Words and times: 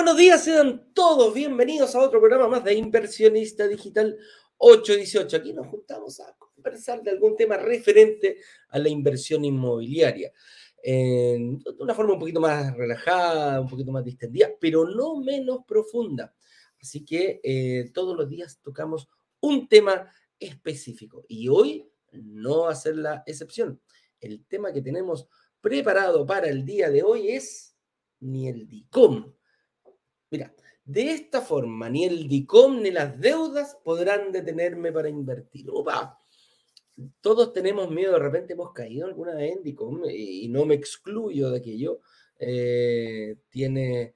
Buenos 0.00 0.16
días, 0.16 0.42
sean 0.42 0.94
todos 0.94 1.34
bienvenidos 1.34 1.94
a 1.94 2.00
otro 2.00 2.20
programa 2.20 2.48
más 2.48 2.64
de 2.64 2.72
Inversionista 2.72 3.68
Digital 3.68 4.16
818. 4.56 5.36
Aquí 5.36 5.52
nos 5.52 5.66
juntamos 5.66 6.20
a 6.20 6.34
conversar 6.38 7.02
de 7.02 7.10
algún 7.10 7.36
tema 7.36 7.58
referente 7.58 8.38
a 8.70 8.78
la 8.78 8.88
inversión 8.88 9.44
inmobiliaria. 9.44 10.32
de 10.82 11.60
una 11.78 11.94
forma 11.94 12.14
un 12.14 12.18
poquito 12.18 12.40
más 12.40 12.74
relajada, 12.78 13.60
un 13.60 13.68
poquito 13.68 13.92
más 13.92 14.02
distendida, 14.02 14.48
pero 14.58 14.86
no 14.86 15.16
menos 15.16 15.66
profunda. 15.68 16.34
Así 16.80 17.04
que 17.04 17.38
eh, 17.44 17.90
todos 17.92 18.16
los 18.16 18.26
días 18.26 18.58
tocamos 18.62 19.06
un 19.40 19.68
tema 19.68 20.10
específico 20.38 21.26
y 21.28 21.48
hoy 21.48 21.86
no 22.12 22.62
va 22.62 22.72
a 22.72 22.74
ser 22.74 22.96
la 22.96 23.22
excepción. 23.26 23.78
El 24.18 24.46
tema 24.46 24.72
que 24.72 24.80
tenemos 24.80 25.28
preparado 25.60 26.24
para 26.24 26.48
el 26.48 26.64
día 26.64 26.88
de 26.88 27.02
hoy 27.02 27.32
es 27.32 27.76
ni 28.20 28.48
el 28.48 28.66
DICOM 28.66 29.34
Mira, 30.30 30.54
de 30.84 31.12
esta 31.12 31.40
forma 31.40 31.88
ni 31.88 32.04
el 32.04 32.28
DICOM 32.28 32.82
ni 32.82 32.90
las 32.90 33.18
deudas 33.20 33.76
podrán 33.82 34.32
detenerme 34.32 34.92
para 34.92 35.08
invertir. 35.08 35.66
Opa, 35.70 36.18
todos 37.20 37.52
tenemos 37.52 37.90
miedo, 37.90 38.12
de 38.12 38.18
repente 38.18 38.52
hemos 38.52 38.72
caído 38.72 39.06
alguna 39.06 39.34
vez 39.34 39.56
en 39.56 39.62
DICOM 39.62 40.02
y 40.10 40.48
no 40.48 40.66
me 40.66 40.74
excluyo 40.74 41.50
de 41.50 41.58
aquello. 41.58 42.00
Eh, 42.42 43.36
tiene, 43.50 44.14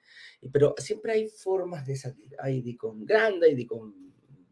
pero 0.50 0.74
siempre 0.78 1.12
hay 1.12 1.28
formas 1.28 1.86
de 1.86 1.96
salir. 1.96 2.34
Hay 2.38 2.62
DICOM 2.62 3.04
grande, 3.04 3.48
hay 3.48 3.54
DICOM 3.54 3.94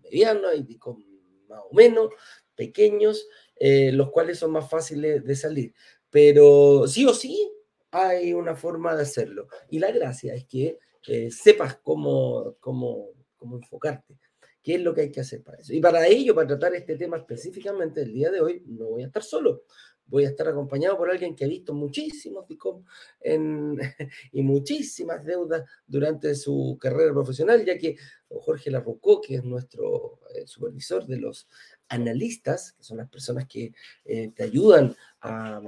mediano, 0.03 0.49
hay 0.49 0.63
DICOM 0.63 1.03
más 1.49 1.61
o 1.71 1.75
menos 1.75 2.11
pequeños, 2.55 3.27
eh, 3.57 3.91
los 3.93 4.11
cuales 4.11 4.39
son 4.39 4.53
más 4.53 4.69
fáciles 4.69 5.25
de 5.25 5.37
salir. 5.37 5.75
Pero 6.11 6.87
sí 6.87 7.07
o 7.07 7.15
sí 7.15 7.51
hay 7.91 8.33
una 8.35 8.55
forma 8.55 8.95
de 8.95 9.03
hacerlo. 9.03 9.49
Y 9.71 9.79
la 9.79 9.91
gracia 9.91 10.35
es 10.35 10.45
que 10.45 10.79
eh, 11.07 11.31
sepas 11.31 11.79
cómo, 11.83 12.57
cómo, 12.61 13.09
cómo 13.37 13.57
enfocarte, 13.57 14.19
qué 14.63 14.77
es 14.77 14.81
lo 14.81 14.95
que 14.95 15.03
hay 15.03 15.11
que 15.11 15.21
hacer 15.21 15.43
para 15.43 15.59
eso. 15.59 15.73
Y 15.73 15.81
para 15.81 16.07
ello, 16.07 16.35
para 16.35 16.49
tratar 16.49 16.75
este 16.75 16.97
tema 16.97 17.17
específicamente 17.17 18.03
el 18.03 18.13
día 18.13 18.31
de 18.31 18.41
hoy, 18.41 18.63
no 18.67 18.87
voy 18.87 19.03
a 19.03 19.07
estar 19.07 19.23
solo. 19.23 19.65
Voy 20.07 20.25
a 20.25 20.29
estar 20.29 20.47
acompañado 20.49 20.99
por 20.99 21.11
alguien 21.11 21.35
que 21.35 21.45
ha 21.45 21.49
visto 21.49 21.73
muchísimos 21.73 22.47
DICOM 22.47 22.85
y 24.33 24.43
muchísimas 24.43 25.25
deudas 25.25 25.65
durante 25.87 26.35
su 26.35 26.77
carrera 26.81 27.13
profesional, 27.13 27.65
ya 27.65 27.79
que 27.79 27.97
Jorge 28.29 28.71
Larrocó, 28.71 29.21
que 29.21 29.37
es 29.37 29.45
nuestro 29.45 30.21
eh, 30.35 30.47
supervisor 30.47 31.07
de 31.07 31.19
los 31.19 31.49
analistas, 31.89 32.73
que 32.73 32.83
son 32.83 32.99
las 32.99 33.09
personas 33.09 33.47
que 33.47 33.73
eh, 34.05 34.33
te 34.35 34.43
ayudan 34.43 34.95
a, 35.21 35.63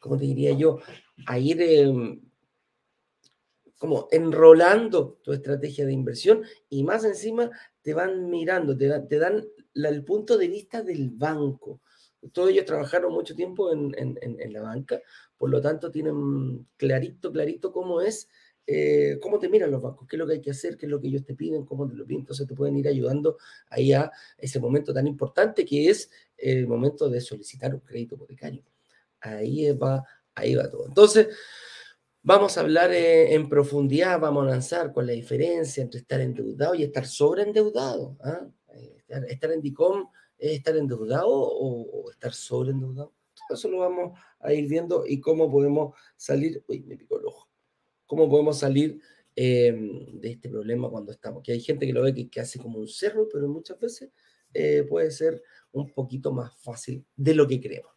¿cómo 0.00 0.16
te 0.18 0.24
diría 0.24 0.52
yo?, 0.52 0.80
a 1.26 1.38
ir 1.38 1.60
em, 1.62 2.20
como 3.78 4.08
enrolando 4.10 5.18
tu 5.22 5.32
estrategia 5.32 5.84
de 5.86 5.92
inversión 5.92 6.42
y 6.68 6.82
más 6.84 7.04
encima 7.04 7.50
te 7.82 7.94
van 7.94 8.30
mirando, 8.30 8.76
te, 8.76 8.88
dan 9.18 9.44
el 9.74 10.04
punto 10.04 10.38
de 10.38 10.48
vista 10.48 10.82
del 10.82 11.10
banco. 11.10 11.80
Todos 12.32 12.50
ellos 12.50 12.64
trabajaron 12.64 13.12
mucho 13.12 13.34
tiempo 13.34 13.70
en, 13.72 13.94
la 14.52 14.62
banca, 14.62 15.00
por 15.36 15.50
lo 15.50 15.60
tanto 15.60 15.90
tienen 15.90 16.66
clarito, 16.76 17.30
clarito 17.30 17.70
cómo 17.70 18.00
es, 18.00 18.28
eh, 18.66 19.18
cómo 19.22 19.38
te 19.38 19.48
miran 19.48 19.70
los 19.70 19.80
bancos, 19.80 20.08
qué 20.08 20.16
es 20.16 20.18
lo 20.18 20.26
que 20.26 20.32
hay 20.32 20.40
que 20.40 20.50
hacer, 20.50 20.76
qué 20.76 20.86
es 20.86 20.90
lo 20.90 21.00
que 21.00 21.06
ellos 21.06 21.24
te 21.24 21.34
piden, 21.34 21.64
cómo 21.64 21.86
te 21.86 21.94
lo 21.94 22.04
piden. 22.04 22.22
Entonces 22.22 22.48
te 22.48 22.54
pueden 22.54 22.76
ir 22.76 22.88
ayudando 22.88 23.36
ahí 23.68 23.92
a 23.92 24.10
ese 24.38 24.58
momento 24.58 24.92
tan 24.92 25.06
importante 25.06 25.64
que 25.64 25.88
es 25.88 26.10
el 26.36 26.66
momento 26.66 27.08
de 27.08 27.20
solicitar 27.20 27.74
un 27.74 27.80
crédito 27.80 28.16
hipotecario. 28.16 28.64
Ahí 29.20 29.70
va, 29.72 30.04
ahí 30.34 30.54
va 30.56 30.68
todo. 30.68 30.86
Entonces, 30.86 31.28
Vamos 32.26 32.58
a 32.58 32.62
hablar 32.62 32.92
eh, 32.92 33.34
en 33.34 33.48
profundidad, 33.48 34.18
vamos 34.18 34.42
a 34.42 34.50
lanzar 34.50 34.92
con 34.92 35.06
la 35.06 35.12
diferencia 35.12 35.80
entre 35.80 36.00
estar 36.00 36.20
endeudado 36.20 36.74
y 36.74 36.82
estar 36.82 37.06
sobreendeudado. 37.06 38.16
¿ah? 38.20 38.48
Eh, 38.74 39.04
estar, 39.28 39.52
en 39.52 39.62
DICOM 39.62 40.08
es 40.36 40.54
estar 40.54 40.76
endeudado 40.76 41.30
o, 41.30 42.10
estar 42.10 42.34
sobreendeudado. 42.34 43.14
Todo 43.46 43.56
eso 43.56 43.68
lo 43.70 43.78
vamos 43.78 44.18
a 44.40 44.52
ir 44.52 44.68
viendo 44.68 45.04
y 45.06 45.20
cómo 45.20 45.48
podemos 45.48 45.94
salir. 46.16 46.64
Uy, 46.66 46.80
me 46.80 46.96
picó 46.96 47.20
el 47.20 47.26
ojo. 47.26 47.48
¿Cómo 48.06 48.28
podemos 48.28 48.58
salir 48.58 49.00
em, 49.36 50.20
de 50.20 50.30
este 50.30 50.48
problema 50.48 50.90
cuando 50.90 51.12
estamos? 51.12 51.44
Que 51.44 51.52
hay 51.52 51.60
gente 51.60 51.86
que 51.86 51.92
lo 51.92 52.02
ve 52.02 52.12
que, 52.12 52.28
que 52.28 52.40
hace 52.40 52.58
como 52.58 52.80
un 52.80 52.88
cerro, 52.88 53.28
pero 53.32 53.46
muchas 53.46 53.78
veces 53.78 54.10
eh, 54.52 54.84
puede 54.88 55.12
ser 55.12 55.40
un 55.70 55.92
poquito 55.92 56.32
más 56.32 56.52
fácil 56.60 57.06
de 57.14 57.36
lo 57.36 57.46
que 57.46 57.60
creemos. 57.60 57.92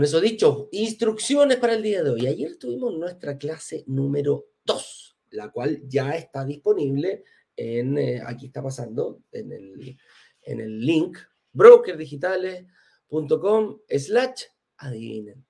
Con 0.00 0.06
eso 0.06 0.18
dicho, 0.18 0.70
instrucciones 0.72 1.58
para 1.58 1.74
el 1.74 1.82
día 1.82 2.02
de 2.02 2.08
hoy. 2.08 2.26
Ayer 2.26 2.56
tuvimos 2.56 2.96
nuestra 2.96 3.36
clase 3.36 3.84
número 3.86 4.46
2, 4.64 5.18
la 5.32 5.50
cual 5.50 5.82
ya 5.86 6.12
está 6.12 6.42
disponible 6.46 7.22
en, 7.54 7.98
eh, 7.98 8.22
aquí 8.24 8.46
está 8.46 8.62
pasando, 8.62 9.20
en 9.30 9.52
el, 9.52 9.98
en 10.40 10.60
el 10.60 10.80
link 10.80 11.18
brokerdigitales.com 11.52 13.80
slash, 13.90 14.44
adivinen, 14.78 15.44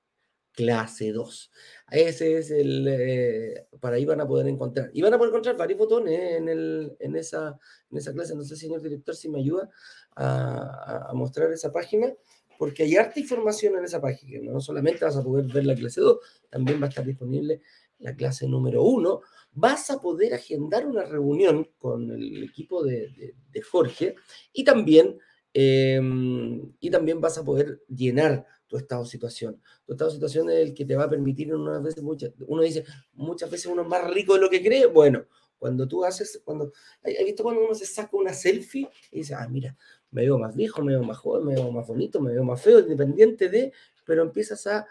clase 0.50 1.12
2. 1.12 1.50
Ese 1.92 2.38
es 2.38 2.50
el, 2.50 2.88
eh, 2.88 3.68
para 3.78 3.94
ahí 3.94 4.04
van 4.04 4.20
a 4.20 4.26
poder 4.26 4.48
encontrar. 4.48 4.90
Y 4.92 5.00
van 5.00 5.14
a 5.14 5.18
poder 5.18 5.30
encontrar 5.30 5.56
varios 5.56 5.78
botones 5.78 6.38
en, 6.38 6.48
el, 6.48 6.96
en, 6.98 7.14
esa, 7.14 7.56
en 7.88 7.98
esa 7.98 8.12
clase. 8.12 8.34
No 8.34 8.42
sé, 8.42 8.56
señor 8.56 8.82
director, 8.82 9.14
si 9.14 9.28
me 9.28 9.38
ayuda 9.38 9.70
a, 10.16 11.06
a 11.08 11.14
mostrar 11.14 11.52
esa 11.52 11.70
página 11.70 12.12
porque 12.60 12.82
hay 12.82 12.94
harta 12.94 13.18
información 13.18 13.78
en 13.78 13.86
esa 13.86 14.02
página. 14.02 14.38
No 14.52 14.60
solamente 14.60 15.02
vas 15.02 15.16
a 15.16 15.24
poder 15.24 15.46
ver 15.46 15.64
la 15.64 15.74
clase 15.74 16.02
2, 16.02 16.18
también 16.50 16.78
va 16.78 16.84
a 16.84 16.88
estar 16.90 17.06
disponible 17.06 17.62
la 18.00 18.14
clase 18.14 18.46
número 18.46 18.82
1. 18.82 19.22
Vas 19.52 19.90
a 19.90 19.98
poder 19.98 20.34
agendar 20.34 20.86
una 20.86 21.04
reunión 21.04 21.70
con 21.78 22.10
el 22.10 22.44
equipo 22.44 22.84
de, 22.84 23.34
Jorge 23.70 24.14
y 24.52 24.62
también, 24.62 25.18
em, 25.54 26.74
y 26.80 26.90
también 26.90 27.18
vas 27.18 27.38
a 27.38 27.44
poder 27.46 27.80
llenar 27.88 28.46
tu 28.66 28.76
estado 28.76 29.04
de 29.04 29.08
situación. 29.08 29.62
Tu 29.86 29.94
estado 29.94 30.10
de 30.10 30.16
situación 30.16 30.50
es 30.50 30.58
el 30.58 30.74
que 30.74 30.84
te 30.84 30.96
va 30.96 31.04
a 31.04 31.10
permitir, 31.10 31.54
unas 31.54 31.82
veces, 31.82 32.02
muchas, 32.02 32.34
uno 32.46 32.60
dice, 32.60 32.84
muchas 33.14 33.50
veces 33.50 33.72
uno 33.72 33.80
es 33.80 33.88
más 33.88 34.06
rico 34.12 34.34
de 34.34 34.40
lo 34.40 34.50
que 34.50 34.62
cree. 34.62 34.84
Bueno, 34.84 35.24
cuando 35.60 35.88
tú 35.88 36.04
haces, 36.04 36.42
cuando, 36.44 36.72
¿has 37.04 37.24
visto 37.24 37.42
cuando 37.42 37.64
uno 37.64 37.74
se 37.74 37.86
saca 37.86 38.16
una 38.18 38.34
selfie 38.34 38.86
y 39.12 39.18
dice, 39.18 39.34
ah, 39.34 39.48
mira, 39.48 39.76
me 40.10 40.22
veo 40.22 40.38
más 40.38 40.54
viejo, 40.56 40.82
me 40.82 40.92
veo 40.92 41.02
más 41.02 41.18
joven, 41.18 41.46
me 41.46 41.54
veo 41.54 41.70
más 41.70 41.86
bonito, 41.86 42.20
me 42.20 42.32
veo 42.32 42.44
más 42.44 42.60
feo, 42.60 42.80
independiente 42.80 43.48
de, 43.48 43.72
pero 44.04 44.22
empiezas 44.22 44.66
a, 44.66 44.86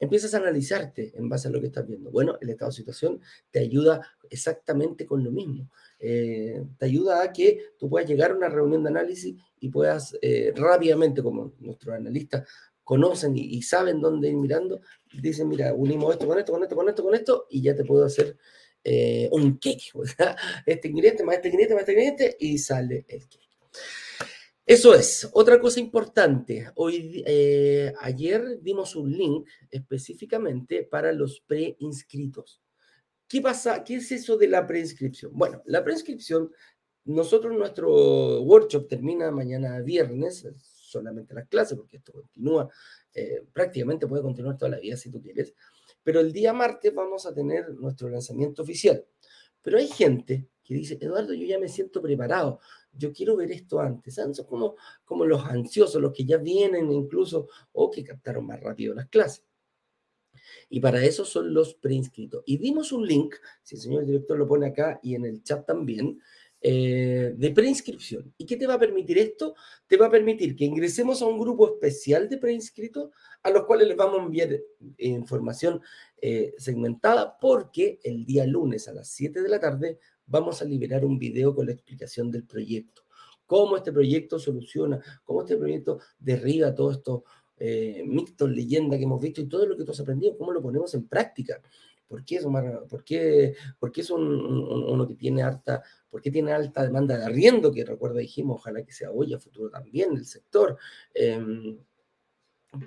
empiezas 0.00 0.34
a 0.34 0.38
analizarte 0.38 1.12
en 1.16 1.28
base 1.28 1.48
a 1.48 1.50
lo 1.50 1.60
que 1.60 1.66
estás 1.66 1.86
viendo. 1.86 2.10
Bueno, 2.10 2.38
el 2.40 2.50
estado 2.50 2.70
de 2.70 2.76
situación 2.76 3.20
te 3.50 3.60
ayuda 3.60 4.00
exactamente 4.30 5.06
con 5.06 5.24
lo 5.24 5.30
mismo. 5.30 5.70
Eh, 5.98 6.64
te 6.78 6.86
ayuda 6.86 7.22
a 7.22 7.32
que 7.32 7.72
tú 7.78 7.88
puedas 7.90 8.08
llegar 8.08 8.30
a 8.30 8.36
una 8.36 8.48
reunión 8.48 8.82
de 8.82 8.90
análisis 8.90 9.36
y 9.58 9.68
puedas 9.68 10.16
eh, 10.22 10.52
rápidamente, 10.56 11.22
como 11.22 11.52
nuestros 11.58 11.94
analistas 11.94 12.48
conocen 12.88 13.36
y, 13.36 13.60
saben 13.60 14.00
dónde 14.00 14.30
ir 14.30 14.36
mirando, 14.36 14.80
dicen, 15.12 15.46
mira, 15.46 15.74
unimos 15.74 16.14
esto 16.14 16.26
con 16.26 16.38
esto, 16.38 16.52
con 16.52 16.62
esto, 16.62 16.74
con 16.74 16.88
esto, 16.88 17.02
con 17.04 17.14
esto, 17.14 17.46
y 17.50 17.60
ya 17.60 17.74
te 17.74 17.84
puedo 17.84 18.06
hacer 18.06 18.38
eh, 18.82 19.28
un 19.30 19.58
cake. 19.58 19.92
este 20.66 20.88
ingrediente 20.88 21.22
más 21.22 21.36
este 21.36 21.48
ingrediente 21.48 21.74
más 21.74 21.82
este 21.82 21.92
ingrediente, 21.92 22.36
y 22.40 22.56
sale 22.56 23.04
el 23.08 23.28
cake. 23.28 23.47
Eso 24.68 24.92
es. 24.94 25.26
Otra 25.32 25.58
cosa 25.58 25.80
importante. 25.80 26.70
Hoy, 26.74 27.24
eh, 27.26 27.90
ayer 28.02 28.60
dimos 28.60 28.96
un 28.96 29.10
link 29.10 29.48
específicamente 29.70 30.84
para 30.84 31.10
los 31.10 31.40
preinscritos. 31.40 32.60
¿Qué 33.26 33.40
pasa? 33.40 33.82
¿Qué 33.82 33.94
es 33.94 34.12
eso 34.12 34.36
de 34.36 34.46
la 34.46 34.66
preinscripción? 34.66 35.32
Bueno, 35.34 35.62
la 35.64 35.82
preinscripción, 35.82 36.52
nosotros 37.06 37.56
nuestro 37.56 38.42
workshop 38.42 38.88
termina 38.88 39.30
mañana 39.30 39.80
viernes, 39.80 40.46
solamente 40.58 41.32
las 41.32 41.48
clases, 41.48 41.78
porque 41.78 41.96
esto 41.96 42.12
continúa, 42.12 42.68
eh, 43.14 43.46
prácticamente 43.50 44.06
puede 44.06 44.22
continuar 44.22 44.58
toda 44.58 44.72
la 44.72 44.80
vida 44.80 44.98
si 44.98 45.10
tú 45.10 45.22
quieres, 45.22 45.54
pero 46.02 46.20
el 46.20 46.30
día 46.30 46.52
martes 46.52 46.94
vamos 46.94 47.24
a 47.24 47.32
tener 47.32 47.70
nuestro 47.70 48.10
lanzamiento 48.10 48.60
oficial. 48.60 49.02
Pero 49.62 49.78
hay 49.78 49.88
gente 49.88 50.46
que 50.68 50.74
dice, 50.74 50.98
Eduardo, 51.00 51.32
yo 51.32 51.46
ya 51.46 51.58
me 51.58 51.66
siento 51.66 52.02
preparado, 52.02 52.60
yo 52.92 53.10
quiero 53.10 53.36
ver 53.36 53.50
esto 53.50 53.80
antes. 53.80 54.16
Son 54.16 54.34
como, 54.46 54.76
como 55.02 55.24
los 55.24 55.42
ansiosos, 55.46 55.98
los 56.02 56.12
que 56.12 56.26
ya 56.26 56.36
vienen 56.36 56.92
incluso 56.92 57.48
o 57.72 57.90
que 57.90 58.04
captaron 58.04 58.46
más 58.46 58.60
rápido 58.60 58.94
las 58.94 59.08
clases. 59.08 59.46
Y 60.68 60.80
para 60.80 61.02
eso 61.02 61.24
son 61.24 61.54
los 61.54 61.72
preinscritos. 61.72 62.42
Y 62.44 62.58
dimos 62.58 62.92
un 62.92 63.06
link, 63.06 63.34
si 63.62 63.76
el 63.76 63.80
señor 63.80 64.04
director 64.04 64.36
lo 64.36 64.46
pone 64.46 64.66
acá 64.66 65.00
y 65.02 65.14
en 65.14 65.24
el 65.24 65.42
chat 65.42 65.64
también, 65.64 66.20
eh, 66.60 67.32
de 67.34 67.50
preinscripción. 67.52 68.34
¿Y 68.36 68.44
qué 68.44 68.58
te 68.58 68.66
va 68.66 68.74
a 68.74 68.78
permitir 68.78 69.16
esto? 69.16 69.54
Te 69.86 69.96
va 69.96 70.08
a 70.08 70.10
permitir 70.10 70.54
que 70.54 70.66
ingresemos 70.66 71.22
a 71.22 71.26
un 71.26 71.38
grupo 71.38 71.66
especial 71.66 72.28
de 72.28 72.36
preinscritos 72.36 73.10
a 73.42 73.50
los 73.50 73.64
cuales 73.64 73.88
les 73.88 73.96
vamos 73.96 74.20
a 74.20 74.24
enviar 74.24 74.50
información 74.98 75.80
eh, 76.20 76.52
segmentada 76.58 77.38
porque 77.40 78.00
el 78.02 78.26
día 78.26 78.44
lunes 78.44 78.86
a 78.86 78.92
las 78.92 79.08
7 79.08 79.40
de 79.40 79.48
la 79.48 79.60
tarde 79.60 79.98
vamos 80.28 80.62
a 80.62 80.64
liberar 80.64 81.04
un 81.04 81.18
video 81.18 81.54
con 81.54 81.66
la 81.66 81.72
explicación 81.72 82.30
del 82.30 82.44
proyecto. 82.44 83.02
Cómo 83.46 83.76
este 83.76 83.92
proyecto 83.92 84.38
soluciona, 84.38 85.00
cómo 85.24 85.40
este 85.40 85.56
proyecto 85.56 86.00
derriba 86.18 86.74
todos 86.74 86.98
estos 86.98 87.22
eh, 87.58 88.04
mitos, 88.06 88.50
leyendas 88.50 88.98
que 88.98 89.04
hemos 89.04 89.20
visto 89.20 89.40
y 89.40 89.48
todo 89.48 89.66
lo 89.66 89.76
que 89.76 89.84
tú 89.84 89.90
has 89.90 90.00
aprendido, 90.00 90.36
cómo 90.36 90.52
lo 90.52 90.62
ponemos 90.62 90.94
en 90.94 91.08
práctica. 91.08 91.60
¿Por 92.06 92.24
qué, 92.24 92.40
por 92.88 93.04
qué, 93.04 93.54
por 93.78 93.92
qué 93.92 94.00
es 94.00 94.10
uno 94.10 95.06
que 95.06 95.14
tiene 95.14 95.42
alta, 95.42 95.82
por 96.08 96.22
qué 96.22 96.30
tiene 96.30 96.52
alta 96.52 96.82
demanda 96.82 97.18
de 97.18 97.24
arriendo? 97.24 97.70
Que 97.70 97.84
recuerda, 97.84 98.20
dijimos, 98.20 98.60
ojalá 98.60 98.82
que 98.82 98.92
sea 98.92 99.10
hoy 99.10 99.34
a 99.34 99.38
futuro 99.38 99.68
también 99.68 100.16
el 100.16 100.24
sector. 100.24 100.78
Em, 101.12 101.78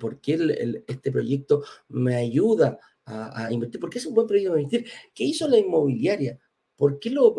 ¿Por 0.00 0.20
qué 0.20 0.82
este 0.86 1.12
proyecto 1.12 1.62
me 1.88 2.16
ayuda 2.16 2.78
a, 3.04 3.52
invertir? 3.52 3.80
¿Por 3.80 3.90
qué 3.90 3.98
es 3.98 4.06
un 4.06 4.14
buen 4.14 4.26
proyecto 4.26 4.54
de 4.54 4.62
invertir? 4.62 4.90
¿Qué 5.14 5.24
hizo 5.24 5.48
la 5.48 5.58
inmobiliaria? 5.58 6.38
¿Por 6.82 6.98
qué, 6.98 7.10
lo, 7.10 7.32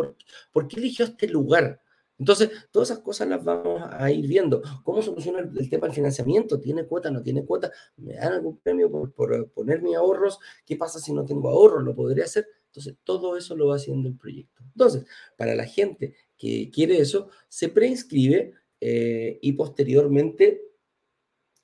por 0.53 0.67
qué 0.69 0.79
eligió 0.79 1.03
este 1.03 1.27
lugar? 1.27 1.81
Entonces, 2.17 2.49
todas 2.71 2.91
esas 2.91 3.03
cosas 3.03 3.27
las 3.27 3.43
vamos 3.43 3.83
a 3.85 4.09
ir 4.09 4.25
viendo. 4.25 4.61
¿Cómo 4.85 5.01
soluciona 5.01 5.39
el, 5.39 5.69
tema 5.69 5.87
del 5.87 5.93
financiamiento? 5.93 6.61
¿Tiene 6.61 6.85
cuota? 6.85 7.11
¿No 7.11 7.21
tiene 7.21 7.43
cuota? 7.43 7.69
¿Me 7.97 8.13
dan 8.13 8.31
algún 8.31 8.59
premio 8.59 8.89
por, 8.89 9.51
poner 9.51 9.81
mis 9.81 9.97
ahorros? 9.97 10.39
¿Qué 10.65 10.77
pasa 10.77 10.97
si 10.97 11.11
no 11.11 11.25
tengo 11.25 11.49
ahorros? 11.49 11.83
¿Lo 11.83 11.93
podría 11.93 12.23
hacer? 12.23 12.47
Entonces, 12.67 12.95
todo 13.03 13.35
eso 13.35 13.53
lo 13.57 13.67
va 13.67 13.75
haciendo 13.75 14.07
el 14.07 14.15
proyecto. 14.15 14.63
Entonces, 14.63 15.03
para 15.35 15.55
la 15.55 15.65
gente 15.65 16.15
que 16.37 16.71
quiere 16.71 16.99
eso, 16.99 17.27
se 17.49 17.67
preinscribe 17.67 18.53
eh, 18.79 19.39
y 19.41 19.51
posteriormente 19.51 20.61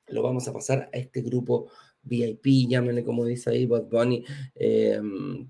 lo 0.08 0.22
vamos 0.22 0.46
a 0.50 0.52
pasar 0.52 0.90
a 0.92 0.98
este 0.98 1.22
grupo 1.22 1.72
VIP, 2.02 2.68
llámenle 2.68 3.06
como 3.06 3.24
dice 3.24 3.52
ahí 3.52 3.66
Bad 3.66 3.86
Bunny, 3.86 4.26
eh, 4.56 5.00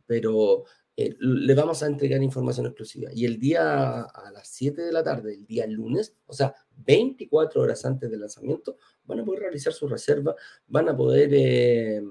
pero 0.06 0.66
eh, 1.02 1.16
le 1.18 1.54
vamos 1.56 1.82
a 1.82 1.88
entregar 1.88 2.22
información 2.22 2.66
exclusiva. 2.66 3.10
Y 3.14 3.24
el 3.24 3.40
día 3.40 4.02
a 4.02 4.32
las 4.34 4.50
7 4.50 4.82
de 4.82 4.92
la 4.92 5.02
tarde, 5.02 5.34
el 5.34 5.46
día 5.46 5.66
lunes, 5.66 6.14
o 6.26 6.34
sea, 6.34 6.54
24 6.76 7.62
horas 7.62 7.86
antes 7.86 8.12
del 8.12 8.20
lanzamiento, 8.20 8.76
van 9.06 9.22
a 9.22 9.24
poder 9.24 9.44
realizar 9.44 9.72
su 9.72 9.88
reserva, 9.88 10.36
van 10.68 10.90
a 10.90 10.98
poder 10.98 11.30
eh, 11.32 12.02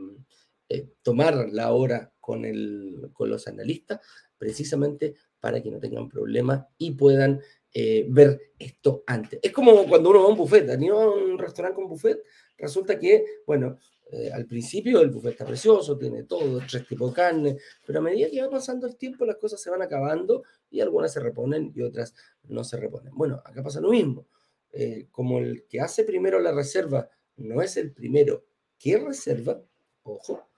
eh, 0.70 0.88
tomar 1.02 1.50
la 1.52 1.70
hora 1.74 2.14
con, 2.18 2.46
el, 2.46 3.10
con 3.12 3.28
los 3.28 3.46
analistas, 3.46 4.00
precisamente 4.38 5.16
para 5.38 5.62
que 5.62 5.70
no 5.70 5.80
tengan 5.80 6.08
problemas 6.08 6.64
y 6.78 6.92
puedan 6.92 7.42
ver 8.08 8.54
esto 8.58 9.04
antes. 9.06 9.38
Es 9.40 9.52
como 9.52 9.86
cuando 9.86 10.10
uno 10.10 10.20
va 10.20 10.24
a 10.24 10.30
un 10.30 10.36
buffet, 10.38 10.68
¿han 10.68 10.82
ido 10.82 10.98
a 10.98 11.14
un 11.14 11.38
restaurante 11.38 11.76
con 11.76 11.88
buffet? 11.88 12.24
Resulta 12.56 12.98
que, 12.98 13.24
bueno, 13.46 13.78
eh, 14.10 14.30
al 14.32 14.46
principio 14.46 15.00
el 15.02 15.10
buffet 15.10 15.32
está 15.32 15.44
precioso, 15.44 15.98
tiene 15.98 16.22
todo, 16.22 16.60
tres 16.66 16.86
tipos 16.86 17.10
de 17.10 17.14
carne, 17.14 17.56
pero 17.86 17.98
a 17.98 18.02
medida 18.02 18.30
que 18.30 18.40
va 18.40 18.48
pasando 18.48 18.86
el 18.86 18.96
tiempo 18.96 19.26
las 19.26 19.36
cosas 19.36 19.60
se 19.60 19.70
van 19.70 19.82
acabando 19.82 20.44
y 20.70 20.80
algunas 20.80 21.12
se 21.12 21.20
reponen 21.20 21.72
y 21.74 21.82
otras 21.82 22.14
no 22.44 22.64
se 22.64 22.78
reponen. 22.78 23.12
Bueno, 23.14 23.42
acá 23.44 23.62
pasa 23.62 23.80
lo 23.80 23.90
mismo. 23.90 24.26
Eh, 24.72 25.08
como 25.10 25.38
el 25.38 25.66
que 25.66 25.80
hace 25.80 26.04
primero 26.04 26.40
la 26.40 26.52
reserva 26.52 27.10
no 27.36 27.60
es 27.60 27.76
el 27.76 27.92
primero 27.92 28.44
que 28.78 28.98
reserva, 28.98 29.62
ojo, 30.02 30.48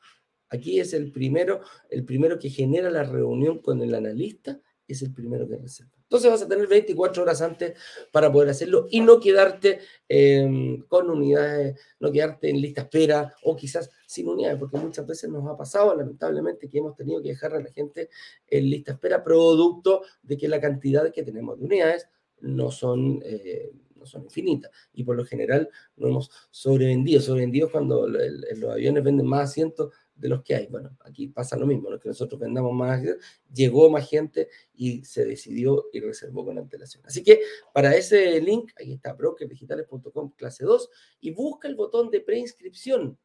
aquí 0.48 0.78
es 0.78 0.92
el 0.92 1.10
primero, 1.10 1.60
el 1.90 2.04
primero 2.04 2.38
que 2.38 2.50
genera 2.50 2.90
la 2.90 3.02
reunión 3.02 3.58
con 3.58 3.82
el 3.82 3.94
analista, 3.94 4.60
es 4.92 5.02
el 5.02 5.12
primero 5.12 5.48
que 5.48 5.56
reserva. 5.56 5.92
Entonces 6.02 6.30
vas 6.30 6.42
a 6.42 6.48
tener 6.48 6.66
24 6.66 7.22
horas 7.22 7.40
antes 7.40 7.78
para 8.10 8.32
poder 8.32 8.48
hacerlo 8.48 8.86
y 8.90 9.00
no 9.00 9.20
quedarte 9.20 9.80
em, 10.08 10.82
con 10.82 11.08
unidades, 11.08 11.78
no 12.00 12.10
quedarte 12.10 12.50
en 12.50 12.60
lista 12.60 12.82
espera 12.82 13.34
o 13.44 13.54
quizás 13.54 13.90
sin 14.06 14.28
unidades, 14.28 14.58
porque 14.58 14.76
muchas 14.76 15.06
veces 15.06 15.30
nos 15.30 15.46
ha 15.46 15.56
pasado, 15.56 15.94
lamentablemente, 15.94 16.68
que 16.68 16.78
hemos 16.78 16.96
tenido 16.96 17.22
que 17.22 17.28
dejar 17.28 17.54
a 17.54 17.60
la 17.60 17.70
gente 17.70 18.08
en 18.48 18.68
lista 18.68 18.92
espera 18.92 19.22
producto 19.22 20.02
de 20.22 20.36
que 20.36 20.48
la 20.48 20.60
cantidad 20.60 21.12
que 21.12 21.22
tenemos 21.22 21.58
de 21.58 21.64
unidades 21.64 22.08
no 22.40 22.70
son... 22.70 23.20
Eh, 23.24 23.72
no 24.00 24.06
son 24.06 24.24
infinitas. 24.24 24.72
Y 24.94 25.04
por 25.04 25.14
lo 25.14 25.24
general 25.24 25.68
no 25.96 26.08
hemos 26.08 26.30
sobrevendido. 26.50 27.20
Sobrevendido 27.20 27.70
cuando 27.70 28.08
los 28.08 28.72
aviones 28.72 29.04
venden 29.04 29.26
más 29.26 29.50
asientos 29.50 29.92
de 30.20 30.28
los 30.28 30.42
que 30.42 30.54
hay. 30.54 30.66
Bueno, 30.66 30.96
aquí 31.00 31.28
pasa 31.28 31.56
lo 31.56 31.66
mismo, 31.66 31.88
no 31.88 31.96
es 31.96 32.02
que 32.02 32.08
nosotros 32.08 32.38
vendamos 32.40 32.72
más, 32.72 33.02
llegó 33.52 33.90
más 33.90 34.08
gente 34.08 34.48
y 34.74 35.02
se 35.04 35.24
decidió 35.24 35.86
y 35.92 36.00
reservó 36.00 36.44
con 36.44 36.58
antelación. 36.58 37.04
Así 37.06 37.24
que 37.24 37.40
para 37.72 37.96
ese 37.96 38.40
link, 38.40 38.70
ahí 38.76 38.92
está, 38.92 39.14
brokerdigitales.com 39.14 40.32
clase 40.36 40.64
2 40.64 40.90
y 41.20 41.30
busca 41.30 41.68
el 41.68 41.74
botón 41.74 42.10
de 42.10 42.20
preinscripción 42.20 43.18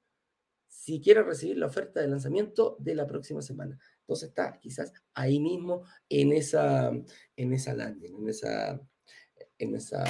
si 0.68 1.02
quieres 1.02 1.26
recibir 1.26 1.58
la 1.58 1.68
oferta 1.68 2.00
de 2.00 2.08
lanzamiento 2.08 2.78
de 2.80 2.96
la 2.96 3.08
próxima 3.08 3.42
semana. 3.42 3.80
Entonces 4.02 4.30
está 4.30 4.60
quizás 4.60 4.94
ahí 5.14 5.40
mismo 5.40 5.84
en 6.10 6.32
esa, 6.32 6.92
en 7.36 7.54
esa 7.54 7.74
landing, 7.74 8.16
en 8.18 8.30
esa, 8.30 8.82
en 9.58 9.76
esa, 9.76 10.04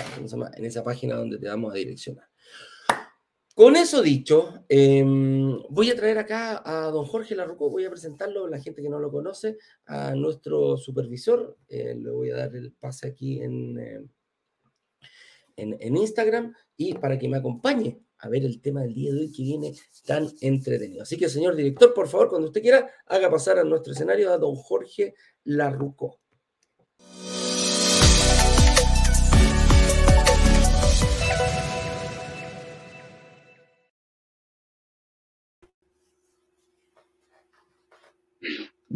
en 0.57 0.65
esa 0.65 0.83
página 0.83 1.15
donde 1.15 1.37
te 1.37 1.47
vamos 1.47 1.71
a 1.71 1.77
direccionar. 1.77 2.27
Con 3.55 3.77
eso 3.77 4.01
dicho, 4.01 4.65
em, 4.67 5.57
voy 5.69 5.89
a 5.89 5.95
traer 5.95 6.17
acá 6.17 6.61
a 6.65 6.91
don 6.91 7.05
Jorge 7.05 7.35
Larruco, 7.35 7.69
voy 7.69 7.85
a 7.85 7.89
presentarlo 7.89 8.43
a 8.45 8.49
la 8.49 8.59
gente 8.59 8.81
que 8.81 8.89
no 8.89 8.99
lo 8.99 9.09
conoce, 9.09 9.57
a 9.85 10.13
nuestro 10.13 10.75
supervisor, 10.75 11.57
eh, 11.69 11.95
le 11.95 12.11
voy 12.11 12.31
a 12.31 12.35
dar 12.35 12.53
el 12.53 12.73
pase 12.73 13.07
aquí 13.07 13.41
en, 13.41 13.79
eh, 13.79 14.05
en, 15.55 15.77
en, 15.79 15.95
Instagram 15.95 16.53
y 16.75 16.95
para 16.95 17.17
que 17.17 17.29
me 17.29 17.37
acompañe 17.37 18.01
a 18.17 18.27
ver 18.27 18.43
el 18.43 18.59
tema 18.59 18.81
del 18.81 18.93
día 18.93 19.13
de 19.13 19.21
hoy 19.21 19.31
que 19.31 19.43
viene 19.43 19.73
tan 20.05 20.27
entretenido. 20.41 21.03
Así 21.03 21.15
que, 21.15 21.29
señor 21.29 21.55
director, 21.55 21.93
por 21.93 22.09
favor, 22.09 22.27
cuando 22.27 22.47
usted 22.47 22.61
quiera, 22.61 22.91
haga 23.05 23.31
pasar 23.31 23.57
a 23.57 23.63
nuestro 23.63 23.93
escenario 23.93 24.33
a 24.33 24.37
don 24.37 24.55
Jorge 24.55 25.13
Larruco. 25.45 26.19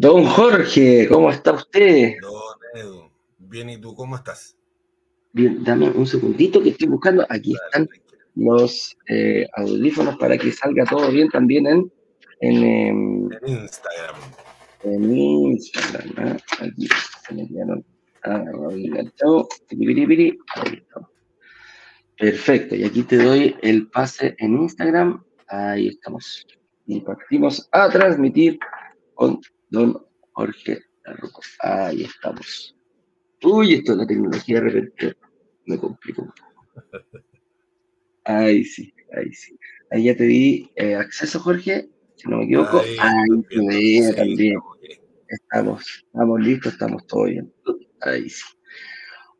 Don 0.01 0.23
Jorge, 0.23 1.09
¿cómo 1.09 1.29
está 1.29 1.51
usted? 1.51 2.13
Don 2.21 2.31
Edu, 2.73 3.11
bien, 3.37 3.69
¿y 3.69 3.77
tú 3.81 3.93
cómo 3.93 4.15
estás? 4.15 4.55
Bien, 5.33 5.61
dame 5.61 5.89
un 5.89 6.07
segundito 6.07 6.63
que 6.63 6.69
estoy 6.69 6.87
buscando. 6.87 7.25
Aquí 7.27 7.53
están 7.65 7.85
los 8.33 8.97
eh, 9.09 9.45
audífonos 9.57 10.15
para 10.15 10.37
que 10.37 10.53
salga 10.53 10.85
todo 10.85 11.11
bien 11.11 11.27
también 11.27 11.67
en, 11.67 11.91
en, 12.39 12.63
em, 12.63 13.29
Instagram. 13.45 14.15
En 14.83 15.17
Instagram, 15.17 16.27
¿eh? 16.29 16.37
aquí 16.61 16.87
se 17.27 17.35
me 17.35 17.45
quedaron. 17.49 17.83
Ah. 18.23 18.45
Perfecto, 22.17 22.75
y 22.75 22.85
aquí 22.85 23.03
te 23.03 23.17
doy 23.17 23.53
el 23.61 23.89
pase 23.89 24.33
en 24.37 24.61
Instagram. 24.61 25.21
Ahí 25.49 25.89
estamos. 25.89 26.47
Y 26.87 27.01
partimos 27.01 27.67
a 27.73 27.89
transmitir 27.89 28.57
con 29.13 29.41
don 29.69 30.05
Jorge 30.33 30.79
Ahí 31.61 32.03
estamos. 32.03 32.75
Uy, 33.43 33.75
esto 33.75 33.93
de 33.93 33.97
la 33.99 34.07
tecnología 34.07 34.61
de 34.61 34.69
repente 34.69 35.17
me 35.65 35.77
complica 35.77 36.21
un 36.21 36.27
poco. 36.27 37.23
Ahí 38.25 38.63
sí, 38.63 38.93
ahí 39.15 39.33
sí. 39.33 39.57
Ahí 39.89 40.03
ya 40.03 40.15
te 40.15 40.25
di 40.25 40.69
eh, 40.75 40.95
acceso, 40.95 41.39
Jorge, 41.39 41.89
si 42.15 42.29
no 42.29 42.37
me 42.37 42.43
equivoco. 42.43 42.79
Ahí, 42.79 43.41
te 43.49 44.13
también. 44.13 44.59
Estamos, 45.27 45.83
estamos 46.05 46.39
listos, 46.41 46.73
estamos 46.73 47.07
todo 47.07 47.25
bien. 47.25 47.51
Ahí 48.01 48.29
sí. 48.29 48.43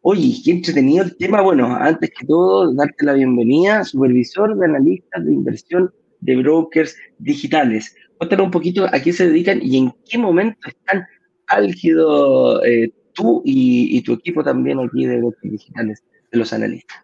Oye, 0.02 0.34
qué 0.44 0.52
entretenido 0.52 1.04
el 1.04 1.18
tema. 1.18 1.42
Bueno, 1.42 1.76
antes 1.76 2.10
que 2.18 2.26
todo, 2.26 2.74
darte 2.74 3.06
la 3.06 3.14
bienvenida, 3.14 3.84
supervisor 3.84 4.58
de 4.58 4.66
analistas 4.66 5.26
de 5.26 5.34
inversión 5.34 5.94
de 6.22 6.38
brokers 6.38 6.96
digitales. 7.18 7.96
Cuéntanos 8.20 8.48
un 8.48 8.52
poquito 8.52 8.86
a 8.86 9.00
qué 9.00 9.14
se 9.14 9.28
dedican 9.28 9.62
y 9.64 9.78
en 9.78 9.96
qué 10.06 10.18
momento 10.18 10.68
están 10.68 11.08
álgidos 11.48 12.62
eh, 12.66 12.92
tú 13.14 13.42
y, 13.46 14.02
tu 14.02 14.12
equipo 14.12 14.44
también 14.44 14.78
aquí 14.78 15.06
de 15.06 15.20
brokers 15.20 15.50
digitales, 15.54 16.04
de 16.30 16.38
los 16.38 16.52
analistas. 16.52 16.98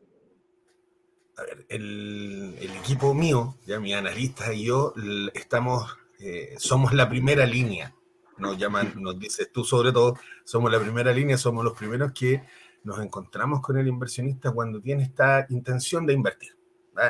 A 1.37 1.43
ver, 1.43 1.65
el, 1.69 2.57
equipo 2.81 3.13
mío, 3.13 3.55
ya 3.65 3.79
mis 3.79 3.95
analistas 3.95 4.53
y 4.55 4.65
yo, 4.65 4.93
estamos, 5.33 5.97
eh, 6.19 6.53
somos 6.57 6.93
la 6.93 7.07
primera 7.07 7.45
línea. 7.45 7.95
Nos 8.37 8.57
llaman, 8.57 8.91
nos 8.97 9.17
dices 9.17 9.49
tú 9.53 9.63
sobre 9.63 9.93
todo, 9.93 10.17
somos 10.43 10.69
la 10.69 10.81
primera 10.81 11.13
línea, 11.13 11.37
somos 11.37 11.63
los 11.63 11.77
primeros 11.77 12.11
que 12.11 12.43
nos 12.83 12.99
encontramos 12.99 13.61
con 13.61 13.77
el 13.77 13.87
inversionista 13.87 14.51
cuando 14.51 14.81
tiene 14.81 15.03
esta 15.03 15.47
intención 15.49 16.05
de 16.05 16.11
invertir. 16.11 16.57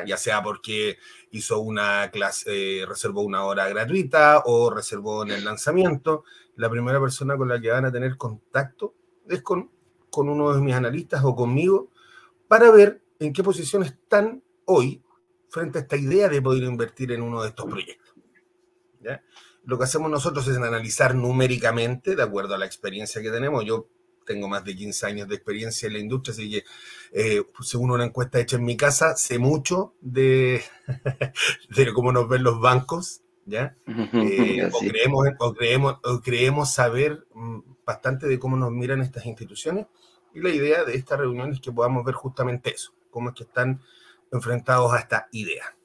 Ya 0.06 0.18
sea 0.18 0.42
porque 0.42 0.98
hizo 1.32 1.60
una 1.60 2.10
clase, 2.12 2.82
eh, 2.82 2.86
reservó 2.86 3.22
una 3.22 3.44
hora 3.44 3.68
gratuita 3.68 4.44
o 4.46 4.70
reservó 4.70 5.24
en 5.24 5.32
el 5.32 5.46
lanzamiento, 5.46 6.24
la 6.56 6.70
primera 6.70 7.00
persona 7.00 7.38
con 7.38 7.50
la 7.50 7.60
que 7.60 7.72
van 7.72 7.86
a 7.86 7.92
tener 7.92 8.18
contacto 8.18 8.94
es 9.28 9.42
con, 9.42 9.70
con 10.10 10.30
uno 10.30 10.54
de 10.54 10.62
mis 10.62 10.74
analistas 10.74 11.24
o 11.24 11.36
conmigo 11.36 11.92
para 12.48 12.72
ver 12.72 13.02
en 13.20 13.34
qué 13.34 13.44
posición 13.44 13.84
están 13.84 14.44
hoy 14.66 15.02
frente 15.50 15.80
a 15.80 15.82
esta 15.82 15.98
idea 15.98 16.30
de 16.30 16.42
poder 16.42 16.64
invertir 16.64 17.12
en 17.12 17.22
uno 17.22 17.42
de 17.42 17.50
estos 17.50 17.66
proyectos. 17.66 18.14
Lo 19.64 19.78
que 19.78 19.84
hacemos 19.84 20.12
nosotros 20.12 20.48
es 20.48 20.58
analizar 20.58 21.16
numéricamente, 21.16 22.16
de 22.16 22.22
acuerdo 22.22 22.54
a 22.54 22.58
la 22.58 22.66
experiencia 22.66 23.22
que 23.22 23.32
tenemos. 23.32 23.66
Yo 23.66 23.88
tengo 24.26 24.48
más 24.48 24.64
de 24.64 24.76
15 24.76 25.06
años 25.06 25.28
de 25.28 25.36
experiencia 25.36 25.88
en 25.88 25.94
la 25.94 26.00
industria, 26.00 26.34
así 26.34 26.50
que 26.50 26.64
eh, 27.12 27.44
según 27.62 27.92
una 27.92 28.06
encuesta 28.06 28.40
hecha 28.40 28.58
en 28.58 28.66
mi 28.66 28.76
casa, 28.76 29.16
sé 29.16 29.40
mucho 29.40 29.94
de, 30.02 30.62
de 31.76 31.94
cómo 31.94 32.12
nos 32.12 32.28
ven 32.28 32.44
los 32.44 32.60
bancos, 32.60 33.22
¿ya? 33.46 33.76
Eh, 33.88 34.70
o, 34.74 34.80
creemos, 34.80 35.28
o, 35.40 35.54
creemos, 35.54 35.96
o 36.04 36.22
creemos 36.22 36.74
saber 36.74 37.26
mm, 37.34 37.60
bastante 37.86 38.28
de 38.28 38.40
cómo 38.40 38.58
nos 38.58 38.72
miran 38.72 39.02
estas 39.02 39.26
instituciones. 39.26 39.86
Y 40.34 40.42
la 40.42 40.50
idea 40.50 40.84
de 40.84 40.96
esta 40.96 41.16
reunión 41.16 41.54
es 41.54 41.62
que 41.62 41.72
podamos 41.72 42.04
ver 42.04 42.16
justamente 42.16 42.74
eso, 42.74 42.94
cómo 43.10 43.30
es 43.30 43.36
que 43.36 43.44
están 43.44 43.80
enfrentados 44.32 44.94
a 44.94 45.00
esta 45.00 45.30
idea. 45.32 45.76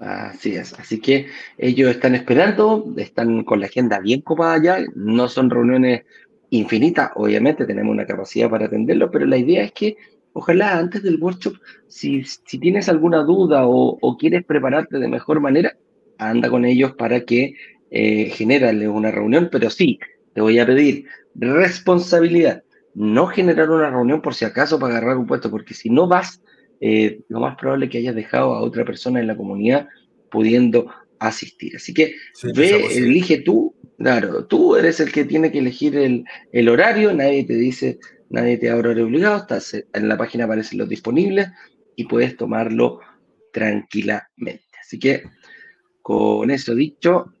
Así 0.00 0.54
es, 0.54 0.74
así 0.74 1.00
que 1.00 1.26
ellos 1.56 1.90
están 1.90 2.14
esperando, 2.14 2.84
están 2.96 3.42
con 3.42 3.58
la 3.58 3.66
agenda 3.66 3.98
bien 3.98 4.20
copada 4.20 4.62
ya, 4.62 4.78
no 4.94 5.28
son 5.28 5.50
reuniones 5.50 6.04
infinitas, 6.50 7.10
obviamente 7.14 7.66
tenemos 7.66 7.92
una 7.92 8.06
capacidad 8.06 8.48
para 8.48 8.66
atenderlo, 8.66 9.10
pero 9.10 9.26
la 9.26 9.36
idea 9.36 9.62
es 9.64 9.72
que 9.72 9.96
ojalá 10.32 10.78
antes 10.78 11.02
del 11.02 11.20
workshop, 11.20 11.54
si, 11.88 12.24
si 12.24 12.58
tienes 12.58 12.88
alguna 12.88 13.22
duda 13.22 13.66
o, 13.66 13.98
o, 14.00 14.16
quieres 14.16 14.44
prepararte 14.44 14.98
de 14.98 15.08
mejor 15.08 15.40
manera, 15.40 15.76
anda 16.18 16.48
con 16.50 16.64
ellos 16.64 16.92
para 16.92 17.24
que 17.24 17.54
eh, 17.90 18.88
una 18.88 19.10
reunión, 19.10 19.48
pero 19.50 19.70
sí, 19.70 19.98
te 20.34 20.40
voy 20.40 20.58
a 20.58 20.66
pedir 20.66 21.04
responsabilidad, 21.34 22.62
no 22.94 23.26
generar 23.26 23.70
una 23.70 23.90
reunión 23.90 24.20
por 24.20 24.34
si 24.34 24.44
acaso 24.44 24.78
para 24.78 24.96
agarrar 24.96 25.16
un 25.16 25.26
puesto, 25.26 25.50
porque 25.50 25.74
si 25.74 25.90
no 25.90 26.08
vas, 26.08 26.42
eh, 26.80 27.20
lo 27.28 27.40
más 27.40 27.56
probable 27.56 27.86
es 27.86 27.92
que 27.92 27.98
hayas 27.98 28.14
dejado 28.14 28.54
a 28.54 28.60
otra 28.60 28.84
persona 28.84 29.20
en 29.20 29.26
la 29.26 29.36
comunidad 29.36 29.88
pudiendo 30.30 30.86
asistir. 31.18 31.76
Así 31.76 31.94
que 31.94 32.14
ve, 32.54 32.86
elige 32.96 33.38
tú, 33.38 33.74
claro, 33.98 34.46
tú 34.46 34.76
eres 34.76 35.00
el 35.00 35.12
que 35.12 35.24
tiene 35.24 35.52
que 35.52 35.58
elegir 35.58 35.96
el, 35.96 36.24
el 36.52 36.68
horario, 36.68 37.12
nadie 37.12 37.44
te 37.44 37.54
dice, 37.54 37.98
nadie 38.30 38.56
te 38.56 38.68
da 38.68 38.76
horario 38.76 39.04
obligado, 39.04 39.38
estás, 39.38 39.74
en 39.74 40.08
la 40.08 40.16
página 40.16 40.44
aparecen 40.44 40.78
los 40.78 40.88
disponibles 40.88 41.48
y 41.96 42.04
puedes 42.04 42.36
tomarlo 42.36 43.00
tranquilamente. 43.52 44.64
Así 44.80 44.98
que 44.98 45.24
con 46.00 46.50
eso 46.50 46.74
dicho, 46.74 47.34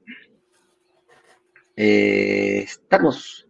eh, 1.76 2.64
estamos, 2.64 3.48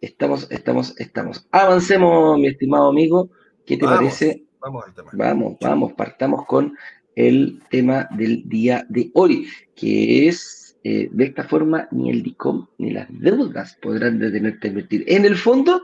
estamos, 0.00 0.50
estamos, 0.50 0.94
estamos. 1.00 1.48
Avancemos, 1.50 2.38
mi 2.38 2.48
estimado 2.48 2.90
amigo. 2.90 3.30
¿Qué 3.64 3.78
te 3.78 3.86
parece? 3.86 4.44
Vamos, 4.60 4.84
vamos, 5.14 5.56
vamos, 5.60 5.92
partamos 5.94 6.44
con 6.46 6.76
el 7.16 7.62
tema 7.70 8.06
del 8.10 8.46
día 8.48 8.84
de 8.90 9.10
hoy, 9.14 9.48
que 9.74 10.28
es 10.28 10.59
eh, 10.82 11.08
de 11.12 11.24
esta 11.24 11.44
forma 11.44 11.88
ni 11.90 12.10
el 12.10 12.22
DICOM 12.22 12.66
ni 12.78 12.92
las 12.92 13.06
deudas 13.10 13.76
podrán 13.82 14.18
detenerte 14.18 14.68
a 14.68 14.70
invertir. 14.70 15.04
En 15.06 15.26
el 15.26 15.36
fondo, 15.36 15.82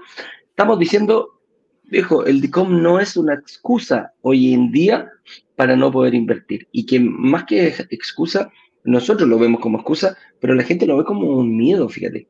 estamos 0.48 0.78
diciendo, 0.78 1.40
viejo, 1.84 2.24
el 2.24 2.40
DICOM 2.40 2.82
no 2.82 2.98
es 2.98 3.16
una 3.16 3.34
excusa 3.34 4.14
hoy 4.22 4.54
en 4.54 4.72
día 4.72 5.10
para 5.54 5.76
no 5.76 5.92
poder 5.92 6.14
invertir 6.14 6.68
y 6.72 6.86
que 6.86 6.98
más 7.00 7.44
que 7.44 7.74
excusa, 7.90 8.50
nosotros 8.84 9.28
lo 9.28 9.38
vemos 9.38 9.60
como 9.60 9.78
excusa, 9.78 10.16
pero 10.40 10.54
la 10.54 10.62
gente 10.62 10.86
lo 10.86 10.96
ve 10.96 11.04
como 11.04 11.36
un 11.36 11.56
miedo, 11.56 11.88
fíjate. 11.88 12.28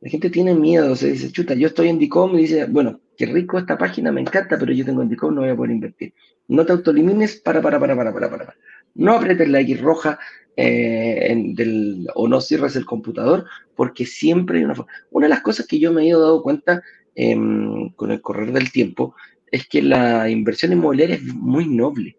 La 0.00 0.10
gente 0.10 0.30
tiene 0.30 0.54
miedo, 0.54 0.96
se 0.96 1.12
dice, 1.12 1.30
chuta, 1.30 1.54
yo 1.54 1.68
estoy 1.68 1.88
en 1.88 1.98
DICOM 1.98 2.36
y 2.36 2.42
dice, 2.42 2.66
bueno, 2.66 3.00
qué 3.16 3.26
rico 3.26 3.58
esta 3.58 3.76
página, 3.76 4.10
me 4.10 4.20
encanta, 4.20 4.58
pero 4.58 4.72
yo 4.72 4.84
tengo 4.84 5.02
en 5.02 5.08
DICOM, 5.08 5.34
no 5.34 5.40
voy 5.42 5.50
a 5.50 5.56
poder 5.56 5.72
invertir. 5.72 6.14
No 6.48 6.64
te 6.64 6.72
autolimines, 6.72 7.36
para, 7.36 7.60
para, 7.60 7.78
para, 7.78 7.94
para, 7.96 8.12
para, 8.12 8.30
para. 8.30 8.54
No 8.94 9.12
apretes 9.12 9.48
la 9.48 9.60
X 9.60 9.80
roja 9.80 10.18
eh, 10.60 11.34
del, 11.54 12.08
o 12.16 12.26
no 12.26 12.40
cierres 12.40 12.74
el 12.74 12.84
computador, 12.84 13.46
porque 13.76 14.04
siempre 14.04 14.58
hay 14.58 14.64
una 14.64 14.74
forma. 14.74 14.92
Una 15.12 15.26
de 15.26 15.30
las 15.30 15.42
cosas 15.42 15.68
que 15.68 15.78
yo 15.78 15.92
me 15.92 16.02
he 16.02 16.06
ido 16.08 16.20
dado 16.20 16.42
cuenta 16.42 16.82
em, 17.14 17.90
con 17.90 18.10
el 18.10 18.20
correr 18.20 18.52
del 18.52 18.72
tiempo 18.72 19.14
es 19.52 19.68
que 19.68 19.82
la 19.82 20.28
inversión 20.28 20.72
inmobiliaria 20.72 21.14
es 21.14 21.22
muy 21.22 21.68
noble. 21.68 22.16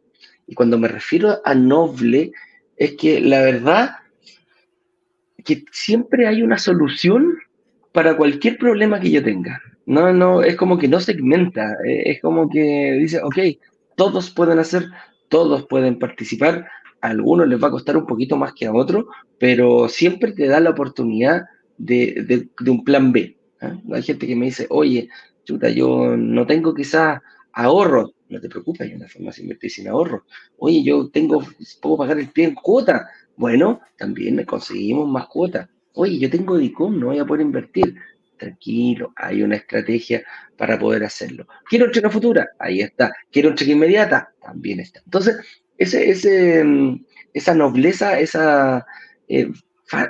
Y 0.47 0.55
cuando 0.55 0.79
me 0.79 0.87
refiero 0.87 1.41
a 1.43 1.53
noble, 1.53 2.31
es 2.77 2.93
que 2.93 3.19
la 3.19 3.41
verdad 3.41 3.91
que 5.43 5.65
siempre 5.71 6.25
hay 6.25 6.41
una 6.41 6.57
solución 6.57 7.37
para 7.91 8.15
cualquier 8.15 8.57
problema 8.57 9.01
que 9.01 9.11
yo 9.11 9.21
tenga. 9.21 9.61
No, 9.85 10.13
no, 10.13 10.43
es 10.43 10.55
como 10.55 10.77
que 10.77 10.87
no 10.87 11.01
segmenta, 11.01 11.73
eh, 11.85 12.03
es 12.05 12.21
como 12.21 12.49
que 12.49 12.93
dice, 13.01 13.19
ok, 13.21 13.37
todos 13.97 14.29
pueden 14.29 14.59
hacer, 14.59 14.85
todos 15.27 15.67
pueden 15.67 15.99
participar, 15.99 16.69
a 17.01 17.07
algunos 17.09 17.47
les 17.47 17.61
va 17.61 17.67
a 17.67 17.71
costar 17.71 17.97
un 17.97 18.05
poquito 18.05 18.37
más 18.37 18.53
que 18.53 18.65
a 18.65 18.73
otros, 18.73 19.05
pero 19.37 19.87
siempre 19.89 20.31
te 20.31 20.47
da 20.47 20.59
la 20.59 20.71
oportunidad 20.71 21.45
de, 21.77 22.49
un 22.67 22.83
plan 22.83 23.11
B. 23.11 23.37
¿eh? 23.61 23.81
Hay 23.91 24.03
gente 24.03 24.27
que 24.27 24.35
me 24.35 24.47
dice, 24.47 24.67
oye, 24.69 25.09
chuta, 25.43 25.69
yo 25.69 26.15
no 26.17 26.45
tengo 26.45 26.73
quizás 26.73 27.19
ahorros, 27.53 28.11
no 28.29 28.39
te 28.39 28.49
preocupes, 28.49 28.81
hay 28.81 28.93
una 28.95 29.07
forma 29.07 29.31
de 29.31 29.41
invertir 29.41 29.71
sin 29.71 29.87
ahorro. 29.87 30.25
Oye, 30.57 30.83
yo 30.83 31.09
tengo, 31.09 31.43
puedo 31.81 31.97
pagar 31.97 32.19
el 32.19 32.29
pie 32.29 32.45
en 32.45 32.55
cuota. 32.55 33.07
Bueno, 33.35 33.81
también 33.97 34.43
conseguimos 34.45 35.07
más 35.09 35.27
cuotas. 35.27 35.67
Oye, 35.93 36.19
yo 36.19 36.29
tengo 36.29 36.57
DICOM, 36.57 36.99
no 36.99 37.07
voy 37.07 37.19
a 37.19 37.25
poder 37.25 37.45
invertir. 37.45 37.95
Tranquilo, 38.37 39.11
hay 39.17 39.41
una 39.41 39.57
estrategia 39.57 40.23
para 40.55 40.79
poder 40.79 41.03
hacerlo. 41.03 41.45
Quiero 41.69 41.85
entrega 41.85 42.09
futura, 42.09 42.49
ahí 42.57 42.79
está. 42.79 43.11
Quiero 43.31 43.49
entrega 43.49 43.73
inmediata, 43.73 44.33
también 44.41 44.79
está. 44.79 45.01
Entonces, 45.03 45.37
ese, 45.79 46.11
ese, 46.11 46.63
mm, 46.63 47.05
esa 47.33 47.55
nobleza, 47.55 48.19
esa, 48.19 48.85
eh, 49.27 49.51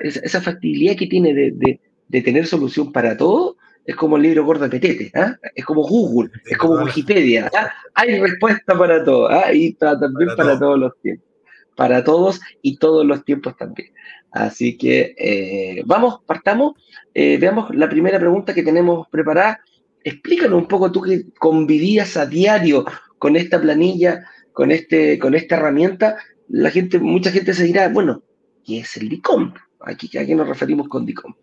esa 0.02 0.42
factibilidad 0.42 0.98
que 0.98 1.08
tiene 1.08 1.34
de, 1.34 1.80
de 2.10 2.22
tener 2.22 2.46
solución 2.46 2.92
para 2.92 3.16
todo, 3.16 3.56
es 3.86 3.96
como 3.96 4.18
el 4.18 4.24
libro 4.24 4.46
gordo 4.46 4.66
de 4.66 4.70
Petete, 4.70 5.12
¿ah? 5.16 5.36
es 5.56 5.66
como 5.66 5.82
Google, 5.82 6.30
es 6.46 6.58
como 6.58 6.84
Wikipedia, 6.84 7.50
¿ah? 7.58 7.72
hay 7.96 8.20
respuesta 8.20 8.78
para 8.78 9.04
todo, 9.04 9.28
¿ah? 9.30 9.52
y 9.52 9.74
también 9.74 10.30
para, 10.38 10.60
todos 10.60 10.78
los 10.78 10.92
tiempos, 11.02 11.28
para 11.76 12.04
todos 12.04 12.40
y 12.62 12.78
todos 12.78 13.06
los 13.06 13.24
tiempos 13.26 13.58
también. 13.58 13.90
Así 14.32 14.78
que 14.78 15.16
eh, 15.18 15.82
vamos, 15.88 16.20
partamos, 16.26 16.74
eh, 17.16 17.38
veamos 17.40 17.74
la 17.76 17.90
primera 17.90 18.20
pregunta 18.20 18.54
que 18.54 18.62
tenemos 18.62 19.08
preparada. 19.10 19.60
Explícanos 20.04 20.60
un 20.60 20.68
poco 20.68 20.92
tú 20.92 21.02
que 21.02 21.26
convivías 21.40 22.16
a 22.16 22.28
diario 22.28 22.86
con 23.18 23.36
esta 23.36 23.60
planilla, 23.60 24.24
con, 24.60 24.72
este, 24.72 25.18
con 25.20 25.36
esta 25.36 25.56
herramienta. 25.56 26.18
La 26.50 26.70
gente, 26.70 27.00
mucha 27.00 27.32
gente 27.32 27.54
se 27.54 27.64
dirá, 27.64 27.88
bueno, 27.88 28.24
¿qué 28.66 28.80
es 28.80 28.98
el 28.98 29.08
DICOM? 29.08 29.54
Aquí, 29.80 30.18
¿A 30.18 30.26
qué 30.26 30.36
nos 30.36 30.50
referimos 30.50 30.90
con 30.90 31.06
DICOM? 31.06 31.34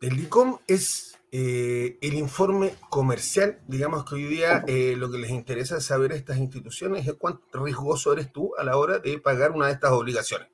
El 0.00 0.16
DICOM 0.16 0.58
es 0.66 1.16
eh, 1.30 1.96
el 2.00 2.14
informe 2.14 2.74
comercial, 2.90 3.60
digamos 3.68 4.04
que 4.04 4.16
hoy 4.16 4.24
día 4.24 4.64
eh, 4.66 4.96
lo 4.96 5.12
que 5.12 5.18
les 5.18 5.30
interesa 5.30 5.80
saber 5.80 6.10
a 6.10 6.16
estas 6.16 6.38
instituciones 6.38 7.06
es 7.06 7.14
cuánto 7.14 7.64
riesgoso 7.64 8.12
eres 8.12 8.32
tú 8.32 8.50
a 8.58 8.64
la 8.64 8.76
hora 8.78 8.98
de 8.98 9.20
pagar 9.20 9.52
una 9.52 9.66
de 9.66 9.74
estas 9.74 9.92
obligaciones. 9.92 10.48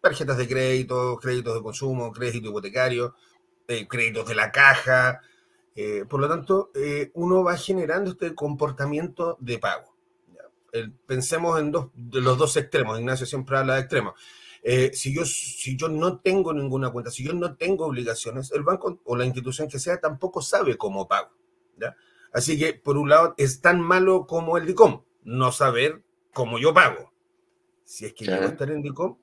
Tarjetas 0.00 0.38
de 0.38 0.48
crédito, 0.48 1.18
créditos 1.20 1.54
de 1.54 1.62
consumo, 1.62 2.10
crédito 2.12 2.48
hipotecario, 2.48 3.14
eh, 3.66 3.86
créditos 3.86 4.26
de 4.26 4.34
la 4.34 4.50
caja. 4.50 5.20
por 6.08 6.18
lo 6.18 6.28
tanto, 6.28 6.72
uno 7.12 7.44
va 7.44 7.58
generando 7.58 8.12
este 8.12 8.34
comportamiento 8.34 9.36
de 9.38 9.58
pago. 9.58 9.97
Pensemos 11.06 11.58
en 11.58 11.72
dos, 11.72 11.88
de 11.94 12.20
los 12.20 12.38
dos 12.38 12.56
extremos. 12.56 12.98
Ignacio 12.98 13.26
siempre 13.26 13.56
habla 13.56 13.74
de 13.74 13.80
extremos 13.80 14.14
eh, 14.62 14.90
si, 14.92 15.14
yo, 15.14 15.24
si 15.24 15.76
yo 15.76 15.88
no 15.88 16.18
tengo 16.18 16.52
ninguna 16.52 16.90
cuenta, 16.90 17.10
si 17.10 17.24
yo 17.24 17.32
no 17.32 17.56
tengo 17.56 17.86
obligaciones, 17.86 18.50
el 18.52 18.62
banco 18.62 19.00
o 19.04 19.16
la 19.16 19.24
institución 19.24 19.68
que 19.68 19.78
sea 19.78 20.00
tampoco 20.00 20.42
sabe 20.42 20.76
cómo 20.76 21.06
pago. 21.08 21.30
Así 22.32 22.58
que, 22.58 22.74
por 22.74 22.98
un 22.98 23.08
lado, 23.08 23.34
es 23.38 23.60
tan 23.60 23.80
malo 23.80 24.26
como 24.26 24.58
el 24.58 24.66
DICOM, 24.66 25.02
no 25.24 25.52
saber 25.52 26.02
cómo 26.34 26.58
yo 26.58 26.74
pago. 26.74 27.12
Si 27.84 28.04
es 28.04 28.12
que 28.12 28.26
yo 28.26 28.34
a 28.34 28.44
estar 28.44 28.70
en 28.70 28.82
DICOM, 28.82 29.16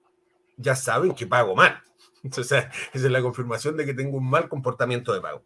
ya 0.58 0.76
saben 0.76 1.14
que 1.14 1.28
pago 1.28 1.56
mal. 1.56 1.84
Entonces, 2.24 2.66
esa 2.94 3.06
es 3.06 3.12
la 3.12 3.22
confirmación 3.22 3.78
de 3.78 3.86
que 3.86 3.94
tengo 3.94 4.18
un 4.18 4.28
mal 4.28 4.50
comportamiento 4.50 5.14
de 5.14 5.22
pago. 5.22 5.44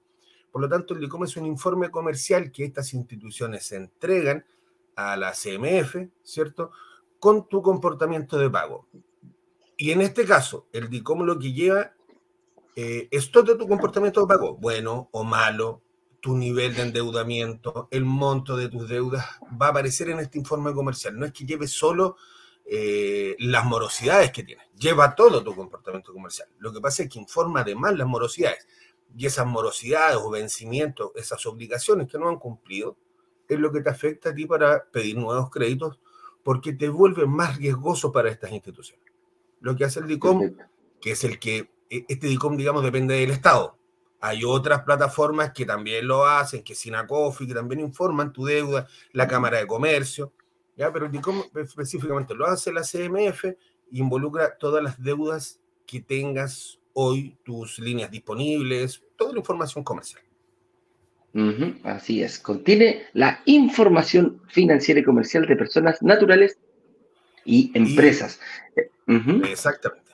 Por 0.52 0.62
lo 0.62 0.70
tanto, 0.70 0.94
el 0.94 1.02
DICOM 1.02 1.26
es 1.26 1.36
un 1.36 1.46
informe 1.46 1.92
comercial 1.92 2.52
que 2.52 2.64
estas 2.64 2.94
instituciones 2.94 3.72
entregan 3.72 4.46
a 4.96 5.18
la 5.18 5.32
CMF, 5.32 5.96
¿cierto? 6.24 6.72
Con 7.20 7.48
tu 7.48 7.62
comportamiento 7.62 8.38
de 8.38 8.50
pago. 8.50 8.88
Y 9.78 9.92
en 9.92 10.02
este 10.02 10.26
caso, 10.26 10.68
el 10.74 10.90
DICOM 10.90 11.24
lo 11.24 11.40
que 11.40 11.54
lleva 11.54 11.94
eh, 12.76 13.08
es 13.12 13.32
todo 13.32 13.58
tu 13.58 13.68
comportamiento 13.68 14.22
de 14.22 14.28
pago, 14.28 14.58
bueno 14.58 15.10
o 15.12 15.24
malo, 15.24 15.82
tu 16.20 16.36
nivel 16.36 16.76
de 16.76 16.84
endeudamiento, 16.84 17.88
el 17.92 18.06
monto 18.06 18.58
de 18.58 18.70
tus 18.70 18.88
deudas, 18.90 19.26
va 19.62 19.68
a 19.68 19.70
aparecer 19.70 20.10
en 20.10 20.20
este 20.20 20.38
informe 20.38 20.74
comercial. 20.74 21.18
No 21.18 21.26
es 21.26 21.34
que 21.34 21.46
lleve 21.46 21.68
solo 21.68 22.18
eh, 22.66 23.36
las 23.40 23.66
morosidades 23.66 24.32
que 24.32 24.44
tienes, 24.44 24.68
lleva 24.76 25.16
todo 25.16 25.44
tu 25.44 25.56
comportamiento 25.56 26.14
comercial. 26.14 26.50
Lo 26.60 26.72
que 26.72 26.82
pasa 26.82 27.04
es 27.04 27.10
que 27.10 27.20
informa 27.20 27.62
además 27.62 27.98
las 27.98 28.08
morosidades. 28.08 28.68
Y 29.18 29.26
esas 29.26 29.48
morosidades 29.48 30.18
o 30.18 30.30
vencimientos, 30.30 31.12
esas 31.16 31.46
obligaciones 31.46 32.08
que 32.08 32.20
no 32.20 32.30
han 32.30 32.38
cumplido, 32.38 32.96
es 33.50 33.60
lo 33.60 33.72
que 33.72 33.82
te 33.82 33.90
afecta 33.90 34.30
a 34.30 34.34
ti 34.34 34.46
para 34.46 34.86
pedir 34.86 35.18
nuevos 35.18 35.50
créditos 35.50 36.00
porque 36.44 36.74
te 36.74 36.90
vuelve 36.90 37.26
más 37.26 37.58
riesgoso 37.58 38.12
para 38.12 38.30
estas 38.30 38.52
instituciones 38.52 39.10
lo 39.62 39.76
que 39.76 39.86
hace 39.86 40.00
el 40.00 40.08
DICOM, 40.08 40.56
que 41.02 41.12
es 41.12 41.24
el 41.24 41.40
que, 41.40 41.70
e, 41.90 42.06
este 42.08 42.28
DICOM, 42.28 42.58
digamos, 42.58 42.84
depende 42.84 43.16
del 43.16 43.32
Estado. 43.32 43.78
Hay 44.22 44.44
otras 44.44 44.84
plataformas 44.84 45.52
que 45.54 45.66
también 45.66 46.08
lo 46.08 46.26
hacen, 46.26 46.64
que 46.64 46.76
Sinacofi, 46.76 47.48
que 47.48 47.54
también 47.54 47.80
informan 47.80 48.34
tu 48.34 48.46
deuda, 48.46 48.88
la 49.14 49.28
Cámara 49.28 49.60
de 49.60 49.68
Comercio, 49.68 50.34
¿ya? 50.76 50.92
pero 50.92 51.06
el 51.06 51.12
DICOM 51.12 51.44
específicamente 51.56 52.36
lo 52.36 52.46
hace 52.46 52.72
la 52.72 52.82
CMF 52.82 53.46
involucra 53.92 54.58
todas 54.58 54.84
las 54.84 55.02
deudas 55.02 55.60
que 55.86 56.02
tengas 56.02 56.80
hoy 56.94 57.38
tus 57.44 57.80
líneas 57.80 58.12
disponibles, 58.12 59.04
toda 59.16 59.34
la 59.34 59.40
información 59.40 59.84
comercial. 59.84 60.22
Así 61.84 62.24
es, 62.24 62.40
contiene 62.40 63.04
la 63.14 63.42
información 63.46 64.42
financiera 64.48 65.00
y 65.00 65.04
comercial 65.04 65.46
de 65.46 65.56
personas 65.56 66.02
naturales 66.02 66.58
y 67.46 67.72
empresas. 67.74 68.40
Exactamente. 69.08 70.10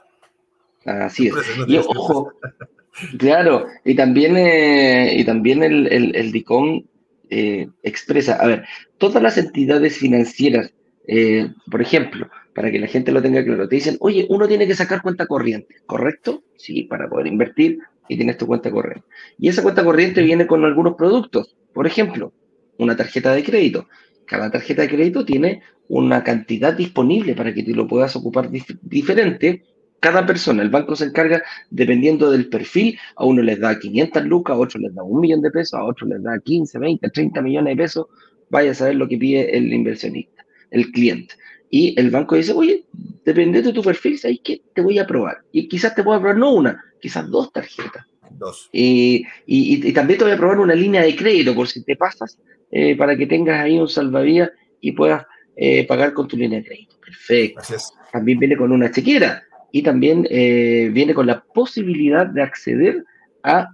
Así 0.86 1.27
es. 1.27 1.34
y 1.67 1.77
ojo, 1.77 2.31
claro, 3.17 3.67
y 3.84 3.95
también, 3.95 4.38
eh, 4.38 5.15
y 5.17 5.25
también 5.25 5.63
el, 5.63 5.88
el, 6.15 6.31
DICOM 6.31 6.84
eh, 7.29 7.67
expresa, 7.81 8.36
a 8.36 8.48
ver, 8.48 8.65
todas 8.98 9.22
las 9.22 9.38
entidades 9.38 9.98
financieras, 9.98 10.72
eh, 11.07 11.50
por 11.69 11.81
ejemplo, 11.81 12.29
para 12.53 12.72
que 12.72 12.79
la 12.79 12.88
gente 12.88 13.12
lo 13.12 13.22
tenga 13.22 13.43
claro, 13.43 13.67
te 13.67 13.75
dicen, 13.75 13.98
oye, 14.00 14.27
uno 14.29 14.48
tiene 14.48 14.67
que 14.67 14.75
sacar 14.75 15.01
cuenta 15.01 15.25
corriente, 15.25 15.75
¿correcto? 15.86 16.43
Sí, 16.55 16.84
para 16.84 17.10
poder 17.10 17.27
invertir 17.27 17.79
y 18.07 18.17
tienes 18.17 18.38
tu 18.38 18.47
cuenta 18.47 18.71
corriente. 18.71 19.07
Y 19.38 19.50
esa 19.50 19.63
cuenta 19.63 19.83
corriente 19.83 20.21
viene 20.21 20.47
con 20.47 20.63
algunos 20.63 20.95
productos, 20.95 21.55
por 21.74 21.88
ejemplo, 21.88 22.33
una 22.77 22.95
tarjeta 22.95 23.33
de 23.33 23.43
crédito. 23.43 23.88
Cada 24.25 24.50
tarjeta 24.50 24.81
de 24.81 24.89
crédito 24.89 25.25
tiene 25.25 25.62
una 25.88 26.24
cantidad 26.24 26.74
disponible 26.74 27.35
para 27.35 27.53
que 27.53 27.63
tú 27.63 27.75
lo 27.75 27.88
puedas 27.88 28.15
ocupar 28.15 28.50
diferente. 28.81 29.63
Cada 30.00 30.25
persona, 30.25 30.62
el 30.62 30.69
banco 30.69 30.95
se 30.95 31.05
encarga, 31.05 31.43
dependiendo 31.69 32.29
del 32.29 32.50
perfil, 32.50 32.97
a 33.15 33.25
uno 33.25 33.41
les 33.41 33.59
da 33.59 33.79
500 33.79 34.25
lucas, 34.25 34.55
a 34.55 34.59
otro 34.59 34.79
les 34.79 34.93
da 34.93 35.03
un 35.03 35.19
millón 35.19 35.41
de 35.41 35.51
pesos, 35.51 35.79
a 35.79 35.83
otro 35.83 36.07
les 36.07 36.21
da 36.21 36.38
15, 36.39 36.77
20, 36.77 37.09
30 37.09 37.41
millones 37.41 37.75
de 37.75 37.83
pesos. 37.83 38.07
Vaya 38.50 38.71
a 38.71 38.75
saber 38.75 38.95
lo 38.95 39.07
que 39.07 39.17
pide 39.17 39.57
el 39.57 39.74
inversionista, 39.74 40.45
el 40.69 40.91
cliente. 40.91 41.35
Y 41.77 41.94
el 42.00 42.10
banco 42.10 42.38
dice, 42.38 42.53
oye, 42.53 42.86
dependiendo 43.25 43.70
de 43.70 43.75
tu 43.75 43.84
perfil, 43.84 44.17
¿sabes 44.17 44.39
qué? 44.41 44.62
Te 44.74 44.79
voy 44.79 44.98
a 44.98 45.05
probar. 45.05 45.39
Y 45.51 45.67
quizás 45.67 45.94
te 45.94 46.05
pueda 46.05 46.20
probar 46.20 46.38
no 46.38 46.53
una, 46.53 46.82
quizás 47.01 47.29
dos 47.29 47.51
tarjetas. 47.51 48.05
Dos. 48.29 48.70
Y, 48.72 49.25
y, 49.46 49.91
también 49.91 50.17
te 50.17 50.24
voy 50.24 50.34
a 50.34 50.38
probar 50.38 50.58
una 50.60 50.74
línea 50.74 51.01
de 51.01 51.13
crédito 51.13 51.53
por 51.53 51.67
si 51.67 51.84
te 51.84 51.98
pasas, 51.98 52.39
eh, 52.72 52.96
para 52.96 53.17
que 53.17 53.27
tengas 53.27 53.60
ahí 53.60 53.77
un 53.77 53.89
salvavidas 53.89 54.51
y 54.79 54.94
puedas 54.94 55.25
eh, 55.58 55.86
pagar 55.86 56.13
con 56.13 56.29
tu 56.29 56.38
línea 56.38 56.60
de 56.60 56.65
crédito. 56.65 56.96
Perfecto. 57.01 57.62
También 58.10 58.39
viene 58.39 58.55
con 58.55 58.72
una 58.72 58.89
chequera 58.89 59.44
y 59.74 59.82
también 59.84 60.25
eh, 60.29 60.89
viene 60.94 61.13
con 61.13 61.27
la 61.27 61.44
posibilidad 61.44 62.25
de 62.25 62.41
acceder 62.41 63.03
a 63.44 63.67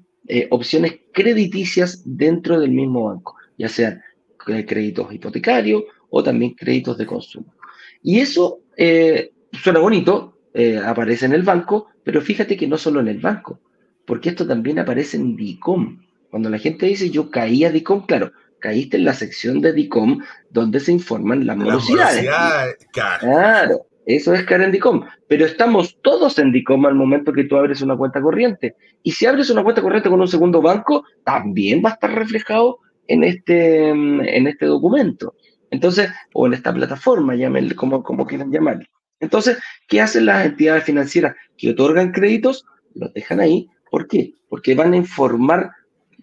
opciones 0.50 1.02
crediticias 1.14 2.02
dentro 2.04 2.60
del 2.60 2.72
mismo 2.72 3.10
banco, 3.10 3.36
ya 3.60 3.70
sean 3.70 4.02
créditos 4.40 5.14
hipotecarios 5.14 5.84
o 6.10 6.24
también 6.24 6.56
créditos 6.56 6.98
de 6.98 7.06
consumo. 7.06 7.54
Y 8.02 8.20
eso 8.20 8.60
suena 8.78 9.80
bonito, 9.80 10.38
aparece 10.86 11.26
en 11.26 11.34
el 11.34 11.44
banco, 11.44 11.88
pero 12.04 12.22
fíjate 12.22 12.58
que 12.58 12.68
no 12.68 12.78
solo 12.78 13.00
en 13.00 13.08
el 13.08 13.20
banco, 13.20 13.60
porque 14.06 14.30
esto 14.30 14.48
también 14.48 14.80
aparece 14.80 15.18
en 15.18 15.36
DICOM. 15.36 16.02
Cuando 16.30 16.50
la 16.50 16.58
gente 16.58 16.86
dice 16.86 17.10
yo 17.10 17.30
caí 17.30 17.66
a 17.66 17.72
DICOM, 17.72 18.06
claro, 18.06 18.32
caíste 18.60 18.98
en 18.98 19.06
la 19.06 19.14
sección 19.14 19.62
de 19.62 19.74
DICOM 19.74 20.22
donde 20.50 20.80
se 20.80 20.92
informan 20.92 21.46
las 21.46 21.58
morosidades. 21.58 22.28
Claro, 22.92 23.86
eso 24.06 24.34
es 24.34 24.44
caer 24.44 24.62
en 24.62 24.72
DICOM. 24.72 25.06
Pero 25.28 25.46
estamos 25.46 25.98
todos 26.02 26.40
en 26.40 26.52
DICOM 26.52 26.86
al 26.86 26.96
momento 26.96 27.34
que 27.34 27.44
tú 27.44 27.58
abres 27.58 27.82
una 27.82 27.98
cuenta 27.98 28.22
corriente. 28.22 28.76
Y 29.04 29.12
si 29.12 29.26
abres 29.26 29.50
una 29.50 29.64
cuenta 29.64 29.82
corriente 29.82 30.10
con 30.10 30.22
un 30.22 30.28
segundo 30.28 30.62
banco, 30.62 31.06
también 31.24 31.82
va 31.84 31.90
a 31.90 31.94
estar 31.94 32.14
reflejado 32.14 32.80
en 33.08 33.24
este, 33.24 33.90
en 33.90 34.48
este 34.48 34.66
documento. 34.66 35.36
Entonces, 35.72 36.10
o 36.34 36.46
en 36.46 36.54
esta 36.54 36.74
plataforma, 36.74 37.36
llámenle 37.36 37.76
como, 37.76 38.04
como 38.04 38.28
quieran 38.28 38.52
llamarle. 38.52 38.90
Entonces, 39.20 39.58
¿qué 39.88 40.02
hacen 40.02 40.26
las 40.26 40.46
entidades 40.46 40.84
financieras 40.84 41.36
que 41.58 41.72
otorgan 41.72 42.12
créditos? 42.12 42.66
Los 42.94 43.14
dejan 43.14 43.40
ahí. 43.40 43.70
¿Por 43.90 44.08
qué? 44.08 44.34
Porque 44.50 44.76
van 44.76 44.94
a 44.94 44.98
informar 44.98 45.72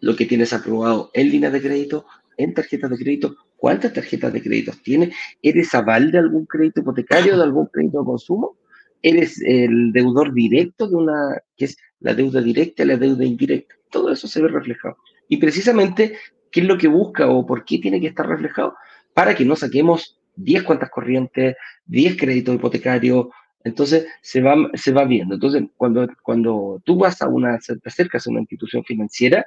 lo 0.01 0.15
que 0.15 0.27
tienes 0.27 0.53
aprobado 0.53 1.11
en 1.15 1.31
línea 1.31 1.51
de 1.51 1.61
crédito, 1.61 2.07
en 2.37 2.55
tarjetas 2.55 2.91
de 2.91 2.99
crédito, 2.99 3.37
cuántas 3.57 3.93
tarjetas 3.93 4.33
de 4.33 4.43
crédito 4.43 4.73
tienes, 4.83 5.15
eres 5.43 5.75
aval 5.75 6.13
de 6.13 6.19
algún 6.19 6.47
crédito 6.47 6.81
hipotecario, 6.81 7.37
de 7.37 7.43
algún 7.43 7.67
crédito 7.67 8.01
de 8.01 8.05
consumo, 8.05 8.57
eres 9.03 9.41
el 9.43 9.93
deudor 9.93 10.33
directo 10.33 10.89
de 10.89 10.97
una, 10.97 11.43
que 11.57 11.67
es 11.67 11.77
la 12.01 12.15
deuda 12.15 12.41
directa 12.41 12.83
y 12.83 12.87
la 12.87 12.97
deuda 12.97 13.25
indirecta. 13.25 13.75
Todo 13.91 14.13
eso 14.13 14.29
se 14.29 14.43
ve 14.43 14.49
reflejado. 14.49 14.97
Y 15.29 15.39
precisamente, 15.39 16.17
¿qué 16.51 16.61
es 16.61 16.67
lo 16.67 16.79
que 16.79 16.89
busca 16.89 17.29
o 17.29 17.47
por 17.47 17.65
qué 17.65 17.79
tiene 17.79 18.01
que 18.01 18.09
estar 18.09 18.27
reflejado? 18.27 18.75
Para 19.19 19.35
que 19.35 19.45
no 19.45 19.57
saquemos 19.57 20.17
10 20.37 20.63
cuentas 20.63 20.91
corrientes, 20.91 21.57
10 21.87 22.17
créditos 22.17 22.55
hipotecarios, 22.55 23.27
entonces 23.65 24.07
se 24.23 24.41
va, 24.41 24.55
se 24.75 24.93
va 24.93 25.05
viendo. 25.07 25.35
Entonces, 25.35 25.65
cuando, 25.77 26.07
cuando 26.23 26.81
tú 26.85 26.99
vas 26.99 27.21
a 27.21 27.27
una, 27.27 27.59
te 27.59 27.75
acercas 27.85 28.25
a 28.25 28.31
una 28.31 28.39
institución 28.39 28.85
financiera, 28.85 29.45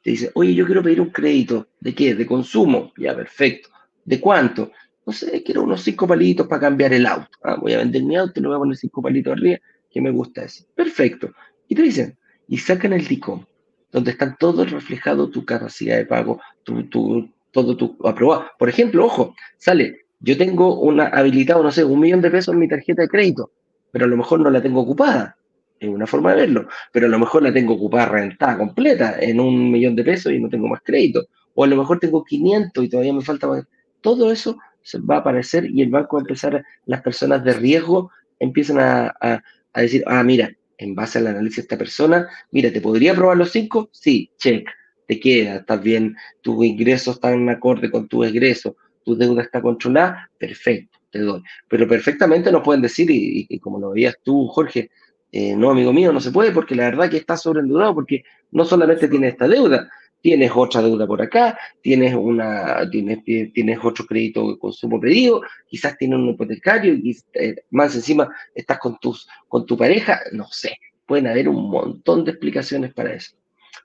te 0.00 0.10
dice, 0.10 0.30
oye, 0.34 0.54
yo 0.54 0.64
quiero 0.64 0.80
pedir 0.80 1.00
un 1.00 1.10
crédito. 1.10 1.66
¿De 1.80 1.92
qué? 1.92 2.14
De 2.14 2.24
consumo. 2.24 2.92
Ya, 2.96 3.16
perfecto. 3.16 3.70
¿De 4.04 4.20
cuánto? 4.20 4.70
No 5.04 5.12
sé, 5.12 5.42
quiero 5.42 5.64
unos 5.64 5.82
cinco 5.82 6.06
palitos 6.06 6.46
para 6.46 6.60
cambiar 6.60 6.92
el 6.92 7.04
auto. 7.04 7.36
Ah, 7.42 7.56
voy 7.60 7.72
a 7.72 7.78
vender 7.78 8.04
mi 8.04 8.14
auto 8.14 8.38
y 8.38 8.42
le 8.42 8.46
voy 8.46 8.58
a 8.58 8.60
poner 8.60 8.76
cinco 8.76 9.02
palitos 9.02 9.32
arriba, 9.32 9.58
que 9.90 10.00
me 10.00 10.12
gusta 10.12 10.44
ese. 10.44 10.66
Perfecto. 10.72 11.32
Y 11.66 11.74
te 11.74 11.82
dicen, 11.82 12.16
y 12.46 12.58
sacan 12.58 12.92
el 12.92 13.08
DICOM, 13.08 13.44
donde 13.90 14.12
están 14.12 14.36
todos 14.38 14.70
reflejados 14.70 15.32
tu 15.32 15.44
capacidad 15.44 15.96
de 15.96 16.06
pago, 16.06 16.40
tu, 16.62 17.28
todo 17.52 17.76
tu 17.76 17.96
aprobado. 18.04 18.46
Por 18.58 18.68
ejemplo, 18.68 19.06
ojo, 19.06 19.34
sale, 19.58 20.02
yo 20.20 20.36
tengo 20.36 20.80
una 20.80 21.06
habilitado, 21.06 21.62
no 21.62 21.70
sé, 21.70 21.84
un 21.84 22.00
millón 22.00 22.20
de 22.20 22.30
pesos 22.30 22.54
en 22.54 22.60
mi 22.60 22.68
tarjeta 22.68 23.02
de 23.02 23.08
crédito, 23.08 23.50
pero 23.90 24.04
a 24.04 24.08
lo 24.08 24.16
mejor 24.16 24.40
no 24.40 24.50
la 24.50 24.62
tengo 24.62 24.80
ocupada 24.80 25.36
es 25.80 25.88
una 25.88 26.06
forma 26.06 26.34
de 26.34 26.42
verlo, 26.42 26.68
pero 26.92 27.06
a 27.06 27.08
lo 27.08 27.18
mejor 27.18 27.42
la 27.42 27.52
tengo 27.52 27.74
ocupada 27.74 28.06
rentada 28.06 28.58
completa 28.58 29.16
en 29.18 29.40
un 29.40 29.70
millón 29.70 29.96
de 29.96 30.04
pesos 30.04 30.32
y 30.32 30.38
no 30.38 30.48
tengo 30.48 30.68
más 30.68 30.82
crédito, 30.84 31.26
o 31.54 31.64
a 31.64 31.66
lo 31.66 31.76
mejor 31.76 31.98
tengo 31.98 32.22
500 32.22 32.84
y 32.84 32.88
todavía 32.88 33.14
me 33.14 33.22
falta 33.22 33.48
más. 33.48 33.64
Todo 34.02 34.30
eso 34.30 34.58
se 34.82 34.98
va 34.98 35.16
a 35.16 35.18
aparecer 35.18 35.64
y 35.70 35.82
el 35.82 35.88
banco 35.88 36.16
va 36.16 36.20
a 36.20 36.24
empezar, 36.24 36.64
las 36.84 37.02
personas 37.02 37.42
de 37.44 37.54
riesgo 37.54 38.10
empiezan 38.38 38.78
a, 38.78 39.14
a, 39.20 39.80
decir, 39.80 40.04
ah, 40.06 40.22
mira, 40.22 40.50
en 40.76 40.94
base 40.94 41.18
al 41.18 41.26
análisis 41.26 41.56
de 41.56 41.62
esta 41.62 41.78
persona, 41.78 42.28
mira, 42.50 42.70
¿te 42.70 42.80
podría 42.80 43.14
probar 43.14 43.38
los 43.38 43.50
cinco? 43.50 43.88
Sí, 43.92 44.30
check, 44.38 44.68
te 45.10 45.18
queda, 45.18 45.56
estás 45.56 45.82
bien, 45.82 46.16
tus 46.40 46.64
ingresos 46.64 47.16
están 47.16 47.34
en 47.34 47.48
acorde 47.48 47.90
con 47.90 48.06
tu 48.06 48.22
egreso, 48.22 48.76
tu 49.04 49.16
deuda 49.16 49.42
está 49.42 49.60
controlada, 49.60 50.30
perfecto, 50.38 51.00
te 51.10 51.18
doy. 51.18 51.42
Pero 51.66 51.88
perfectamente 51.88 52.52
nos 52.52 52.62
pueden 52.62 52.80
decir, 52.80 53.10
y, 53.10 53.44
y 53.48 53.58
como 53.58 53.80
lo 53.80 53.90
veías 53.90 54.14
tú, 54.22 54.46
Jorge, 54.46 54.88
eh, 55.32 55.56
no, 55.56 55.70
amigo 55.72 55.92
mío, 55.92 56.12
no 56.12 56.20
se 56.20 56.30
puede 56.30 56.52
porque 56.52 56.76
la 56.76 56.84
verdad 56.84 57.10
que 57.10 57.16
está 57.16 57.36
sobreendeudado 57.36 57.92
porque 57.92 58.22
no 58.52 58.64
solamente 58.64 59.08
tiene 59.08 59.26
esta 59.26 59.48
deuda, 59.48 59.90
tienes 60.20 60.52
otra 60.54 60.80
deuda 60.80 61.08
por 61.08 61.20
acá, 61.20 61.58
tienes 61.82 62.14
una, 62.14 62.88
tienes, 62.88 63.24
tienes 63.24 63.78
otro 63.82 64.06
crédito 64.06 64.48
de 64.48 64.58
consumo 64.60 65.00
pedido, 65.00 65.42
quizás 65.66 65.98
tienes 65.98 66.20
un 66.20 66.28
hipotecario 66.28 66.94
y 66.94 67.18
eh, 67.32 67.56
más 67.70 67.96
encima 67.96 68.32
estás 68.54 68.78
con 68.78 68.96
tus, 69.00 69.26
con 69.48 69.66
tu 69.66 69.76
pareja, 69.76 70.20
no 70.30 70.46
sé, 70.52 70.78
pueden 71.04 71.26
haber 71.26 71.48
un 71.48 71.68
montón 71.68 72.24
de 72.24 72.30
explicaciones 72.30 72.94
para 72.94 73.14
eso. 73.14 73.39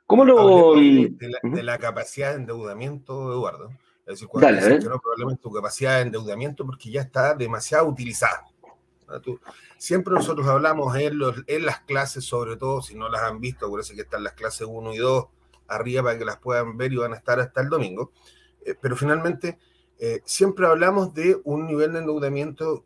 ¿Cómo 0.06 0.26
lo...? 0.26 0.76
De 0.76 1.64
la, 1.64 1.78
capacidad 1.78 2.32
de 2.32 2.38
endeudamiento, 2.38 3.32
Eduardo. 3.32 3.70
Es 4.06 4.16
decir, 4.16 4.28
cuando 4.28 4.52
Dale, 4.52 4.80
que 4.80 4.86
no, 4.86 5.00
probablemente 5.00 5.42
tu 5.42 5.52
capacidad 5.52 5.96
de 5.96 6.02
endeudamiento 6.02 6.66
porque 6.66 6.92
ya 6.92 7.02
está 7.02 7.34
demasiado 7.34 7.88
utilizada. 7.88 8.46
Siempre 9.78 10.14
nosotros 10.14 10.48
hablamos 10.48 10.96
en, 10.96 11.20
en, 11.48 11.66
las 11.66 11.82
clases, 11.82 12.24
sobre 12.24 12.56
todo, 12.56 12.82
si 12.82 12.96
no 12.96 13.10
las 13.10 13.22
han 13.22 13.40
visto, 13.40 13.70
por 13.70 13.80
eso 13.80 13.94
que 13.94 14.02
están 14.02 14.24
las 14.24 14.34
clases 14.34 14.68
1 14.70 14.94
y 14.94 14.98
2 14.98 15.26
arriba 15.68 16.04
para 16.04 16.18
que 16.18 16.26
las 16.26 16.38
puedan 16.38 16.78
ver 16.78 16.94
y 16.94 16.98
van 16.98 17.14
a 17.14 17.18
estar 17.18 17.40
hasta 17.40 17.62
el 17.62 17.70
domingo. 17.70 18.12
Eh, 18.64 18.76
pero 18.80 18.96
finalmente, 18.96 19.58
eh, 20.00 20.22
siempre 20.26 20.68
hablamos 20.68 21.14
de 21.14 21.40
un 21.44 21.66
nivel 21.66 21.94
de 21.94 22.00
endeudamiento 22.00 22.84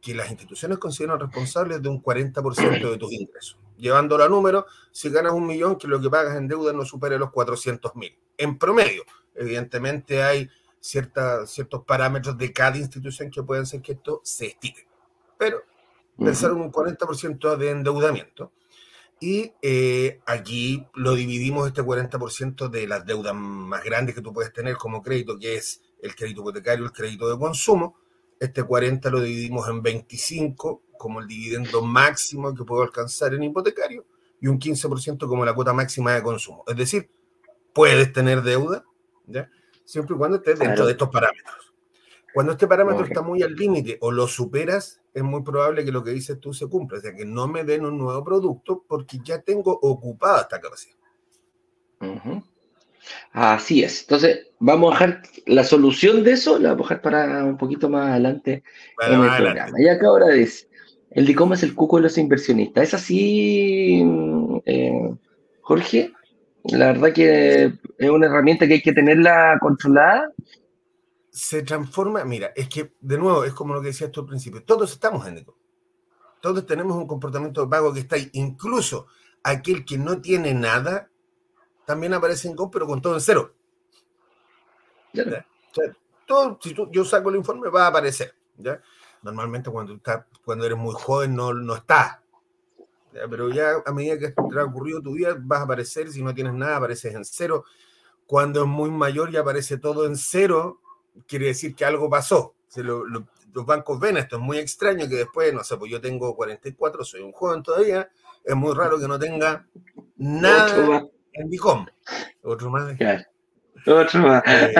que 0.00 0.14
las 0.14 0.30
instituciones 0.30 0.78
consideran 0.78 1.20
responsable 1.20 1.78
de 1.78 1.88
un 1.88 2.02
40% 2.02 2.90
de 2.90 2.98
tus 2.98 3.12
ingresos. 3.12 3.58
Llevándolo 3.82 4.24
a 4.24 4.28
número, 4.28 4.66
si 4.90 5.10
ganas 5.10 5.32
un 5.32 5.46
millón, 5.46 5.76
que 5.76 5.88
lo 5.88 6.00
que 6.00 6.08
pagas 6.08 6.36
en 6.36 6.48
deuda 6.48 6.72
no 6.72 6.84
supere 6.84 7.18
los 7.18 7.30
400 7.30 7.94
mil. 7.96 8.16
En 8.38 8.56
promedio, 8.56 9.02
evidentemente 9.34 10.22
hay 10.22 10.48
cierta, 10.80 11.46
ciertos 11.46 11.84
parámetros 11.84 12.38
de 12.38 12.52
cada 12.52 12.78
institución 12.78 13.30
que 13.30 13.42
pueden 13.42 13.66
ser 13.66 13.82
que 13.82 13.92
esto 13.92 14.20
se 14.24 14.46
estire 14.46 14.86
pero 15.42 15.64
pensaron 16.16 16.60
un 16.60 16.70
40% 16.70 17.56
de 17.56 17.70
endeudamiento. 17.70 18.52
Y 19.18 19.52
eh, 19.60 20.20
aquí 20.24 20.86
lo 20.94 21.16
dividimos 21.16 21.66
este 21.66 21.82
40% 21.82 22.68
de 22.68 22.86
las 22.86 23.04
deudas 23.04 23.34
más 23.34 23.82
grandes 23.82 24.14
que 24.14 24.20
tú 24.20 24.32
puedes 24.32 24.52
tener 24.52 24.76
como 24.76 25.02
crédito, 25.02 25.36
que 25.36 25.56
es 25.56 25.82
el 26.00 26.14
crédito 26.14 26.42
hipotecario, 26.42 26.84
el 26.84 26.92
crédito 26.92 27.28
de 27.28 27.36
consumo. 27.36 27.96
Este 28.38 28.62
40 28.62 29.10
lo 29.10 29.20
dividimos 29.20 29.68
en 29.68 29.82
25 29.82 30.82
como 31.02 31.20
el 31.20 31.26
dividendo 31.26 31.82
máximo 31.82 32.54
que 32.54 32.62
puedo 32.62 32.82
alcanzar 32.82 33.34
en 33.34 33.42
hipotecario 33.42 34.06
y 34.40 34.46
un 34.46 34.56
15% 34.56 35.26
como 35.26 35.44
la 35.44 35.52
cuota 35.52 35.72
máxima 35.72 36.14
de 36.14 36.22
consumo. 36.22 36.62
Es 36.68 36.76
decir, 36.76 37.10
puedes 37.72 38.12
tener 38.12 38.40
deuda, 38.42 38.84
¿ya? 39.26 39.50
siempre 39.84 40.14
y 40.14 40.18
cuando 40.18 40.36
estés 40.36 40.60
dentro 40.60 40.86
de 40.86 40.92
estos 40.92 41.08
parámetros. 41.08 41.74
Cuando 42.32 42.52
este 42.52 42.68
parámetro 42.68 43.04
está 43.04 43.20
muy 43.20 43.42
al 43.42 43.56
límite 43.56 43.98
o 44.00 44.12
lo 44.12 44.28
superas, 44.28 45.02
es 45.12 45.24
muy 45.24 45.42
probable 45.42 45.84
que 45.84 45.90
lo 45.90 46.04
que 46.04 46.12
dices 46.12 46.38
tú 46.38 46.54
se 46.54 46.68
cumpla. 46.68 46.98
O 46.98 47.00
sea, 47.00 47.12
que 47.16 47.24
no 47.24 47.48
me 47.48 47.64
den 47.64 47.84
un 47.84 47.98
nuevo 47.98 48.22
producto 48.22 48.84
porque 48.86 49.18
ya 49.24 49.42
tengo 49.42 49.76
ocupada 49.82 50.42
esta 50.42 50.60
capacidad. 50.60 50.96
Así 53.32 53.82
es. 53.82 54.02
Entonces, 54.02 54.52
vamos 54.60 54.92
a 54.92 54.92
dejar 54.94 55.22
la 55.46 55.64
solución 55.64 56.22
de 56.22 56.32
eso, 56.32 56.60
la 56.60 56.70
vamos 56.70 56.86
a 56.86 56.94
dejar 56.94 57.02
para 57.02 57.44
un 57.44 57.58
poquito 57.58 57.88
más 57.88 58.10
adelante 58.10 58.62
en 59.00 59.20
el 59.20 59.36
programa. 59.36 59.80
Y 59.80 59.88
acá 59.88 60.06
ahora 60.06 60.28
dice, 60.28 60.68
el 61.14 61.26
DICOM 61.26 61.52
es 61.52 61.62
el 61.62 61.74
cuco 61.74 61.96
de 61.96 62.04
los 62.04 62.18
inversionistas. 62.18 62.84
¿Es 62.84 62.94
así, 62.94 64.02
eh, 64.64 65.14
Jorge? 65.60 66.12
La 66.64 66.86
verdad 66.92 67.12
que 67.12 67.72
es 67.98 68.10
una 68.10 68.26
herramienta 68.26 68.66
que 68.66 68.74
hay 68.74 68.82
que 68.82 68.92
tenerla 68.92 69.58
controlada. 69.60 70.32
Se 71.30 71.62
transforma, 71.62 72.24
mira, 72.24 72.52
es 72.56 72.68
que 72.68 72.92
de 73.00 73.18
nuevo 73.18 73.44
es 73.44 73.52
como 73.52 73.74
lo 73.74 73.80
que 73.80 73.88
decías 73.88 74.10
tú 74.10 74.20
al 74.20 74.26
principio, 74.26 74.62
todos 74.64 74.92
estamos 74.92 75.26
en 75.26 75.36
DICOM. 75.36 75.54
Todos 76.40 76.66
tenemos 76.66 76.96
un 76.96 77.06
comportamiento 77.06 77.68
vago 77.68 77.92
que 77.92 78.00
está 78.00 78.16
ahí. 78.16 78.28
Incluso 78.32 79.06
aquel 79.42 79.84
que 79.84 79.98
no 79.98 80.20
tiene 80.20 80.54
nada 80.54 81.08
también 81.84 82.14
aparece 82.14 82.48
en 82.48 82.54
DICOM, 82.54 82.70
pero 82.70 82.86
con 82.86 83.02
todo 83.02 83.14
en 83.14 83.20
cero. 83.20 83.54
todo, 86.26 86.58
si 86.62 86.72
tú, 86.72 86.88
yo 86.90 87.04
saco 87.04 87.28
el 87.28 87.36
informe, 87.36 87.68
va 87.68 87.84
a 87.84 87.88
aparecer. 87.88 88.34
¿ya? 88.56 88.80
Normalmente 89.22 89.70
cuando, 89.70 89.94
está, 89.94 90.26
cuando 90.44 90.66
eres 90.66 90.78
muy 90.78 90.94
joven 90.94 91.34
no, 91.34 91.54
no 91.54 91.74
está, 91.74 92.22
pero 93.12 93.50
ya 93.50 93.82
a 93.84 93.92
medida 93.92 94.18
que 94.18 94.34
ha 94.58 94.64
ocurrido 94.64 95.02
tu 95.02 95.12
vida 95.12 95.36
vas 95.38 95.60
a 95.60 95.64
aparecer, 95.64 96.10
si 96.10 96.22
no 96.22 96.34
tienes 96.34 96.54
nada, 96.54 96.76
apareces 96.76 97.14
en 97.14 97.24
cero. 97.24 97.64
Cuando 98.26 98.62
es 98.62 98.68
muy 98.68 98.90
mayor 98.90 99.32
y 99.32 99.36
aparece 99.36 99.76
todo 99.78 100.06
en 100.06 100.16
cero, 100.16 100.80
quiere 101.26 101.46
decir 101.46 101.74
que 101.74 101.84
algo 101.84 102.08
pasó. 102.08 102.54
los 102.76 103.66
bancos 103.66 104.00
ven 104.00 104.16
esto, 104.16 104.36
es 104.36 104.42
muy 104.42 104.58
extraño 104.58 105.08
que 105.08 105.16
después, 105.16 105.52
no 105.52 105.62
sé, 105.62 105.76
pues 105.76 105.90
yo 105.90 106.00
tengo 106.00 106.34
44, 106.34 107.04
soy 107.04 107.20
un 107.20 107.32
joven 107.32 107.62
todavía, 107.62 108.08
es 108.44 108.56
muy 108.56 108.74
raro 108.74 108.98
que 108.98 109.06
no 109.06 109.18
tenga 109.18 109.66
nada 110.16 111.06
en 111.32 111.50
DICOM. 111.50 111.86
Otro 112.42 112.70
más. 112.70 112.96
Otro 113.86 114.20
más. 114.20 114.42
Eh, 114.46 114.74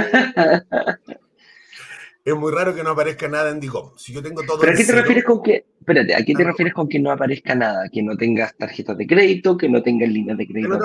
es 2.24 2.34
muy 2.34 2.52
raro 2.52 2.74
que 2.74 2.84
no 2.84 2.90
aparezca 2.90 3.28
nada 3.28 3.50
en 3.50 3.58
DICOM. 3.58 3.96
Si 3.96 4.12
yo 4.12 4.22
tengo 4.22 4.42
todo. 4.42 4.60
¿Pero 4.60 4.72
a 4.72 4.76
qué 4.76 4.84
te 4.84 4.92
refieres 4.92 5.24
con 5.24 5.42
que.? 5.42 5.66
Espérate, 5.80 6.14
¿a 6.14 6.24
qué 6.24 6.34
te 6.34 6.44
refieres 6.44 6.72
con 6.72 6.88
que 6.88 7.00
no 7.00 7.10
aparezca 7.10 7.54
nada? 7.56 7.88
Que 7.88 8.02
no 8.02 8.16
tengas 8.16 8.56
tarjetas 8.56 8.96
de 8.96 9.06
crédito, 9.06 9.56
que 9.56 9.68
no 9.68 9.82
tengas 9.82 10.08
líneas 10.08 10.38
de 10.38 10.46
crédito. 10.46 10.78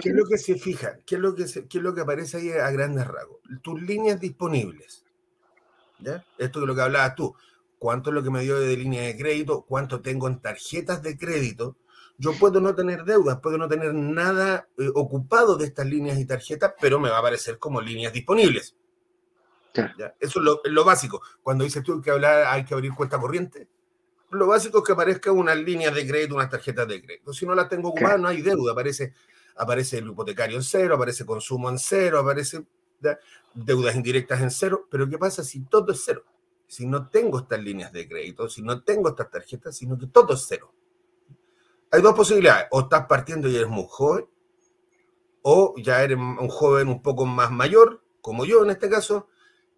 ¿Qué 0.00 0.08
es 0.08 0.14
lo 0.14 0.24
que 0.24 0.38
se 0.38 0.54
fija? 0.54 0.96
¿Qué 1.04 1.16
es 1.16 1.20
lo 1.20 1.34
que, 1.34 1.44
¿Qué 1.44 1.78
es 1.78 1.84
lo 1.84 1.94
que 1.94 2.00
aparece 2.00 2.38
ahí 2.38 2.50
a 2.50 2.70
grandes 2.70 3.06
rasgos? 3.06 3.38
Tus 3.60 3.82
líneas 3.82 4.18
disponibles. 4.18 5.04
¿Ya? 5.98 6.24
Esto 6.38 6.60
es 6.60 6.66
lo 6.66 6.74
que 6.74 6.80
hablabas 6.80 7.14
tú. 7.14 7.34
¿Cuánto 7.78 8.08
es 8.08 8.14
lo 8.14 8.22
que 8.22 8.30
me 8.30 8.42
dio 8.42 8.58
de 8.58 8.76
línea 8.76 9.02
de 9.02 9.16
crédito? 9.16 9.66
¿Cuánto 9.68 10.00
tengo 10.00 10.28
en 10.28 10.40
tarjetas 10.40 11.02
de 11.02 11.18
crédito? 11.18 11.76
Yo 12.16 12.32
puedo 12.34 12.60
no 12.60 12.74
tener 12.74 13.04
deudas, 13.04 13.40
puedo 13.40 13.56
no 13.58 13.68
tener 13.68 13.94
nada 13.94 14.68
eh, 14.78 14.90
ocupado 14.94 15.56
de 15.56 15.66
estas 15.66 15.86
líneas 15.86 16.18
y 16.18 16.26
tarjetas, 16.26 16.74
pero 16.80 16.98
me 16.98 17.08
va 17.08 17.16
a 17.16 17.20
aparecer 17.20 17.58
como 17.58 17.80
líneas 17.80 18.12
disponibles. 18.12 18.76
Eso 20.18 20.40
es 20.64 20.72
lo, 20.72 20.84
básico. 20.84 21.22
Cuando 21.42 21.64
dices 21.64 21.82
tú 21.82 22.00
que 22.00 22.10
hablar, 22.10 22.44
hay 22.46 22.64
que 22.64 22.74
abrir 22.74 22.94
cuenta 22.94 23.18
corriente, 23.18 23.68
lo 24.30 24.46
básico 24.46 24.78
es 24.78 24.84
que 24.84 24.92
aparezca 24.92 25.32
unas 25.32 25.56
líneas 25.56 25.94
de 25.94 26.06
crédito, 26.06 26.34
unas 26.34 26.50
tarjetas 26.50 26.86
de 26.86 27.02
crédito. 27.02 27.32
Si 27.32 27.46
no 27.46 27.54
las 27.54 27.68
tengo 27.68 27.88
ocupadas, 27.88 28.20
no 28.20 28.28
hay 28.28 28.42
deuda. 28.42 28.72
Aparece, 28.72 29.14
aparece 29.56 29.98
el 29.98 30.08
hipotecario 30.08 30.56
en 30.56 30.62
cero, 30.62 30.94
aparece 30.94 31.26
consumo 31.26 31.68
en 31.68 31.78
cero, 31.78 32.20
aparece 32.20 32.64
deudas 33.54 33.96
indirectas 33.96 34.40
en 34.40 34.50
cero. 34.50 34.86
Pero 34.88 35.08
¿qué 35.08 35.18
pasa 35.18 35.42
si 35.42 35.62
todo 35.64 35.92
es 35.92 36.02
cero? 36.04 36.24
Si 36.68 36.86
no 36.86 37.08
tengo 37.08 37.40
estas 37.40 37.60
líneas 37.60 37.92
de 37.92 38.08
crédito, 38.08 38.48
si 38.48 38.62
no 38.62 38.84
tengo 38.84 39.08
estas 39.08 39.30
tarjetas, 39.30 39.76
sino 39.76 39.98
que 39.98 40.06
todo 40.06 40.34
es 40.34 40.46
cero. 40.48 40.72
Hay 41.90 42.00
dos 42.00 42.14
posibilidades. 42.14 42.68
O 42.70 42.82
estás 42.82 43.06
partiendo 43.06 43.48
y 43.48 43.56
eres 43.56 43.68
muy 43.68 43.86
joven, 43.88 44.26
o 45.42 45.74
ya 45.76 46.02
eres 46.02 46.18
un 46.18 46.48
joven 46.48 46.88
un 46.88 47.02
poco 47.02 47.26
más 47.26 47.50
mayor, 47.50 48.02
como 48.20 48.44
yo 48.44 48.62
en 48.62 48.70
este 48.70 48.88
caso, 48.88 49.28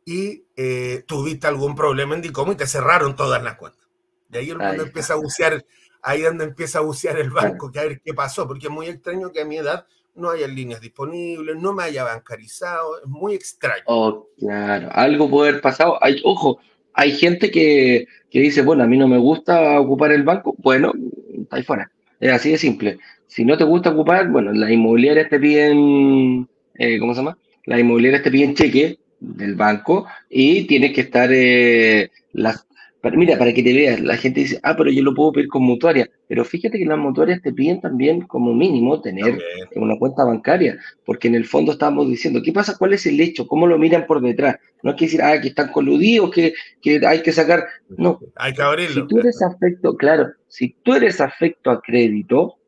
y 0.05 0.45
eh, 0.57 1.05
tuviste 1.07 1.47
algún 1.47 1.75
problema 1.75 2.15
en 2.15 2.23
DICOM 2.23 2.53
y 2.53 2.57
te 2.57 2.67
cerraron 2.67 3.17
todas 3.17 3.43
las 3.43 3.57
cuentas. 3.57 3.87
De 4.29 4.39
ahí 4.39 4.51
es 4.51 4.59
donde 4.59 4.83
empieza 4.83 5.15
a 5.15 5.17
bucear, 5.17 5.65
ahí 6.03 6.23
donde 6.23 6.45
empieza 6.45 6.79
a 6.79 6.83
bucear 6.83 7.19
el 7.19 7.31
banco, 7.31 7.71
que 7.71 7.79
a 7.79 7.85
ver 7.85 8.01
qué 8.05 8.15
pasó, 8.15 8.47
porque 8.49 8.67
es 8.67 8.73
muy 8.73 8.87
extraño 8.87 9.31
que 9.31 9.43
a 9.43 9.45
mi 9.45 9.59
edad 9.59 9.87
no 10.15 10.31
haya 10.31 10.47
líneas 10.47 10.81
disponibles, 10.81 11.57
no 11.57 11.73
me 11.73 11.85
haya 11.85 12.05
bancarizado, 12.05 12.99
es 13.01 13.07
muy 13.07 13.35
extraño. 13.35 13.83
Oh, 13.87 14.29
claro, 14.39 14.89
algo 14.93 15.31
puede 15.31 15.51
haber 15.51 15.63
pasado. 15.63 15.99
Hay, 16.03 16.21
ojo, 16.25 16.59
hay 16.95 17.13
gente 17.13 17.51
que, 17.51 18.07
que, 18.31 18.41
dice, 18.41 18.63
bueno, 18.63 18.85
a 18.85 18.87
mí 18.87 18.97
no 18.99 19.09
me 19.09 19.19
gusta 19.19 19.81
ocupar 19.81 20.13
el 20.13 20.23
banco, 20.23 20.55
bueno, 20.59 20.93
está 21.33 21.57
ahí 21.57 21.63
fuera. 21.63 21.91
Es 22.21 22.33
así 22.33 22.53
de 22.53 22.59
simple. 22.59 22.99
Si 23.27 23.45
no 23.45 23.57
te 23.57 23.65
gusta 23.65 23.91
ocupar, 23.91 24.29
bueno, 24.29 24.53
las 24.53 24.71
inmobiliarias 24.71 25.29
te 25.29 25.41
piden, 25.41 26.49
eh, 26.75 26.99
¿cómo 26.99 27.15
se 27.15 27.21
llama? 27.21 27.39
Las 27.65 27.81
inmobiliarias 27.81 28.23
te 28.23 28.31
piden 28.31 28.55
cheque, 28.55 28.99
del 29.23 29.55
banco 29.55 30.07
y 30.29 30.67
tienes 30.67 30.93
que 30.93 31.03
estar 31.03 31.31
eh, 31.33 32.11
las 32.33 32.67
mira, 33.11 33.37
para 33.37 33.53
que 33.53 33.63
te 33.63 33.73
veas, 33.73 34.01
la 34.01 34.17
gente 34.17 34.41
dice, 34.41 34.61
ah, 34.63 34.77
pero 34.77 34.91
yo 34.91 35.03
lo 35.03 35.15
puedo 35.15 35.33
pedir 35.33 35.49
con 35.49 35.63
mutuaria, 35.63 36.09
pero 36.29 36.45
fíjate 36.45 36.79
que 36.79 36.85
las 36.85 36.99
mutuarias 36.99 37.43
te 37.43 37.53
piden 37.53 37.81
también 37.81 38.23
como 38.23 38.55
mínimo 38.55 39.01
tener 39.01 39.39
una 39.75 39.99
cuenta 39.99 40.25
bancaria, 40.25 40.79
porque 41.05 41.29
en 41.29 41.35
el 41.35 41.45
fondo 41.45 41.73
estamos 41.73 42.09
diciendo, 42.09 42.41
¿qué 42.45 42.53
pasa? 42.53 42.77
¿Cuál 42.79 42.93
es 42.93 43.05
el 43.07 43.21
hecho? 43.21 43.47
¿Cómo 43.47 43.67
lo 43.67 43.77
miran 43.77 44.07
por 44.07 44.21
detrás? 44.21 44.57
No 44.83 44.93
es 44.93 44.97
que 44.97 45.07
decir, 45.07 45.23
ah, 45.23 45.41
que 45.41 45.49
están 45.49 45.73
coludidos, 45.73 46.31
que, 46.31 46.55
que 46.81 47.01
hay 47.05 47.23
que 47.23 47.33
sacar, 47.33 47.65
no. 47.89 48.21
Hay 48.37 48.53
que 48.53 48.63
abrirlo. 48.63 49.03
Si 49.03 49.09
tú 49.09 49.19
eres 49.19 49.43
afecto, 49.43 49.97
claro, 49.97 50.33
si 50.47 50.77
tú 50.83 50.95
eres 50.95 51.21
afecto 51.21 51.71
a 51.71 51.81
crédito, 51.81 52.59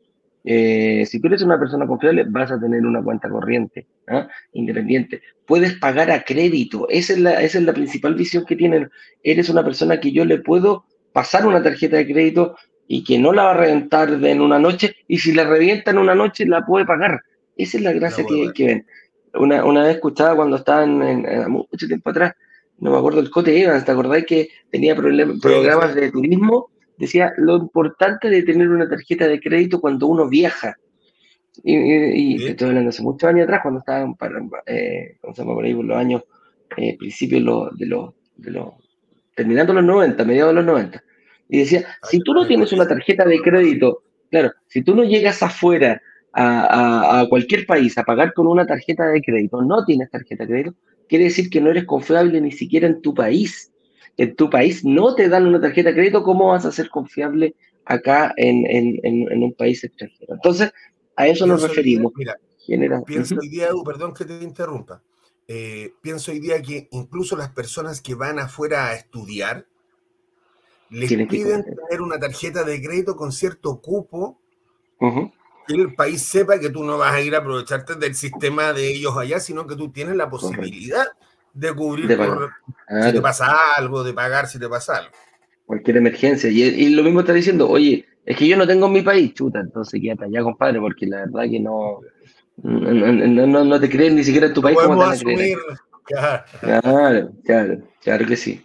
eh, 0.44 1.06
si 1.06 1.20
tú 1.20 1.28
eres 1.28 1.42
una 1.42 1.58
persona 1.58 1.86
confiable, 1.86 2.24
vas 2.28 2.52
a 2.52 2.60
tener 2.60 2.84
una 2.84 3.02
cuenta 3.02 3.30
corriente, 3.30 3.86
¿ah? 4.08 4.28
independiente. 4.52 5.22
Puedes 5.46 5.74
pagar 5.78 6.10
a 6.10 6.22
crédito. 6.22 6.86
Esa 6.90 7.14
es, 7.14 7.18
la, 7.18 7.42
esa 7.42 7.58
es 7.58 7.64
la 7.64 7.72
principal 7.72 8.14
visión 8.14 8.44
que 8.44 8.54
tienen. 8.54 8.90
Eres 9.22 9.48
una 9.48 9.64
persona 9.64 9.98
que 10.00 10.12
yo 10.12 10.24
le 10.26 10.38
puedo 10.38 10.84
pasar 11.14 11.46
una 11.46 11.62
tarjeta 11.62 11.96
de 11.96 12.06
crédito 12.06 12.56
y 12.86 13.04
que 13.04 13.18
no 13.18 13.32
la 13.32 13.44
va 13.44 13.50
a 13.52 13.56
reventar 13.56 14.10
en 14.10 14.40
una 14.42 14.58
noche, 14.58 14.96
y 15.08 15.18
si 15.18 15.32
la 15.32 15.44
revienta 15.44 15.90
en 15.90 15.98
una 15.98 16.14
noche, 16.14 16.44
la 16.44 16.66
puede 16.66 16.84
pagar. 16.84 17.22
Esa 17.56 17.78
es 17.78 17.84
la 17.84 17.92
gracia 17.92 18.26
que, 18.54 18.66
ven. 18.66 18.86
Una, 19.32 19.64
una, 19.64 19.84
vez 19.84 19.94
escuchaba 19.94 20.36
cuando 20.36 20.56
estaban 20.56 21.02
en, 21.02 21.50
mucho 21.50 21.86
tiempo 21.86 22.10
atrás, 22.10 22.34
no 22.78 22.90
me 22.90 22.98
acuerdo 22.98 23.20
el 23.20 23.30
Cote 23.30 23.58
Evans, 23.58 23.84
¿te 23.84 23.92
acordáis 23.92 24.26
que 24.26 24.48
tenía 24.70 24.94
programas 24.94 25.94
de 25.94 26.10
turismo? 26.10 26.68
Decía 26.96 27.32
lo 27.36 27.56
importante 27.56 28.28
de 28.30 28.42
tener 28.42 28.68
una 28.68 28.88
tarjeta 28.88 29.26
de 29.28 29.40
crédito 29.40 29.80
cuando 29.80 30.06
uno 30.06 30.28
viaja. 30.28 30.76
Y, 31.62 32.44
estoy 32.44 32.68
hablando 32.68 32.90
hace 32.90 33.02
muchos 33.02 33.28
años 33.28 33.44
atrás, 33.44 33.60
cuando 33.62 33.80
estaban 33.80 34.14
para, 34.14 34.40
eh, 34.66 35.16
por 35.20 35.64
ahí 35.64 35.74
por 35.74 35.84
los 35.84 35.96
años, 35.96 36.22
eh, 36.76 36.96
principios 36.98 37.40
de 37.78 37.86
los, 37.86 38.12
de 38.36 38.50
los, 38.50 38.74
terminando 39.36 39.72
los 39.72 39.84
90, 39.84 40.24
mediados 40.24 40.50
de 40.50 40.54
los 40.56 40.64
90. 40.64 41.02
Y 41.48 41.58
decía, 41.58 41.86
si 42.02 42.18
tú 42.20 42.34
no 42.34 42.46
tienes 42.46 42.72
una 42.72 42.88
tarjeta 42.88 43.24
de 43.24 43.38
crédito, 43.38 44.02
claro, 44.30 44.52
si 44.66 44.82
tú 44.82 44.96
no 44.96 45.04
llegas 45.04 45.42
afuera 45.44 46.02
a, 46.32 47.20
a, 47.20 47.28
cualquier 47.28 47.66
país 47.66 47.96
a 47.98 48.02
pagar 48.02 48.32
con 48.32 48.48
una 48.48 48.66
tarjeta 48.66 49.06
de 49.06 49.22
crédito, 49.22 49.62
no 49.62 49.84
tienes 49.84 50.10
tarjeta 50.10 50.44
de 50.44 50.50
crédito, 50.50 50.74
quiere 51.08 51.24
decir 51.24 51.48
que 51.50 51.60
no 51.60 51.70
eres 51.70 51.84
confiable 51.84 52.40
ni 52.40 52.50
siquiera 52.50 52.88
en 52.88 53.00
tu 53.00 53.14
país 53.14 53.70
en 54.16 54.36
tu 54.36 54.48
país 54.48 54.84
no 54.84 55.14
te 55.14 55.28
dan 55.28 55.46
una 55.46 55.60
tarjeta 55.60 55.90
de 55.90 55.96
crédito, 55.96 56.22
¿cómo 56.22 56.48
vas 56.48 56.64
a 56.64 56.72
ser 56.72 56.88
confiable 56.88 57.54
acá 57.84 58.32
en, 58.36 59.42
un 59.42 59.54
país 59.54 59.82
extranjero? 59.84 60.34
Entonces, 60.34 60.72
a 61.16 61.26
eso 61.26 61.46
nos 61.46 61.62
referimos. 61.62 62.12
mira, 62.16 63.02
pienso 63.02 63.36
hoy 63.40 63.48
día, 63.48 63.68
perdón 63.84 64.14
que 64.14 64.24
te 64.24 64.42
interrumpa, 64.42 65.02
eh, 65.48 65.92
pienso 66.00 66.32
hoy 66.32 66.40
día 66.40 66.62
que 66.62 66.88
incluso 66.92 67.36
las 67.36 67.50
personas 67.50 68.00
que 68.00 68.14
van 68.14 68.38
afuera 68.38 68.88
a 68.88 68.94
estudiar, 68.94 69.66
les 70.90 71.08
piden 71.08 71.64
tener 71.64 72.00
una 72.00 72.18
tarjeta 72.18 72.62
de 72.62 72.80
crédito 72.80 73.16
con 73.16 73.32
cierto 73.32 73.80
cupo, 73.80 74.38
que 75.66 75.74
el 75.74 75.94
país 75.94 76.22
sepa 76.22 76.58
que 76.58 76.70
tú 76.70 76.84
no 76.84 76.98
vas 76.98 77.14
a 77.14 77.20
ir 77.20 77.34
a 77.34 77.38
aprovecharte 77.38 77.96
del 77.96 78.14
sistema 78.14 78.72
de 78.72 78.88
ellos 78.90 79.16
allá, 79.16 79.40
sino 79.40 79.66
que 79.66 79.76
tú 79.76 79.90
tienes 79.90 80.14
la 80.14 80.30
posibilidad 80.30 81.06
de 81.54 81.72
cubrir 81.74 82.08
si 82.08 83.12
te 83.12 83.20
pasa 83.20 83.74
algo, 83.76 84.02
de 84.02 84.12
pagar 84.12 84.46
si 84.46 84.58
te 84.58 84.68
pasa 84.68 84.98
algo. 84.98 85.10
Cualquier 85.64 85.96
emergencia. 85.98 86.50
Y, 86.50 86.90
lo 86.90 87.02
mismo 87.02 87.20
está 87.20 87.32
diciendo, 87.32 87.68
oye, 87.68 88.04
es 88.26 88.36
que 88.36 88.46
yo 88.46 88.56
no 88.56 88.66
tengo 88.66 88.86
en 88.86 88.92
mi 88.92 89.02
país, 89.02 89.32
chuta, 89.32 89.60
entonces 89.60 90.00
quédate 90.00 90.26
allá, 90.26 90.42
compadre, 90.42 90.80
porque 90.80 91.06
la 91.06 91.20
verdad 91.20 91.44
que 91.50 91.60
no, 91.60 92.00
no, 92.62 93.64
no, 93.64 93.80
te 93.80 93.88
creen 93.88 94.16
ni 94.16 94.24
siquiera 94.24 94.48
en 94.48 94.54
tu 94.54 94.60
país. 94.60 94.76
como 94.76 95.02
te 95.04 95.14
asumir. 95.14 95.56
Claro. 96.04 96.44
claro, 96.60 97.32
claro, 97.44 97.78
claro 98.02 98.26
que 98.26 98.36
sí. 98.36 98.62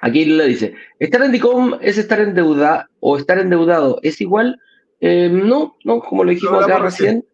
Aquí 0.00 0.24
le 0.24 0.46
dice, 0.46 0.74
¿estar 0.98 1.22
en 1.22 1.32
DICOM 1.32 1.78
es 1.80 1.96
estar 1.96 2.20
endeudado 2.20 2.86
o 3.00 3.16
estar 3.16 3.38
endeudado 3.38 3.98
es 4.02 4.20
igual? 4.20 4.60
Eh, 5.00 5.28
no, 5.28 5.76
no, 5.84 6.00
como 6.00 6.24
lo 6.24 6.30
dijimos 6.30 6.64
acá 6.64 6.78
recién, 6.78 7.24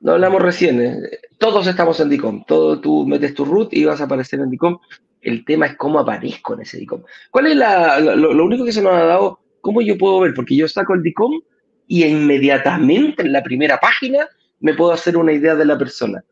lo 0.00 0.12
hablamos 0.12 0.42
recién, 0.42 0.80
eh, 0.80 1.18
todos 1.38 1.66
estamos 1.66 2.00
en 2.00 2.08
DICOM, 2.08 2.44
todo, 2.46 2.80
tú 2.80 3.06
metes 3.06 3.34
tu 3.34 3.44
root 3.44 3.72
y 3.72 3.84
vas 3.84 4.00
a 4.00 4.04
aparecer 4.04 4.40
en 4.40 4.50
DICOM, 4.50 4.78
el 5.20 5.44
tema 5.44 5.66
es 5.66 5.76
cómo 5.76 5.98
aparezco 5.98 6.54
en 6.54 6.62
ese 6.62 6.78
DICOM. 6.78 7.02
¿Cuál 7.30 7.48
es 7.48 7.56
la, 7.56 8.00
lo, 8.00 8.44
único 8.44 8.64
que 8.64 8.72
se 8.72 8.82
nos 8.82 8.92
ha 8.92 9.04
dado? 9.04 9.40
¿Cómo 9.60 9.82
yo 9.82 9.98
puedo 9.98 10.20
ver? 10.20 10.32
Porque 10.34 10.56
yo 10.56 10.66
saco 10.68 10.94
el 10.94 11.02
DICOM 11.02 11.40
y 11.86 12.04
inmediatamente 12.04 13.22
en 13.22 13.32
la 13.32 13.42
primera 13.42 13.78
página 13.78 14.26
me 14.60 14.74
puedo 14.74 14.92
hacer 14.92 15.16
una 15.16 15.32
idea 15.32 15.54
de 15.54 15.64
la 15.66 15.76
persona. 15.76 16.24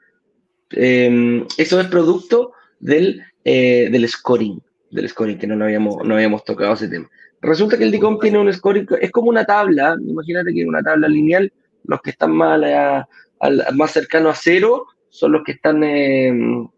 Em, 0.71 1.45
eso 1.57 1.81
es 1.81 1.87
producto 1.89 2.53
del, 2.81 3.23
eh, 3.45 3.89
del 3.91 4.09
scoring, 4.09 4.61
del 4.91 5.09
scoring, 5.09 5.39
que 5.39 5.47
no, 5.47 5.63
habíamos, 5.63 5.97
no 6.05 6.15
habíamos 6.15 6.45
tocado 6.45 6.75
ese 6.75 6.89
tema. 6.89 7.09
Resulta 7.43 7.77
que 7.77 7.85
el 7.85 7.91
DICOM 7.91 8.19
tiene 8.19 8.39
un 8.39 8.53
scoring, 8.53 8.87
es 9.01 9.11
como 9.11 9.29
una 9.29 9.45
tabla, 9.45 9.97
imagínate 10.07 10.53
que 10.55 10.65
una 10.65 10.83
tabla 10.83 11.09
lineal, 11.09 11.53
los 11.85 12.01
que 12.03 12.11
están 12.11 12.33
más, 12.33 12.61
más 13.75 13.93
cercanos 13.93 14.37
a 14.37 14.41
cero 14.41 14.87
son 15.11 15.33
los 15.33 15.43
que 15.45 15.53
están, 15.53 15.83
son 15.83 16.71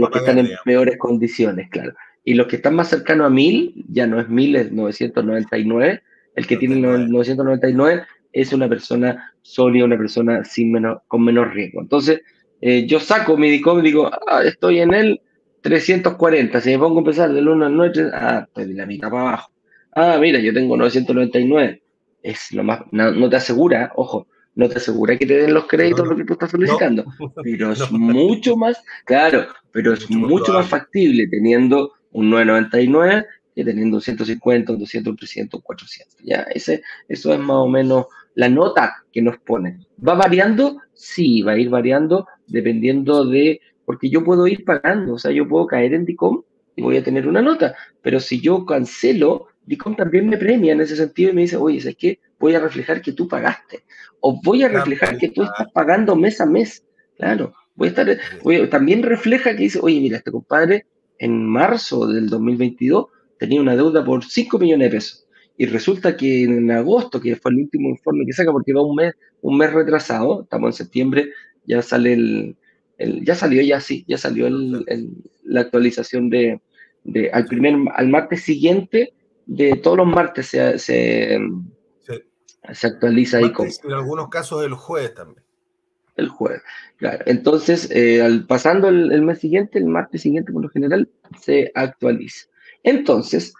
los 0.00 0.10
que 0.10 0.18
están 0.18 0.38
en 0.38 0.48
peores 0.64 0.98
condiciones, 0.98 1.68
claro. 1.70 1.94
Y 2.24 2.34
los 2.34 2.46
que 2.46 2.56
están 2.56 2.76
más 2.76 2.88
cercanos 2.88 3.26
a 3.26 3.30
1000, 3.30 3.84
ya 3.88 4.06
no 4.06 4.20
es 4.20 4.28
1000, 4.28 4.56
es 4.56 4.72
999. 4.72 6.02
El 6.34 6.46
que 6.46 6.56
tiene 6.56 6.76
999 6.76 8.04
es 8.32 8.52
una 8.52 8.68
persona 8.68 9.34
sólida, 9.42 9.84
una 9.84 9.98
persona 9.98 10.44
sin 10.44 10.72
menos, 10.72 10.98
con 11.08 11.24
menos 11.24 11.52
riesgo. 11.52 11.80
Entonces, 11.80 12.22
eh, 12.60 12.86
yo 12.86 13.00
saco 13.00 13.36
mi 13.36 13.50
DICOM 13.50 13.80
y 13.80 13.82
digo, 13.82 14.10
ah, 14.28 14.42
estoy 14.44 14.80
en 14.80 14.94
el 14.94 15.20
340. 15.62 16.60
Si 16.60 16.70
me 16.70 16.78
pongo 16.78 16.96
a 16.96 17.00
empezar 17.00 17.32
del 17.32 17.48
1 17.48 17.66
al 17.66 17.76
9, 17.76 18.10
ah, 18.14 18.44
estoy 18.46 18.66
de 18.66 18.74
la 18.74 18.86
mitad 18.86 19.10
para 19.10 19.22
abajo. 19.22 19.52
Ah, 19.94 20.16
mira, 20.20 20.38
yo 20.38 20.54
tengo 20.54 20.76
999. 20.76 21.82
Es 22.22 22.52
lo 22.52 22.62
más, 22.62 22.82
no 22.92 23.28
te 23.28 23.36
asegura, 23.36 23.92
ojo, 23.96 24.28
no 24.54 24.68
te 24.68 24.76
asegura 24.76 25.16
que 25.16 25.26
te 25.26 25.38
den 25.38 25.54
los 25.54 25.66
créditos 25.66 26.06
lo 26.06 26.16
que 26.16 26.24
tú 26.24 26.34
estás 26.34 26.50
solicitando, 26.50 27.04
pero 27.42 27.72
es 27.72 27.90
mucho 27.90 28.56
más, 28.56 28.82
claro, 29.04 29.46
pero 29.70 29.94
es 29.94 30.10
mucho, 30.10 30.52
más 30.52 30.68
factible 30.68 31.26
teniendo 31.28 31.92
un 32.12 32.30
999 32.30 33.26
que 33.54 33.64
teniendo 33.64 33.96
un 33.96 34.02
150, 34.02 34.72
un 34.72 34.78
200, 34.78 35.10
un 35.10 35.16
300, 35.16 35.58
un 35.58 35.62
400. 35.62 36.16
¿ya? 36.24 36.42
Ese, 36.54 36.82
eso 37.08 37.32
es 37.32 37.38
más 37.38 37.56
o 37.56 37.68
menos 37.68 38.06
la 38.34 38.48
nota 38.48 39.04
que 39.12 39.22
nos 39.22 39.38
pone. 39.38 39.78
¿Va 40.06 40.14
variando? 40.14 40.78
Sí, 40.94 41.42
va 41.42 41.52
a 41.52 41.58
ir 41.58 41.68
variando 41.68 42.26
dependiendo 42.46 43.24
de, 43.24 43.60
porque 43.84 44.08
yo 44.08 44.24
puedo 44.24 44.46
ir 44.46 44.64
pagando, 44.64 45.14
o 45.14 45.18
sea, 45.18 45.32
yo 45.32 45.48
puedo 45.48 45.66
caer 45.66 45.94
en 45.94 46.04
DICOM 46.04 46.42
y 46.76 46.82
voy 46.82 46.96
a 46.96 47.04
tener 47.04 47.28
una 47.28 47.42
nota, 47.42 47.74
pero 48.00 48.20
si 48.20 48.40
yo 48.40 48.64
cancelo, 48.64 49.48
DICOM 49.66 49.96
también 49.96 50.28
me 50.28 50.38
premia 50.38 50.72
en 50.72 50.80
ese 50.80 50.96
sentido 50.96 51.30
y 51.30 51.34
me 51.34 51.42
dice, 51.42 51.56
oye, 51.56 51.80
¿sabes 51.80 51.96
qué? 51.96 52.20
Voy 52.42 52.56
a 52.56 52.60
reflejar 52.60 53.00
que 53.00 53.12
tú 53.12 53.28
pagaste 53.28 53.84
o 54.18 54.40
voy 54.42 54.64
a 54.64 54.68
reflejar 54.68 55.16
que 55.16 55.28
tú 55.28 55.44
estás 55.44 55.68
pagando 55.72 56.16
mes 56.16 56.40
a 56.40 56.46
mes. 56.46 56.84
Claro, 57.16 57.54
voy 57.76 57.86
a 57.86 57.90
estar, 57.90 58.18
también 58.68 59.04
refleja 59.04 59.54
que 59.54 59.62
dice, 59.62 59.78
oye, 59.80 60.00
mira, 60.00 60.16
este 60.16 60.32
compadre 60.32 60.86
en 61.20 61.46
marzo 61.46 62.08
del 62.08 62.28
2022 62.28 63.06
tenía 63.38 63.60
una 63.60 63.76
deuda 63.76 64.04
por 64.04 64.24
5 64.24 64.58
millones 64.58 64.86
de 64.90 64.96
pesos. 64.96 65.26
Y 65.56 65.66
resulta 65.66 66.16
que 66.16 66.42
en 66.42 66.68
agosto, 66.72 67.20
que 67.20 67.36
fue 67.36 67.52
el 67.52 67.58
último 67.58 67.90
informe 67.90 68.26
que 68.26 68.32
saca, 68.32 68.50
porque 68.50 68.72
va 68.72 68.82
un 68.82 68.96
mes, 68.96 69.14
un 69.40 69.56
mes 69.56 69.72
retrasado, 69.72 70.42
estamos 70.42 70.68
en 70.68 70.84
septiembre, 70.84 71.28
ya 71.64 71.80
sale 71.80 72.12
el, 72.14 72.56
ya 73.24 73.36
salió, 73.36 73.62
ya 73.62 73.80
sí, 73.80 74.04
ya 74.08 74.18
salió 74.18 74.48
la 75.44 75.60
actualización 75.60 76.28
de, 76.28 76.60
al 77.32 77.44
primer, 77.44 77.76
al 77.94 78.08
martes 78.08 78.42
siguiente, 78.42 79.14
de 79.46 79.76
todos 79.76 79.96
los 79.96 80.06
martes 80.08 80.46
se, 80.46 80.78
se 80.80 81.38
actualiza 82.62 83.38
ahí 83.38 83.52
con... 83.52 83.66
En 83.66 83.92
algunos 83.92 84.28
casos 84.28 84.64
el 84.64 84.74
jueves 84.74 85.14
también. 85.14 85.42
El 86.16 86.28
jueves, 86.28 86.62
claro. 86.98 87.24
Entonces, 87.26 87.90
eh, 87.90 88.20
al, 88.20 88.46
pasando 88.46 88.88
el, 88.88 89.22
mes 89.22 89.38
siguiente, 89.38 89.78
el 89.78 89.86
martes 89.86 90.22
siguiente 90.22 90.52
por 90.52 90.62
lo 90.62 90.68
general, 90.68 91.08
se 91.40 91.72
actualiza. 91.74 92.48
Entonces, 92.82 93.54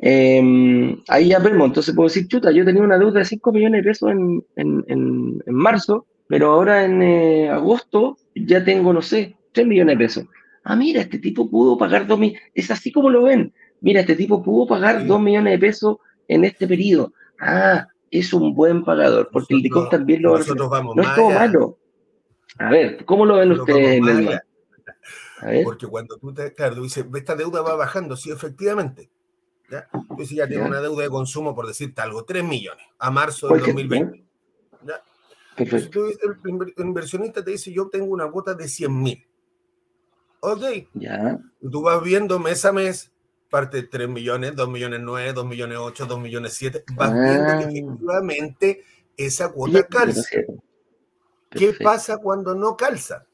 em, 0.00 1.00
ahí 1.06 1.28
ya 1.28 1.38
vemos, 1.38 1.68
entonces 1.68 1.94
puedo 1.94 2.08
decir, 2.08 2.26
chuta, 2.26 2.50
yo 2.50 2.64
tenía 2.64 2.82
una 2.82 2.98
deuda 2.98 3.20
de 3.20 3.24
5 3.26 3.52
millones 3.52 3.84
de 3.84 3.90
pesos 3.90 4.10
en, 4.10 4.44
en, 4.56 4.84
en, 4.88 5.54
marzo, 5.54 6.06
pero 6.26 6.50
ahora 6.50 6.84
en 6.84 7.00
eh, 7.00 7.48
agosto 7.48 8.18
ya 8.34 8.64
tengo, 8.64 8.92
no 8.92 9.02
sé, 9.02 9.36
3 9.52 9.66
millones 9.66 9.96
de 9.96 10.04
pesos. 10.04 10.24
Ah, 10.64 10.74
mira, 10.74 11.00
este 11.00 11.18
tipo 11.18 11.48
pudo 11.48 11.78
pagar 11.78 12.08
2 12.08 12.18
millones, 12.18 12.42
es 12.54 12.70
así 12.72 12.90
como 12.90 13.08
lo 13.08 13.22
ven. 13.24 13.52
Mira, 13.80 14.00
este 14.00 14.16
tipo 14.16 14.42
pudo 14.42 14.66
pagar 14.66 15.06
2 15.06 15.20
millones 15.20 15.52
de 15.52 15.58
pesos 15.58 15.98
en 16.26 16.44
este 16.44 16.66
periodo. 16.66 17.12
Ah, 17.38 17.86
es 18.12 18.32
un 18.34 18.54
buen 18.54 18.84
pagador, 18.84 19.30
porque 19.32 19.54
el 19.54 19.62
DICOM 19.62 19.88
también 19.88 20.22
lo 20.22 20.36
nosotros 20.36 20.68
vamos 20.68 20.94
No 20.94 21.02
es 21.02 21.14
todo 21.14 21.30
malo. 21.30 21.78
A 22.58 22.70
ver, 22.70 23.04
¿cómo 23.06 23.24
lo 23.24 23.36
ven 23.36 23.52
ustedes 23.52 23.96
en 23.96 24.08
el 24.08 24.40
Porque 25.64 25.86
cuando 25.86 26.18
tú 26.18 26.32
te, 26.34 26.52
claro, 26.52 26.82
dices, 26.82 27.06
esta 27.14 27.34
deuda 27.34 27.62
va 27.62 27.74
bajando, 27.74 28.14
sí, 28.14 28.30
efectivamente. 28.30 29.10
¿ya? 29.70 29.88
Entonces 29.94 30.36
ya 30.36 30.46
tengo 30.46 30.66
una 30.66 30.82
deuda 30.82 31.04
de 31.04 31.08
consumo, 31.08 31.54
por 31.54 31.66
decirte 31.66 32.02
algo, 32.02 32.24
3 32.24 32.44
millones 32.44 32.84
a 32.98 33.10
marzo 33.10 33.48
del 33.48 33.60
2020. 33.60 34.22
¿ya? 34.86 35.02
Entonces, 35.56 35.90
tú, 35.90 36.04
el 36.06 36.74
inversionista 36.76 37.42
te 37.42 37.52
dice, 37.52 37.72
yo 37.72 37.88
tengo 37.88 38.12
una 38.12 38.30
cuota 38.30 38.52
de 38.54 38.68
100 38.68 39.02
mil. 39.02 39.26
Ok. 40.40 40.62
Ya. 40.92 41.38
Tú 41.60 41.82
vas 41.82 42.02
viendo 42.02 42.38
mes 42.38 42.62
a 42.64 42.72
mes 42.72 43.11
parte 43.52 43.82
de 43.82 43.86
3 43.86 44.08
millones, 44.08 44.56
2 44.56 44.68
millones 44.70 45.00
9, 45.02 45.34
2 45.34 45.46
millones 45.46 45.78
8, 45.78 46.06
2 46.06 46.20
millones 46.20 46.54
7, 46.54 46.84
vas 46.94 47.12
viendo 47.12 47.58
que 47.58 47.64
ah. 47.64 47.68
efectivamente 47.68 48.84
esa 49.14 49.52
cuota 49.52 49.86
calza. 49.86 50.22
¿Qué 51.50 51.74
pasa 51.74 52.16
cuando 52.16 52.54
no 52.54 52.78
calza? 52.78 53.26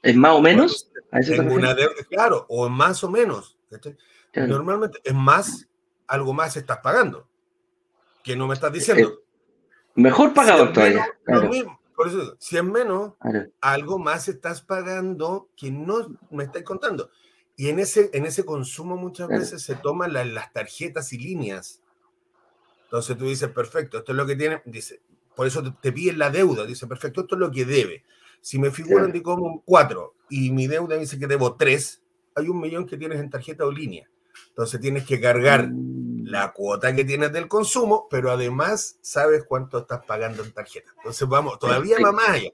¿Es 0.00 0.16
más 0.16 0.32
o 0.32 0.40
menos? 0.40 0.90
tengo 1.10 1.54
una 1.54 1.74
deuda, 1.74 2.02
claro, 2.08 2.46
o 2.48 2.66
más 2.70 3.04
o 3.04 3.10
menos. 3.10 3.58
Normalmente 4.34 5.00
es 5.04 5.14
más, 5.14 5.68
algo 6.06 6.32
más 6.32 6.56
estás 6.56 6.78
pagando, 6.78 7.28
que 8.24 8.34
no 8.34 8.46
me 8.46 8.54
estás 8.54 8.72
diciendo. 8.72 9.06
Eh, 9.06 9.18
mejor 9.96 10.32
pagado 10.32 10.72
todavía. 10.72 11.06
por 11.94 12.08
eso, 12.08 12.36
si 12.38 12.56
es 12.56 12.64
menos, 12.64 13.12
algo 13.60 13.98
más 13.98 14.28
estás 14.28 14.62
pagando 14.62 15.50
que 15.54 15.70
no 15.70 16.16
me 16.30 16.44
estáis 16.44 16.64
contando. 16.64 17.10
Y 17.62 17.68
en 17.68 17.78
ese, 17.78 18.10
en 18.12 18.26
ese 18.26 18.44
consumo 18.44 18.96
muchas 18.96 19.28
veces 19.28 19.62
se 19.62 19.76
toman 19.76 20.12
las 20.12 20.52
tarjetas 20.52 21.12
y 21.12 21.18
líneas. 21.18 21.80
Entonces 22.86 23.16
tú 23.16 23.26
dices, 23.26 23.50
perfecto, 23.50 23.98
esto 23.98 24.10
es 24.10 24.18
lo 24.18 24.26
que 24.26 24.34
tiene, 24.34 24.60
dice, 24.64 25.00
por 25.36 25.46
eso 25.46 25.62
te, 25.80 25.92
piden 25.92 26.18
la 26.18 26.28
deuda, 26.28 26.66
dice, 26.66 26.88
perfecto, 26.88 27.20
esto 27.20 27.36
es 27.36 27.38
lo 27.38 27.52
que 27.52 27.64
debe. 27.64 28.02
Si 28.40 28.58
me 28.58 28.72
figuran 28.72 29.12
de 29.12 29.22
como 29.22 29.62
4 29.64 30.14
y 30.30 30.50
mi 30.50 30.66
deuda 30.66 30.96
dice 30.96 31.20
que 31.20 31.28
debo 31.28 31.54
3, 31.54 32.02
hay 32.34 32.48
un 32.48 32.60
millón 32.60 32.84
que 32.84 32.96
tienes 32.96 33.20
en 33.20 33.30
tarjeta 33.30 33.64
o 33.64 33.70
línea. 33.70 34.10
Entonces 34.48 34.80
tienes 34.80 35.06
que 35.06 35.20
cargar 35.20 35.68
mm. 35.68 36.24
la 36.24 36.52
cuota 36.52 36.92
que 36.96 37.04
tienes 37.04 37.32
del 37.32 37.46
consumo, 37.46 38.08
pero 38.10 38.32
además 38.32 38.98
sabes 39.02 39.44
cuánto 39.46 39.78
estás 39.78 40.04
pagando 40.04 40.42
en 40.42 40.50
tarjeta. 40.50 40.90
Entonces 40.96 41.28
vamos, 41.28 41.60
todavía 41.60 41.96
va 42.04 42.10
más 42.10 42.28
allá. 42.28 42.50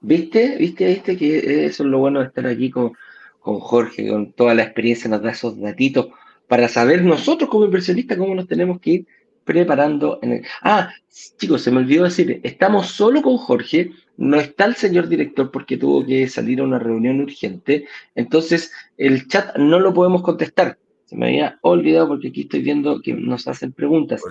¿Viste? 0.00 0.56
¿Viste? 0.56 0.86
¿Viste 0.86 1.16
que 1.16 1.66
eso 1.66 1.82
es 1.82 1.88
lo 1.88 1.98
bueno 1.98 2.20
de 2.20 2.26
estar 2.26 2.46
aquí 2.46 2.70
con, 2.70 2.92
con 3.40 3.58
Jorge, 3.58 4.08
con 4.08 4.32
toda 4.32 4.54
la 4.54 4.62
experiencia, 4.62 5.10
nos 5.10 5.22
da 5.22 5.30
esos 5.30 5.58
datitos 5.60 6.08
para 6.46 6.68
saber 6.68 7.02
nosotros 7.02 7.48
como 7.48 7.64
inversionistas 7.64 8.18
cómo 8.18 8.34
nos 8.34 8.46
tenemos 8.46 8.80
que 8.80 8.90
ir 8.90 9.06
preparando. 9.44 10.18
En 10.22 10.32
el... 10.32 10.46
Ah, 10.62 10.90
chicos, 11.38 11.62
se 11.62 11.70
me 11.70 11.78
olvidó 11.78 12.04
decir, 12.04 12.40
estamos 12.42 12.88
solo 12.88 13.22
con 13.22 13.36
Jorge, 13.36 13.92
no 14.16 14.38
está 14.38 14.66
el 14.66 14.74
señor 14.74 15.08
director 15.08 15.50
porque 15.50 15.76
tuvo 15.76 16.04
que 16.04 16.28
salir 16.28 16.60
a 16.60 16.64
una 16.64 16.78
reunión 16.78 17.20
urgente, 17.20 17.86
entonces 18.14 18.72
el 18.96 19.26
chat 19.28 19.56
no 19.56 19.80
lo 19.80 19.94
podemos 19.94 20.22
contestar. 20.22 20.78
Se 21.06 21.16
me 21.16 21.26
había 21.26 21.58
olvidado 21.62 22.06
porque 22.08 22.28
aquí 22.28 22.42
estoy 22.42 22.62
viendo 22.62 23.00
que 23.00 23.12
nos 23.14 23.48
hacen 23.48 23.72
preguntas. 23.72 24.22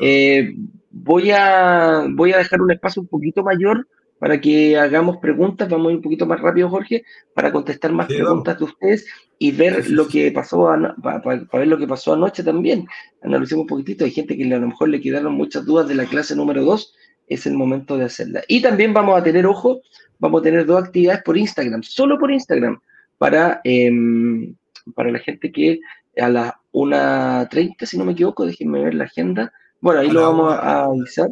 Eh, 0.00 0.54
voy, 0.90 1.30
a, 1.30 2.06
voy 2.10 2.32
a 2.32 2.38
dejar 2.38 2.60
un 2.60 2.70
espacio 2.70 3.00
un 3.00 3.08
poquito 3.08 3.42
mayor 3.42 3.88
para 4.18 4.40
que 4.40 4.78
hagamos 4.78 5.18
preguntas. 5.18 5.68
Vamos 5.68 5.88
a 5.88 5.90
ir 5.90 5.96
un 5.96 6.02
poquito 6.02 6.26
más 6.26 6.40
rápido, 6.40 6.68
Jorge, 6.68 7.04
para 7.34 7.52
contestar 7.52 7.92
más 7.92 8.06
preguntas 8.06 8.58
de 8.58 8.64
ustedes 8.64 9.06
y 9.38 9.52
ver 9.52 9.90
lo 9.90 10.08
que 10.08 10.30
pasó, 10.32 10.68
para, 11.02 11.46
ver 11.52 11.68
lo 11.68 11.78
que 11.78 11.86
pasó 11.86 12.14
anoche 12.14 12.42
también. 12.42 12.86
Analicemos 13.22 13.62
un 13.62 13.68
poquitito. 13.68 14.04
Hay 14.04 14.10
gente 14.10 14.36
que 14.36 14.44
a 14.44 14.58
lo 14.58 14.68
mejor 14.68 14.88
le 14.88 15.00
quedaron 15.00 15.34
muchas 15.34 15.64
dudas 15.64 15.88
de 15.88 15.94
la 15.94 16.06
clase 16.06 16.34
número 16.34 16.64
2. 16.64 16.94
Es 17.28 17.46
el 17.46 17.54
momento 17.54 17.96
de 17.96 18.04
hacerla. 18.04 18.42
Y 18.48 18.62
también 18.62 18.94
vamos 18.94 19.18
a 19.18 19.22
tener, 19.22 19.46
ojo, 19.46 19.80
vamos 20.18 20.40
a 20.40 20.44
tener 20.44 20.64
dos 20.64 20.84
actividades 20.84 21.22
por 21.22 21.36
Instagram, 21.36 21.82
solo 21.82 22.18
por 22.18 22.30
Instagram, 22.30 22.80
para, 23.18 23.60
em, 23.64 24.54
para 24.94 25.10
la 25.10 25.18
gente 25.18 25.50
que 25.50 25.80
a 26.18 26.28
las 26.28 26.52
1.30, 26.72 27.84
si 27.84 27.98
no 27.98 28.04
me 28.04 28.12
equivoco, 28.12 28.46
déjenme 28.46 28.82
ver 28.82 28.94
la 28.94 29.04
agenda. 29.04 29.52
Bueno, 29.80 30.00
ahí 30.00 30.10
lo 30.10 30.22
vamos 30.22 30.52
a 30.52 30.84
avisar. 30.84 31.28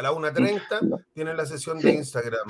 A 0.00 0.02
la 0.02 0.12
1.30 0.12 1.04
tienen 1.12 1.36
la 1.36 1.44
sesión 1.44 1.78
de 1.78 1.92
Instagram. 1.92 2.48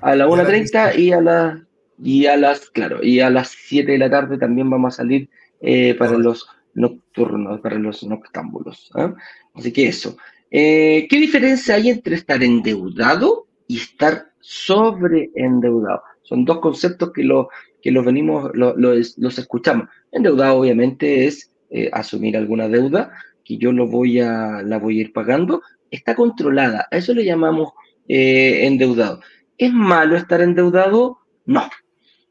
A 0.00 0.16
la 0.16 0.26
1.30 0.26 0.98
y 0.98 1.12
a 1.12 1.20
las 1.20 1.58
y 2.02 2.24
a 2.24 2.36
las, 2.38 2.70
claro, 2.70 3.02
y 3.02 3.20
a 3.20 3.28
las 3.28 3.48
7 3.48 3.92
de 3.92 3.98
la 3.98 4.08
tarde 4.08 4.38
también 4.38 4.70
vamos 4.70 4.94
a 4.94 4.96
salir 4.96 5.28
eh, 5.60 5.94
para 5.96 6.16
los 6.16 6.48
nocturnos, 6.72 7.60
para 7.60 7.78
los 7.78 8.02
noctámbulos. 8.04 8.90
¿ah? 8.94 9.14
Así 9.52 9.70
que 9.70 9.88
eso. 9.88 10.16
Eh, 10.50 11.06
¿Qué 11.10 11.20
diferencia 11.20 11.74
hay 11.74 11.90
entre 11.90 12.14
estar 12.14 12.42
endeudado 12.42 13.48
y 13.68 13.76
estar 13.76 14.30
sobreendeudado? 14.40 16.00
Son 16.22 16.46
dos 16.46 16.60
conceptos 16.60 17.12
que, 17.12 17.22
lo, 17.22 17.50
que 17.82 17.90
los 17.90 18.02
venimos, 18.02 18.50
los 18.54 19.38
escuchamos. 19.38 19.88
Endeudado 20.10 20.60
obviamente 20.60 21.26
es 21.26 21.52
eh, 21.68 21.90
asumir 21.92 22.34
alguna 22.34 22.66
deuda 22.66 23.12
que 23.46 23.58
yo 23.58 23.72
lo 23.72 23.86
voy 23.86 24.20
a, 24.20 24.62
la 24.62 24.78
voy 24.78 24.98
a 24.98 25.02
ir 25.02 25.12
pagando, 25.12 25.62
está 25.90 26.14
controlada. 26.14 26.86
A 26.90 26.96
eso 26.96 27.14
le 27.14 27.24
llamamos 27.24 27.72
eh, 28.08 28.66
endeudado. 28.66 29.20
¿Es 29.58 29.72
malo 29.72 30.16
estar 30.16 30.40
endeudado? 30.40 31.18
No. 31.44 31.68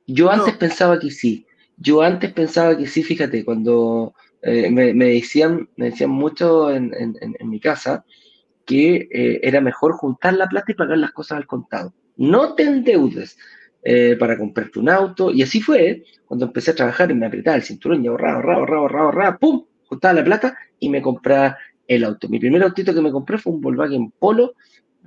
Yo 0.07 0.29
antes 0.29 0.55
pensaba 0.55 0.99
que 0.99 1.11
sí. 1.11 1.45
Yo 1.77 2.01
antes 2.01 2.31
pensaba 2.31 2.77
que 2.77 2.87
sí, 2.87 3.03
fíjate, 3.03 3.43
cuando 3.43 4.13
eh, 4.41 4.69
me, 4.69 4.93
decían, 4.93 5.69
me 5.75 5.89
decían 5.89 6.11
mucho 6.11 6.71
en, 6.71 6.91
mi 7.43 7.59
casa 7.59 8.05
que 8.65 9.07
eh, 9.11 9.39
era 9.43 9.61
mejor 9.61 9.93
juntar 9.93 10.33
la 10.33 10.47
plata 10.47 10.71
y 10.71 10.75
pagar 10.75 10.97
las 10.97 11.11
cosas 11.11 11.37
al 11.37 11.47
contado. 11.47 11.93
No 12.17 12.55
te 12.55 12.63
endeudes 12.63 13.37
para 14.19 14.35
comprarte 14.35 14.79
un 14.79 14.89
auto. 14.89 15.31
Y 15.31 15.43
así 15.43 15.61
fue 15.61 16.03
cuando 16.25 16.47
empecé 16.47 16.71
a 16.71 16.75
trabajar 16.75 17.11
y 17.11 17.13
me 17.13 17.27
apretaba 17.27 17.57
el 17.57 17.61
cinturón 17.61 18.03
y 18.03 18.07
ahorraba, 18.07 18.37
ahorraba, 18.37 18.57
ahorraba, 18.57 18.81
ahorraba, 18.81 19.05
ahorraba, 19.05 19.37
¡pum! 19.37 19.65
Juntaba 19.87 20.15
la 20.15 20.23
plata 20.23 20.57
y 20.79 20.89
me 20.89 21.03
compraba 21.03 21.57
el 21.87 22.03
auto. 22.03 22.27
Mi 22.29 22.39
primer 22.39 22.63
autito 22.63 22.93
que 22.93 23.01
me 23.01 23.11
compré 23.11 23.37
fue 23.37 23.53
un 23.53 23.61
Volkswagen 23.61 24.11
Polo, 24.11 24.53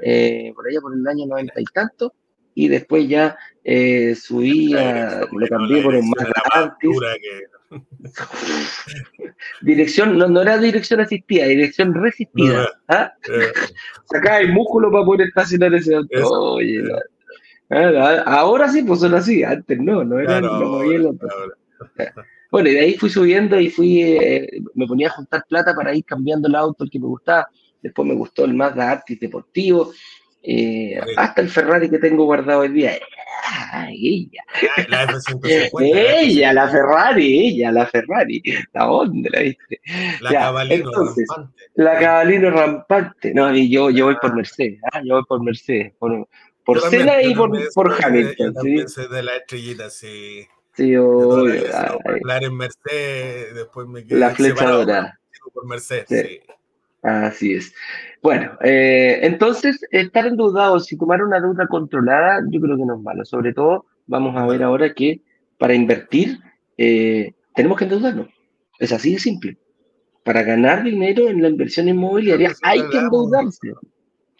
eh, 0.02 0.52
por 0.54 0.68
allá 0.68 0.80
por 0.80 0.94
el 0.94 1.06
año 1.06 1.26
noventa 1.26 1.60
y 1.60 1.64
tanto, 1.64 2.14
y 2.54 2.68
después 2.68 3.08
ya 3.08 3.36
eh, 3.64 4.14
subí, 4.14 4.72
lo 5.32 5.46
cambié 5.48 5.82
por 5.82 5.94
un 5.94 6.10
Mazda 6.10 6.76
dirección, 9.60 10.16
no, 10.16 10.26
no 10.26 10.40
era 10.40 10.56
dirección 10.58 11.00
asistida, 11.00 11.46
dirección 11.46 11.94
resistida. 11.94 12.68
¿ah? 12.88 13.12
Sacaba 14.04 14.38
el 14.38 14.52
músculo 14.52 14.90
para 14.90 15.04
poder 15.04 15.28
estacionar 15.28 15.74
ese 15.74 15.94
auto. 15.94 16.54
Oye, 16.54 16.82
ahora 17.70 18.68
sí, 18.70 18.82
pues 18.82 19.00
son 19.00 19.14
así, 19.14 19.44
antes 19.44 19.78
no, 19.78 20.02
no 20.02 20.18
era, 20.18 20.40
no 20.40 20.82
el 20.82 21.06
auto. 21.06 21.28
Bueno, 22.50 22.68
y 22.70 22.74
de 22.74 22.80
ahí 22.80 22.94
fui 22.94 23.10
subiendo 23.10 23.60
y 23.60 23.68
fui, 23.68 24.02
eh, 24.02 24.62
me 24.74 24.86
ponía 24.86 25.08
a 25.08 25.12
juntar 25.12 25.44
plata 25.48 25.74
para 25.74 25.94
ir 25.94 26.04
cambiando 26.04 26.48
el 26.48 26.54
auto, 26.54 26.84
el 26.84 26.90
que 26.90 26.98
me 26.98 27.06
gustaba. 27.06 27.48
Después 27.82 28.08
me 28.08 28.14
gustó 28.14 28.44
el 28.44 28.54
Mazda 28.54 28.90
Artis 28.90 29.20
deportivo. 29.20 29.92
Eh, 30.42 30.98
hasta 31.16 31.42
el 31.42 31.50
Ferrari 31.50 31.90
que 31.90 31.98
tengo 31.98 32.24
guardado 32.24 32.60
hoy 32.60 32.68
día. 32.68 32.92
ella. 33.90 34.42
La 34.88 35.06
ella, 35.80 36.52
la 36.52 36.68
Ferrari, 36.68 37.48
ella, 37.48 37.72
la 37.72 37.86
Ferrari. 37.86 38.42
La 38.72 38.90
onda, 38.90 39.28
¿la 39.32 39.40
viste? 39.40 39.80
La 40.20 40.30
Cabalino 40.30 40.90
rampante. 40.90 41.54
La 41.74 41.98
Cabalino 41.98 42.50
rampante. 42.50 43.34
No, 43.34 43.54
y 43.54 43.68
yo, 43.68 43.90
yo 43.90 44.06
voy 44.06 44.16
por 44.20 44.34
Mercedes. 44.34 44.80
¿ah? 44.92 45.02
Yo 45.04 45.16
voy 45.16 45.24
por 45.28 45.42
Mercedes. 45.42 45.92
Por, 45.98 46.28
por 46.64 46.80
Cena 46.82 47.20
y 47.22 47.34
por, 47.34 47.50
por 47.74 48.04
Hamilton. 48.04 48.54
Yo 48.64 48.88
¿sí? 48.88 49.02
de 49.10 49.22
la 49.22 49.36
estrellita, 49.36 49.90
sí. 49.90 50.46
Sí, 50.78 50.92
en 50.92 52.56
Mercedes, 52.56 53.52
después 53.52 53.88
me 53.88 54.04
quedé 54.04 54.20
La 54.20 54.30
flecha 54.30 55.16
Por 55.52 55.66
Mercedes, 55.66 56.06
sí. 56.08 56.40
Así 57.02 57.54
es. 57.54 57.74
Bueno, 58.22 58.52
eh, 58.62 59.18
entonces, 59.22 59.84
estar 59.90 60.28
endeudado, 60.28 60.78
si 60.78 60.96
tomar 60.96 61.20
una 61.24 61.40
deuda 61.40 61.66
controlada, 61.66 62.44
yo 62.48 62.60
creo 62.60 62.76
que 62.76 62.84
no 62.84 62.94
es 62.94 63.02
malo. 63.02 63.24
Sobre 63.24 63.52
todo, 63.52 63.86
vamos 64.06 64.36
a 64.36 64.46
ver 64.46 64.62
ahora 64.62 64.94
que 64.94 65.20
para 65.58 65.74
invertir 65.74 66.38
eh, 66.76 67.34
tenemos 67.56 67.76
que 67.76 67.82
endeudarnos. 67.82 68.28
Es 68.78 68.92
así 68.92 69.14
de 69.14 69.18
simple. 69.18 69.58
Para 70.22 70.44
ganar 70.44 70.84
dinero 70.84 71.28
en 71.28 71.42
la 71.42 71.48
inversión 71.48 71.88
inmobiliaria 71.88 72.52
hay 72.62 72.88
que 72.88 72.98
endeudarse. 72.98 73.72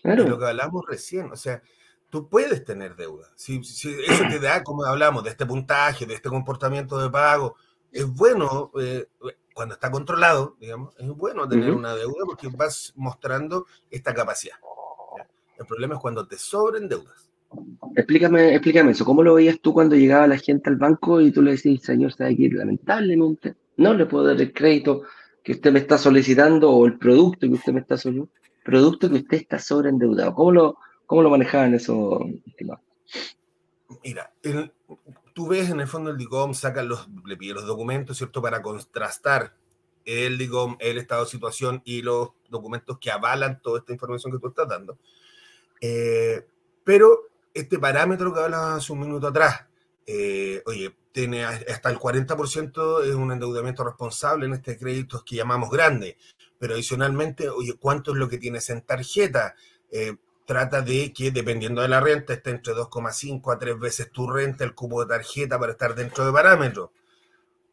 Claro. 0.03 0.29
Lo 0.29 0.39
que 0.39 0.45
hablamos 0.45 0.85
recién, 0.87 1.33
o 1.33 1.37
sea, 1.37 1.61
tú 2.11 2.29
puedes 2.29 2.65
tener 2.65 2.97
deuda. 2.97 3.29
Si, 3.35 3.61
eso 3.61 4.25
te 4.29 4.41
da, 4.41 4.63
como 4.63 4.85
hablamos, 4.85 5.25
de 5.25 5.31
este 5.31 5.47
puntaje, 5.47 6.07
de 6.07 6.15
este 6.15 6.29
comportamiento 6.29 6.99
de 6.99 7.11
pago, 7.11 7.57
es 7.93 8.07
bueno, 8.07 8.71
eh, 8.81 9.07
cuando 9.55 9.75
está 9.75 9.91
controlado, 9.91 10.57
digamos, 10.61 10.95
es 10.99 11.09
bueno 11.09 11.49
tener 11.49 11.73
una 11.73 11.95
deuda 11.95 12.25
porque 12.27 12.49
vas 12.49 12.93
mostrando 12.97 13.67
esta 13.91 14.15
capacidad. 14.15 14.57
El 15.59 15.67
problema 15.67 15.95
es 15.95 16.01
cuando 16.01 16.27
te 16.27 16.39
sobren 16.39 16.89
deudas. 16.89 17.31
Explícame, 17.97 18.55
explícame 18.55 18.93
eso. 18.93 19.05
¿Cómo 19.05 19.23
lo 19.23 19.35
veías 19.35 19.59
tú 19.61 19.73
cuando 19.73 19.97
llegaba 19.97 20.27
la 20.27 20.39
gente 20.39 20.71
al 20.71 20.77
banco 20.77 21.21
y 21.21 21.33
tú 21.33 21.43
le 21.43 21.53
decías, 21.53 21.83
señor, 21.83 22.13
sabe 22.13 22.37
que 22.37 22.49
lamentablemente 22.51 23.57
no 23.77 23.95
le 23.95 24.07
puedo 24.07 24.27
dar 24.27 24.41
el 24.41 24.53
crédito 24.53 25.03
que 25.43 25.53
usted 25.53 25.73
me 25.73 25.79
está 25.79 25.99
solicitando 25.99 26.71
o 26.71 26.87
el 26.87 26.99
producto 26.99 27.47
que 27.49 27.55
usted 27.55 27.73
me 27.73 27.81
está 27.81 27.97
solicitando, 27.97 28.33
producto 28.65 29.09
que 29.09 29.17
usted 29.17 29.39
está 29.39 29.59
sobreendeudado? 29.59 30.35
¿Cómo 30.35 30.53
lo, 30.53 30.79
¿Cómo 31.09 31.23
lo 31.23 31.31
manejaban 31.31 31.73
eso, 31.73 32.21
Mira, 34.05 34.31
tú 35.33 35.49
ves 35.49 35.71
en 35.71 35.81
el 35.81 35.89
fondo 35.89 36.11
el 36.11 36.19
DICOM, 36.19 36.53
saca 36.53 36.83
los, 36.83 37.09
le 37.25 37.39
pide 37.39 37.55
los 37.55 37.67
documentos, 37.67 38.19
¿cierto? 38.19 38.43
Para 38.43 38.61
contrastar 38.61 39.55
el 40.05 40.37
DICOM, 40.37 40.77
el 40.79 40.99
estado 40.99 41.25
de 41.25 41.31
situación 41.31 41.81
y 41.87 42.03
los 42.03 42.33
documentos 42.51 42.99
que 42.99 43.11
avalan 43.11 43.63
toda 43.63 43.79
esta 43.79 43.95
información 43.95 44.35
que 44.35 44.39
tú 44.39 44.49
estás 44.49 44.69
dando. 44.69 44.99
Eh, 45.81 46.47
pero 46.85 47.31
este 47.55 47.79
parámetro 47.79 48.35
que 48.35 48.41
hablabas 48.41 48.85
hace 48.85 48.93
un 48.93 49.01
minuto 49.01 49.29
atrás, 49.29 49.65
eh, 50.07 50.63
oye, 50.67 50.95
tiene 51.11 51.47
hasta 51.47 51.89
el 51.89 51.99
40% 51.99 53.03
es 53.05 53.15
un 53.15 53.33
endeudamiento 53.33 53.83
responsable 53.83 54.45
en 54.45 54.53
este 54.53 54.77
crédito 54.77 55.25
que 55.25 55.37
llamamos 55.37 55.71
grande, 55.71 56.19
pero 56.59 56.75
adicionalmente, 56.75 57.49
oye, 57.49 57.79
¿cuánto 57.81 58.13
es 58.13 58.19
lo 58.19 58.29
que 58.29 58.37
tienes 58.37 58.69
en 58.69 58.83
tarjeta? 58.83 59.55
Eh, 59.91 60.15
trata 60.49 60.81
de 60.81 61.13
que 61.13 61.31
dependiendo 61.31 61.83
de 61.83 61.89
la 61.89 62.01
renta 62.01 62.33
esté 62.33 62.49
entre 62.49 62.73
2,5 62.73 63.53
a 63.53 63.59
3 63.59 63.79
veces 63.79 64.11
tu 64.11 64.27
renta, 64.27 64.65
el 64.65 64.75
cubo 64.75 65.05
de 65.05 65.15
tarjeta 65.15 65.59
para 65.59 65.73
estar 65.73 65.95
dentro 65.95 66.25
de 66.25 66.33
parámetros. 66.33 66.89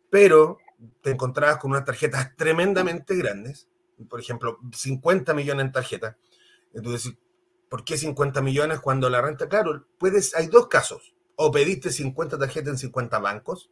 Pero 0.09 0.57
te 0.99 1.11
encontrabas 1.11 1.55
con 1.55 1.71
unas 1.71 1.85
tarjetas 1.85 2.35
tremendamente 2.35 3.15
grandes, 3.15 3.69
por 4.09 4.19
ejemplo, 4.19 4.59
50 4.73 5.33
millones 5.33 5.67
en 5.67 5.71
tarjeta. 5.71 6.17
Entonces, 6.73 7.13
¿por 7.69 7.85
qué 7.85 7.97
50 7.97 8.41
millones 8.41 8.81
cuando 8.81 9.09
la 9.09 9.21
renta? 9.21 9.47
Claro, 9.47 9.85
puedes, 9.97 10.35
hay 10.35 10.47
dos 10.47 10.67
casos. 10.67 11.15
O 11.37 11.53
pediste 11.53 11.89
50 11.89 12.37
tarjetas 12.37 12.73
en 12.73 12.77
50 12.77 13.19
bancos, 13.19 13.69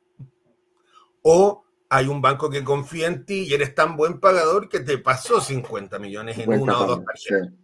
o 1.24 1.66
hay 1.90 2.08
un 2.08 2.22
banco 2.22 2.50
que 2.50 2.64
confía 2.64 3.08
en 3.08 3.26
ti 3.26 3.48
y 3.50 3.54
eres 3.54 3.76
tan 3.76 3.98
buen 3.98 4.22
pagador 4.22 4.70
que 4.70 4.80
te 4.80 4.98
pasó 4.98 5.42
50 5.42 6.00
millones 6.00 6.38
en 6.38 6.54
una 6.54 6.80
o 6.80 6.88
dos 6.88 7.04
tarjetas. 7.04 7.63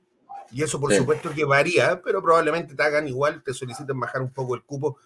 Y 0.52 0.64
eso 0.64 0.80
por 0.80 0.94
supuesto 0.94 1.32
que 1.32 1.46
varía, 1.46 2.02
pero 2.02 2.22
probablemente 2.22 2.76
te 2.76 2.84
hagan 2.84 3.08
igual, 3.08 3.44
te 3.44 3.54
soliciten 3.54 4.00
bajar 4.00 4.22
un 4.22 4.32
poco 4.32 4.56
el 4.56 4.64
cupo, 4.64 4.98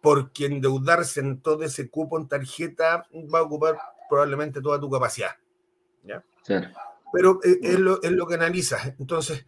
porque 0.00 0.46
endeudarse 0.46 1.20
en 1.20 1.40
todo 1.40 1.62
ese 1.64 1.88
cupo 1.88 2.18
en 2.18 2.28
tarjeta 2.28 3.06
va 3.32 3.38
a 3.38 3.42
ocupar 3.42 3.78
probablemente 4.08 4.60
toda 4.60 4.78
tu 4.78 4.90
capacidad. 4.90 5.30
¿ya? 6.02 6.22
Pero 7.12 7.40
eh, 7.42 7.58
es, 7.62 7.78
lo, 7.78 8.02
es, 8.02 8.12
lo, 8.12 8.26
que 8.26 8.34
analizas. 8.34 8.94
Entonces, 8.98 9.46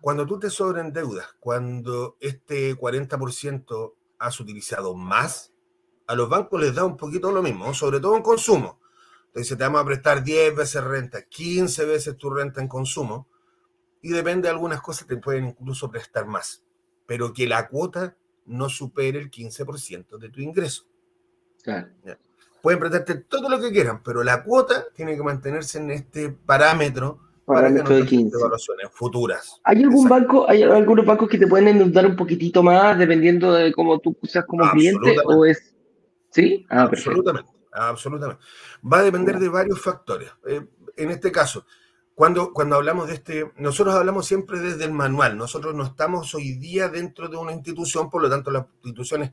cuando 0.00 0.26
tú 0.26 0.38
te 0.38 0.48
deuda, 0.90 1.28
cuando 1.38 2.16
este 2.20 2.76
40% 2.76 3.92
has 4.18 4.40
utilizado 4.40 4.94
más, 4.94 5.52
a 6.06 6.14
los 6.14 6.28
bancos 6.28 6.60
les 6.60 6.74
da 6.74 6.84
un 6.84 6.96
poquito 6.96 7.30
lo 7.30 7.42
mismo, 7.42 7.72
sobre 7.72 8.00
todo 8.00 8.16
en 8.16 8.22
consumo. 8.22 8.80
Entonces, 9.28 9.56
te 9.56 9.62
vamos 9.62 9.82
a 9.82 9.84
prestar 9.84 10.24
10 10.24 10.56
veces 10.56 10.82
renta, 10.82 11.22
15 11.22 11.84
veces 11.84 12.16
tu 12.16 12.30
renta 12.30 12.60
en 12.60 12.68
consumo 12.68 13.28
y 14.04 14.10
depende 14.10 14.48
de 14.48 14.50
algunas 14.50 14.82
cosas, 14.82 15.08
te 15.08 15.16
pueden 15.16 15.46
incluso 15.46 15.90
prestar 15.90 16.26
más, 16.26 16.62
pero 17.06 17.32
que 17.32 17.46
la 17.46 17.68
cuota 17.68 18.14
no 18.44 18.68
supere 18.68 19.18
el 19.18 19.30
15% 19.30 20.18
de 20.18 20.28
tu 20.28 20.42
ingreso. 20.42 20.84
Pueden 22.60 22.80
prestarte 22.80 23.14
todo 23.14 23.48
lo 23.48 23.58
que 23.58 23.72
quieran, 23.72 24.02
pero 24.02 24.22
la 24.22 24.44
cuota 24.44 24.84
tiene 24.94 25.16
que 25.16 25.22
mantenerse 25.22 25.78
en 25.78 25.90
este 25.90 26.28
parámetro 26.28 27.18
para 27.46 27.68
que 27.68 27.82
no 27.82 27.88
de 27.88 28.04
15. 28.04 28.36
evaluaciones 28.36 28.88
futuras. 28.92 29.58
¿Hay 29.64 29.82
algún 29.82 30.06
banco, 30.06 30.48
hay 30.50 30.62
algunos 30.62 31.06
bancos 31.06 31.26
que 31.30 31.38
te 31.38 31.46
pueden 31.46 31.68
endeudar 31.68 32.04
un 32.04 32.16
poquitito 32.16 32.62
más 32.62 32.98
dependiendo 32.98 33.54
de 33.54 33.72
cómo 33.72 33.98
tú 34.00 34.14
seas 34.24 34.44
como 34.44 34.70
cliente 34.70 35.16
o 35.24 35.46
es 35.46 35.74
¿Sí? 36.28 36.66
Ah, 36.68 36.82
absolutamente, 36.82 37.50
absolutamente. 37.72 38.42
Va 38.84 38.98
a 38.98 39.02
depender 39.02 39.38
de 39.38 39.48
varios 39.48 39.80
factores. 39.80 40.28
Eh, 40.46 40.66
en 40.96 41.10
este 41.10 41.32
caso, 41.32 41.64
cuando, 42.14 42.52
cuando 42.52 42.76
hablamos 42.76 43.08
de 43.08 43.14
este, 43.14 43.52
nosotros 43.56 43.94
hablamos 43.94 44.26
siempre 44.26 44.60
desde 44.60 44.84
el 44.84 44.92
manual, 44.92 45.36
nosotros 45.36 45.74
no 45.74 45.84
estamos 45.84 46.32
hoy 46.34 46.52
día 46.52 46.88
dentro 46.88 47.28
de 47.28 47.36
una 47.36 47.52
institución, 47.52 48.08
por 48.08 48.22
lo 48.22 48.30
tanto 48.30 48.50
las 48.50 48.66
instituciones, 48.82 49.32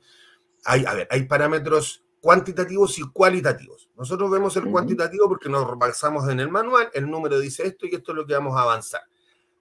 hay, 0.66 0.86
a 0.86 0.94
ver, 0.94 1.08
hay 1.12 1.24
parámetros 1.24 2.04
cuantitativos 2.20 2.98
y 2.98 3.04
cualitativos. 3.04 3.90
Nosotros 3.98 4.32
vemos 4.32 4.56
el 4.58 4.66
cuantitativo 4.66 5.28
porque 5.28 5.50
nos 5.50 5.78
basamos 5.78 6.28
en 6.30 6.40
el 6.40 6.50
manual, 6.50 6.90
el 6.94 7.10
número 7.10 7.40
dice 7.40 7.68
esto 7.68 7.86
y 7.86 7.96
esto 7.96 8.12
es 8.12 8.16
lo 8.16 8.26
que 8.26 8.34
vamos 8.34 8.58
a 8.58 8.64
avanzar. 8.64 9.02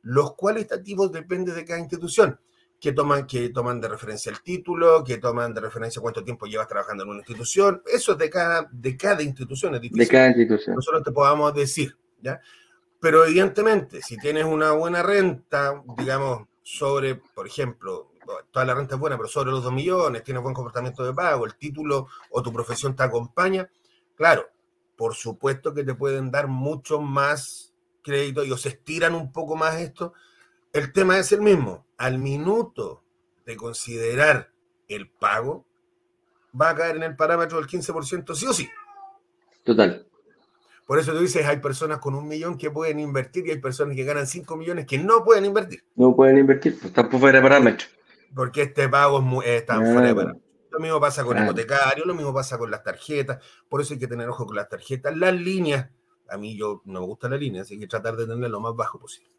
Los 0.03 0.35
cualitativos 0.35 1.13
dependen 1.13 1.55
de 1.55 1.65
cada 1.65 1.79
institución, 1.79 2.39
que 2.81 2.93
toman, 2.93 3.27
que 3.27 3.51
toman 3.51 3.83
de 3.83 3.89
referencia 3.89 4.33
el 4.33 4.41
título, 4.41 5.05
que 5.05 5.19
toman 5.19 5.53
de 5.53 5.61
referencia 5.61 6.01
cuánto 6.01 6.25
tiempo 6.25 6.47
llevas 6.47 6.69
trabajando 6.69 7.03
en 7.05 7.11
una 7.11 7.19
institución. 7.19 7.83
Eso 7.87 8.13
es 8.13 8.19
de 8.19 8.31
cada, 8.31 8.67
de 8.73 8.97
cada 8.97 9.23
institución, 9.23 9.75
es 9.75 9.83
difícil. 9.83 10.07
De 10.07 10.09
cada 10.09 10.29
institución. 10.29 10.77
Nosotros 10.77 11.03
te 11.05 11.13
podamos 11.13 11.55
decir, 11.55 11.95
¿ya? 12.23 12.41
Pero 13.01 13.25
evidentemente, 13.25 14.03
si 14.03 14.17
tienes 14.19 14.45
una 14.45 14.73
buena 14.73 15.03
renta, 15.03 15.83
digamos, 15.97 16.47
sobre, 16.63 17.17
por 17.17 17.47
ejemplo, 17.47 18.11
toda 18.51 18.65
la 18.65 18.75
renta 18.75 18.95
es 18.95 19.01
buena, 19.01 19.17
pero 19.17 19.29
sobre 19.29 19.51
los 19.51 19.65
2 19.65 19.73
millones, 19.73 20.23
tienes 20.23 20.43
buen 20.43 20.55
comportamiento 20.55 21.05
de 21.05 21.15
pago, 21.15 21.47
el 21.47 21.57
título 21.57 22.09
o 22.31 22.43
tu 22.43 22.53
profesión 22.53 22.95
te 22.95 23.03
acompaña, 23.03 23.69
claro, 24.17 24.49
por 24.97 25.15
supuesto 25.15 25.73
que 25.73 25.83
te 25.83 25.95
pueden 25.95 26.31
dar 26.31 26.47
mucho 26.47 27.01
más 27.01 27.73
crédito 28.03 28.45
y 28.45 28.53
os 28.53 28.67
estiran 28.67 29.15
un 29.15 29.33
poco 29.33 29.57
más 29.57 29.77
esto. 29.77 30.13
El 30.73 30.93
tema 30.93 31.19
es 31.19 31.33
el 31.33 31.41
mismo. 31.41 31.87
Al 31.97 32.19
minuto 32.19 33.03
de 33.47 33.57
considerar 33.57 34.51
el 34.89 35.09
pago, 35.09 35.65
va 36.59 36.71
a 36.71 36.75
caer 36.75 36.97
en 36.97 37.05
el 37.05 37.17
parámetro 37.17 37.59
del 37.59 37.67
15% 37.67 38.35
sí 38.35 38.47
o 38.47 38.53
sí. 38.53 38.69
Total. 39.65 40.07
Por 40.91 40.99
eso 40.99 41.13
tú 41.13 41.21
dices, 41.21 41.47
hay 41.47 41.59
personas 41.59 41.99
con 41.99 42.17
un 42.17 42.27
millón 42.27 42.59
que 42.59 42.69
pueden 42.69 42.99
invertir 42.99 43.47
y 43.47 43.53
hay 43.53 43.59
personas 43.59 43.95
que 43.95 44.03
ganan 44.03 44.27
5 44.27 44.57
millones 44.57 44.87
que 44.87 44.99
no 44.99 45.23
pueden 45.23 45.45
invertir. 45.45 45.85
No 45.95 46.17
pueden 46.17 46.39
invertir, 46.39 46.73
pues 46.73 46.87
están 46.87 47.09
fuera 47.09 47.39
de 47.39 47.43
parámetro. 47.45 47.87
Porque 48.35 48.63
este 48.63 48.89
pago 48.89 49.21
es 49.21 49.25
muy, 49.25 49.47
está 49.47 49.77
fuera 49.77 50.09
de 50.09 50.15
parámetro. 50.17 50.43
Lo 50.73 50.81
mismo 50.81 50.99
pasa 50.99 51.23
con 51.23 51.39
el 51.39 51.45
hipotecario, 51.45 52.05
lo 52.05 52.13
mismo 52.13 52.35
pasa 52.35 52.59
con 52.59 52.73
las 52.73 52.83
tarjetas. 52.83 53.39
Por 53.69 53.81
eso 53.81 53.95
hay 53.95 54.01
que 54.01 54.09
tener 54.09 54.29
ojo 54.29 54.45
con 54.45 54.57
las 54.57 54.69
tarjetas. 54.69 55.17
Las 55.17 55.33
líneas, 55.33 55.89
a 56.29 56.37
mí 56.37 56.57
yo 56.57 56.83
no 56.87 56.99
me 56.99 57.07
gusta 57.07 57.29
la 57.29 57.37
línea, 57.37 57.63
así 57.63 57.79
que 57.79 57.87
tratar 57.87 58.17
de 58.17 58.27
tenerla 58.27 58.49
lo 58.49 58.59
más 58.59 58.75
bajo 58.75 58.99
posible. 58.99 59.31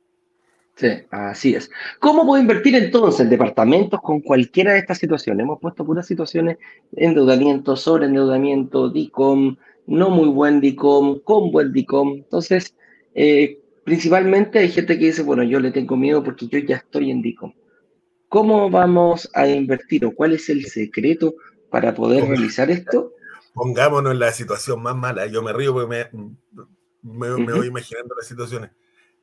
Sí, 0.75 0.87
así 1.11 1.53
es. 1.53 1.69
¿Cómo 1.99 2.25
puedo 2.25 2.41
invertir 2.41 2.75
entonces 2.75 3.19
en 3.19 3.29
departamentos 3.29 3.99
con 3.99 4.21
cualquiera 4.21 4.71
de 4.71 4.79
estas 4.79 4.99
situaciones? 4.99 5.43
Hemos 5.43 5.59
puesto 5.59 5.83
puras 5.85 6.07
situaciones, 6.07 6.59
endeudamiento, 6.95 7.75
sobreendeudamiento, 7.75 8.89
DICOM, 8.89 9.57
no 9.87 10.09
muy 10.09 10.29
buen 10.29 10.61
DICOM, 10.61 11.19
con 11.21 11.51
buen 11.51 11.71
DICOM. 11.71 12.13
Entonces, 12.15 12.75
eh, 13.13 13.59
principalmente 13.83 14.59
hay 14.59 14.69
gente 14.69 14.97
que 14.97 15.05
dice, 15.05 15.23
bueno, 15.23 15.43
yo 15.43 15.59
le 15.59 15.71
tengo 15.71 15.97
miedo 15.97 16.23
porque 16.23 16.47
yo 16.47 16.59
ya 16.59 16.77
estoy 16.77 17.11
en 17.11 17.21
DICOM. 17.21 17.53
¿Cómo 18.29 18.69
vamos 18.69 19.29
a 19.33 19.47
invertir 19.47 20.05
o 20.05 20.15
cuál 20.15 20.33
es 20.33 20.49
el 20.49 20.65
secreto 20.65 21.35
para 21.69 21.93
poder 21.93 22.23
realizar 22.23 22.71
esto? 22.71 23.13
Pongámonos 23.53 24.13
en 24.13 24.19
la 24.19 24.31
situación 24.31 24.81
más 24.81 24.95
mala. 24.95 25.25
Yo 25.25 25.41
me 25.43 25.51
río 25.51 25.73
porque 25.73 26.07
me, 27.01 27.29
voy 27.29 27.67
imaginando 27.67 28.15
las 28.15 28.27
situaciones. 28.27 28.71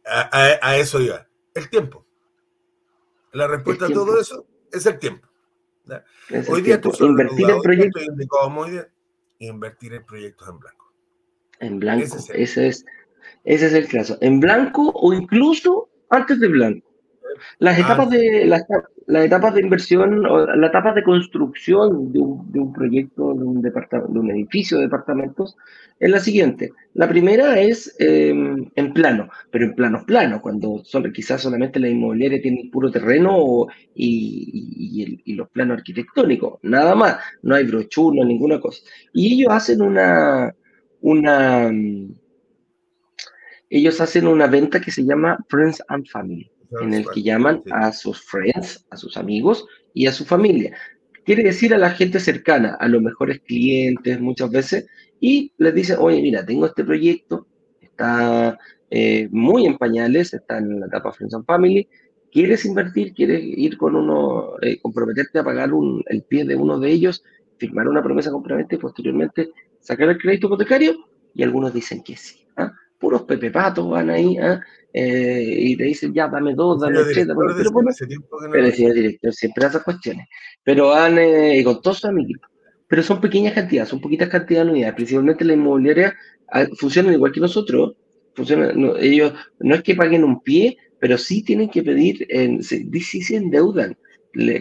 A, 0.05 0.77
eso 0.77 1.01
iba. 1.01 1.27
El 1.55 1.71
tiempo. 1.71 2.05
La 3.33 3.47
respuesta 3.47 3.87
a 3.87 3.89
todo 3.89 4.21
eso 4.21 4.47
es 4.71 4.85
el 4.85 4.99
tiempo. 4.99 5.27
hoy 6.49 6.61
día 6.61 6.81
tú 6.81 6.93
invertir 7.01 7.49
en 7.49 7.63
proyectos. 7.63 8.05
Invertir 9.39 9.95
en 9.95 10.05
proyectos 10.05 10.49
en 10.49 10.59
blanco. 10.59 10.93
En 11.61 11.79
blanco, 11.79 12.17
ese 12.35 12.69
es, 12.69 12.85
ese 13.45 13.67
es 13.67 13.73
el 13.73 13.89
caso. 13.89 14.19
En 14.21 14.41
blanco 14.41 14.91
o 14.95 15.13
incluso 15.13 15.91
antes 16.11 16.41
de 16.41 16.49
blanco. 16.49 16.88
Las 17.59 17.79
etapas 17.79 18.11
de, 18.11 18.47
las, 18.47 18.65
etapas 19.25 19.55
de 19.55 19.61
inversión, 19.61 20.25
o 20.27 20.47
las 20.47 20.71
etapas 20.71 20.95
de 20.95 21.03
construcción 21.03 22.13
de 22.13 22.21
un, 22.21 22.51
de 22.53 22.61
un 22.61 22.73
proyecto, 22.73 23.35
de 23.35 23.45
un, 23.45 23.63
de 23.63 24.19
un 24.19 24.31
edificio 24.31 24.77
de 24.77 24.85
departamentos, 24.85 25.57
es 25.99 26.11
la 26.11 26.21
siguiente. 26.21 26.73
La 26.95 27.09
primera 27.09 27.59
es 27.61 27.95
em, 27.99 28.71
en 28.75 28.93
plano, 28.93 29.29
pero 29.51 29.65
en 29.65 29.75
planos 29.75 30.05
planos, 30.05 30.41
cuando 30.41 30.83
solo, 30.85 31.13
quizás 31.13 31.43
solamente 31.43 31.81
la 31.81 31.89
inmobiliaria 31.89 32.41
tiene 32.41 32.71
puro 32.73 32.91
terreno 32.91 33.67
y, 33.95 35.21
y, 35.25 35.35
los 35.35 35.49
planos 35.51 35.79
arquitectónicos, 35.79 36.59
nada 36.63 36.95
más, 36.95 37.19
no 37.43 37.55
hay 37.55 37.65
brochura, 37.65 38.21
no 38.21 38.25
ninguna 38.25 38.61
cosa. 38.61 38.83
Y 39.13 39.35
ellos 39.35 39.53
hacen 39.53 39.83
una, 39.83 40.55
una, 41.01 41.71
ellos 43.71 44.01
hacen 44.01 44.27
una 44.27 44.47
venta 44.47 44.81
que 44.81 44.91
se 44.91 45.05
llama 45.05 45.39
Friends 45.49 45.83
and 45.89 46.07
Family 46.09 46.51
en 46.81 46.95
el 46.95 47.07
que 47.11 47.23
llaman 47.23 47.63
a 47.73 47.93
sus 47.93 48.21
friends, 48.23 48.87
a 48.91 48.97
sus 48.97 49.17
amigos 49.17 49.67
y 49.95 50.07
a 50.07 50.13
su 50.13 50.25
familia. 50.25 50.77
Quiere 51.25 51.43
decir 51.43 51.75
a 51.75 51.79
la 51.79 51.91
gente 51.91 52.21
cercana, 52.21 52.77
a 52.81 52.89
los 52.89 53.03
mejores 53.03 53.41
clientes 53.41 54.21
muchas 54.21 54.51
veces, 54.51 54.87
y 55.21 55.53
les 55.59 55.75
dice, 55.75 55.97
oye, 55.97 56.23
mira, 56.23 56.45
tengo 56.47 56.67
este 56.67 56.85
proyecto, 56.85 57.47
está 57.81 58.59
eh, 58.91 59.29
muy 59.31 59.67
en 59.67 59.77
pañales, 59.77 60.33
está 60.33 60.59
en 60.59 60.81
la 60.81 60.87
etapa 60.87 61.13
Friends 61.13 61.35
and 61.35 61.45
Family, 61.45 61.89
¿quieres 62.33 62.65
invertir? 62.65 63.13
¿Quieres 63.13 63.43
ir 63.43 63.77
con 63.77 63.97
uno, 63.97 64.55
eh, 64.63 64.79
comprometerte 64.81 65.39
a 65.39 65.45
pagar 65.45 65.71
el 66.07 66.23
pie 66.23 66.45
de 66.45 66.57
uno 66.57 66.79
de 66.79 66.91
ellos, 66.91 67.23
firmar 67.59 67.89
una 67.89 68.03
promesa 68.03 68.31
compraventa 68.31 68.77
y 68.77 68.79
posteriormente 68.79 69.51
sacar 69.81 70.09
el 70.09 70.19
crédito 70.19 70.47
hipotecario? 70.47 70.95
Y 71.35 71.43
algunos 71.43 71.75
dicen 71.75 72.03
que 72.03 72.17
sí. 72.17 72.47
¿ah? 72.57 72.73
Puros 72.99 73.23
pepepatos 73.23 73.89
van 73.89 74.11
ahí, 74.11 74.39
¿ah? 74.39 74.61
Eh, 74.93 75.55
y 75.59 75.77
te 75.77 75.85
dicen, 75.85 76.15
ya, 76.15 76.29
dame 76.29 76.55
dos, 76.55 76.81
dame 76.81 77.01
tres, 77.05 77.27
pero, 77.27 77.39
pero, 78.51 78.65
decía 78.65 78.89
el 78.89 78.95
director, 78.95 79.33
siempre 79.33 79.67
esas 79.67 79.83
cuestiones. 79.83 80.27
Pero 80.65 80.95
han, 80.95 81.19
eh, 81.19 81.59
y 81.59 81.65
con 81.65 81.83
todos 81.83 81.99
sus 81.99 82.11
amigos. 82.11 82.41
Pero 82.89 83.03
son 83.03 83.21
pequeñas 83.21 83.53
cantidades, 83.53 83.91
son 83.91 84.01
poquitas 84.01 84.29
cantidades 84.29 84.67
de 84.67 84.73
unidades, 84.73 84.95
principalmente 84.95 85.45
la 85.45 85.53
inmobiliaria 85.53 86.17
ah, 86.51 86.67
funcionan 86.79 87.13
igual 87.13 87.33
que 87.33 87.41
nosotros. 87.41 87.97
Funcionan, 88.35 88.93
ellos 89.01 89.35
no 89.59 89.75
es 89.75 89.83
que 89.83 89.95
paguen 89.95 90.25
un 90.25 90.41
pie, 90.43 90.79
pero 90.99 91.19
sí 91.19 91.43
tienen 91.43 91.69
que 91.69 91.83
pedir, 91.83 92.27
en, 92.31 92.63
sí, 92.63 92.89
se 93.03 93.37
endeudan 93.37 93.97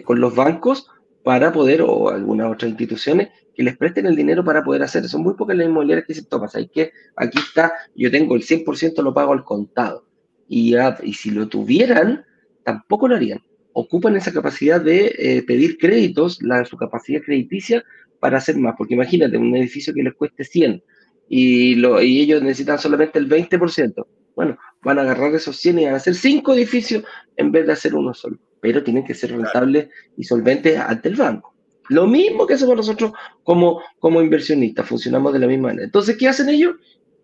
con 0.03 0.19
los 0.19 0.35
bancos 0.35 0.87
para 1.23 1.51
poder, 1.53 1.81
o 1.83 2.09
algunas 2.09 2.51
otras 2.51 2.69
instituciones, 2.69 3.29
que 3.53 3.63
les 3.63 3.77
presten 3.77 4.07
el 4.07 4.15
dinero 4.15 4.43
para 4.43 4.63
poder 4.63 4.83
hacer. 4.83 5.07
Son 5.07 5.21
muy 5.21 5.35
pocas 5.35 5.55
las 5.55 5.67
inmobiliarias 5.67 6.07
que 6.07 6.13
se 6.15 6.25
toman. 6.25 6.49
Hay 6.53 6.67
que 6.69 6.91
aquí 7.15 7.37
está, 7.37 7.73
yo 7.95 8.09
tengo 8.11 8.35
el 8.35 8.43
100% 8.43 9.01
lo 9.03 9.13
pago 9.13 9.33
al 9.33 9.43
contado 9.43 10.06
y, 10.47 10.75
y 11.03 11.13
si 11.13 11.31
lo 11.31 11.47
tuvieran, 11.47 12.25
tampoco 12.63 13.07
lo 13.07 13.15
harían. 13.15 13.41
Ocupan 13.73 14.15
esa 14.15 14.33
capacidad 14.33 14.81
de 14.81 15.13
eh, 15.17 15.43
pedir 15.43 15.77
créditos, 15.77 16.41
la, 16.41 16.65
su 16.65 16.77
capacidad 16.77 17.21
crediticia, 17.21 17.83
para 18.19 18.37
hacer 18.37 18.57
más. 18.57 18.75
Porque 18.77 18.95
imagínate, 18.95 19.37
un 19.37 19.55
edificio 19.55 19.93
que 19.93 20.03
les 20.03 20.13
cueste 20.13 20.43
100 20.43 20.83
y, 21.29 21.75
lo, 21.75 22.01
y 22.01 22.21
ellos 22.21 22.41
necesitan 22.41 22.79
solamente 22.79 23.19
el 23.19 23.29
20%. 23.29 24.05
Bueno, 24.35 24.57
van 24.81 24.99
a 24.99 25.01
agarrar 25.01 25.33
esos 25.35 25.57
100 25.57 25.79
y 25.79 25.85
van 25.85 25.93
a 25.93 25.97
hacer 25.97 26.15
5 26.15 26.53
edificios 26.53 27.03
en 27.35 27.51
vez 27.51 27.65
de 27.65 27.73
hacer 27.73 27.93
uno 27.93 28.13
solo. 28.13 28.37
Pero 28.59 28.83
tienen 28.83 29.05
que 29.05 29.13
ser 29.13 29.31
rentables 29.31 29.89
y 30.15 30.23
solventes 30.23 30.77
ante 30.77 31.09
el 31.09 31.15
banco. 31.15 31.53
Lo 31.89 32.05
mismo 32.07 32.45
que 32.45 32.55
hacemos 32.55 32.75
nosotros 32.75 33.11
como, 33.43 33.81
como 33.99 34.21
inversionistas, 34.21 34.87
funcionamos 34.87 35.31
de 35.33 35.39
la 35.39 35.47
misma 35.47 35.69
manera. 35.69 35.85
Entonces, 35.85 36.17
¿qué 36.17 36.27
hacen 36.27 36.49
ellos? 36.49 36.75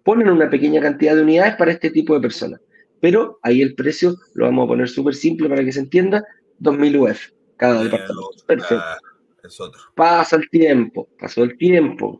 Ponen 0.03 0.30
una 0.30 0.49
pequeña 0.49 0.80
cantidad 0.80 1.15
de 1.15 1.24
unidades 1.24 1.55
para 1.55 1.71
este 1.71 1.89
tipo 1.89 2.13
de 2.13 2.21
personas 2.21 2.61
pero 3.04 3.38
ahí 3.41 3.62
el 3.62 3.76
precio 3.76 4.16
lo 4.34 4.45
vamos 4.45 4.64
a 4.64 4.68
poner 4.70 4.88
súper 4.88 5.14
simple 5.14 5.49
para 5.49 5.62
que 5.62 5.74
se 5.74 5.82
entienda, 5.82 6.24
2.000 6.62 7.01
UF 7.01 7.32
cada 7.58 7.84
departamento. 7.84 8.30
Perfecto. 8.47 8.86
Pasa 9.93 10.38
el 10.38 10.49
tiempo, 10.49 11.10
pasó 11.20 11.43
el 11.43 11.58
tiempo, 11.58 12.18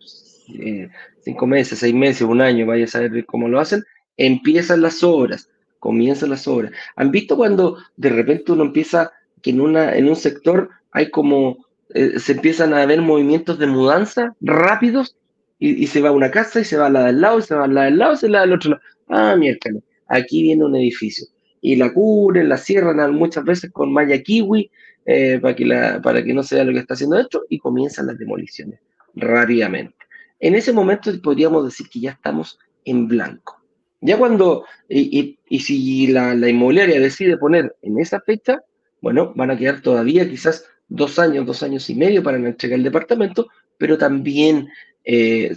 eh, 0.60 0.90
cinco 1.22 1.48
meses, 1.48 1.80
seis 1.80 1.94
meses, 1.94 2.24
un 2.24 2.42
año, 2.42 2.66
vaya 2.66 2.84
a 2.84 2.90
saber 2.90 3.26
cómo 3.26 3.48
lo 3.48 3.62
hacen, 3.62 3.82
empiezan 4.18 4.82
las 4.82 5.02
obras, 5.06 5.50
comienzan 5.80 6.32
las 6.32 6.50
obras. 6.50 6.74
¿Han 6.98 7.12
visto 7.12 7.38
cuando 7.38 7.78
de 7.96 8.10
repente 8.10 8.52
uno 8.52 8.64
empieza 8.66 9.14
que 9.42 9.52
en, 9.52 9.62
una, 9.62 9.96
en 9.96 10.10
un 10.10 10.18
sector 10.18 10.70
hay 10.92 11.10
como, 11.10 11.66
eh, 11.94 12.20
se 12.20 12.34
empiezan 12.34 12.74
a 12.74 12.86
ver 12.86 13.00
movimientos 13.00 13.58
de 13.58 13.68
mudanza 13.68 14.36
rápidos 14.42 15.16
y, 15.60 15.88
se 15.88 16.02
va 16.02 16.10
a 16.10 16.12
una 16.12 16.30
casa 16.30 16.60
y 16.60 16.66
se 16.66 16.76
va 16.76 16.88
a 16.88 16.90
la 16.90 17.06
del 17.06 17.22
lado 17.22 17.40
y 17.40 17.44
se 17.44 17.56
va 17.56 17.64
a 17.64 17.68
la 17.70 17.84
del 17.86 17.98
lado 18.00 18.16
y 18.16 18.18
se 18.18 18.30
va 18.30 18.42
al 18.42 18.52
otro 18.52 18.72
lado? 18.72 18.82
Ah, 19.08 19.38
miércoles 19.38 19.82
aquí 20.16 20.44
viene 20.44 20.66
un 20.66 20.76
edificio. 20.76 21.28
Y 21.62 21.76
la 21.76 21.94
cubren, 21.94 22.50
la 22.50 22.58
cierran 22.58 23.14
muchas 23.16 23.44
veces 23.46 23.72
con 23.72 23.94
malla 23.94 24.22
kiwi 24.22 24.70
eh, 25.06 25.40
para, 25.42 25.56
que 25.56 25.66
para 26.04 26.24
que 26.24 26.34
no 26.34 26.44
se 26.44 26.56
vea 26.56 26.64
lo 26.64 26.74
que 26.74 26.80
está 26.80 26.94
haciendo 26.94 27.18
esto 27.20 27.44
y 27.50 27.58
comienzan 27.58 28.08
las 28.08 28.18
demoliciones 28.18 28.80
rápidamente. 29.16 29.96
En 30.40 30.56
ese 30.56 30.74
momento 30.74 31.12
podríamos 31.22 31.66
decir 31.66 31.88
que 31.90 32.02
ya 32.02 32.12
estamos 32.12 32.60
en 32.86 33.08
blanco. 33.08 33.62
Ya 34.02 34.18
cuando, 34.18 34.66
y, 34.90 35.40
si 35.60 36.08
la, 36.08 36.34
inmobiliaria 36.36 37.00
decide 37.00 37.38
poner 37.38 37.74
en 37.82 38.00
esa 38.00 38.20
fecha, 38.20 38.62
bueno, 39.02 39.32
van 39.36 39.52
a 39.52 39.58
quedar 39.58 39.82
todavía 39.82 40.30
quizás 40.30 40.66
dos 40.90 41.18
años, 41.20 41.46
dos 41.46 41.64
años 41.64 41.90
y 41.90 41.96
medio 41.96 42.22
para 42.22 42.38
entregar 42.38 42.78
el 42.78 42.84
departamento, 42.84 43.48
pero 43.78 43.98
también 43.98 44.68
eh, 45.06 45.56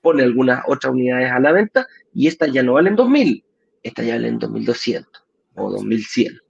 pone 0.00 0.22
algunas 0.22 0.62
otras 0.68 0.92
unidades 0.92 1.32
a 1.32 1.40
la 1.40 1.50
venta 1.50 1.86
y 2.14 2.28
estas 2.28 2.52
ya 2.52 2.62
no 2.62 2.74
valen 2.74 2.96
2.000, 2.96 3.42
esta 3.86 4.02
ya 4.02 4.16
en 4.16 4.38
2200 4.38 5.24
o 5.54 5.70
2100. 5.70 6.40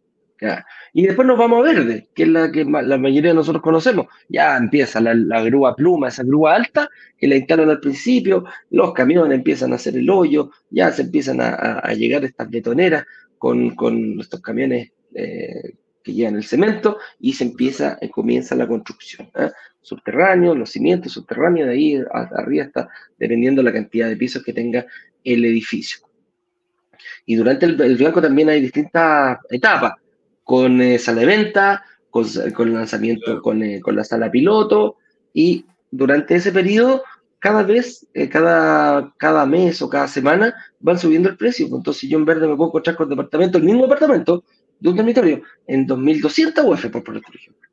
Y 0.92 1.06
después 1.06 1.26
nos 1.26 1.38
vamos 1.38 1.60
a 1.60 1.72
verde, 1.72 2.08
que 2.14 2.24
es 2.24 2.28
la 2.28 2.50
que 2.50 2.64
la 2.64 2.98
mayoría 2.98 3.30
de 3.30 3.36
nosotros 3.36 3.62
conocemos. 3.62 4.06
Ya 4.28 4.56
empieza 4.56 5.00
la, 5.00 5.42
grúa 5.42 5.74
pluma, 5.74 6.08
esa 6.08 6.22
grúa 6.22 6.54
alta, 6.54 6.88
que 7.18 7.26
la 7.26 7.36
instalan 7.36 7.70
al 7.70 7.80
principio, 7.80 8.44
los 8.70 8.92
camiones 8.92 9.36
empiezan 9.36 9.72
a 9.72 9.76
hacer 9.76 9.96
el 9.96 10.08
hoyo, 10.10 10.50
ya 10.70 10.90
se 10.92 11.02
empiezan 11.02 11.40
a, 11.40 11.92
llegar 11.94 12.24
estas 12.24 12.50
betoneras 12.50 13.04
con, 13.38 13.74
con 13.74 14.20
estos 14.20 14.40
camiones 14.40 14.90
eh, 15.14 15.74
que 16.02 16.12
llevan 16.12 16.36
el 16.36 16.44
cemento 16.44 16.98
y 17.18 17.32
se 17.32 17.44
empieza, 17.44 17.98
eh, 18.00 18.08
comienza 18.10 18.54
la 18.54 18.66
construcción. 18.66 19.30
¿eh? 19.34 19.50
Subterráneo, 19.80 20.54
los 20.54 20.70
cimientos 20.70 21.12
subterráneos, 21.12 21.68
de 21.68 21.74
ahí 21.74 22.04
arriba 22.12 22.64
está, 22.64 22.88
dependiendo 23.18 23.62
la 23.62 23.72
cantidad 23.72 24.08
de 24.08 24.16
pisos 24.16 24.42
que 24.42 24.52
tenga 24.52 24.86
el 25.24 25.44
edificio. 25.44 26.05
Y 27.24 27.36
durante 27.36 27.66
el, 27.66 27.96
blanco 27.96 28.20
también 28.20 28.48
hay 28.48 28.60
distintas 28.60 29.38
etapas, 29.50 29.94
con 30.44 30.80
eh, 30.80 30.98
sala 30.98 31.20
de 31.20 31.26
venta, 31.26 31.84
con, 32.10 32.24
el 32.24 32.74
lanzamiento, 32.74 33.42
con, 33.42 33.62
eh, 33.62 33.80
con, 33.80 33.96
la 33.96 34.04
sala 34.04 34.30
piloto, 34.30 34.96
y 35.32 35.66
durante 35.90 36.36
ese 36.36 36.52
periodo, 36.52 37.02
cada 37.38 37.62
vez, 37.62 38.06
eh, 38.14 38.28
cada, 38.28 39.12
cada 39.18 39.46
mes 39.46 39.82
o 39.82 39.88
cada 39.88 40.08
semana, 40.08 40.54
van 40.80 40.98
subiendo 40.98 41.28
el 41.28 41.36
precio. 41.36 41.66
Entonces, 41.66 42.08
yo 42.08 42.18
en 42.18 42.24
verde 42.24 42.48
me 42.48 42.56
puedo 42.56 42.70
encontrar 42.70 42.96
con 42.96 43.08
departamento, 43.08 43.58
el 43.58 43.64
mismo 43.64 43.82
departamento 43.82 44.44
de 44.80 44.88
un 44.88 44.96
dormitorio, 44.96 45.42
en 45.66 45.86
2.200 45.86 46.64
UF, 46.64 46.86
por, 46.90 47.04
por 47.04 47.16
ejemplo. 47.16 47.68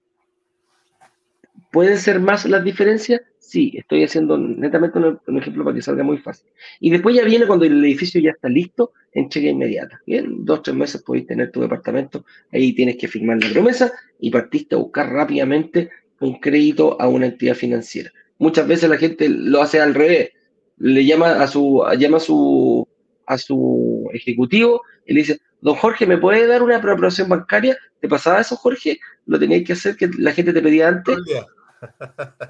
¿Pueden 1.71 1.97
ser 1.97 2.19
más 2.19 2.45
las 2.45 2.63
diferencias? 2.63 3.21
Sí, 3.53 3.71
estoy 3.75 4.03
haciendo 4.03 4.35
netamente 4.35 4.97
un, 4.97 5.37
ejemplo 5.37 5.63
para 5.63 5.75
que 5.75 5.83
salga 5.83 6.01
muy 6.01 6.17
fácil. 6.17 6.49
Y 6.79 6.89
después 6.89 7.15
ya 7.15 7.23
viene 7.23 7.45
cuando 7.45 7.65
el 7.65 7.85
edificio 7.85 8.19
ya 8.19 8.31
está 8.31 8.49
listo, 8.49 8.93
entrega 9.11 9.51
inmediata. 9.51 10.01
Bien, 10.07 10.43
dos, 10.43 10.63
tres 10.63 10.75
meses 10.75 11.03
podéis 11.03 11.27
tener 11.27 11.51
tu 11.51 11.61
departamento, 11.61 12.25
ahí 12.51 12.73
tienes 12.73 12.97
que 12.97 13.07
firmar 13.07 13.37
la 13.43 13.51
promesa 13.51 13.93
y 14.19 14.31
partiste 14.31 14.73
a 14.73 14.79
buscar 14.79 15.11
rápidamente 15.11 15.91
un 16.19 16.39
crédito 16.39 16.99
a 16.99 17.07
una 17.07 17.27
entidad 17.27 17.53
financiera. 17.53 18.11
Muchas 18.39 18.67
veces 18.67 18.89
la 18.89 18.97
gente 18.97 19.29
lo 19.29 19.61
hace 19.61 19.79
al 19.79 19.93
revés, 19.93 20.31
le 20.79 21.05
llama 21.05 21.33
a 21.43 21.45
su, 21.45 21.83
llama 21.99 22.17
a 22.17 22.21
su, 22.21 22.87
a 23.27 23.37
su 23.37 24.09
ejecutivo 24.13 24.81
y 25.05 25.13
le 25.13 25.19
dice, 25.19 25.39
don 25.61 25.75
Jorge, 25.75 26.07
¿me 26.07 26.17
puede 26.17 26.47
dar 26.47 26.63
una 26.63 26.77
aprobación 26.77 27.29
bancaria? 27.29 27.77
¿Te 28.01 28.07
pasaba 28.07 28.41
eso, 28.41 28.55
Jorge? 28.55 28.99
Lo 29.27 29.37
tenías 29.37 29.63
que 29.63 29.73
hacer 29.73 29.95
que 29.95 30.09
la 30.17 30.31
gente 30.31 30.53
te 30.53 30.61
pedía 30.63 30.87
antes. 30.87 31.19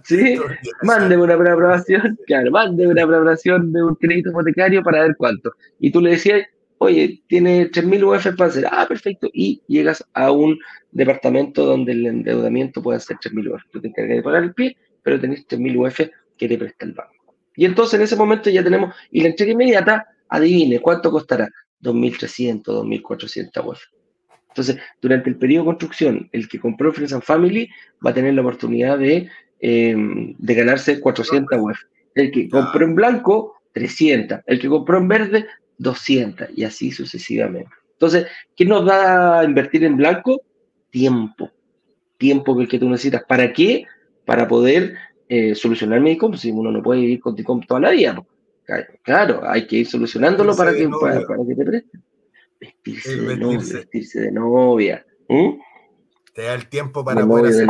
¿Sí? 0.03 0.38
Mándeme 0.84 1.23
una 1.23 1.34
aprobación, 1.34 2.17
claro, 2.25 2.51
mándeme 2.51 2.91
una 2.91 3.03
aprobación 3.03 3.71
de 3.71 3.84
un 3.84 3.95
crédito 3.95 4.29
hipotecario 4.29 4.84
para 4.84 5.03
ver 5.03 5.15
cuánto. 5.17 5.51
Y 5.79 5.91
tú 5.91 6.01
le 6.01 6.11
decías, 6.11 6.45
oye, 6.77 7.23
tiene 7.27 7.69
3.000 7.69 8.03
UF 8.03 8.36
para 8.36 8.49
hacer, 8.49 8.65
ah, 8.69 8.86
perfecto, 8.88 9.29
y 9.34 9.61
llegas 9.67 10.03
a 10.13 10.31
un 10.31 10.59
departamento 10.91 11.65
donde 11.65 11.93
el 11.93 12.05
endeudamiento 12.05 12.81
puede 12.81 12.99
ser 12.99 13.17
3.000 13.17 13.53
UF. 13.53 13.61
Tú 13.71 13.81
te 13.81 13.88
encargas 13.88 14.17
de 14.17 14.23
pagar 14.23 14.43
el 14.43 14.53
pie, 14.53 14.77
pero 15.01 15.19
tenés 15.19 15.47
3.000 15.47 15.77
UF 15.77 16.09
que 16.38 16.47
te 16.47 16.57
presta 16.57 16.86
el 16.86 16.93
banco. 16.93 17.36
Y 17.55 17.65
entonces 17.65 17.95
en 17.95 18.01
ese 18.03 18.15
momento 18.15 18.49
ya 18.49 18.63
tenemos, 18.63 18.95
y 19.11 19.21
la 19.21 19.29
entrega 19.29 19.53
inmediata, 19.53 20.07
adivine, 20.29 20.79
¿cuánto 20.79 21.11
costará? 21.11 21.47
2.300, 21.81 22.63
2.400 22.63 23.65
UF. 23.65 23.79
Entonces, 24.53 24.77
durante 25.01 25.31
el 25.31 25.35
periodo 25.37 25.63
de 25.63 25.69
construcción, 25.69 26.29
el 26.31 26.47
que 26.47 26.59
compró 26.59 26.93
Friends 26.93 27.13
and 27.13 27.23
Family 27.23 27.69
va 28.05 28.11
a 28.11 28.13
tener 28.13 28.35
la 28.35 28.41
oportunidad 28.41 28.99
de, 28.99 29.27
em, 29.59 30.35
de 30.37 30.53
ganarse 30.53 30.99
400 30.99 31.59
UF. 31.59 31.79
El 32.13 32.31
que 32.31 32.47
compró 32.49 32.85
en 32.85 32.93
blanco, 32.93 33.55
300. 33.73 34.41
El 34.45 34.59
que 34.59 34.69
compró 34.69 34.99
en 34.99 35.07
verde, 35.07 35.47
200. 35.79 36.49
Y 36.55 36.65
así 36.65 36.91
sucesivamente. 36.91 37.71
Entonces, 37.93 38.27
¿qué 38.55 38.63
nos 38.65 38.85
da 38.85 39.39
a 39.39 39.43
invertir 39.43 39.83
en 39.85 39.97
blanco? 39.97 40.43
Tiempo. 40.91 41.49
Tiempo 42.19 42.55
que, 42.55 42.67
que 42.67 42.77
tú 42.77 42.87
necesitas. 42.87 43.23
¿Para 43.27 43.51
qué? 43.51 43.85
Para 44.23 44.47
poder 44.47 44.93
eh, 45.27 45.55
solucionar 45.55 45.99
Medicom. 45.99 46.35
Si 46.35 46.51
uno 46.51 46.71
no 46.71 46.83
puede 46.83 47.01
vivir 47.01 47.19
con 47.21 47.33
Medicom 47.33 47.59
toda 47.61 47.79
la 47.79 47.89
vida. 47.89 48.23
Claro, 49.01 49.41
hay 49.49 49.65
que 49.65 49.77
ir 49.77 49.87
solucionándolo 49.87 50.55
para 50.55 50.73
que, 50.73 50.87
para, 50.87 51.25
para 51.25 51.43
que 51.43 51.55
te 51.55 51.65
presten 51.65 52.03
vestirse, 52.64 53.18
de, 53.18 53.38
novia, 53.38 53.59
vestirse 53.59 54.22
de 54.22 54.32
novia. 54.32 55.05
Te 56.34 56.43
da 56.43 56.53
el 56.53 56.68
tiempo 56.68 57.03
para 57.03 57.26
poder 57.26 57.47
hacer 57.47 57.68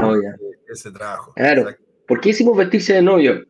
ese 0.72 0.92
trabajo. 0.92 1.34
Claro. 1.36 1.68
¿Por 2.08 2.22
qué 2.22 2.30
hicimos 2.30 2.56
vestirse 2.58 2.94
de 2.94 3.02
novio? 3.02 3.46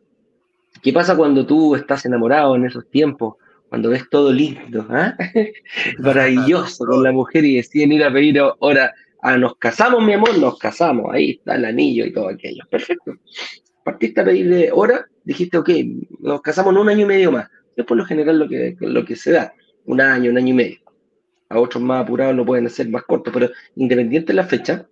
¿Qué 0.82 0.92
pasa 0.92 1.16
cuando 1.16 1.46
tú 1.46 1.74
estás 1.74 2.04
enamorado 2.06 2.56
en 2.56 2.64
esos 2.64 2.88
tiempos? 2.88 3.34
Cuando 3.68 3.90
ves 3.90 4.08
todo 4.08 4.32
lindo, 4.32 4.86
¿ah? 4.90 5.16
maravilloso 5.98 6.84
con 6.84 7.02
la 7.02 7.12
mujer 7.12 7.44
y 7.44 7.56
deciden 7.56 7.92
ir 7.92 8.04
a 8.04 8.12
pedir 8.12 8.38
ahora, 8.38 8.94
ah, 9.22 9.36
nos 9.36 9.56
casamos, 9.56 10.02
mi 10.02 10.12
amor, 10.12 10.38
nos 10.38 10.58
casamos, 10.58 11.06
ahí 11.12 11.32
está 11.32 11.56
el 11.56 11.64
anillo 11.64 12.04
y 12.06 12.12
todo 12.12 12.28
aquello. 12.28 12.62
Perfecto. 12.70 13.14
Partiste 13.82 14.20
a 14.20 14.24
pedir 14.24 14.70
hora, 14.72 15.06
dijiste, 15.24 15.58
ok, 15.58 15.70
nos 16.20 16.40
casamos 16.40 16.72
en 16.72 16.80
un 16.80 16.88
año 16.88 17.02
y 17.02 17.06
medio 17.06 17.32
más. 17.32 17.50
Es 17.76 17.84
por 17.84 17.96
lo 17.96 18.04
general 18.04 18.38
lo 18.38 18.48
que, 18.48 18.76
lo 18.78 19.04
que 19.04 19.16
se 19.16 19.32
da, 19.32 19.52
un 19.86 20.00
año, 20.00 20.30
un 20.30 20.38
año 20.38 20.50
y 20.50 20.56
medio 20.56 20.83
a 21.48 21.58
otros 21.58 21.82
más 21.82 22.02
apurados 22.02 22.34
lo 22.34 22.44
pueden 22.46 22.66
hacer 22.66 22.88
más 22.88 23.04
corto, 23.04 23.30
pero 23.32 23.50
independiente 23.76 24.32
de 24.32 24.36
la 24.36 24.44
fecha, 24.44 24.88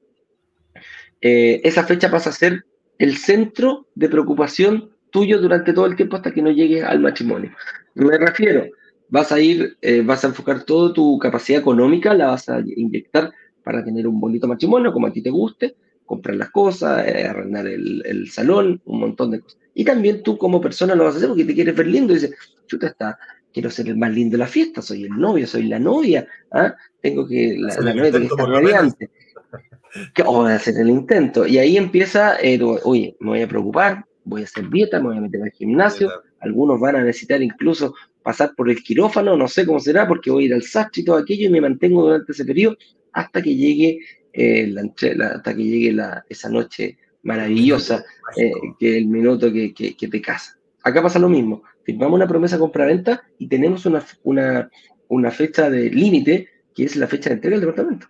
eh, 1.21 1.61
esa 1.65 1.85
fecha 1.85 2.11
pasa 2.11 2.31
a 2.31 2.33
ser 2.33 2.65
el 2.99 3.17
centro 3.17 3.89
de 3.95 4.09
preocupación 4.09 4.91
tuyo 5.11 5.39
durante 5.39 5.73
todo 5.73 5.87
el 5.87 5.97
tiempo 5.97 6.17
hasta 6.17 6.33
que 6.33 6.43
no 6.43 6.51
llegues 6.51 6.85
al 6.85 7.01
matrimonio. 7.01 7.53
Me 7.95 8.17
refiero, 8.19 8.67
vas 9.09 9.31
a 9.31 9.41
ir, 9.41 9.77
eh, 9.83 10.03
vas 10.03 10.25
a 10.25 10.29
enfocar 10.29 10.65
toda 10.65 10.93
tu 10.93 11.19
capacidad 11.19 11.61
económica, 11.61 12.15
la 12.15 12.29
vas 12.29 12.49
a 12.49 12.61
inyectar 12.61 13.31
para 13.63 13.85
tener 13.85 14.07
un 14.07 14.21
bonito 14.21 14.49
matrimonio 14.49 14.93
como 14.93 15.07
a 15.07 15.13
ti 15.13 15.23
te 15.23 15.31
guste, 15.31 15.77
comprar 16.07 16.37
las 16.37 16.51
cosas, 16.51 17.07
eh, 17.07 17.27
arrendar 17.27 17.67
el, 17.67 18.29
salón, 18.31 18.81
un 18.85 19.01
montón 19.01 19.31
de 19.31 19.41
cosas. 19.41 19.59
Y 19.75 19.85
también 19.85 20.23
tú 20.23 20.37
como 20.39 20.61
persona 20.61 20.95
lo 20.95 21.05
vas 21.05 21.15
a 21.15 21.17
hacer 21.19 21.29
porque 21.29 21.45
te 21.45 21.55
quieres 21.55 21.77
ver 21.77 21.87
lindo 21.87 22.13
y 22.13 22.17
dices, 22.17 22.35
chuta, 22.67 22.89
está, 22.89 23.19
quiero 23.53 23.71
ser 23.71 23.89
el 23.89 23.97
más 23.97 24.13
lindo 24.13 24.33
de 24.33 24.39
la 24.39 24.47
fiesta, 24.47 24.83
soy 24.83 25.05
el 25.05 25.11
novio, 25.11 25.47
soy 25.47 25.65
la 25.65 25.79
novia, 25.79 26.27
¿ah? 26.51 26.75
tengo 27.01 27.27
que, 27.27 27.57
la, 27.59 27.75
novia 27.77 28.11
tiene 28.11 28.21
que 28.21 28.35
estar 28.35 28.49
radiante. 28.49 29.11
O 30.25 30.45
hacer 30.45 30.79
el 30.79 30.89
intento. 30.89 31.47
Y 31.47 31.59
ahí 31.59 31.77
empieza, 31.77 32.37
eh, 32.41 32.59
oye, 32.85 33.15
me 33.21 33.29
voy 33.31 33.43
a 33.43 33.49
preocupar, 33.49 34.07
voy 34.25 34.41
a 34.41 34.45
hacer 34.45 34.71
dieta, 34.71 34.99
me 34.99 35.09
voy 35.09 35.19
a 35.19 35.21
meter 35.21 35.43
al 35.43 35.51
gimnasio, 35.51 36.11
algunos 36.41 36.81
van 36.81 36.97
a 36.97 37.05
necesitar 37.05 37.43
incluso 37.43 37.95
pasar 38.23 38.55
por 38.57 38.71
el 38.71 38.83
quirófano, 38.83 39.37
no 39.37 39.49
sé 39.49 39.67
cómo 39.67 39.81
será, 39.81 40.09
porque 40.09 40.31
voy 40.31 40.45
a 40.45 40.47
ir 40.47 40.55
al 40.55 40.63
sastre 40.63 41.03
y 41.03 41.05
todo 41.05 41.17
aquello 41.17 41.47
y 41.47 41.51
me 41.51 41.61
mantengo 41.61 42.03
durante 42.03 42.33
ese 42.33 42.45
periodo 42.45 42.77
hasta 43.13 43.43
que 43.43 43.55
llegue, 43.55 43.99
eh, 44.33 44.69
la, 44.69 45.27
hasta 45.27 45.55
que 45.55 45.63
llegue 45.63 45.93
la, 45.93 46.25
esa 46.29 46.49
noche 46.49 46.97
maravillosa, 47.25 48.05
eh, 48.37 48.51
que 48.79 48.97
el 48.97 49.07
minuto 49.07 49.53
que, 49.53 49.75
que, 49.75 49.95
que 49.95 50.09
te 50.09 50.23
casa. 50.23 50.59
Acá 50.83 51.03
pasa 51.03 51.19
lo 51.19 51.29
mismo 51.29 51.63
firmamos 51.85 52.16
una 52.16 52.28
promesa 52.28 52.59
compra-venta 52.59 53.22
y 53.39 53.49
tenemos 53.49 53.87
una, 53.87 54.05
una, 54.22 54.70
una 55.09 55.30
fecha 55.30 55.70
de 55.70 55.91
límite, 55.91 56.49
que 56.74 56.85
es 56.85 56.97
la 56.97 57.07
fecha 57.07 57.30
de 57.30 57.35
entrega 57.37 57.57
del 57.57 57.66
departamento. 57.66 58.07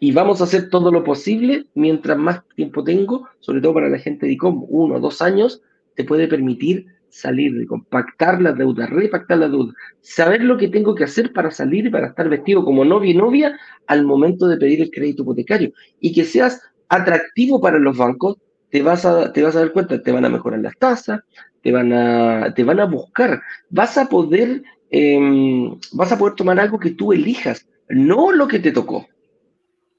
Y 0.00 0.12
vamos 0.12 0.40
a 0.40 0.44
hacer 0.44 0.70
todo 0.70 0.90
lo 0.90 1.04
posible 1.04 1.66
mientras 1.74 2.18
más 2.18 2.42
tiempo 2.56 2.82
tengo, 2.82 3.28
sobre 3.40 3.60
todo 3.60 3.74
para 3.74 3.88
la 3.88 3.98
gente 3.98 4.26
de 4.26 4.32
ICOM, 4.32 4.66
uno 4.68 4.96
o 4.96 5.00
dos 5.00 5.22
años, 5.22 5.62
te 5.94 6.04
puede 6.04 6.26
permitir 6.28 6.86
salir 7.08 7.54
de 7.54 7.66
compactar 7.66 8.42
las 8.42 8.58
deudas, 8.58 8.90
repactar 8.90 9.38
las 9.38 9.52
deudas, 9.52 9.76
saber 10.00 10.42
lo 10.42 10.56
que 10.56 10.66
tengo 10.66 10.96
que 10.96 11.04
hacer 11.04 11.32
para 11.32 11.52
salir 11.52 11.86
y 11.86 11.90
para 11.90 12.08
estar 12.08 12.28
vestido 12.28 12.64
como 12.64 12.84
novia 12.84 13.12
y 13.12 13.16
novia 13.16 13.56
al 13.86 14.04
momento 14.04 14.48
de 14.48 14.56
pedir 14.56 14.82
el 14.82 14.90
crédito 14.90 15.22
hipotecario 15.22 15.72
y 16.00 16.12
que 16.12 16.24
seas 16.24 16.60
atractivo 16.88 17.60
para 17.60 17.78
los 17.78 17.96
bancos, 17.96 18.38
te 18.70 18.82
vas 18.82 19.04
a, 19.04 19.32
te 19.32 19.44
vas 19.44 19.54
a 19.54 19.60
dar 19.60 19.72
cuenta, 19.72 20.02
te 20.02 20.10
van 20.10 20.24
a 20.24 20.28
mejorar 20.28 20.58
las 20.58 20.76
tasas, 20.76 21.20
te 21.64 21.72
van 21.72 21.92
a, 21.94 22.52
te 22.54 22.62
van 22.62 22.78
a 22.78 22.84
buscar. 22.84 23.42
Vas 23.70 23.96
a 23.96 24.06
poder, 24.06 24.62
em, 24.90 25.74
vas 25.92 26.12
a 26.12 26.18
poder 26.18 26.34
tomar 26.34 26.60
algo 26.60 26.78
que 26.78 26.90
tú 26.90 27.12
elijas, 27.12 27.66
no 27.88 28.32
lo 28.32 28.46
que 28.46 28.58
te 28.58 28.70
tocó, 28.70 29.08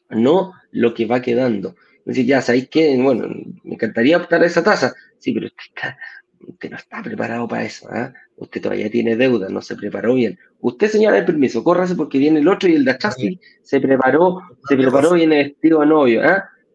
no 0.09 0.53
lo 0.71 0.93
que 0.93 1.07
va 1.07 1.23
quedando. 1.23 1.69
Es 1.99 2.05
decir, 2.05 2.27
ya 2.27 2.41
sabéis 2.41 2.69
que, 2.69 2.95
bueno, 3.01 3.27
me 3.63 3.73
encantaría 3.73 4.17
optar 4.17 4.43
a 4.43 4.45
esa 4.45 4.63
tasa. 4.63 4.93
Sí, 5.17 5.33
pero 5.33 5.47
usted, 5.47 6.69
no 6.69 6.77
está 6.77 7.01
preparado 7.01 7.47
para 7.47 7.63
eso. 7.63 7.87
¿ah? 7.89 8.13
Usted 8.37 8.61
todavía 8.61 8.91
tiene 8.91 9.15
deuda, 9.15 9.49
no 9.49 9.63
se 9.63 9.75
preparó 9.75 10.13
bien. 10.13 10.37
Usted, 10.59 10.87
señora, 10.87 11.17
el 11.17 11.25
permiso, 11.25 11.63
córrase 11.63 11.95
porque 11.95 12.19
viene 12.19 12.41
el 12.41 12.47
otro 12.47 12.69
y 12.69 12.75
el 12.75 12.85
de 12.85 12.91
atrás 12.91 13.15
se 13.63 13.81
preparó, 13.81 14.39
se 14.69 14.77
preparó, 14.77 15.13
viene 15.13 15.37
vestido 15.37 15.79
de 15.79 15.87
novio. 15.87 16.21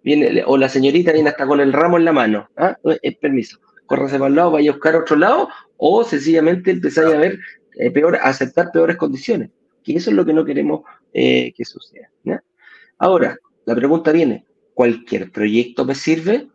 Viene, 0.03 0.43
o 0.47 0.57
la 0.57 0.69
señorita 0.69 1.13
viene 1.13 1.29
hasta 1.29 1.47
con 1.47 1.61
el 1.61 1.73
ramo 1.73 1.97
en 1.97 2.05
la 2.05 2.13
mano. 2.13 2.51
¿ah? 2.57 2.77
El 3.03 3.17
permiso 3.17 3.61
córrase 3.91 4.19
para 4.19 4.29
el 4.29 4.37
lado, 4.37 4.53
vaya 4.53 4.71
a 4.71 4.75
buscar 4.75 4.95
otro 4.95 5.17
lado, 5.17 5.49
o 5.77 6.05
sencillamente 6.05 6.71
empezáis 6.71 7.13
a 7.13 7.19
ver 7.19 7.41
eh, 7.75 7.91
peor, 7.91 8.17
aceptar 8.23 8.71
peores 8.71 8.97
condiciones. 8.97 9.51
Que 9.83 9.97
eso 9.97 10.11
es 10.11 10.17
lo 10.17 10.25
que 10.25 10.33
no 10.33 10.45
queremos 10.45 10.83
eh, 11.13 11.53
que 11.57 11.65
suceda. 11.65 12.09
Ahora, 12.99 13.37
la 13.65 13.75
pregunta 13.75 14.13
viene, 14.13 14.45
¿cualquier 14.75 15.33
proyecto 15.33 15.85
me 15.85 15.97
sirve? 15.97 16.47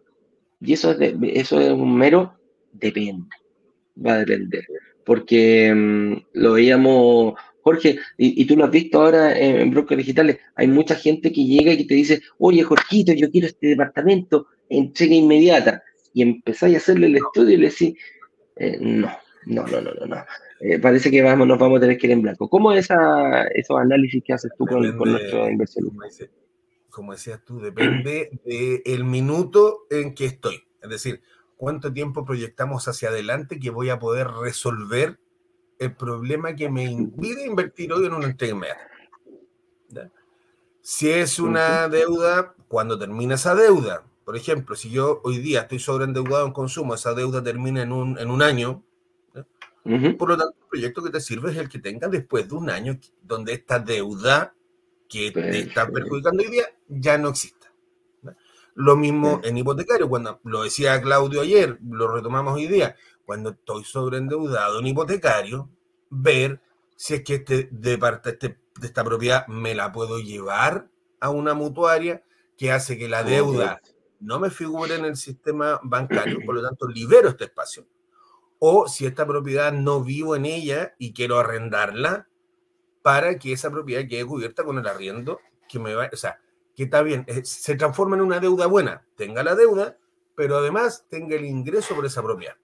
Y 0.62 0.74
eso 0.74 0.92
es, 0.92 1.14
eso 1.34 1.60
es 1.60 1.72
un 1.72 1.98
mero 1.98 2.36
depende. 2.72 3.28
Va 3.98 4.14
a 4.14 4.20
depender. 4.20 4.66
Porque 5.04 5.74
mm, 5.76 6.40
lo 6.40 6.54
veíamos, 6.54 7.34
Jorge, 7.64 8.00
y, 8.18 8.46
tú 8.46 8.56
lo 8.56 8.64
has 8.64 8.72
visto 8.72 9.02
ahora 9.02 9.38
en, 9.38 9.58
en 9.58 9.72
brokers 9.72 9.98
digitales, 9.98 10.38
hay 10.56 10.68
mucha 10.68 10.96
gente 10.96 11.34
que 11.34 11.44
llega 11.44 11.74
y 11.74 11.78
que 11.80 11.86
te 11.86 11.96
dice, 11.96 12.22
oye, 12.38 12.64
Jorgito, 12.64 13.12
yo 13.12 13.30
quiero 13.30 13.48
este 13.48 13.68
departamento, 13.68 14.48
entrega 14.70 15.16
inmediata 15.16 15.84
y 16.16 16.22
empezáis 16.22 16.76
a 16.76 16.78
hacerle 16.78 17.08
el 17.08 17.18
estudio 17.18 17.56
y 17.56 17.58
le 17.58 17.70
decís, 17.70 17.94
eh, 18.56 18.78
no, 18.80 19.12
no, 19.48 19.68
no, 19.68 19.82
no, 19.82 20.06
no, 20.08 20.26
eh, 20.62 20.80
parece 20.80 21.12
que 21.12 21.22
vamos, 21.22 21.46
nos 21.46 21.60
vamos 21.60 21.78
a 21.78 21.82
tener 21.82 21.98
que 21.98 22.08
ir 22.08 22.14
en 22.14 22.22
blanco. 22.22 22.50
¿Cómo 22.50 22.72
es 22.72 22.86
esa, 22.86 23.44
esos 23.48 23.78
análisis 23.78 24.24
que 24.24 24.32
haces 24.32 24.50
tú 24.58 24.66
con, 24.66 24.98
con 24.98 25.12
nuestro 25.12 25.50
inversión? 25.50 25.92
Como, 26.90 27.12
decías 27.12 27.44
tú, 27.44 27.60
depende 27.60 28.32
del 28.46 29.04
minuto 29.04 29.88
en 29.90 30.16
que 30.16 30.26
estoy. 30.26 30.64
Es 30.82 30.90
decir, 30.90 31.22
cuánto 31.58 31.92
tiempo 31.92 32.24
proyectamos 32.24 32.88
hacia 32.88 33.10
adelante 33.10 33.60
que 33.60 33.70
voy 33.70 33.90
a 33.90 34.00
poder 34.00 34.28
resolver 34.30 35.20
el 35.80 35.94
problema 35.94 36.56
que 36.56 36.70
me 36.70 36.86
impide 36.86 37.46
invertir 37.46 37.92
hoy 37.92 38.06
en 38.06 38.14
una 38.14 38.28
entrega 38.28 38.56
Si 40.82 41.10
es 41.10 41.40
una 41.40 41.90
deuda, 41.90 42.56
cuando 42.70 42.98
termina 42.98 43.36
esa 43.36 43.54
deuda, 43.54 44.06
por 44.26 44.36
ejemplo, 44.36 44.76
si 44.76 44.90
yo 44.90 45.22
hoy 45.24 45.38
día 45.38 45.62
estoy 45.62 45.80
sobreendeudado 45.80 46.48
en 46.48 46.52
consumo, 46.52 46.96
esa 46.96 47.14
deuda 47.14 47.44
termina 47.44 47.84
en 47.84 47.92
un, 47.92 48.18
en 48.18 48.32
un 48.32 48.42
año, 48.42 48.84
por 50.18 50.30
lo 50.30 50.36
tanto, 50.38 50.56
el 50.60 50.68
proyecto 50.68 51.04
que 51.04 51.12
te 51.12 51.22
sirve 51.22 51.52
es 51.52 51.58
el 51.58 51.70
que 51.70 51.78
tenga 51.78 52.08
después 52.08 52.50
de 52.50 52.56
un 52.56 52.72
año 52.72 53.00
donde 53.22 53.54
esta 53.54 53.78
deuda 53.78 54.56
que 55.08 55.32
te 55.32 55.60
está 55.60 55.88
perjudicando 55.88 56.42
hoy 56.42 56.50
día 56.50 56.66
ya 56.88 57.20
no 57.20 57.30
exista. 57.30 57.72
Lo 58.74 58.98
mismo 58.98 59.42
en 59.44 59.58
hipotecario, 59.58 60.10
cuando 60.10 60.40
lo 60.44 60.64
decía 60.64 61.00
Claudio 61.00 61.42
ayer, 61.42 61.78
lo 61.88 62.12
retomamos 62.12 62.56
hoy 62.56 62.68
día, 62.68 62.96
cuando 63.26 63.52
estoy 63.52 63.84
sobreendeudado 63.84 64.80
en 64.80 64.88
hipotecario, 64.88 65.70
ver 66.10 66.60
si 66.96 67.14
es 67.14 67.24
que 67.24 67.36
este, 67.36 67.70
de 67.72 67.98
parte 68.00 68.32
este, 68.32 68.58
de 68.80 68.88
esta 68.88 69.04
propiedad 69.04 69.46
me 69.48 69.76
la 69.76 69.92
puedo 69.92 70.18
llevar 70.18 70.90
a 71.20 71.30
una 71.30 71.54
mutuaria 71.54 72.24
que 72.58 72.72
hace 72.72 72.98
que 72.98 73.08
la 73.08 73.24
deuda 73.24 73.82
no 74.26 74.40
me 74.40 74.50
figure 74.50 74.96
en 74.96 75.06
el 75.06 75.16
sistema 75.16 75.80
bancario, 75.84 76.40
por 76.46 76.56
lo 76.56 76.62
tanto 76.62 76.88
libero 76.88 77.30
este 77.30 77.46
espacio 77.46 77.86
o 78.60 78.88
si 78.88 79.06
esta 79.06 79.26
propiedad 79.26 79.72
no 79.72 80.04
vivo 80.04 80.36
en 80.36 80.46
ella 80.46 80.96
y 80.98 81.14
quiero 81.14 81.38
arrendarla 81.38 82.28
para 83.02 83.38
que 83.38 83.54
esa 83.54 83.70
propiedad 83.70 84.08
quede 84.08 84.26
cubierta 84.26 84.64
con 84.64 84.78
el 84.80 84.88
arriendo 84.88 85.40
que 85.70 85.80
me 85.80 85.94
va, 85.94 86.10
o 86.12 86.16
sea, 86.16 86.40
que 86.76 86.84
está 86.84 87.02
bien, 87.02 87.26
eh, 87.28 87.46
se 87.46 87.76
transforma 87.76 88.16
en 88.16 88.24
una 88.24 88.40
deuda 88.40 88.68
buena, 88.68 89.06
tenga 89.16 89.44
la 89.44 89.56
deuda, 89.56 89.98
pero 90.36 90.58
además 90.58 91.06
tenga 91.10 91.36
el 91.36 91.46
ingreso 91.46 91.96
por 91.96 92.06
esa 92.06 92.24
propiedad. 92.24 92.56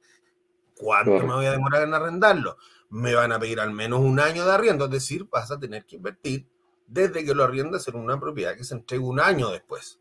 ¿Cuánto 0.76 1.20
me 1.20 1.34
voy 1.34 1.46
a 1.46 1.52
demorar 1.52 1.84
en 1.84 1.94
arrendarlo? 1.94 2.58
Me 2.90 3.14
van 3.14 3.32
a 3.32 3.40
pedir 3.40 3.60
al 3.60 3.72
menos 3.72 4.00
un 4.00 4.20
año 4.20 4.46
de 4.46 4.52
arriendo, 4.52 4.86
es 4.86 4.92
decir, 4.92 5.28
vas 5.32 5.52
a 5.52 5.60
tener 5.60 5.86
que 5.86 5.98
invertir 5.98 6.48
desde 6.88 7.24
que 7.24 7.36
lo 7.36 7.44
arriendas 7.44 7.88
en 7.88 7.96
una 7.96 8.20
propiedad 8.20 8.56
que 8.58 8.64
se 8.64 8.74
entregue 8.74 9.04
un 9.04 9.20
año 9.20 9.50
después. 9.52 10.00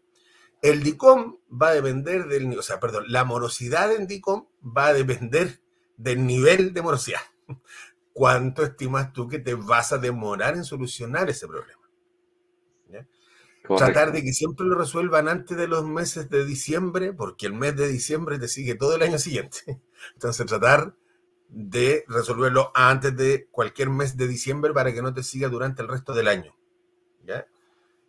El 0.62 0.82
DICOM 0.82 1.38
va 1.50 1.68
a 1.68 1.74
depender 1.74 2.26
del, 2.26 2.58
o 2.58 2.62
sea, 2.62 2.80
perdón, 2.80 3.04
la 3.08 3.24
morosidad 3.24 3.92
en 3.92 4.06
DICOM 4.06 4.46
va 4.64 4.88
a 4.88 4.92
depender 4.92 5.60
del 5.96 6.26
nivel 6.26 6.74
de 6.74 6.82
morosidad. 6.82 7.20
¿Cuánto 8.12 8.64
estimas 8.64 9.12
tú 9.12 9.28
que 9.28 9.38
te 9.38 9.54
vas 9.54 9.92
a 9.92 9.98
demorar 9.98 10.54
en 10.54 10.64
solucionar 10.64 11.30
ese 11.30 11.46
problema? 11.46 11.80
Tratar 13.76 14.10
de 14.12 14.24
que 14.24 14.32
siempre 14.32 14.66
lo 14.66 14.74
resuelvan 14.76 15.28
antes 15.28 15.56
de 15.56 15.68
los 15.68 15.84
meses 15.84 16.28
de 16.28 16.44
diciembre, 16.44 17.12
porque 17.12 17.46
el 17.46 17.52
mes 17.52 17.76
de 17.76 17.86
diciembre 17.86 18.38
te 18.38 18.48
sigue 18.48 18.74
todo 18.74 18.96
el 18.96 19.02
año 19.02 19.18
siguiente. 19.18 19.80
Entonces, 20.14 20.46
tratar 20.46 20.96
de 21.48 22.04
resolverlo 22.08 22.72
antes 22.74 23.16
de 23.16 23.48
cualquier 23.50 23.90
mes 23.90 24.16
de 24.16 24.28
diciembre 24.28 24.72
para 24.72 24.92
que 24.92 25.02
no 25.02 25.12
te 25.12 25.22
siga 25.22 25.48
durante 25.48 25.82
el 25.82 25.88
resto 25.88 26.14
del 26.14 26.28
año. 26.28 26.54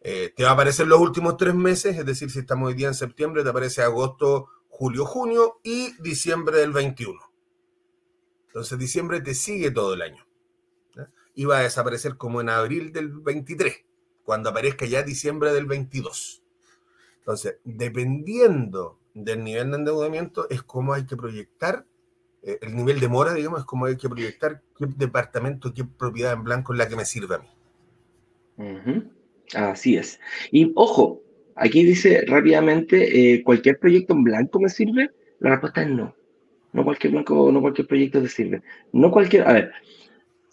Eh, 0.03 0.33
te 0.35 0.43
va 0.43 0.49
a 0.49 0.53
aparecer 0.53 0.87
los 0.87 0.99
últimos 0.99 1.37
tres 1.37 1.53
meses, 1.53 1.97
es 1.97 2.05
decir, 2.05 2.31
si 2.31 2.39
estamos 2.39 2.69
hoy 2.69 2.73
día 2.73 2.87
en 2.87 2.95
septiembre, 2.95 3.43
te 3.43 3.49
aparece 3.49 3.83
agosto, 3.83 4.47
julio, 4.67 5.05
junio 5.05 5.59
y 5.63 5.93
diciembre 6.01 6.57
del 6.57 6.71
21. 6.71 7.19
Entonces 8.47 8.79
diciembre 8.79 9.21
te 9.21 9.35
sigue 9.35 9.69
todo 9.69 9.93
el 9.93 10.01
año. 10.01 10.25
Y 11.35 11.45
va 11.45 11.59
a 11.59 11.61
desaparecer 11.61 12.17
como 12.17 12.41
en 12.41 12.49
abril 12.49 12.91
del 12.91 13.09
23, 13.09 13.85
cuando 14.25 14.49
aparezca 14.49 14.85
ya 14.85 15.03
diciembre 15.03 15.53
del 15.53 15.65
22. 15.65 16.43
Entonces, 17.19 17.57
dependiendo 17.63 18.99
del 19.13 19.43
nivel 19.43 19.69
de 19.71 19.77
endeudamiento, 19.77 20.49
es 20.49 20.63
como 20.63 20.93
hay 20.93 21.05
que 21.05 21.15
proyectar, 21.15 21.85
eh, 22.41 22.57
el 22.61 22.75
nivel 22.75 22.99
de 22.99 23.07
mora, 23.07 23.33
digamos, 23.33 23.59
es 23.61 23.65
como 23.65 23.85
hay 23.85 23.97
que 23.97 24.09
proyectar 24.09 24.61
qué 24.75 24.87
departamento, 24.87 25.73
qué 25.73 25.85
propiedad 25.85 26.33
en 26.33 26.43
blanco 26.43 26.73
es 26.73 26.79
la 26.79 26.89
que 26.89 26.95
me 26.95 27.05
sirve 27.05 27.35
a 27.35 27.37
mí. 27.37 27.47
Así 29.55 29.97
es. 29.97 30.19
Y 30.51 30.71
ojo, 30.75 31.21
aquí 31.55 31.83
dice 31.83 32.23
rápidamente, 32.27 33.33
eh, 33.33 33.43
¿cualquier 33.43 33.79
proyecto 33.79 34.13
en 34.13 34.23
blanco 34.23 34.59
me 34.59 34.69
sirve? 34.69 35.11
La 35.39 35.51
respuesta 35.51 35.81
es 35.83 35.89
no. 35.89 36.15
No 36.73 36.83
cualquier 36.83 37.13
blanco, 37.13 37.51
no 37.51 37.61
cualquier 37.61 37.87
proyecto 37.87 38.21
te 38.21 38.29
sirve. 38.29 38.61
No 38.93 39.11
cualquier, 39.11 39.47
a 39.47 39.53
ver, 39.53 39.71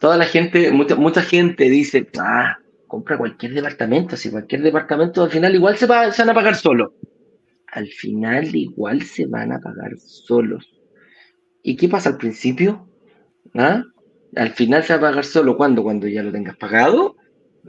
toda 0.01 0.17
la 0.17 0.25
gente, 0.25 0.71
mucha, 0.73 0.97
mucha 0.97 1.23
gente 1.23 1.69
dice, 1.71 2.09
ah, 2.19 2.59
compra 2.87 3.19
cualquier 3.19 3.55
departamento, 3.55 4.17
si 4.17 4.31
cualquier 4.31 4.63
departamento 4.63 5.23
al 5.23 5.31
final 5.31 5.55
igual 5.55 5.77
se, 5.77 5.87
va, 5.87 6.11
se 6.11 6.23
van 6.23 6.31
a 6.31 6.35
pagar 6.35 6.57
solos. 6.57 6.93
Al 7.71 7.87
final 7.87 8.55
igual 8.55 9.03
se 9.03 9.27
van 9.27 9.53
a 9.53 9.61
pagar 9.61 9.97
solos. 9.99 10.67
¿Y 11.63 11.77
qué 11.77 11.89
pasa 11.89 12.11
al 12.11 12.17
principio? 12.17 12.89
¿Ah? 13.55 13.85
Al 14.37 14.51
final 14.51 14.83
se 14.83 14.95
va 14.95 14.99
a 14.99 15.11
pagar 15.11 15.25
solo 15.25 15.57
cuando, 15.57 15.83
cuando 15.83 16.09
ya 16.09 16.23
lo 16.23 16.33
tengas 16.33 16.57
pagado, 16.57 17.17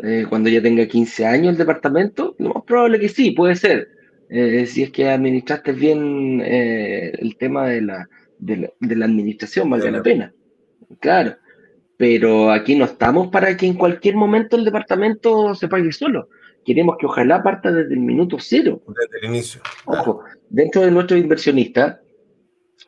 eh, 0.04 0.26
cuando 0.28 0.50
ya 0.50 0.62
tenga 0.62 0.88
15 0.88 1.26
años 1.26 1.52
el 1.52 1.58
departamento, 1.58 2.36
lo 2.39 2.54
más 2.54 2.64
probable 2.64 3.00
que 3.00 3.10
sí, 3.10 3.32
puede 3.32 3.56
ser. 3.56 3.89
Eh, 4.30 4.66
si 4.68 4.84
es 4.84 4.91
que 4.91 5.10
administraste 5.10 5.72
bien 5.72 6.41
eh, 6.43 7.12
el 7.18 7.36
tema 7.38 7.68
de 7.68 7.82
la, 7.82 8.10
de 8.38 8.95
la, 8.95 9.06
administración, 9.06 9.70
valga 9.70 9.91
la 9.91 10.04
pena. 10.04 10.34
Claro. 11.00 11.36
Pero 11.97 12.52
aquí 12.52 12.76
no 12.76 12.86
estamos 12.86 13.28
para 13.30 13.58
que 13.58 13.66
en 13.66 13.74
cualquier 13.74 14.16
momento 14.16 14.56
el 14.56 14.66
departamento 14.66 15.54
se 15.56 15.68
pague 15.68 15.91
solo. 15.91 16.30
Queremos 16.64 16.97
que 16.97 17.08
ojalá 17.08 17.41
parta 17.41 17.72
desde 17.72 17.93
el 17.93 18.00
minuto 18.00 18.38
cero. 18.39 18.82
Desde 18.88 19.26
el 19.26 19.34
inicio. 19.34 19.62
Ojo, 19.86 20.22
dentro 20.50 20.82
de 20.82 20.91
nuestros 20.91 21.20
inversionistas, 21.20 21.97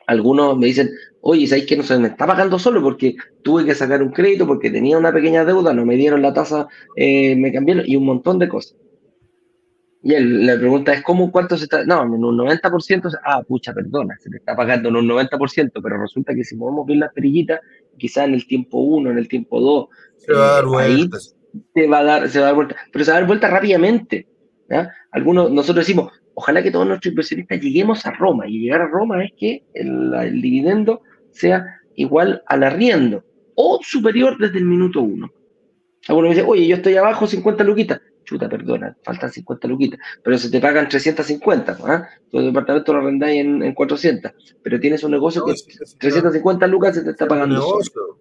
algunos 0.08 0.58
me 0.58 0.68
dicen, 0.68 0.92
oye, 1.22 1.48
¿sabes 1.48 1.66
que 1.66 1.78
no 1.78 1.84
se 1.84 1.98
me 1.98 2.10
está 2.10 2.28
pagando 2.28 2.60
solo? 2.60 2.82
Porque 2.82 3.16
tuve 3.44 3.66
que 3.66 3.76
sacar 3.76 4.02
un 4.02 4.12
crédito, 4.12 4.48
porque 4.48 4.70
tenía 4.70 4.98
una 4.98 5.14
pequeña 5.14 5.46
deuda, 5.46 5.74
no 5.74 5.86
me 5.86 5.96
dieron 5.96 6.22
la 6.22 6.34
tasa, 6.34 6.68
eh, 6.96 7.36
me 7.36 7.52
cambiaron, 7.52 7.84
y 7.88 7.96
un 7.96 8.06
montón 8.06 8.40
de 8.40 8.50
cosas. 8.50 8.76
Y 10.04 10.20
la 10.20 10.58
pregunta 10.58 10.94
es, 10.94 11.04
¿cómo, 11.04 11.32
cuánto 11.32 11.56
se 11.58 11.66
está? 11.66 11.86
No, 11.86 12.02
en 12.04 12.12
un 12.12 12.38
90%, 12.38 13.20
ah, 13.24 13.44
pucha, 13.44 13.72
perdona, 13.72 14.18
se 14.20 14.32
te 14.32 14.38
está 14.38 14.56
pagando 14.56 14.90
en 14.90 14.96
un 14.96 15.08
90%, 15.08 15.80
pero 15.82 16.02
resulta 16.02 16.34
que 16.34 16.44
si 16.44 16.56
movemos 16.56 16.88
bien 16.88 17.02
las 17.02 17.14
perillitas, 17.14 17.60
quizás 17.98 18.28
en 18.28 18.34
el 18.34 18.48
tiempo 18.48 18.80
1, 18.80 19.12
en 19.12 19.18
el 19.20 19.28
tiempo 19.28 19.62
2, 19.62 19.88
se 20.18 20.34
va 20.34 20.40
a 20.40 20.54
dar 20.56 20.64
eh, 20.64 20.68
vuelta. 20.68 21.18
Se 21.20 21.88
va 21.88 22.00
a 22.00 22.04
dar, 22.04 22.30
se 22.30 22.40
va 22.40 22.46
a 22.46 22.48
dar 22.48 22.56
vuelta, 22.56 22.76
pero 22.92 23.06
se 23.06 23.12
va 23.12 23.18
a 23.18 23.20
dar 23.20 23.28
vuelta 23.28 23.48
rápidamente. 23.48 24.28
Algunos, 25.12 25.52
nosotros 25.52 25.86
decimos, 25.86 26.14
ojalá 26.42 26.64
que 26.64 26.72
todos 26.72 26.88
nuestros 26.88 27.12
inversionistas 27.12 27.62
lleguemos 27.62 28.06
a 28.06 28.12
Roma, 28.12 28.48
y 28.48 28.60
llegar 28.60 28.82
a 28.82 28.88
Roma 28.88 29.24
es 29.24 29.32
que 29.38 29.64
el, 29.74 30.14
el 30.14 30.42
dividendo 30.42 31.02
sea 31.32 31.80
igual 31.96 32.42
al 32.48 32.64
arriendo, 32.64 33.24
o 33.56 33.80
superior 33.84 34.38
desde 34.40 34.58
el 34.58 34.66
minuto 34.66 35.02
1. 35.02 35.32
Algunos 36.08 36.30
me 36.30 36.36
dicen, 36.36 36.50
oye, 36.50 36.68
yo 36.68 36.76
estoy 36.78 36.96
abajo 36.96 37.28
50 37.28 37.64
luquitas 37.64 38.02
chuta, 38.24 38.48
perdona, 38.48 38.96
faltan 39.04 39.32
50 39.32 39.68
luquitas, 39.68 40.00
pero 40.24 40.38
se 40.38 40.50
te 40.50 40.62
pagan 40.62 40.88
350, 40.88 41.78
¿ah? 41.86 42.08
Tu 42.30 42.40
departamento 42.40 42.94
lo 42.94 43.00
arrendáis 43.00 43.42
en, 43.42 43.64
en 43.64 43.74
400, 43.74 44.32
pero 44.64 44.80
tienes 44.80 45.04
un 45.04 45.12
negocio 45.12 45.44
que 45.44 45.54
350 46.00 46.68
lucas 46.68 46.96
se 46.96 47.04
te 47.04 47.12
está 47.12 47.28
pagando. 47.28 47.56
Negocio. 47.56 48.20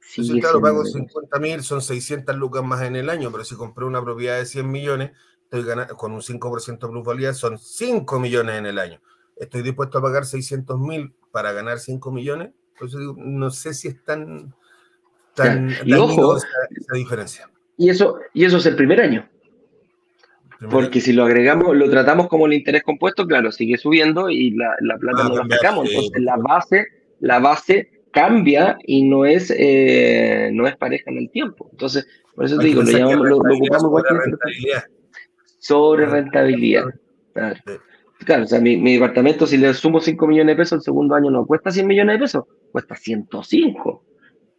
Sí, 0.00 0.40
claro, 0.40 0.60
pago 0.60 0.84
50 0.84 1.38
mil, 1.40 1.62
son 1.62 1.82
600 1.82 2.36
lucas 2.36 2.62
más 2.62 2.82
en 2.82 2.94
el 2.94 3.10
año, 3.10 3.32
pero 3.32 3.44
si 3.44 3.56
compré 3.56 3.84
una 3.84 4.02
propiedad 4.02 4.38
de 4.38 4.46
100 4.46 4.70
millones, 4.70 5.10
estoy 5.54 5.68
ganando, 5.68 5.96
con 5.96 6.12
un 6.12 6.20
5% 6.20 6.78
de 6.80 6.88
plusvalía, 6.88 7.32
son 7.32 7.58
5 7.58 8.18
millones 8.18 8.56
en 8.56 8.66
el 8.66 8.78
año. 8.78 9.00
Estoy 9.36 9.62
dispuesto 9.62 9.98
a 9.98 10.02
pagar 10.02 10.24
600 10.24 10.78
mil 10.78 11.12
para 11.30 11.52
ganar 11.52 11.78
5 11.78 12.10
millones, 12.10 12.50
entonces 12.72 13.00
digo, 13.00 13.14
no 13.16 13.50
sé 13.50 13.74
si 13.74 13.88
es 13.88 14.02
tan, 14.04 14.54
tan, 15.34 15.70
esa 15.70 16.94
diferencia. 16.94 17.50
Y 17.76 17.88
eso, 17.88 18.18
y 18.32 18.44
eso 18.44 18.58
es 18.58 18.66
el 18.66 18.76
primer 18.76 19.00
año. 19.00 19.28
Porque 20.70 21.00
si 21.00 21.12
lo 21.12 21.24
agregamos, 21.24 21.76
lo 21.76 21.90
tratamos 21.90 22.28
como 22.28 22.46
el 22.46 22.54
interés 22.54 22.82
compuesto, 22.82 23.26
claro, 23.26 23.52
sigue 23.52 23.76
subiendo 23.76 24.30
y 24.30 24.52
la, 24.52 24.76
la 24.80 24.96
plata 24.96 25.24
no 25.24 25.36
la 25.36 25.56
sacamos. 25.56 25.90
Entonces 25.90 26.22
la 26.22 26.36
base, 26.36 26.86
la 27.20 27.38
base 27.38 28.04
cambia 28.12 28.78
y 28.86 29.02
no 29.02 29.26
es, 29.26 29.52
eh, 29.54 30.50
no 30.54 30.66
es 30.66 30.76
pareja 30.76 31.10
en 31.10 31.18
el 31.18 31.30
tiempo. 31.30 31.68
Entonces, 31.72 32.06
por 32.34 32.46
eso 32.46 32.56
te 32.58 32.66
digo, 32.66 32.82
lo, 32.82 32.90
llamamos, 32.90 33.28
lo, 33.28 33.36
ocupamos 33.36 34.02
sobre 35.64 36.06
rentabilidad. 36.06 36.82
Sobre 36.82 36.94
rentabilidad. 36.94 37.24
Claro. 37.32 37.60
claro. 38.24 38.44
o 38.44 38.46
sea, 38.46 38.60
mi, 38.60 38.76
mi, 38.76 38.94
departamento, 38.94 39.46
si 39.46 39.56
le 39.56 39.72
sumo 39.74 40.00
5 40.00 40.26
millones 40.26 40.54
de 40.54 40.62
pesos, 40.62 40.78
el 40.78 40.82
segundo 40.82 41.14
año 41.14 41.30
no 41.30 41.46
cuesta 41.46 41.70
100 41.70 41.86
millones 41.86 42.14
de 42.14 42.20
pesos, 42.20 42.44
cuesta 42.70 42.94
105. 42.94 44.04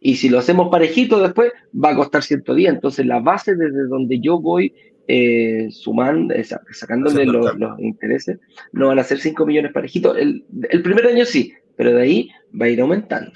Y 0.00 0.16
si 0.16 0.28
lo 0.28 0.38
hacemos 0.38 0.68
parejito 0.70 1.20
después, 1.20 1.52
va 1.72 1.90
a 1.90 1.96
costar 1.96 2.22
110. 2.22 2.74
Entonces, 2.74 3.06
la 3.06 3.20
base 3.20 3.54
desde 3.54 3.86
donde 3.88 4.20
yo 4.20 4.40
voy 4.40 4.74
eh, 5.08 5.68
sumando, 5.70 6.34
sacándole 6.72 7.24
los, 7.26 7.54
intereses, 7.78 8.38
no 8.72 8.88
van 8.88 8.98
a 8.98 9.04
ser 9.04 9.18
5 9.18 9.46
millones 9.46 9.72
parejitos. 9.72 10.16
El, 10.18 10.44
el, 10.70 10.82
primer 10.82 11.06
año 11.06 11.24
sí, 11.24 11.52
pero 11.76 11.94
de 11.94 12.02
ahí 12.02 12.30
va 12.60 12.66
a 12.66 12.68
ir 12.70 12.80
aumentando, 12.80 13.32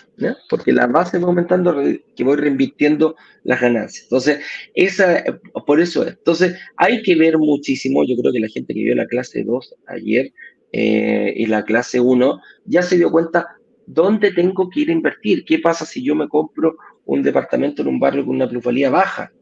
porque 0.49 0.73
la 0.73 0.87
base 0.87 1.19
va 1.19 1.29
aumentando, 1.29 1.77
que 2.17 2.25
voy 2.25 2.37
reinvirtiendo 2.37 3.17
las 3.45 3.61
ganancias. 3.61 4.05
Entonces, 4.05 4.41
esa, 4.75 5.23
por 5.67 5.81
eso 5.81 6.05
es. 6.05 6.15
Entonces, 6.15 6.57
hay 6.77 7.03
que 7.03 7.15
ver 7.17 7.39
muchísimo, 7.39 8.05
yo 8.05 8.17
creo 8.17 8.33
que 8.33 8.41
la 8.41 8.49
gente 8.49 8.73
que 8.73 8.81
vio 8.81 8.95
la 8.95 9.07
clase 9.07 9.45
2 9.45 9.75
ayer 9.89 10.33
eh, 10.73 11.35
y 11.37 11.47
la 11.47 11.65
clase 11.65 12.01
1 12.01 12.41
ya 12.65 12.83
se 12.83 12.97
dio 12.97 13.11
cuenta 13.11 13.47
dónde 13.87 14.33
tengo 14.33 14.71
que 14.71 14.81
ir 14.81 14.91
a 14.91 14.93
invertir. 14.93 15.45
¿Qué 15.45 15.59
pasa 15.59 15.85
si 15.85 16.03
yo 16.03 16.15
me 16.15 16.29
compro 16.29 16.77
un 17.05 17.23
departamento 17.23 17.83
en 17.83 17.89
un 17.89 18.01
barrio 18.01 18.25
con 18.25 18.37
una 18.37 18.49
plusvalía 18.49 18.89
baja? 18.89 19.33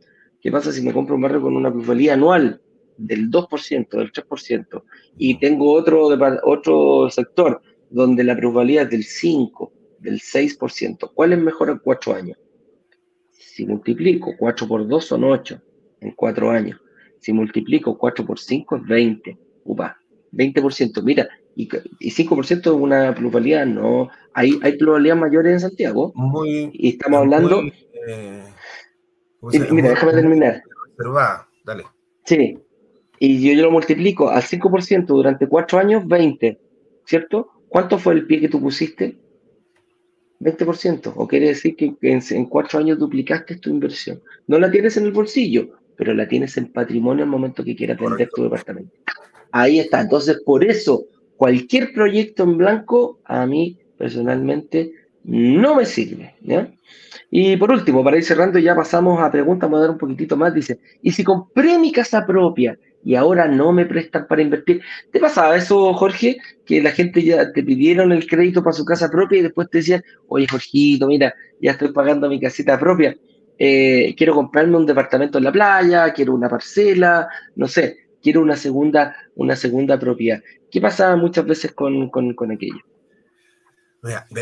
¿Qué 0.41 0.51
pasa 0.51 0.73
si 0.73 0.83
me 0.83 0.93
compro 0.93 1.17
un 1.17 1.23
barrio 1.23 1.43
con 1.43 1.57
una 1.57 1.73
plusvalía 1.73 2.15
anual? 2.15 2.61
del 2.99 3.31
2%, 3.31 3.97
del 3.97 4.13
3%, 4.13 4.83
y 5.17 5.39
tengo 5.39 5.73
otro, 5.73 6.09
otro 6.43 7.09
sector 7.11 7.63
donde 7.91 8.25
la 8.25 8.37
plusvalía 8.37 8.83
es 8.83 8.91
del 8.91 9.05
5, 9.05 9.73
del 9.99 10.21
6%, 10.21 11.11
¿cuál 11.15 11.33
es 11.33 11.39
mejor 11.39 11.71
en 11.71 11.79
cuatro 11.79 12.15
años? 12.15 12.39
Si 13.59 13.67
multiplico 13.67 14.35
4 14.39 14.69
por 14.69 14.87
2 14.87 15.05
son 15.05 15.25
8 15.25 15.61
en 16.01 16.13
cuatro 16.13 16.51
años. 16.51 16.81
Si 17.19 17.33
multiplico 17.33 17.99
4 17.99 18.25
por 18.25 18.39
5 18.39 18.77
es 18.77 18.87
20. 18.87 19.39
Upa, 19.65 19.99
20%. 20.33 21.03
Mira, 21.03 21.29
y, 21.57 21.69
y 21.99 22.11
5% 22.13 22.61
es 22.61 22.67
una 22.69 23.13
plusvalía, 23.15 23.65
no. 23.67 24.11
Hay, 24.33 24.61
hay 24.63 24.77
pluralidades 24.77 25.21
mayores 25.21 25.53
en 25.55 25.61
Santiago. 25.61 26.13
Muy. 26.15 26.71
Y 26.73 26.91
estamos 26.91 27.19
hablando. 27.19 27.63
Eh, 28.07 28.45
mira, 29.73 29.89
déjame 29.91 30.13
terminar. 30.13 30.63
Pero 30.97 31.13
va, 31.13 31.49
dale. 31.65 31.83
Sí. 32.27 32.59
Y 33.19 33.43
yo, 33.43 33.55
yo 33.55 33.65
lo 33.65 33.73
multiplico 33.73 34.31
al 34.31 34.43
5% 34.43 35.05
durante 35.07 35.49
4 35.49 35.79
años, 35.81 36.07
20. 36.07 36.61
¿Cierto? 37.05 37.51
¿Cuánto 37.69 37.99
fue 37.99 38.15
el 38.15 38.27
pie 38.27 38.41
que 38.41 38.49
tú 38.49 38.61
pusiste? 38.61 39.19
20%. 40.41 41.13
O 41.17 41.27
quiere 41.27 41.49
decir 41.49 41.77
que, 41.77 41.95
en, 42.03 42.23
en, 42.31 42.47
cuatro 42.47 42.79
años 42.79 42.99
duplicaste 42.99 43.57
tu 43.57 43.71
inversión. 43.71 44.21
No 44.47 44.59
la 44.59 44.71
tienes 44.71 44.97
en 44.97 45.05
el 45.05 45.13
bolsillo, 45.13 45.71
pero 45.97 46.15
la 46.15 46.29
tienes 46.29 46.57
en 46.57 46.73
patrimonio 46.73 47.25
al 47.25 47.31
momento 47.31 47.65
que 47.65 47.77
quieras 47.77 47.99
vender 47.99 48.31
tu 48.35 48.45
departamento. 48.45 48.93
Ahí 49.51 49.81
está. 49.81 50.01
Entonces, 50.01 50.41
por 50.45 50.65
eso, 50.65 51.07
cualquier 51.37 51.93
proyecto 51.93 52.45
en 52.45 52.57
blanco, 52.57 53.21
a 53.25 53.47
mí 53.47 53.79
personalmente 53.97 54.93
no 55.25 55.75
me 55.75 55.85
sirve. 55.85 56.35
Y 57.31 57.57
por 57.57 57.71
último, 57.73 58.03
para 58.05 58.17
ir 58.17 58.25
cerrando, 58.25 58.59
ya 58.59 58.75
pasamos 58.75 59.21
a 59.21 59.31
preguntas, 59.31 59.69
vamos 59.69 59.79
a 59.79 59.83
dar 59.83 59.91
un 59.91 59.99
poquitito 59.99 60.37
más. 60.37 60.55
Dice, 60.55 60.79
¿y 61.03 61.13
si 61.13 61.25
compré 61.25 61.79
mi 61.79 61.93
casa 61.93 62.25
propia 62.25 62.79
y 63.05 63.15
ahora 63.15 63.49
no 63.49 63.73
me 63.73 63.87
prestan 63.87 64.27
para 64.27 64.43
invertir? 64.43 64.83
¿Te 65.11 65.21
pasaba 65.21 65.57
eso, 65.57 65.95
Jorge? 65.95 66.39
Que 66.67 66.83
la 66.83 66.91
gente 66.91 67.23
ya 67.23 67.53
te 67.53 67.63
pidieron 67.63 68.13
el 68.13 68.27
crédito 68.27 68.63
para 68.63 68.75
su 68.75 68.85
casa 68.85 69.11
propia 69.11 69.39
y 69.39 69.43
después 69.43 69.71
te 69.71 69.79
decían, 69.79 70.03
oye, 70.27 70.47
Jorgito, 70.49 71.07
mira, 71.07 71.35
ya 71.61 71.73
estoy 71.73 71.93
pagando 71.93 72.29
mi 72.29 72.41
casita 72.41 72.79
propia. 72.79 73.17
Eh, 73.59 74.15
quiero 74.17 74.35
comprarme 74.35 74.77
un 74.77 74.87
departamento 74.87 75.39
en 75.39 75.45
la 75.45 75.53
playa, 75.53 76.13
quiero 76.13 76.35
una 76.35 76.49
parcela, 76.49 77.29
no 77.57 77.67
sé, 77.67 77.97
quiero 78.23 78.41
una 78.41 78.57
segunda, 78.57 79.17
una 79.35 79.57
segunda 79.57 79.99
propiedad. 79.99 80.41
¿Qué 80.71 80.81
pasa 80.81 81.17
muchas 81.17 81.47
veces 81.47 81.73
con, 81.73 82.09
con, 82.11 82.53
aquello? 82.53 82.81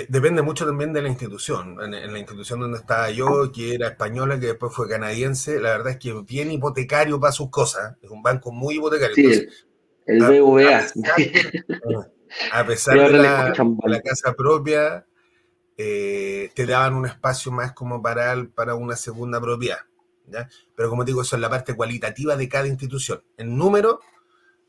Depende 0.09 0.43
mucho 0.43 0.67
también 0.67 0.93
de 0.93 1.03
la 1.03 1.09
institución. 1.09 1.79
En, 1.83 2.13
la 2.13 2.19
institución 2.19 2.61
donde 2.61 2.79
estaba 2.79 3.11
yo, 3.11 3.51
que 3.53 3.75
era 3.75 3.89
española, 3.89 4.39
que 4.39 4.47
después 4.47 4.75
fue 4.75 4.89
canadiense, 4.89 5.61
la 5.61 5.71
verdad 5.71 5.93
es 5.93 5.99
que 5.99 6.13
bien 6.23 6.51
hipotecario 6.51 7.19
para 7.19 7.33
sus 7.33 7.51
cosas. 7.51 7.97
Es 8.03 8.11
un 8.11 8.23
banco 8.23 8.53
muy 8.53 8.77
hipotecario. 8.77 9.15
Sí, 9.15 9.47
el 10.07 10.21
BVA. 10.21 10.87
A 12.53 12.67
pesar, 12.67 12.97
de, 12.97 13.19
la, 13.19 13.55
la, 13.85 14.01
casa 14.01 14.35
propia, 14.35 15.07
eh, 15.77 16.51
te 16.55 16.67
daban 16.67 16.95
un 16.95 17.07
espacio 17.07 17.53
más 17.53 17.73
como 17.73 18.03
para, 18.03 18.35
para 18.55 18.75
una 18.75 18.97
segunda 18.97 19.41
propiedad. 19.41 19.79
Pero 20.75 20.91
como 20.91 21.05
digo, 21.05 21.23
eso 21.23 21.37
es 21.37 21.43
la 21.43 21.51
parte 21.51 21.75
cualitativa 21.75 22.37
de 22.37 22.49
cada 22.49 22.67
institución. 22.67 23.23
En 23.37 23.57
número, 23.57 24.01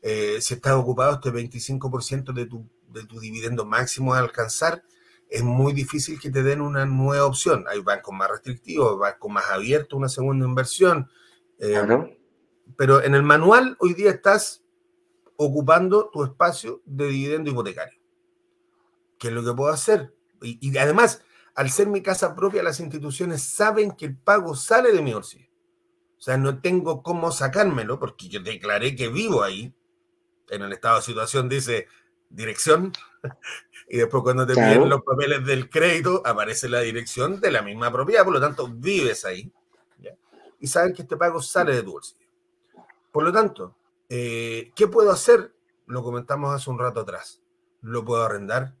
eh, 0.02 0.38
si 0.40 0.54
estás 0.54 0.74
ocupado 0.74 1.14
este 1.14 1.30
25% 1.30 2.32
de 2.32 2.46
tu, 2.46 2.68
de 2.88 3.04
tu 3.06 3.20
dividendo 3.20 3.64
máximo 3.64 4.14
a 4.14 4.18
alcanzar, 4.18 4.84
es 5.28 5.42
muy 5.42 5.72
difícil 5.72 6.18
que 6.18 6.30
te 6.30 6.42
den 6.42 6.60
una 6.60 6.86
nueva 6.86 7.26
opción. 7.26 7.64
Hay 7.68 7.80
bancos 7.80 8.14
más 8.14 8.30
restrictivos, 8.30 8.98
bancos 8.98 9.30
más 9.30 9.44
abiertos, 9.50 9.96
una 9.96 10.08
segunda 10.08 10.46
inversión. 10.46 11.10
Eh, 11.58 11.80
pero 12.76 13.02
en 13.02 13.14
el 13.14 13.22
manual 13.22 13.76
hoy 13.80 13.94
día 13.94 14.10
estás 14.10 14.62
ocupando 15.36 16.10
tu 16.10 16.24
espacio 16.24 16.82
de 16.84 17.08
dividendo 17.08 17.50
hipotecario. 17.50 17.98
¿Qué 19.18 19.28
es 19.28 19.34
lo 19.34 19.44
que 19.44 19.52
puedo 19.52 19.72
hacer? 19.72 20.14
Y, 20.42 20.58
y 20.60 20.76
además, 20.78 21.22
al 21.54 21.70
ser 21.70 21.88
mi 21.88 22.02
casa 22.02 22.34
propia, 22.34 22.62
las 22.62 22.80
instituciones 22.80 23.42
saben 23.42 23.92
que 23.92 24.06
el 24.06 24.16
pago 24.16 24.54
sale 24.54 24.92
de 24.92 25.02
mi 25.02 25.12
bolsillo. 25.12 25.48
O 26.18 26.20
sea, 26.20 26.36
no 26.36 26.60
tengo 26.60 27.02
cómo 27.02 27.30
sacármelo 27.30 27.98
porque 27.98 28.28
yo 28.28 28.40
declaré 28.40 28.96
que 28.96 29.08
vivo 29.08 29.42
ahí. 29.42 29.74
En 30.50 30.62
el 30.62 30.72
estado 30.72 30.96
de 30.96 31.02
situación 31.02 31.48
dice 31.48 31.86
dirección. 32.30 32.92
y 33.88 33.98
después 33.98 34.22
cuando 34.22 34.46
te 34.46 34.54
piden 34.54 34.88
los 34.88 35.02
papeles 35.02 35.44
del 35.44 35.68
crédito, 35.68 36.22
aparece 36.24 36.68
la 36.68 36.80
dirección 36.80 37.40
de 37.40 37.50
la 37.50 37.62
misma 37.62 37.90
propiedad. 37.92 38.24
Por 38.24 38.34
lo 38.34 38.40
tanto, 38.40 38.68
vives 38.68 39.24
ahí. 39.24 39.50
Y 40.60 40.66
saben 40.66 40.92
que 40.92 41.02
este 41.02 41.16
pago 41.16 41.40
sale 41.40 41.74
de 41.74 41.82
tu 41.82 41.92
bolsillo. 41.92 42.26
Por 43.12 43.22
lo 43.22 43.32
tanto, 43.32 43.76
eh, 44.08 44.72
¿qué 44.74 44.88
puedo 44.88 45.12
hacer? 45.12 45.54
Lo 45.86 46.02
comentamos 46.02 46.54
hace 46.54 46.68
un 46.68 46.78
rato 46.78 47.00
atrás. 47.00 47.40
Lo 47.80 48.04
puedo 48.04 48.24
arrendar. 48.24 48.74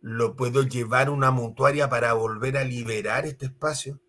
Lo 0.00 0.34
puedo 0.34 0.62
llevar 0.62 1.08
a 1.08 1.10
una 1.12 1.30
mutuaria 1.30 1.88
para 1.88 2.12
volver 2.14 2.56
a 2.56 2.64
liberar 2.64 3.26
este 3.26 3.46
espacio. 3.46 4.00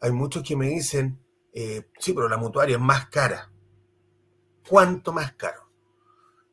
Hay 0.00 0.10
muchos 0.10 0.42
que 0.42 0.56
me 0.56 0.68
dicen, 0.68 1.18
eh, 1.52 1.88
sí, 1.98 2.12
pero 2.12 2.28
la 2.28 2.36
mutuaria 2.36 2.76
es 2.76 2.82
más 2.82 3.06
cara. 3.08 3.50
¿Cuánto 4.68 5.12
más 5.12 5.32
caro? 5.34 5.63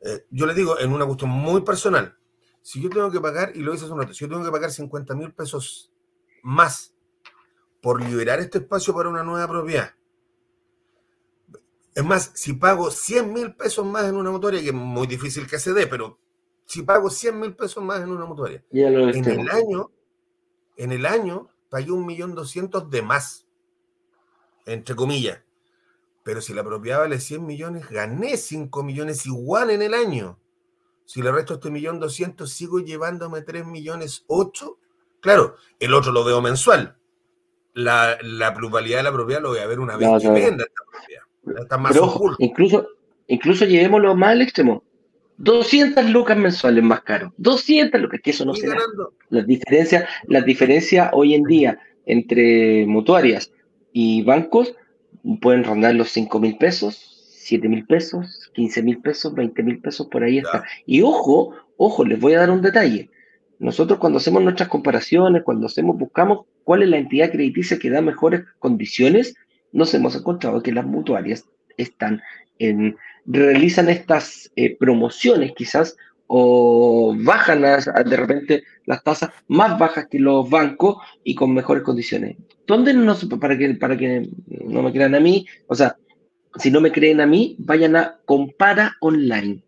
Eh, 0.02 0.26
yo 0.30 0.46
le 0.46 0.54
digo, 0.54 0.80
en 0.80 0.92
una 0.92 1.06
cuestión 1.06 1.30
muy 1.30 1.62
personal, 1.62 2.18
si 2.62 2.82
yo 2.82 2.90
tengo 2.90 3.12
que 3.12 3.20
pagar, 3.20 3.52
y 3.56 3.60
lo 3.60 3.74
hice 3.74 3.86
hace 3.86 3.94
un 3.94 4.02
rato, 4.02 4.14
si 4.14 4.26
yo 4.26 4.30
tengo 4.30 4.44
que 4.44 4.52
pagar 4.52 4.72
50 4.72 5.16
mil 5.16 5.34
pesos 5.34 5.92
más 6.44 6.94
por 7.82 8.02
liberar 8.02 8.40
este 8.40 8.60
espacio 8.60 8.94
para 8.94 9.10
una 9.10 9.24
nueva 9.24 9.48
propiedad, 9.48 9.94
es 11.94 12.06
más, 12.06 12.32
si 12.36 12.54
pago 12.54 12.90
100 12.90 13.34
mil 13.34 13.54
pesos 13.56 13.86
más 13.86 14.06
en 14.06 14.16
una 14.16 14.32
mutuaria, 14.32 14.62
que 14.62 14.68
es 14.68 14.74
muy 14.74 15.08
difícil 15.08 15.46
que 15.46 15.60
se 15.60 15.74
dé, 15.74 15.88
pero 15.88 16.18
si 16.66 16.84
pago 16.84 17.10
100 17.10 17.40
mil 17.40 17.56
pesos 17.56 17.84
más 17.84 18.02
en 18.02 18.12
una 18.12 18.26
mutuaria, 18.26 18.64
en 18.72 19.26
el 19.40 19.50
año, 19.50 19.92
en 20.78 20.92
el 20.92 21.06
año 21.06 21.50
pagué 21.70 21.92
un 21.92 22.06
millón 22.06 22.34
doscientos 22.34 22.90
de 22.90 23.02
más 23.02 23.46
entre 24.66 24.96
comillas. 24.96 25.40
Pero 26.24 26.42
si 26.42 26.54
la 26.54 26.64
propiedad 26.64 27.00
vale 27.00 27.20
100 27.20 27.46
millones, 27.46 27.90
gané 27.90 28.38
5 28.38 28.84
millones 28.84 29.26
igual 29.26 29.72
en 29.72 29.82
el 29.82 29.94
año. 29.94 30.40
Si 31.06 31.22
le 31.22 31.32
resto 31.32 31.56
este 31.56 31.72
millón 31.72 32.00
200, 32.00 32.50
sigo 32.50 32.80
llevándome 32.80 33.42
3 33.42 33.66
millones 33.66 34.24
8. 34.28 34.78
Claro, 35.20 35.56
el 35.80 35.94
otro 35.94 36.12
lo 36.12 36.24
veo 36.24 36.42
mensual. 36.42 36.96
La, 37.74 38.18
la 38.22 38.54
pluralidad 38.54 38.98
de 38.98 39.04
la 39.04 39.14
propiedad 39.14 39.42
lo 39.42 39.50
voy 39.50 39.60
a 39.60 39.68
ver 39.68 39.80
una 39.80 39.98
vez 39.98 40.10
que 40.22 40.30
venda 40.30 40.64
esta 40.64 40.82
propiedad. 40.92 41.24
Está 41.64 41.78
más 41.78 41.98
incluso, 42.38 42.88
incluso 43.28 43.66
llevémoslo 43.66 44.16
más 44.16 44.32
al 44.32 44.42
extremo. 44.42 44.84
200 45.38 46.06
lucas 46.12 46.38
mensuales 46.38 46.84
más 46.84 47.02
caro. 47.02 47.34
200 47.38 48.00
lucas, 48.00 48.22
que 48.24 48.30
eso 48.30 48.46
no 48.46 48.54
se 48.54 48.68
da. 48.68 48.76
Las 49.30 49.48
diferencias, 49.48 50.08
las 50.28 50.46
diferencias 50.46 51.10
hoy 51.14 51.34
en 51.34 51.44
día 51.44 51.80
entre 52.06 52.86
mutuarias 52.86 53.52
y 53.92 54.24
bancos 54.24 54.76
pueden 55.42 55.64
rondar 55.64 55.96
los 55.96 56.10
5 56.10 56.40
mil 56.40 56.58
pesos, 56.58 57.12
7 57.42 57.68
mil 57.68 57.86
pesos, 57.86 58.52
15 58.54 58.84
mil 58.84 59.00
pesos, 59.00 59.34
20 59.34 59.64
mil 59.64 59.80
pesos, 59.80 60.08
por 60.08 60.24
ahí 60.24 60.38
está. 60.38 60.64
Y 60.86 61.02
ojo, 61.02 61.56
ojo, 61.78 62.06
les 62.06 62.20
voy 62.20 62.34
a 62.34 62.40
dar 62.40 62.52
un 62.52 62.62
detalle. 62.62 63.10
Nosotros 63.60 64.00
cuando 64.00 64.18
hacemos 64.18 64.44
nuestras 64.44 64.70
comparaciones, 64.70 65.44
cuando 65.44 65.68
hacemos, 65.68 65.98
buscamos 65.98 66.46
cuál 66.64 66.84
es 66.84 66.90
la 66.90 66.98
entidad 66.98 67.32
crediticia 67.32 67.78
que 67.78 67.90
da 67.90 68.02
mejores 68.02 68.44
condiciones, 68.60 69.36
nos 69.72 69.94
hemos 69.94 70.16
encontrado 70.16 70.64
que 70.64 70.72
las 70.72 70.86
mutuarias 70.86 71.46
están 71.78 72.22
en, 72.60 72.96
realizan 73.26 73.90
estas 73.90 74.52
eh, 74.56 74.76
promociones 74.78 75.54
quizás 75.56 75.98
o 76.34 77.14
bajan 77.14 77.62
de 77.62 78.16
repente 78.16 78.64
las 78.86 79.04
tasas 79.04 79.32
más 79.50 79.78
bajas 79.78 80.08
que 80.10 80.18
los 80.18 80.50
bancos 80.50 80.96
y 81.26 81.36
con 81.36 81.54
mejores 81.54 81.84
condiciones. 81.84 82.38
¿Dónde 82.66 82.94
no, 82.94 83.14
para 83.38 83.58
que, 83.58 83.74
para 83.76 83.98
que 83.98 84.30
no 84.48 84.82
me 84.82 84.94
crean 84.94 85.14
a 85.14 85.20
mí, 85.20 85.46
o 85.68 85.76
sea, 85.76 85.98
si 86.56 86.72
no 86.72 86.80
me 86.80 86.94
creen 86.94 87.20
a 87.20 87.26
mí, 87.26 87.58
vayan 87.60 87.98
a 87.98 88.22
Compara 88.24 88.96
Online, 89.02 89.62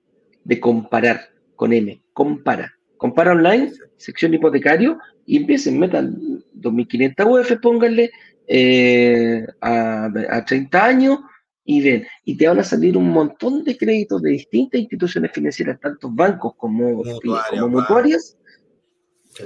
de 0.46 0.60
comparar 0.62 1.32
con 1.58 1.74
M, 1.74 2.02
Compara. 2.14 2.72
Compara 2.96 3.34
Online, 3.34 3.70
sección 3.98 4.34
hipotecario, 4.34 5.00
y 5.26 5.36
empiecen, 5.36 5.78
metan 5.78 6.16
2.500 6.62 7.42
UF, 7.42 7.60
pónganle 7.62 8.10
eh, 8.48 9.46
a, 9.60 10.06
a 10.30 10.46
30 10.46 10.86
años, 10.86 11.20
y 11.66 11.82
ven, 11.82 12.08
y 12.26 12.36
te 12.36 12.48
van 12.48 12.60
a 12.60 12.64
salir 12.64 12.98
un 12.98 13.10
montón 13.10 13.64
de 13.64 13.78
créditos 13.78 14.22
de 14.22 14.32
distintas 14.32 14.82
instituciones 14.82 15.32
financieras, 15.32 15.80
tanto 15.80 16.10
bancos 16.10 16.56
como, 16.58 17.04
como 17.04 17.70
mutuarias, 17.70 18.38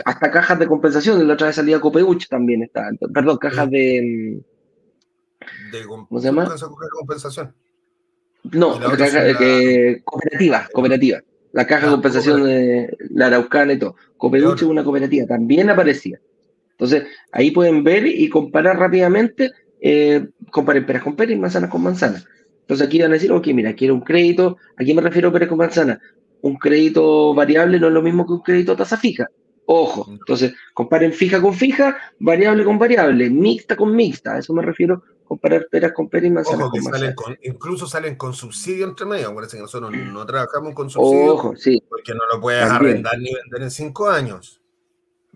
hasta 0.03 0.31
cajas 0.31 0.59
de 0.59 0.67
compensación. 0.67 1.27
La 1.27 1.35
otra 1.35 1.47
vez 1.47 1.55
salía 1.55 1.79
Copeuch 1.79 2.27
también 2.27 2.63
está, 2.63 2.89
perdón, 3.13 3.37
cajas 3.37 3.69
de. 3.69 4.41
¿Cómo 5.87 6.19
se 6.19 6.27
llama? 6.27 6.49
Compensación. 6.91 7.53
No, 8.51 8.79
la 8.79 8.95
caja, 8.97 9.23
de 9.23 10.01
cooperativa, 10.03 10.67
cooperativa. 10.71 11.21
La 11.51 11.65
caja 11.65 11.83
de 11.83 11.87
ah, 11.87 11.91
compensación 11.91 12.43
de 12.43 12.97
la 13.11 13.27
Araucana 13.27 13.73
y 13.73 13.79
todo. 13.79 13.95
Copeuch 14.17 14.57
es 14.57 14.63
una 14.63 14.83
cooperativa, 14.83 15.25
también 15.25 15.69
aparecía. 15.69 16.19
Entonces, 16.71 17.05
ahí 17.31 17.51
pueden 17.51 17.83
ver 17.83 18.05
y 18.05 18.29
comparar 18.29 18.77
rápidamente 18.77 19.51
eh, 19.79 20.27
comparen 20.51 20.85
peras 20.85 21.03
con 21.03 21.15
peras 21.15 21.35
y 21.35 21.39
manzanas 21.39 21.69
con 21.69 21.83
manzanas. 21.83 22.25
Entonces 22.61 22.85
aquí 22.85 23.01
van 23.01 23.11
a 23.11 23.13
decir, 23.13 23.31
ok, 23.31 23.47
mira, 23.47 23.73
quiero 23.73 23.93
un 23.93 24.01
crédito, 24.01 24.57
aquí 24.75 24.93
me 24.93 25.01
refiero 25.01 25.29
a 25.29 25.31
Pérez 25.31 25.47
con 25.47 25.57
Manzana, 25.57 26.01
un 26.41 26.57
crédito 26.57 27.33
variable 27.33 27.79
no 27.79 27.87
es 27.87 27.93
lo 27.93 28.01
mismo 28.01 28.25
que 28.25 28.33
un 28.33 28.41
crédito 28.41 28.75
tasa 28.75 28.97
fija. 28.97 29.27
Ojo, 29.65 30.07
entonces 30.09 30.53
comparen 30.73 31.11
fija 31.13 31.41
con 31.41 31.53
fija, 31.53 31.97
variable 32.19 32.63
con 32.63 32.77
variable, 32.77 33.29
mixta 33.29 33.75
con 33.75 33.95
mixta, 33.95 34.35
a 34.35 34.39
eso 34.39 34.53
me 34.53 34.61
refiero, 34.61 35.03
comparar 35.25 35.67
peras 35.69 35.91
con 35.91 36.09
peras 36.09 36.27
y 36.27 36.31
manzanas 36.31 36.69
con 36.69 36.83
manzanas. 36.83 37.15
incluso 37.43 37.85
salen 37.85 38.15
con 38.15 38.33
subsidio 38.33 38.85
entre 38.85 39.05
medio, 39.05 39.33
parece 39.35 39.57
que 39.57 39.63
nosotros 39.63 39.91
no 39.91 40.25
trabajamos 40.25 40.73
con 40.73 40.89
subsidio 40.89 41.33
Ojo, 41.33 41.55
sí. 41.55 41.81
porque 41.87 42.13
no 42.13 42.21
lo 42.33 42.41
puedes 42.41 42.63
arrendar 42.63 43.17
ni 43.19 43.33
vender 43.33 43.61
en 43.61 43.71
cinco 43.71 44.09
años. 44.09 44.61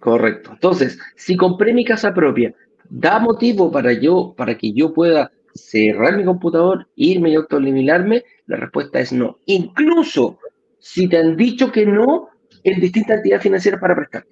Correcto. 0.02 0.52
Entonces, 0.54 0.98
si 1.16 1.38
compré 1.38 1.74
mi 1.74 1.86
casa 1.86 2.14
propia, 2.14 2.54
¿da 2.92 3.20
motivo 3.20 3.72
para 3.72 3.94
yo, 3.94 4.34
para 4.36 4.58
que 4.58 4.74
yo 4.74 4.94
pueda 4.94 5.32
cerrar 5.54 6.18
mi 6.18 6.26
computador, 6.26 6.88
irme 6.96 7.32
y 7.32 7.36
autoeliminarme? 7.36 8.24
La 8.48 8.58
respuesta 8.58 9.00
es 9.00 9.14
no. 9.14 9.39
Incluso 9.46 10.38
si 10.78 11.08
te 11.08 11.18
han 11.18 11.38
dicho 11.38 11.72
que 11.72 11.86
no, 11.86 12.28
en 12.64 12.82
distintas 12.82 13.18
entidades 13.18 13.44
financieras 13.44 13.80
para 13.80 13.96
prestar. 13.96 14.26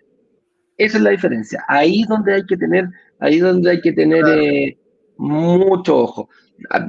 Esa 0.77 0.97
es 0.97 1.03
la 1.03 1.11
diferencia. 1.11 1.63
Ahí 1.67 2.03
donde 2.03 2.33
hay 2.33 2.45
que 2.45 2.57
tener, 2.57 2.89
ahí 3.19 3.39
donde 3.39 3.71
hay 3.71 3.81
que 3.81 3.93
tener 3.93 4.25
eh, 4.27 4.77
mucho 5.17 5.97
ojo. 5.97 6.29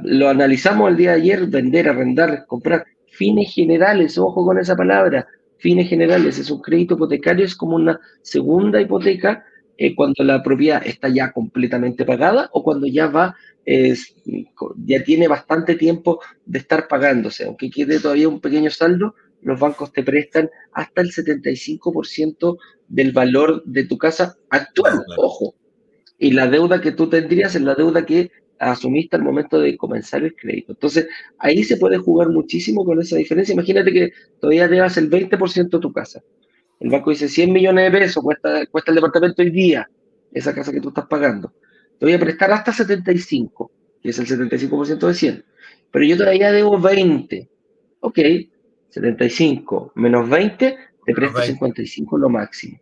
Lo 0.03 0.29
analizamos 0.29 0.89
el 0.89 0.97
día 0.97 1.11
de 1.11 1.21
ayer, 1.21 1.47
vender, 1.47 1.87
arrendar, 1.89 2.45
comprar. 2.47 2.85
Fines 3.13 3.53
generales, 3.53 4.17
ojo 4.17 4.45
con 4.45 4.57
esa 4.57 4.75
palabra. 4.75 5.27
Fines 5.57 5.89
generales, 5.89 6.37
es 6.39 6.49
un 6.49 6.61
crédito 6.61 6.95
hipotecario, 6.95 7.45
es 7.45 7.55
como 7.55 7.75
una 7.75 7.99
segunda 8.21 8.81
hipoteca 8.81 9.45
eh, 9.83 9.95
cuando 9.95 10.23
la 10.23 10.43
propiedad 10.43 10.85
está 10.85 11.09
ya 11.09 11.31
completamente 11.31 12.05
pagada 12.05 12.51
o 12.53 12.63
cuando 12.63 12.85
ya 12.85 13.07
va, 13.07 13.35
ya 13.65 15.03
tiene 15.03 15.27
bastante 15.27 15.73
tiempo 15.73 16.19
de 16.45 16.59
estar 16.59 16.87
pagándose, 16.87 17.45
aunque 17.45 17.71
quede 17.71 17.99
todavía 17.99 18.29
un 18.29 18.39
pequeño 18.39 18.69
saldo, 18.69 19.15
los 19.41 19.59
bancos 19.59 19.91
te 19.91 20.03
prestan 20.03 20.51
hasta 20.71 21.01
el 21.01 21.09
75% 21.09 22.59
del 22.89 23.11
valor 23.11 23.63
de 23.65 23.85
tu 23.85 23.97
casa 23.97 24.37
actual, 24.51 25.03
ojo. 25.17 25.55
Y 26.19 26.29
la 26.29 26.47
deuda 26.47 26.79
que 26.79 26.91
tú 26.91 27.09
tendrías 27.09 27.55
es 27.55 27.63
la 27.63 27.73
deuda 27.73 28.05
que 28.05 28.29
asumiste 28.59 29.15
al 29.15 29.23
momento 29.23 29.59
de 29.59 29.75
comenzar 29.77 30.23
el 30.23 30.35
crédito. 30.35 30.73
Entonces, 30.73 31.07
ahí 31.39 31.63
se 31.63 31.77
puede 31.77 31.97
jugar 31.97 32.29
muchísimo 32.29 32.85
con 32.85 33.01
esa 33.01 33.15
diferencia. 33.15 33.53
Imagínate 33.53 33.91
que 33.91 34.11
todavía 34.39 34.67
debas 34.67 34.95
el 34.97 35.09
20% 35.09 35.77
de 35.77 35.79
tu 35.79 35.91
casa. 35.91 36.21
El 36.81 36.89
banco 36.89 37.11
dice 37.11 37.29
100 37.29 37.53
millones 37.53 37.91
de 37.91 37.99
pesos, 37.99 38.23
cuesta, 38.23 38.65
cuesta 38.65 38.89
el 38.89 38.95
departamento 38.95 39.43
hoy 39.43 39.51
día, 39.51 39.87
esa 40.33 40.53
casa 40.53 40.71
que 40.71 40.81
tú 40.81 40.89
estás 40.89 41.05
pagando. 41.05 41.53
Te 41.99 42.07
voy 42.07 42.13
a 42.13 42.19
prestar 42.19 42.51
hasta 42.51 42.73
75, 42.73 43.71
que 44.01 44.09
es 44.09 44.17
el 44.17 44.25
75% 44.25 45.07
de 45.07 45.13
100. 45.13 45.45
Pero 45.91 46.05
yo 46.05 46.17
todavía 46.17 46.51
debo 46.51 46.79
20. 46.79 47.49
Ok, 47.99 48.17
75 48.89 49.91
menos 49.93 50.27
20, 50.27 50.77
te 51.05 51.13
presto 51.13 51.41
55 51.41 52.17
lo 52.17 52.29
máximo. 52.29 52.79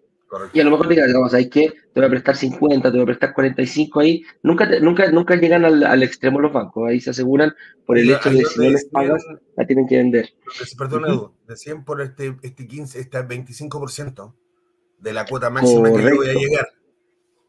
Y 0.54 0.60
a 0.60 0.64
lo 0.64 0.72
mejor 0.72 0.88
digas, 0.88 1.08
digamos, 1.08 1.34
hay 1.34 1.50
que 1.50 1.70
te 1.70 2.00
voy 2.00 2.06
a 2.06 2.10
prestar 2.10 2.36
50, 2.36 2.92
te 2.92 2.98
voy 2.98 3.04
a 3.04 3.06
prestar 3.06 3.34
45 3.34 4.00
ahí. 4.00 4.24
Nunca, 4.44 4.68
nunca, 4.80 5.10
nunca 5.12 5.36
llegan 5.36 5.66
al, 5.66 6.04
extremo 6.04 6.40
los 6.40 6.54
bancos. 6.54 6.88
Ahí 6.88 7.00
se 7.00 7.10
aseguran 7.10 7.54
por 7.86 7.98
el 7.98 8.12
hecho 8.12 8.30
de 8.30 8.40
que 8.40 8.46
si 8.46 8.60
no 8.60 8.70
les 8.70 8.86
pagas, 8.86 9.26
la 9.56 9.66
tienen 9.66 9.88
que 9.88 9.98
vender. 9.98 10.30
Perdón, 10.78 11.06
Edu, 11.06 11.34
decían 11.48 11.84
por 11.84 12.02
este, 12.02 12.36
este 12.44 12.68
15, 12.68 13.00
este 13.00 13.18
25% 13.18 14.34
de 15.00 15.14
la 15.14 15.26
cuota 15.26 15.50
máxima 15.50 15.92
que 15.92 16.04
yo 16.04 16.16
voy 16.16 16.30
a 16.30 16.34
llegar. 16.34 16.68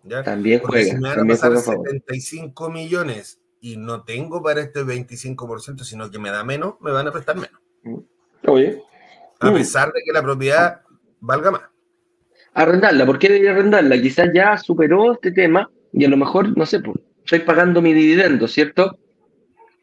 ¿ya? 0.05 0.23
También 0.23 0.61
juega. 0.61 0.85
Si 0.85 0.97
me 0.97 1.09
van 1.09 1.21
a 1.21 1.27
pasar 1.27 1.57
75 1.59 2.71
millones 2.71 3.41
y 3.61 3.77
no 3.77 4.05
tengo 4.05 4.43
para 4.43 4.63
este 4.63 4.85
25%, 4.85 5.85
sino 5.85 6.11
que 6.11 6.19
me 6.19 6.31
da 6.31 6.45
menos, 6.45 6.75
me 6.81 6.93
van 6.93 7.07
a 7.07 7.13
prestar 7.13 7.37
menos. 7.37 7.61
Oye. 8.47 8.83
A 9.39 9.53
pesar 9.53 9.93
de 9.93 10.03
que 10.05 10.13
la 10.13 10.23
propiedad 10.23 10.83
valga 11.21 11.51
más. 11.51 11.70
Arrendarla, 12.55 13.07
¿por 13.07 13.19
qué 13.19 13.29
debería 13.29 13.53
arrendarla? 13.53 14.01
Quizás 14.01 14.31
ya 14.35 14.57
superó 14.57 15.13
este 15.13 15.31
tema 15.33 15.71
y 15.93 16.05
a 16.05 16.09
lo 16.09 16.17
mejor, 16.17 16.57
no 16.57 16.67
sé, 16.67 16.81
pues, 16.81 16.99
estoy 17.25 17.41
pagando 17.41 17.81
mi 17.81 17.93
dividendo, 17.93 18.49
¿cierto? 18.49 18.99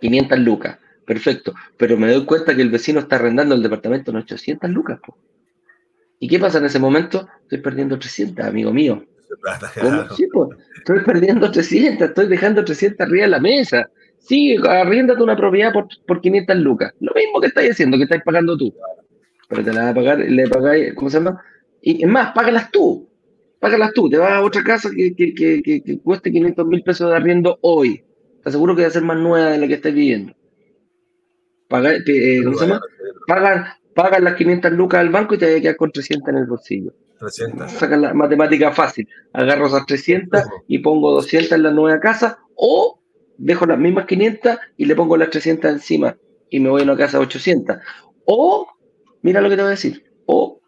500 0.01 0.39
lucas, 0.39 0.77
perfecto. 1.05 1.53
Pero 1.77 1.97
me 1.97 2.11
doy 2.11 2.25
cuenta 2.25 2.55
que 2.55 2.61
el 2.61 2.69
vecino 2.69 2.99
está 2.99 3.15
arrendando 3.15 3.55
el 3.55 3.63
departamento 3.63 4.11
en 4.11 4.17
800 4.17 4.69
lucas. 4.69 4.99
¿Y 6.19 6.27
qué 6.27 6.39
pasa 6.39 6.57
en 6.57 6.65
ese 6.65 6.79
momento? 6.79 7.27
Estoy 7.43 7.59
perdiendo 7.59 7.97
300, 7.97 8.45
amigo 8.45 8.73
mío. 8.73 9.05
Sí, 10.15 10.27
pues, 10.27 10.49
estoy 10.77 10.99
perdiendo 11.01 11.51
300, 11.51 12.09
estoy 12.09 12.27
dejando 12.27 12.63
300 12.63 13.07
arriba 13.07 13.23
de 13.23 13.31
la 13.31 13.39
mesa. 13.39 13.89
Sí, 14.19 14.57
arriéndate 14.57 15.21
una 15.23 15.37
propiedad 15.37 15.71
por, 15.71 15.87
por 16.05 16.21
500 16.21 16.57
lucas. 16.57 16.93
Lo 16.99 17.13
mismo 17.13 17.39
que 17.39 17.47
estáis 17.47 17.71
haciendo, 17.71 17.97
que 17.97 18.03
estáis 18.03 18.23
pagando 18.23 18.57
tú. 18.57 18.73
Pero 19.47 19.63
te 19.63 19.71
la 19.71 19.83
vas 19.83 19.91
a 19.91 19.95
pagar, 19.95 20.19
le 20.19 20.47
pagáis, 20.49 20.93
¿cómo 20.95 21.09
se 21.09 21.17
llama? 21.17 21.41
Y 21.81 22.03
es 22.03 22.09
más, 22.09 22.33
págalas 22.33 22.71
tú. 22.71 23.09
Págalas 23.59 23.93
tú. 23.93 24.09
Te 24.09 24.17
vas 24.17 24.31
a 24.31 24.41
otra 24.41 24.63
casa 24.63 24.89
que, 24.95 25.15
que, 25.15 25.33
que, 25.33 25.61
que 25.61 25.99
cueste 25.99 26.31
500 26.31 26.67
mil 26.67 26.83
pesos 26.83 27.09
de 27.09 27.15
arriendo 27.15 27.57
hoy. 27.61 28.03
Te 28.43 28.49
aseguro 28.49 28.75
que 28.75 28.83
va 28.83 28.87
a 28.87 28.91
ser 28.91 29.03
más 29.03 29.17
nueva 29.17 29.51
de 29.51 29.57
la 29.57 29.67
que 29.67 29.73
estás 29.75 29.93
viviendo. 29.93 30.33
Paga, 31.67 31.93
eh, 31.93 32.41
¿cómo 32.43 32.57
se 32.57 32.67
llama? 32.67 32.81
Pagan, 33.93 34.23
las 34.23 34.35
500 34.35 34.71
lucas 34.73 34.99
al 35.01 35.09
banco 35.09 35.35
y 35.35 35.37
te 35.37 35.47
vas 35.47 35.55
a 35.55 35.61
quedar 35.61 35.75
con 35.75 35.91
300 35.91 36.29
en 36.29 36.37
el 36.37 36.45
bolsillo. 36.45 36.93
300. 37.19 37.71
Sacan 37.71 38.01
la 38.01 38.13
matemática 38.13 38.71
fácil. 38.71 39.07
Agarro 39.33 39.67
esas 39.67 39.85
300 39.85 40.43
y 40.67 40.79
pongo 40.79 41.11
200 41.13 41.51
en 41.53 41.63
la 41.63 41.71
nueva 41.71 41.99
casa 41.99 42.39
o 42.55 43.01
dejo 43.37 43.65
las 43.65 43.79
mismas 43.79 44.05
500 44.05 44.57
y 44.77 44.85
le 44.85 44.95
pongo 44.95 45.17
las 45.17 45.29
300 45.29 45.71
encima 45.71 46.15
y 46.49 46.59
me 46.59 46.69
voy 46.69 46.81
a 46.81 46.85
una 46.85 46.97
casa 46.97 47.19
800. 47.19 47.77
O, 48.25 48.67
mira 49.21 49.41
lo 49.41 49.49
que 49.49 49.55
te 49.55 49.61
voy 49.61 49.69
a 49.69 49.71
decir, 49.71 50.03
o 50.25 50.61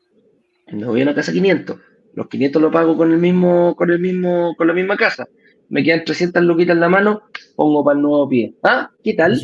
me 0.72 0.86
voy 0.86 1.02
a 1.02 1.04
una 1.04 1.16
casa 1.16 1.32
500. 1.32 1.78
Los 2.14 2.28
500 2.28 2.62
lo 2.62 2.72
pago 2.72 2.98
con 2.98 3.12
el 3.12 3.18
mismo, 3.18 3.76
con 3.76 3.92
el 3.92 4.00
mismo, 4.00 4.56
con 4.58 4.68
la 4.68 4.74
misma 4.74 4.98
casa. 4.98 5.28
Me 5.70 5.84
quedan 5.84 6.04
300 6.04 6.44
luquitas 6.44 6.74
en 6.74 6.80
la 6.80 6.90
mano, 6.90 7.22
pongo 7.56 7.84
para 7.84 7.98
el 7.98 8.02
nuevo 8.02 8.28
pie. 8.28 8.56
¿Ah? 8.64 8.92
¿Qué 9.04 9.14
tal? 9.14 9.40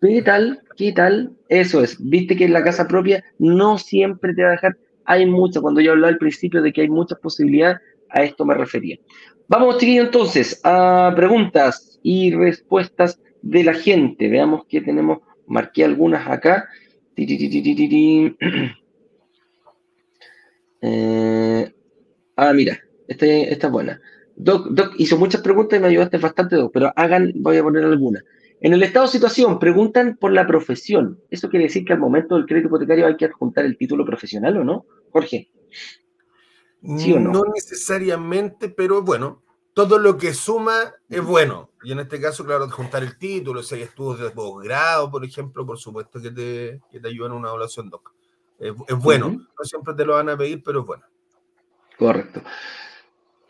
¿Qué 0.00 0.22
tal? 0.22 0.62
¿Qué 0.76 0.92
tal? 0.92 1.32
Eso 1.48 1.82
es. 1.82 1.96
Viste 2.00 2.36
que 2.36 2.44
en 2.44 2.52
la 2.52 2.64
casa 2.64 2.88
propia 2.88 3.22
no 3.38 3.78
siempre 3.78 4.34
te 4.34 4.42
va 4.42 4.48
a 4.48 4.52
dejar. 4.52 4.76
Hay 5.04 5.26
mucho, 5.26 5.60
cuando 5.60 5.80
yo 5.80 5.92
hablaba 5.92 6.08
al 6.08 6.18
principio 6.18 6.62
de 6.62 6.72
que 6.72 6.80
hay 6.80 6.88
muchas 6.88 7.18
posibilidades, 7.18 7.78
a 8.08 8.22
esto 8.22 8.44
me 8.46 8.54
refería. 8.54 8.98
Vamos, 9.48 9.76
chiquillos, 9.78 10.06
entonces, 10.06 10.60
a 10.64 11.12
preguntas 11.14 12.00
y 12.02 12.34
respuestas 12.34 13.20
de 13.42 13.64
la 13.64 13.74
gente. 13.74 14.28
Veamos 14.28 14.64
que 14.66 14.80
tenemos, 14.80 15.18
marqué 15.46 15.84
algunas 15.84 16.26
acá. 16.26 16.66
Eh, 20.86 21.74
ah, 22.36 22.52
mira, 22.52 22.78
esta, 23.08 23.26
esta 23.26 23.66
es 23.68 23.72
buena. 23.72 24.00
Doc, 24.36 24.68
Doc 24.68 24.94
hizo 24.98 25.16
muchas 25.16 25.40
preguntas 25.40 25.78
y 25.78 25.82
me 25.82 25.88
ayudaste 25.88 26.18
bastante, 26.18 26.56
Doc, 26.56 26.72
pero 26.74 26.92
hagan, 26.94 27.32
voy 27.36 27.56
a 27.56 27.62
poner 27.62 27.84
algunas. 27.84 28.22
En 28.60 28.72
el 28.74 28.82
estado 28.82 29.06
de 29.06 29.12
situación, 29.12 29.58
preguntan 29.58 30.16
por 30.18 30.32
la 30.32 30.46
profesión. 30.46 31.20
¿Eso 31.30 31.48
quiere 31.48 31.66
decir 31.66 31.84
que 31.84 31.94
al 31.94 31.98
momento 31.98 32.34
del 32.34 32.46
crédito 32.46 32.68
hipotecario 32.68 33.06
hay 33.06 33.16
que 33.16 33.24
adjuntar 33.24 33.64
el 33.64 33.78
título 33.78 34.04
profesional 34.04 34.56
o 34.58 34.64
no? 34.64 34.86
Jorge. 35.10 35.50
¿Sí 36.98 37.12
o 37.12 37.20
no? 37.20 37.32
no 37.32 37.44
necesariamente, 37.54 38.68
pero 38.68 39.02
bueno, 39.02 39.42
todo 39.72 39.98
lo 39.98 40.18
que 40.18 40.34
suma 40.34 40.94
es 41.08 41.24
bueno. 41.24 41.70
Y 41.82 41.92
en 41.92 42.00
este 42.00 42.20
caso, 42.20 42.44
claro, 42.44 42.68
juntar 42.70 43.02
el 43.02 43.16
título, 43.18 43.62
si 43.62 43.76
hay 43.76 43.82
estudios 43.82 44.20
de 44.20 44.30
posgrado, 44.30 45.10
por 45.10 45.24
ejemplo, 45.24 45.64
por 45.64 45.78
supuesto 45.78 46.20
que 46.20 46.30
te, 46.30 46.80
que 46.90 47.00
te 47.00 47.08
ayudan 47.08 47.32
en 47.32 47.38
una 47.38 47.48
evaluación 47.48 47.88
doc. 47.88 48.13
Es, 48.64 48.98
bueno, 48.98 49.28
no 49.28 49.64
siempre 49.64 49.92
te 49.92 50.06
lo 50.06 50.14
van 50.14 50.30
a 50.30 50.38
pedir, 50.38 50.62
pero 50.62 50.80
es 50.80 50.86
bueno. 50.86 51.04
Correcto. 51.98 52.42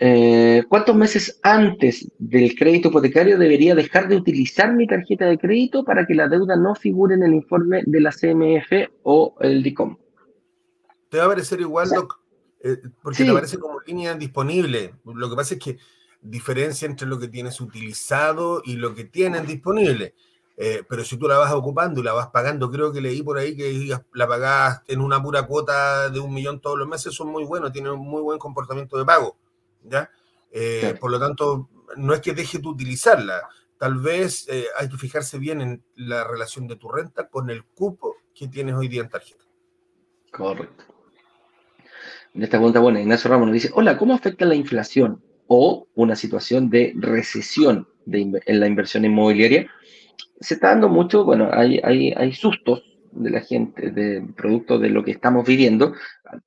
Eh, 0.00 0.64
¿Cuántos 0.68 0.96
meses 0.96 1.38
antes 1.44 2.10
del 2.18 2.56
crédito 2.56 2.88
hipotecario 2.88 3.38
debería 3.38 3.76
dejar 3.76 4.08
de 4.08 4.16
utilizar 4.16 4.74
mi 4.74 4.88
tarjeta 4.88 5.26
de 5.26 5.38
crédito 5.38 5.84
para 5.84 6.04
que 6.04 6.16
la 6.16 6.28
deuda 6.28 6.56
no 6.56 6.74
figure 6.74 7.14
en 7.14 7.22
el 7.22 7.32
informe 7.32 7.82
de 7.86 8.00
la 8.00 8.10
CMF 8.10 8.90
o 9.04 9.36
el 9.40 9.62
DICOM? 9.62 9.96
Te 11.08 11.18
va 11.18 11.26
a 11.26 11.28
parecer 11.28 11.60
igual, 11.60 11.90
Doc, 11.90 12.20
eh, 12.64 12.78
porque 13.00 13.22
te 13.22 13.30
aparece 13.30 13.58
como 13.58 13.78
línea 13.86 14.14
disponible. 14.14 14.96
Lo 15.04 15.30
que 15.30 15.36
pasa 15.36 15.54
es 15.54 15.60
que 15.60 15.78
diferencia 16.20 16.86
entre 16.86 17.06
lo 17.06 17.20
que 17.20 17.28
tienes 17.28 17.60
utilizado 17.60 18.62
y 18.64 18.74
lo 18.74 18.96
que 18.96 19.04
tienen 19.04 19.46
disponible. 19.46 20.14
Eh, 20.56 20.82
pero 20.88 21.04
si 21.04 21.16
tú 21.16 21.26
la 21.26 21.38
vas 21.38 21.52
ocupando 21.52 22.00
y 22.00 22.04
la 22.04 22.12
vas 22.12 22.28
pagando, 22.28 22.70
creo 22.70 22.92
que 22.92 23.00
leí 23.00 23.22
por 23.22 23.38
ahí 23.38 23.56
que 23.56 23.96
la 24.12 24.28
pagás 24.28 24.82
en 24.86 25.00
una 25.00 25.20
pura 25.20 25.46
cuota 25.46 26.08
de 26.10 26.20
un 26.20 26.32
millón 26.32 26.60
todos 26.60 26.78
los 26.78 26.86
meses, 26.86 27.12
son 27.12 27.28
muy 27.28 27.44
buenos, 27.44 27.72
tienen 27.72 27.92
un 27.92 28.06
muy 28.06 28.22
buen 28.22 28.38
comportamiento 28.38 28.96
de 28.96 29.04
pago. 29.04 29.36
¿ya? 29.82 30.10
Eh, 30.52 30.96
por 31.00 31.10
lo 31.10 31.18
tanto, 31.18 31.68
no 31.96 32.14
es 32.14 32.20
que 32.20 32.32
dejes 32.32 32.62
de 32.62 32.68
utilizarla, 32.68 33.48
tal 33.78 33.98
vez 33.98 34.46
eh, 34.48 34.66
hay 34.78 34.88
que 34.88 34.96
fijarse 34.96 35.38
bien 35.38 35.60
en 35.60 35.84
la 35.96 36.24
relación 36.24 36.68
de 36.68 36.76
tu 36.76 36.88
renta 36.88 37.28
con 37.28 37.50
el 37.50 37.64
cupo 37.64 38.16
que 38.34 38.46
tienes 38.46 38.74
hoy 38.74 38.88
día 38.88 39.02
en 39.02 39.08
tarjeta. 39.08 39.44
Correcto. 40.30 40.84
Esta 42.34 42.58
pregunta 42.58 42.80
buena, 42.80 43.00
Ignacio 43.00 43.30
Ramos 43.30 43.46
nos 43.46 43.54
dice, 43.54 43.70
hola, 43.74 43.96
¿cómo 43.96 44.14
afecta 44.14 44.44
la 44.44 44.56
inflación 44.56 45.22
o 45.46 45.86
una 45.94 46.16
situación 46.16 46.70
de 46.70 46.92
recesión 46.96 47.88
en 48.06 48.60
la 48.60 48.66
inversión 48.66 49.04
inmobiliaria 49.04 49.70
se 50.40 50.54
está 50.54 50.68
dando 50.68 50.88
mucho, 50.88 51.24
bueno, 51.24 51.48
hay, 51.52 51.80
hay, 51.82 52.12
hay 52.16 52.32
sustos 52.32 52.82
de 53.12 53.30
la 53.30 53.40
gente, 53.40 53.90
de 53.90 54.26
producto 54.36 54.78
de 54.78 54.90
lo 54.90 55.04
que 55.04 55.12
estamos 55.12 55.46
viviendo. 55.46 55.94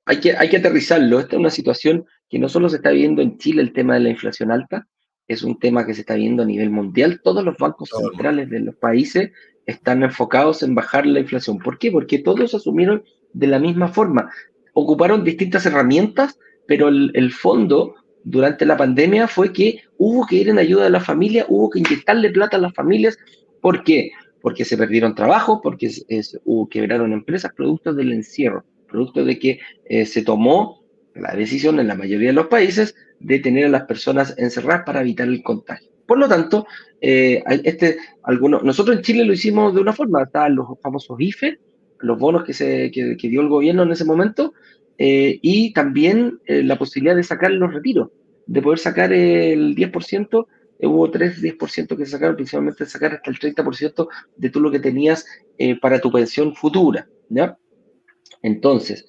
Hay 0.04 0.20
que, 0.20 0.36
hay 0.36 0.48
que 0.48 0.58
aterrizarlo. 0.58 1.18
Esta 1.18 1.36
es 1.36 1.40
una 1.40 1.50
situación 1.50 2.04
que 2.28 2.38
no 2.38 2.48
solo 2.48 2.68
se 2.68 2.76
está 2.76 2.90
viviendo 2.90 3.22
en 3.22 3.38
Chile, 3.38 3.62
el 3.62 3.72
tema 3.72 3.94
de 3.94 4.00
la 4.00 4.10
inflación 4.10 4.50
alta, 4.50 4.86
es 5.28 5.42
un 5.42 5.58
tema 5.58 5.86
que 5.86 5.94
se 5.94 6.00
está 6.00 6.14
viendo 6.14 6.42
a 6.42 6.46
nivel 6.46 6.70
mundial. 6.70 7.20
Todos 7.22 7.44
los 7.44 7.56
bancos 7.58 7.90
centrales 7.90 8.48
de 8.48 8.60
los 8.60 8.74
países 8.76 9.30
están 9.66 10.02
enfocados 10.02 10.62
en 10.62 10.74
bajar 10.74 11.06
la 11.06 11.20
inflación. 11.20 11.58
¿Por 11.58 11.78
qué? 11.78 11.92
Porque 11.92 12.18
todos 12.18 12.54
asumieron 12.54 13.04
de 13.34 13.46
la 13.46 13.58
misma 13.58 13.88
forma. 13.88 14.30
Ocuparon 14.72 15.24
distintas 15.24 15.66
herramientas, 15.66 16.38
pero 16.66 16.88
el, 16.88 17.32
fondo 17.32 17.94
durante 18.24 18.64
la 18.64 18.78
pandemia 18.78 19.28
fue 19.28 19.52
que 19.52 19.82
hubo 19.98 20.26
que 20.26 20.36
ir 20.36 20.48
en 20.48 20.58
ayuda 20.58 20.84
de 20.84 20.90
la 20.90 21.00
familia, 21.00 21.44
hubo 21.48 21.68
que 21.68 21.80
inyectarle 21.80 22.30
plata 22.30 22.56
a 22.56 22.60
las 22.60 22.72
familias. 22.72 23.18
¿Por 23.68 23.84
qué? 23.84 24.12
Porque 24.40 24.64
se 24.64 24.78
perdieron 24.78 25.14
trabajos, 25.14 25.60
porque 25.62 25.90
hubo, 26.46 26.70
quebraron 26.70 27.12
empresas, 27.12 27.52
producto 27.54 27.92
del 27.92 28.14
encierro, 28.14 28.64
producto 28.88 29.26
de 29.26 29.38
que 29.38 29.60
eh, 29.84 30.06
se 30.06 30.22
tomó 30.22 30.86
la 31.14 31.34
decisión 31.34 31.78
en 31.78 31.86
la 31.86 31.94
mayoría 31.94 32.28
de 32.28 32.32
los 32.32 32.46
países 32.46 32.94
de 33.20 33.40
tener 33.40 33.66
a 33.66 33.68
las 33.68 33.82
personas 33.82 34.34
encerradas 34.38 34.84
para 34.86 35.02
evitar 35.02 35.28
el 35.28 35.42
contagio. 35.42 35.90
Por 36.06 36.18
lo 36.18 36.26
tanto, 36.28 36.66
eh, 37.02 37.44
este, 37.62 37.98
algunos, 38.22 38.62
nosotros 38.62 38.96
en 38.96 39.02
Chile 39.02 39.26
lo 39.26 39.34
hicimos 39.34 39.74
de 39.74 39.82
una 39.82 39.92
forma, 39.92 40.22
estaban 40.22 40.56
los 40.56 40.66
famosos 40.80 41.20
IFE, 41.20 41.58
los 42.00 42.18
bonos 42.18 42.44
que, 42.44 42.54
se, 42.54 42.90
que, 42.90 43.28
dio 43.28 43.42
el 43.42 43.48
gobierno 43.48 43.82
en 43.82 43.92
ese 43.92 44.06
momento, 44.06 44.54
eh, 44.96 45.38
y 45.42 45.74
también 45.74 46.38
eh, 46.46 46.62
la 46.62 46.78
posibilidad 46.78 47.14
de 47.14 47.22
sacar 47.22 47.50
los 47.50 47.70
retiros, 47.74 48.08
de 48.46 48.62
poder 48.62 48.78
sacar 48.78 49.12
el 49.12 49.76
10%, 49.76 50.46
hubo 50.80 51.10
tres 51.10 51.42
10% 51.42 51.96
que 51.96 52.04
se 52.04 52.12
sacaron, 52.12 52.36
principalmente 52.36 52.86
sacar 52.86 53.14
hasta 53.14 53.30
el 53.30 53.38
30% 53.38 54.08
de 54.36 54.50
todo 54.50 54.62
lo 54.62 54.70
que 54.70 54.80
tenías 54.80 55.26
para 55.80 56.00
tu 56.00 56.12
pensión 56.12 56.54
futura, 56.54 57.08
¿ya? 57.28 57.58
Entonces, 58.42 59.06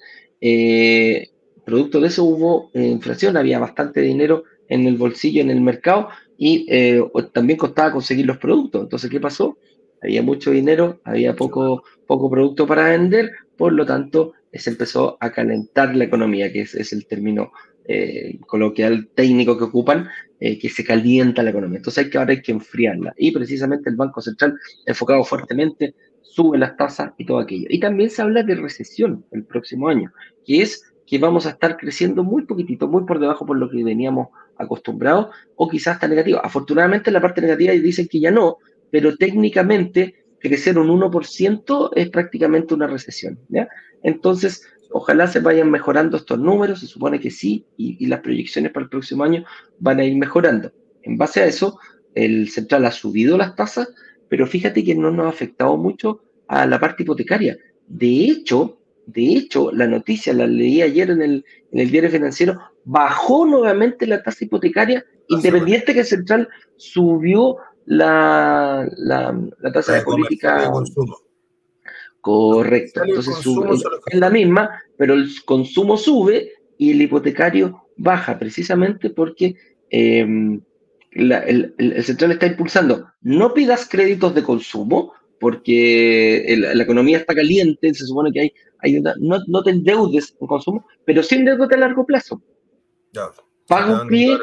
producto 1.64 2.00
de 2.00 2.08
eso 2.08 2.24
hubo 2.24 2.70
inflación, 2.74 3.36
había 3.36 3.60
bastante 3.60 4.00
dinero 4.00 4.44
en 4.68 4.86
el 4.86 4.96
bolsillo, 4.96 5.42
en 5.42 5.50
el 5.50 5.60
mercado, 5.60 6.08
y 6.38 6.64
eh, 6.70 7.04
también 7.34 7.58
costaba 7.58 7.92
conseguir 7.92 8.24
los 8.24 8.38
productos. 8.38 8.84
Entonces, 8.84 9.10
¿qué 9.10 9.20
pasó? 9.20 9.58
Había 10.00 10.22
mucho 10.22 10.52
dinero, 10.52 11.00
había 11.04 11.36
poco, 11.36 11.82
poco 12.06 12.30
producto 12.30 12.66
para 12.66 12.88
vender, 12.88 13.30
por 13.58 13.74
lo 13.74 13.84
tanto, 13.84 14.32
se 14.50 14.70
empezó 14.70 15.18
a 15.20 15.32
calentar 15.32 15.94
la 15.94 16.04
economía, 16.04 16.50
que 16.50 16.62
es, 16.62 16.92
el 16.94 17.06
término 17.06 17.52
eh, 17.84 18.38
coloquial 18.46 19.10
técnico 19.14 19.58
que 19.58 19.64
ocupan, 19.64 20.08
eh, 20.40 20.58
que 20.58 20.70
se 20.70 20.82
calienta 20.82 21.42
la 21.42 21.50
economía. 21.50 21.76
Entonces, 21.76 22.04
hay 22.04 22.10
que, 22.10 22.18
ahora 22.18 22.30
hay 22.32 22.40
que 22.40 22.52
enfriarla. 22.52 23.12
Y 23.16 23.30
precisamente 23.30 23.90
el 23.90 23.96
Banco 23.96 24.22
Central, 24.22 24.58
enfocado 24.86 25.22
fuertemente, 25.22 25.94
sube 26.22 26.56
las 26.56 26.76
tasas 26.76 27.12
y 27.18 27.26
todo 27.26 27.40
aquello. 27.40 27.66
Y 27.68 27.78
también 27.78 28.08
se 28.08 28.22
habla 28.22 28.42
de 28.42 28.54
recesión 28.54 29.24
el 29.32 29.44
próximo 29.44 29.88
año, 29.88 30.12
que 30.46 30.62
es 30.62 30.82
que 31.06 31.18
vamos 31.18 31.44
a 31.44 31.50
estar 31.50 31.76
creciendo 31.76 32.24
muy 32.24 32.46
poquitito, 32.46 32.88
muy 32.88 33.04
por 33.04 33.18
debajo 33.18 33.44
por 33.44 33.58
lo 33.58 33.68
que 33.68 33.82
veníamos 33.82 34.28
acostumbrados, 34.56 35.34
o 35.56 35.68
quizás 35.68 35.96
está 35.96 36.08
negativo. 36.08 36.40
Afortunadamente 36.42 37.10
la 37.10 37.20
parte 37.20 37.40
negativa 37.40 37.72
dicen 37.72 38.08
que 38.08 38.20
ya 38.20 38.30
no, 38.30 38.58
pero 38.90 39.16
técnicamente 39.16 40.14
crecer 40.38 40.78
un 40.78 40.88
1% 40.88 41.90
es 41.94 42.10
prácticamente 42.10 42.74
una 42.74 42.86
recesión. 42.86 43.38
¿ya? 43.48 43.68
Entonces, 44.02 44.66
ojalá 44.92 45.26
se 45.26 45.40
vayan 45.40 45.70
mejorando 45.70 46.16
estos 46.16 46.38
números, 46.38 46.80
se 46.80 46.86
supone 46.86 47.20
que 47.20 47.30
sí, 47.30 47.66
y, 47.76 48.06
las 48.06 48.20
proyecciones 48.20 48.72
para 48.72 48.84
el 48.84 48.90
próximo 48.90 49.24
año 49.24 49.44
van 49.78 50.00
a 50.00 50.04
ir 50.04 50.16
mejorando. 50.16 50.72
En 51.02 51.16
base 51.16 51.42
a 51.42 51.46
eso, 51.46 51.78
el 52.14 52.48
central 52.50 52.84
ha 52.86 52.92
subido 52.92 53.36
las 53.36 53.54
tasas, 53.54 53.88
pero 54.28 54.46
fíjate 54.46 54.84
que 54.84 54.94
no 54.94 55.10
nos 55.10 55.26
ha 55.26 55.30
afectado 55.30 55.76
mucho 55.76 56.22
a 56.48 56.66
la 56.66 56.78
parte 56.78 57.02
hipotecaria. 57.02 57.56
De 57.86 58.24
hecho, 58.24 58.78
de 59.06 59.22
hecho, 59.22 59.72
la 59.72 59.86
noticia 59.86 60.32
la 60.32 60.46
leí 60.46 60.82
ayer 60.82 61.10
en 61.10 61.22
el, 61.22 61.44
en 61.72 61.80
el 61.80 61.90
diario 61.90 62.10
financiero, 62.10 62.60
bajó 62.84 63.46
nuevamente 63.46 64.06
la 64.06 64.22
tasa 64.22 64.44
hipotecaria, 64.44 65.04
independiente 65.28 65.94
que 65.94 66.00
el 66.00 66.06
central 66.06 66.48
subió 66.76 67.56
la, 67.86 68.88
la, 68.96 69.72
tasa 69.72 69.94
de 69.94 70.02
política. 70.02 70.62
De 70.62 70.70
consumo. 70.70 71.16
Correcto. 72.20 73.02
Entonces 73.04 73.36
sube, 73.36 73.74
es 74.06 74.18
la 74.18 74.30
misma, 74.30 74.82
pero 74.96 75.14
el 75.14 75.28
consumo 75.44 75.96
sube 75.96 76.52
y 76.76 76.90
el 76.90 77.02
hipotecario 77.02 77.86
baja, 77.96 78.38
precisamente 78.38 79.10
porque 79.10 79.56
em, 79.90 80.60
el, 81.12 81.74
el, 81.78 82.04
central 82.04 82.32
está 82.32 82.46
impulsando. 82.46 83.06
No 83.22 83.54
pidas 83.54 83.88
créditos 83.88 84.34
de 84.34 84.42
consumo, 84.42 85.12
porque 85.40 86.54
la 86.56 86.82
economía 86.82 87.18
está 87.18 87.34
caliente, 87.34 87.94
se 87.94 88.06
supone 88.06 88.30
que 88.30 88.40
hay, 88.40 88.52
hay 88.80 88.98
una, 88.98 89.14
no, 89.18 89.38
no 89.46 89.62
te 89.62 89.70
endeudes 89.70 90.36
en 90.38 90.46
consumo, 90.46 90.86
pero 91.06 91.22
sí 91.22 91.36
endeudate 91.36 91.74
a 91.74 91.78
largo 91.78 92.04
plazo. 92.04 92.42
Paga 93.66 94.02
un 94.02 94.08
pie 94.08 94.36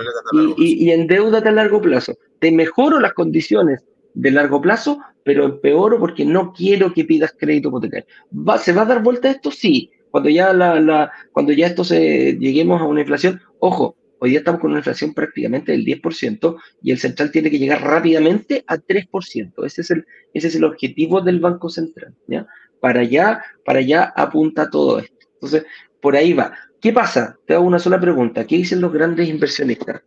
y, 0.58 0.86
y, 0.86 0.92
endeudate 0.92 1.50
a 1.50 1.52
largo 1.52 1.82
plazo. 1.82 2.18
Te 2.40 2.52
mejoro 2.52 3.00
las 3.00 3.14
condiciones 3.14 3.86
de 4.16 4.32
largo 4.32 4.60
plazo, 4.60 5.00
pero 5.28 5.44
empeoro 5.44 6.00
porque 6.00 6.24
no 6.24 6.54
quiero 6.54 6.94
que 6.94 7.04
pidas 7.04 7.36
crédito 7.38 7.68
hipotecario. 7.68 8.06
¿Va, 8.32 8.58
¿Se 8.58 8.72
va 8.72 8.84
a 8.84 8.86
dar 8.86 9.04
vuelta 9.04 9.30
esto? 9.30 9.52
Sí. 9.52 9.92
Cuando 10.10 10.30
ya, 10.30 10.54
la, 10.54 11.12
cuando 11.34 11.52
ya 11.52 11.68
esto 11.68 11.84
se 11.84 12.38
lleguemos 12.40 12.80
a 12.80 12.86
una 12.86 13.02
inflación, 13.02 13.42
ojo, 13.60 13.98
hoy 14.20 14.30
día 14.30 14.40
estamos 14.40 14.62
con 14.62 14.72
una 14.72 14.80
inflación 14.80 15.14
prácticamente 15.14 15.74
del 15.74 15.84
10% 15.84 16.56
y 16.82 16.92
el 16.92 16.98
central 16.98 17.30
tiene 17.32 17.52
que 17.52 17.60
llegar 17.60 17.82
rápidamente 17.82 18.64
a 18.68 18.78
3%. 18.78 19.66
Ese 19.66 19.82
es 19.82 19.92
el, 19.92 20.06
ese 20.34 20.48
es 20.48 20.56
el 20.56 20.64
objetivo 20.64 21.20
del 21.20 21.42
Banco 21.42 21.68
Central. 21.68 22.16
¿ya? 22.26 22.48
Para 22.80 23.02
allá, 23.02 23.44
para 23.66 23.80
allá 23.80 24.14
apunta 24.16 24.70
todo 24.70 25.00
esto. 25.00 25.28
Entonces, 25.34 25.66
por 26.02 26.16
ahí 26.16 26.32
va. 26.32 26.54
¿Qué 26.80 26.94
pasa? 26.94 27.38
Te 27.46 27.54
hago 27.54 27.66
una 27.66 27.80
sola 27.80 28.00
pregunta. 28.00 28.48
¿Qué 28.48 28.56
dicen 28.56 28.80
los 28.80 28.94
grandes 28.94 29.28
inversionistas? 29.28 30.04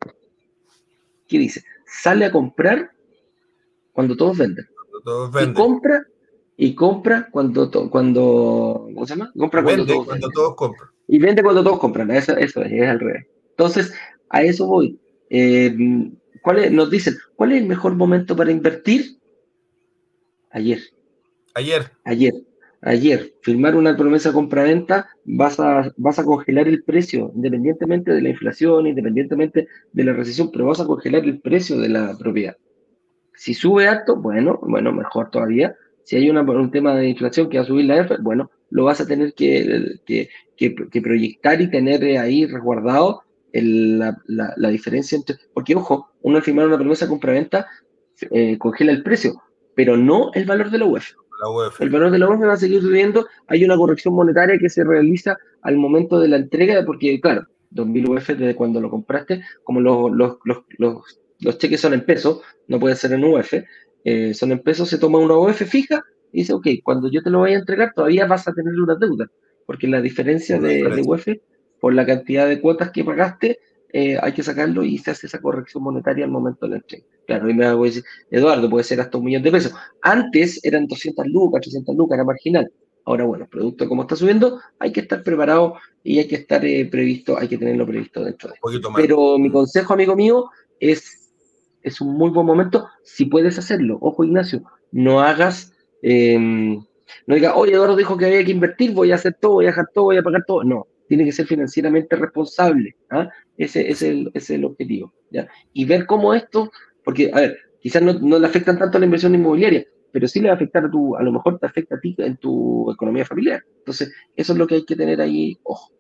¿Qué 1.29 1.39
dice? 1.39 1.63
Sale 1.85 2.25
a 2.25 2.33
comprar 2.33 2.91
cuando 3.93 4.17
todos 4.17 4.39
venden. 4.39 4.67
Cuando 5.03 5.29
todos 5.29 5.33
venden. 5.33 5.51
Y 5.51 5.55
compra, 5.55 6.07
y 6.57 6.75
compra 6.75 7.29
cuando, 7.31 7.71
cuando 7.91 8.89
¿cómo 8.95 9.07
se 9.07 9.15
llama? 9.15 9.33
Compra 9.37 9.63
cuando, 9.63 9.87
todos, 9.87 10.07
cuando 10.07 10.29
todos, 10.31 10.55
compran. 10.55 10.89
Y 11.09 11.19
vende 11.19 11.43
cuando 11.43 11.65
todos 11.65 11.79
compran. 11.79 12.11
Eso, 12.11 12.37
eso 12.37 12.63
es, 12.63 12.73
es 12.73 12.89
al 12.89 13.01
revés. 13.01 13.27
Entonces, 13.51 13.93
a 14.29 14.43
eso 14.43 14.67
voy. 14.67 14.99
Eh, 15.29 15.77
¿cuál 16.43 16.75
nos 16.75 16.91
dicen, 16.91 17.17
¿cuál 17.37 17.53
es 17.53 17.63
el 17.63 17.69
mejor 17.69 17.95
momento 17.95 18.37
para 18.37 18.51
invertir? 18.51 19.19
Ayer. 20.51 20.81
Ayer. 21.55 21.91
Ayer 22.05 22.35
ayer, 22.83 23.35
firmar 23.43 23.77
una 23.77 23.97
promesa 23.97 24.33
compra-venta, 24.33 25.09
vas 25.25 25.61
a, 25.61 25.93
vas 25.97 26.19
a 26.19 26.25
congelar 26.25 26.69
el 26.69 26.83
precio, 26.83 27.31
independientemente 27.35 28.13
de 28.13 28.23
la 28.23 28.31
inflación, 28.31 28.87
independientemente 28.87 29.69
de 29.93 30.05
la 30.05 30.13
recesión, 30.13 30.51
pero 30.51 30.67
vas 30.67 30.81
a 30.81 30.87
congelar 30.87 31.25
el 31.25 31.41
precio 31.41 31.79
de 31.79 31.89
la 31.89 32.17
propiedad. 32.19 32.57
Si 33.41 33.55
sube 33.55 33.89
alto, 33.89 34.17
bueno, 34.17 34.59
bueno, 34.61 34.93
mejor 34.93 35.31
todavía. 35.31 35.75
Si 36.05 36.15
hay 36.15 36.29
una, 36.29 36.43
un 36.43 36.71
tema 36.71 36.95
de 36.95 37.09
inflación 37.09 37.49
que 37.49 37.57
va 37.57 37.63
a 37.63 37.67
subir 37.67 37.87
la 37.87 37.97
F, 37.97 38.19
bueno, 38.21 38.51
lo 38.69 38.85
vas 38.85 39.01
a 39.01 39.07
tener 39.07 39.33
que, 39.33 39.99
que, 40.05 40.29
que, 40.59 41.01
proyectar 41.01 41.59
y 41.59 41.71
tener 41.71 42.03
ahí 42.19 42.45
resguardado 42.45 43.23
el, 43.55 43.99
la, 43.99 44.15
la, 44.27 44.69
diferencia 44.69 45.17
entre... 45.17 45.37
Porque, 45.55 45.75
ojo, 45.75 46.11
uno 46.21 46.37
al 46.37 46.43
firmar 46.43 46.67
una 46.67 46.77
promesa 46.77 47.09
compra-venta 47.09 47.67
eh, 48.31 48.59
congela 48.59 48.93
el 48.93 49.03
precio, 49.03 49.43
pero 49.75 49.97
no 49.97 50.31
el 50.35 50.45
valor 50.45 50.71
de 50.71 50.77
la 50.77 50.85
UEF. 50.85 51.13
El 51.81 51.89
valor 51.89 52.11
de 52.11 52.19
la 52.19 52.29
UEF 52.29 52.43
va 52.43 52.53
a 52.53 52.59
seguir 52.59 52.83
subiendo. 52.83 53.27
Hay 53.47 53.65
una 53.65 53.79
corrección 53.79 54.13
monetaria 54.13 54.59
que 54.59 54.69
se 54.69 54.85
realiza 54.85 55.39
al 55.63 55.79
momento 55.79 56.21
de 56.21 56.29
la 56.29 56.37
entrega, 56.37 56.85
porque, 56.85 57.19
claro, 57.23 57.47
2.000 57.71 58.07
UF 58.07 58.29
desde 58.29 58.55
cuando 58.55 58.83
lo 58.83 58.91
compraste, 58.91 59.43
como 59.65 59.81
los, 59.81 60.13
los, 60.13 60.37
los, 60.45 60.59
los, 60.77 61.21
cheques 61.59 61.81
son 61.81 61.95
en 61.95 62.05
pesos, 62.05 62.41
no 62.69 62.79
puede 62.79 62.97
ser 62.97 63.13
en 63.13 63.25
UF, 63.25 63.55
eh, 64.05 64.35
son 64.35 64.53
en 64.53 64.61
pesos, 64.61 64.89
se 64.89 64.99
toma 64.99 65.19
una 65.19 65.37
UF 65.37 65.63
fija 65.65 66.03
y 66.33 66.41
dice, 66.41 66.53
ok, 66.53 66.67
cuando 66.83 67.11
yo 67.11 67.23
te 67.23 67.31
lo 67.31 67.41
vaya 67.41 67.57
a 67.57 67.61
entregar, 67.61 67.93
todavía 67.95 68.27
vas 68.27 68.47
a 68.47 68.53
tener 68.53 68.75
una 68.75 68.95
deuda, 68.95 69.27
porque 69.67 69.87
la 69.87 70.01
diferencia 70.01 70.59
de, 70.59 70.83
de 70.83 71.03
UF 71.03 71.29
por 71.81 71.95
la 71.95 72.07
cantidad 72.07 72.47
de 72.47 72.61
cuotas 72.61 72.91
que 72.91 73.05
pagaste 73.05 73.59
eh, 73.93 74.19
hay 74.23 74.33
que 74.33 74.43
sacarlo 74.43 74.85
y 74.85 74.99
se 74.99 75.11
hace 75.11 75.27
esa 75.27 75.41
corrección 75.41 75.83
monetaria 75.83 76.25
al 76.25 76.31
momento 76.31 76.67
de 76.67 76.71
la 76.71 76.77
entrega. 76.77 77.05
Claro, 77.27 77.51
y 77.51 77.55
me 77.55 77.73
voy 77.75 77.89
a 77.89 77.91
decir, 77.91 78.05
Eduardo, 78.31 78.71
puede 78.71 78.85
ser 78.85 79.01
hasta 79.01 79.19
un 79.19 79.25
millón 79.25 79.43
de 79.43 79.51
pesos. 79.51 79.73
Antes 80.03 80.65
eran 80.65 80.87
200 80.87 81.27
lucas, 81.27 81.63
300 81.63 81.97
lucas, 81.97 82.17
era 82.17 82.25
marginal. 82.25 82.71
Ahora, 83.05 83.25
bueno, 83.25 83.49
producto 83.51 83.89
como 83.89 84.03
está 84.03 84.15
subiendo, 84.15 84.61
hay 84.79 84.93
que 84.93 85.01
estar 85.01 85.23
preparado 85.25 85.75
y 86.05 86.19
hay 86.19 86.29
que 86.29 86.37
estar 86.37 86.65
eh, 86.65 86.87
previsto, 86.89 87.37
hay 87.37 87.49
que 87.49 87.59
tenerlo 87.59 87.87
previsto 87.87 88.23
dentro 88.23 88.51
de 88.51 88.57
Pero 88.95 89.39
mi 89.39 89.51
consejo, 89.51 89.95
amigo 89.95 90.15
mío, 90.15 90.51
es, 90.79 91.20
es 91.83 92.01
un 92.01 92.15
muy 92.17 92.31
buen 92.31 92.47
momento 92.47 92.89
si 93.03 93.27
puedes 93.27 93.59
hacerlo. 93.59 93.99
Ojo, 94.01 94.25
Ignacio, 94.25 94.63
no 94.93 95.21
hagas, 95.21 95.73
em, 96.03 96.77
no 97.27 97.35
digas, 97.35 97.53
oye, 97.57 97.73
Eduardo 97.73 97.97
dijo 97.97 98.17
que 98.17 98.27
había 98.27 98.45
que 98.45 98.53
invertir, 98.53 98.93
voy 98.93 99.13
a 99.13 99.17
hacer 99.17 99.37
todo, 99.41 99.55
voy 99.55 99.67
a 99.67 99.69
dejar 99.69 99.87
todo, 99.93 100.05
voy 100.05 100.17
a 100.17 100.23
pagar 100.23 100.45
todo. 100.47 100.65
No, 100.65 100.87
tiene 101.09 101.25
que 101.25 101.33
ser 101.33 101.47
financieramente 101.47 102.17
responsable. 102.17 102.97
¿ah? 103.11 103.29
Ese, 103.57 103.91
es 103.91 104.03
el, 104.03 104.31
es 104.35 104.51
el 104.51 104.65
objetivo. 104.65 105.13
¿ya? 105.31 105.49
Y 105.73 105.85
ver 105.85 106.07
cómo 106.07 106.35
esto, 106.35 106.71
porque, 107.05 107.31
a 107.33 107.41
ver, 107.41 107.59
quizás 107.81 108.03
no, 108.03 108.13
no, 108.15 108.39
le 108.39 108.47
afectan 108.47 108.79
tanto 108.79 108.97
a 108.97 109.01
la 109.01 109.07
inversión 109.07 109.35
inmobiliaria, 109.35 109.85
pero 110.13 110.29
sí 110.29 110.41
le 110.41 110.49
va 110.49 110.55
a 110.55 110.57
afectar 110.57 110.85
a 110.85 110.91
tu, 110.91 111.17
a 111.17 111.23
lo 111.23 111.33
mejor 111.33 111.59
te 111.59 111.67
afecta 111.67 111.97
a 111.97 112.01
ti 112.01 112.15
en 112.19 112.37
tu 112.37 112.91
economía 112.91 113.25
familiar. 113.25 113.63
Entonces, 113.79 114.13
eso 114.37 114.53
es 114.53 114.59
lo 114.59 114.67
que 114.67 114.77
hay 114.77 114.85
que 114.85 114.97
tener 114.97 115.21
ahí, 115.21 115.59
ojo. 115.63 115.93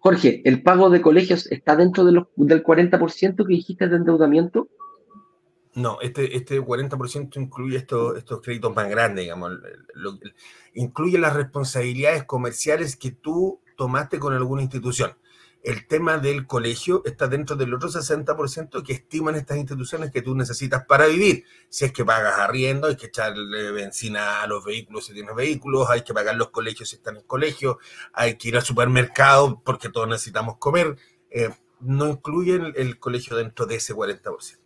Jorge, 0.00 0.42
¿el 0.44 0.62
pago 0.62 0.90
de 0.90 1.00
colegios 1.00 1.50
está 1.50 1.76
dentro 1.76 2.04
de 2.04 2.12
los, 2.12 2.26
del 2.36 2.62
40% 2.62 3.36
que 3.36 3.54
dijiste 3.54 3.88
de 3.88 3.96
endeudamiento? 3.96 4.68
No, 5.74 6.00
este, 6.00 6.36
este 6.36 6.60
40% 6.60 7.36
incluye 7.36 7.76
estos, 7.76 8.16
estos 8.18 8.40
créditos 8.40 8.74
más 8.74 8.88
grandes, 8.88 9.24
digamos. 9.24 9.52
incluye 10.74 11.18
las 11.18 11.34
responsabilidades 11.34 12.24
comerciales 12.24 12.96
que 12.96 13.12
tú 13.12 13.60
tomaste 13.76 14.18
con 14.18 14.34
alguna 14.34 14.62
institución 14.62 15.12
el 15.62 15.86
tema 15.86 16.18
del 16.18 16.46
colegio 16.46 17.02
está 17.04 17.26
dentro 17.26 17.56
del 17.56 17.74
otro 17.74 17.88
60% 17.88 18.82
que 18.82 18.92
estiman 18.92 19.34
estas 19.34 19.58
instituciones 19.58 20.10
que 20.10 20.22
tú 20.22 20.34
necesitas 20.34 20.84
para 20.86 21.06
vivir. 21.06 21.44
Si 21.68 21.84
es 21.84 21.92
que 21.92 22.04
pagas 22.04 22.38
arriendo, 22.38 22.86
hay 22.86 22.96
que 22.96 23.06
echarle 23.06 23.72
benzina 23.72 24.42
a 24.42 24.46
los 24.46 24.64
vehículos 24.64 25.06
si 25.06 25.12
tienes 25.12 25.34
vehículos, 25.34 25.90
hay 25.90 26.02
que 26.02 26.14
pagar 26.14 26.36
los 26.36 26.50
colegios 26.50 26.88
si 26.88 26.96
están 26.96 27.16
en 27.16 27.22
colegio, 27.22 27.78
hay 28.12 28.36
que 28.36 28.48
ir 28.48 28.56
al 28.56 28.62
supermercado 28.62 29.60
porque 29.64 29.88
todos 29.88 30.08
necesitamos 30.08 30.58
comer. 30.58 30.96
Eh, 31.30 31.50
no 31.80 32.08
incluyen 32.08 32.72
el, 32.76 32.98
colegio 32.98 33.36
dentro 33.36 33.66
de 33.66 33.76
ese 33.76 33.94
40%. 33.94 34.58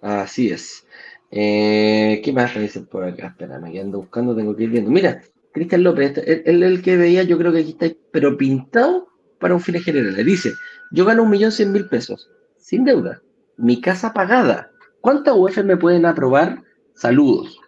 Así 0.00 0.50
es. 0.50 0.86
Eh, 1.30 2.20
¿Qué 2.24 2.32
más 2.32 2.54
dicen 2.54 2.86
por 2.86 3.04
acá? 3.04 3.28
Espérame, 3.28 3.70
que 3.70 3.80
ando 3.80 3.98
buscando, 3.98 4.34
tengo 4.34 4.56
que 4.56 4.64
ir 4.64 4.70
viendo. 4.70 4.90
Mira, 4.90 5.22
Cristian 5.52 5.82
López, 5.82 6.16
este, 6.16 6.50
el, 6.50 6.62
el, 6.62 6.82
que 6.82 6.96
veía, 6.96 7.22
yo 7.22 7.36
creo 7.38 7.52
que 7.52 7.60
aquí 7.60 7.70
está, 7.70 7.86
pero 8.12 8.36
pintado 8.36 9.08
para 9.38 9.54
un 9.54 9.60
fin 9.60 9.80
general. 9.80 10.14
Le 10.14 10.24
dice, 10.24 10.52
yo 10.92 11.04
gano 11.04 11.24
un 11.24 11.30
millón 11.30 11.52
cien 11.52 11.72
mil 11.72 11.88
pesos, 11.88 12.30
sin 12.58 12.84
deuda, 12.84 13.22
mi 13.56 13.80
casa 13.80 14.12
pagada. 14.12 14.70
¿Cuántas 15.00 15.34
UF 15.36 15.58
me 15.64 15.76
pueden 15.76 16.06
aprobar? 16.06 16.62
Saludos. 16.94 17.58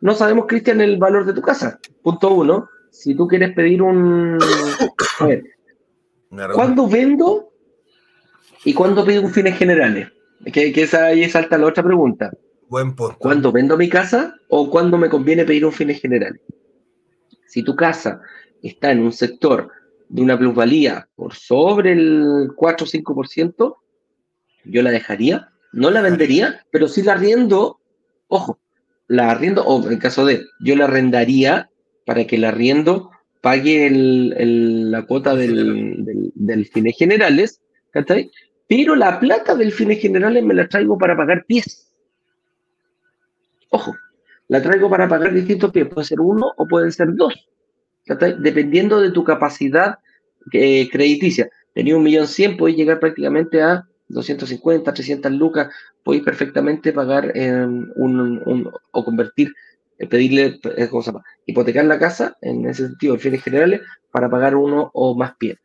No 0.00 0.14
sabemos, 0.14 0.46
Cristian, 0.46 0.80
el 0.80 0.98
valor 0.98 1.26
de 1.26 1.34
tu 1.34 1.42
casa. 1.42 1.78
Punto 2.02 2.32
uno. 2.32 2.68
Si 2.90 3.14
tú 3.14 3.28
quieres 3.28 3.54
pedir 3.54 3.82
un... 3.82 4.38
A 5.18 5.26
ver, 5.26 5.44
¿cuándo 6.54 6.88
vendo 6.88 7.52
y 8.64 8.72
cuándo 8.72 9.04
pido 9.04 9.22
un 9.22 9.30
fines 9.30 9.58
generales? 9.58 10.08
Que, 10.52 10.72
que 10.72 10.82
esa, 10.82 11.06
ahí 11.06 11.28
salta 11.28 11.58
la 11.58 11.66
otra 11.66 11.82
pregunta. 11.82 12.30
Buen 12.68 12.94
punto. 12.94 13.16
¿Cuándo 13.18 13.52
vendo 13.52 13.76
mi 13.76 13.88
casa 13.88 14.34
o 14.48 14.70
cuándo 14.70 14.96
me 14.98 15.08
conviene 15.08 15.44
pedir 15.44 15.66
un 15.66 15.72
fines 15.72 16.00
generales? 16.00 16.40
Si 17.56 17.62
tu 17.62 17.74
casa 17.74 18.20
está 18.62 18.92
en 18.92 19.00
un 19.00 19.14
sector 19.14 19.70
de 20.10 20.20
una 20.20 20.38
plusvalía 20.38 21.08
por 21.16 21.32
sobre 21.32 21.92
el 21.92 22.50
4 22.54 22.84
o 22.84 23.14
5%, 23.14 23.76
yo 24.66 24.82
la 24.82 24.90
dejaría, 24.90 25.48
no 25.72 25.90
la 25.90 26.02
vendería, 26.02 26.60
pero 26.70 26.86
sí 26.86 27.02
la 27.02 27.14
arriendo, 27.14 27.80
ojo, 28.28 28.58
la 29.08 29.30
arriendo, 29.30 29.64
o 29.64 29.90
en 29.90 29.98
caso 29.98 30.26
de, 30.26 30.44
yo 30.60 30.76
la 30.76 30.84
arrendaría 30.84 31.70
para 32.04 32.26
que 32.26 32.36
la 32.36 32.50
arriendo 32.50 33.10
pague 33.40 33.88
la 33.90 35.06
cuota 35.06 35.34
del, 35.34 36.32
del, 36.34 36.66
fines 36.66 36.94
generales, 36.98 37.62
pero 38.68 38.94
la 38.96 39.18
plata 39.18 39.54
del 39.54 39.72
fines 39.72 40.02
generales 40.02 40.44
me 40.44 40.52
la 40.52 40.68
traigo 40.68 40.98
para 40.98 41.16
pagar 41.16 41.46
pies. 41.46 41.90
Ojo, 43.70 43.96
la 44.48 44.62
traigo 44.62 44.88
para 44.88 45.08
pagar 45.08 45.32
distintos 45.32 45.70
pies. 45.70 45.88
Puede 45.88 46.06
ser 46.06 46.20
uno 46.20 46.52
o 46.56 46.66
pueden 46.66 46.92
ser 46.92 47.14
dos. 47.14 47.34
Dependiendo 48.38 49.00
de 49.00 49.10
tu 49.10 49.24
capacidad 49.24 49.98
eh, 50.52 50.88
crediticia. 50.90 51.50
Tenía 51.74 51.96
un 51.96 52.02
millón 52.02 52.26
cien, 52.26 52.56
podéis 52.56 52.78
llegar 52.78 53.00
prácticamente 53.00 53.62
a 53.62 53.86
250, 54.08 54.94
300 54.94 55.32
lucas. 55.32 55.68
Podéis 56.02 56.24
perfectamente 56.24 56.92
pagar 56.92 57.32
un, 57.96 58.70
o 58.92 59.04
convertir, 59.04 59.52
eh, 59.98 60.06
pedirle, 60.06 60.60
eh, 60.76 60.88
¿cómo 60.88 61.02
se? 61.02 61.12
Hipotecar 61.46 61.84
la 61.84 61.98
casa, 61.98 62.36
en 62.40 62.66
ese 62.66 62.86
sentido, 62.86 63.14
en 63.14 63.20
fines 63.20 63.42
generales, 63.42 63.80
para 64.12 64.30
pagar 64.30 64.54
uno 64.54 64.90
o 64.94 65.16
más 65.16 65.34
pies. 65.36 65.56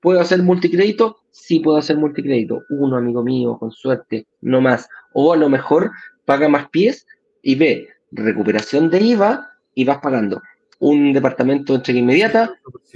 ¿Puedo 0.00 0.20
hacer 0.20 0.42
multicrédito? 0.42 1.16
Sí, 1.30 1.60
puedo 1.60 1.78
hacer 1.78 1.96
multicrédito. 1.96 2.62
Uno, 2.68 2.96
amigo 2.96 3.24
mío, 3.24 3.56
con 3.58 3.72
suerte, 3.72 4.26
no 4.42 4.60
más. 4.60 4.88
O 5.14 5.32
a 5.32 5.36
lo 5.36 5.48
mejor 5.48 5.90
paga 6.26 6.48
más 6.48 6.68
pies 6.68 7.06
y 7.42 7.54
ve 7.54 7.88
recuperación 8.12 8.90
de 8.90 9.00
IVA 9.00 9.50
y 9.74 9.84
vas 9.84 9.98
pagando 9.98 10.40
un 10.78 11.12
departamento 11.12 11.72
de 11.72 11.78
entrega 11.78 12.00
inmediata, 12.00 12.54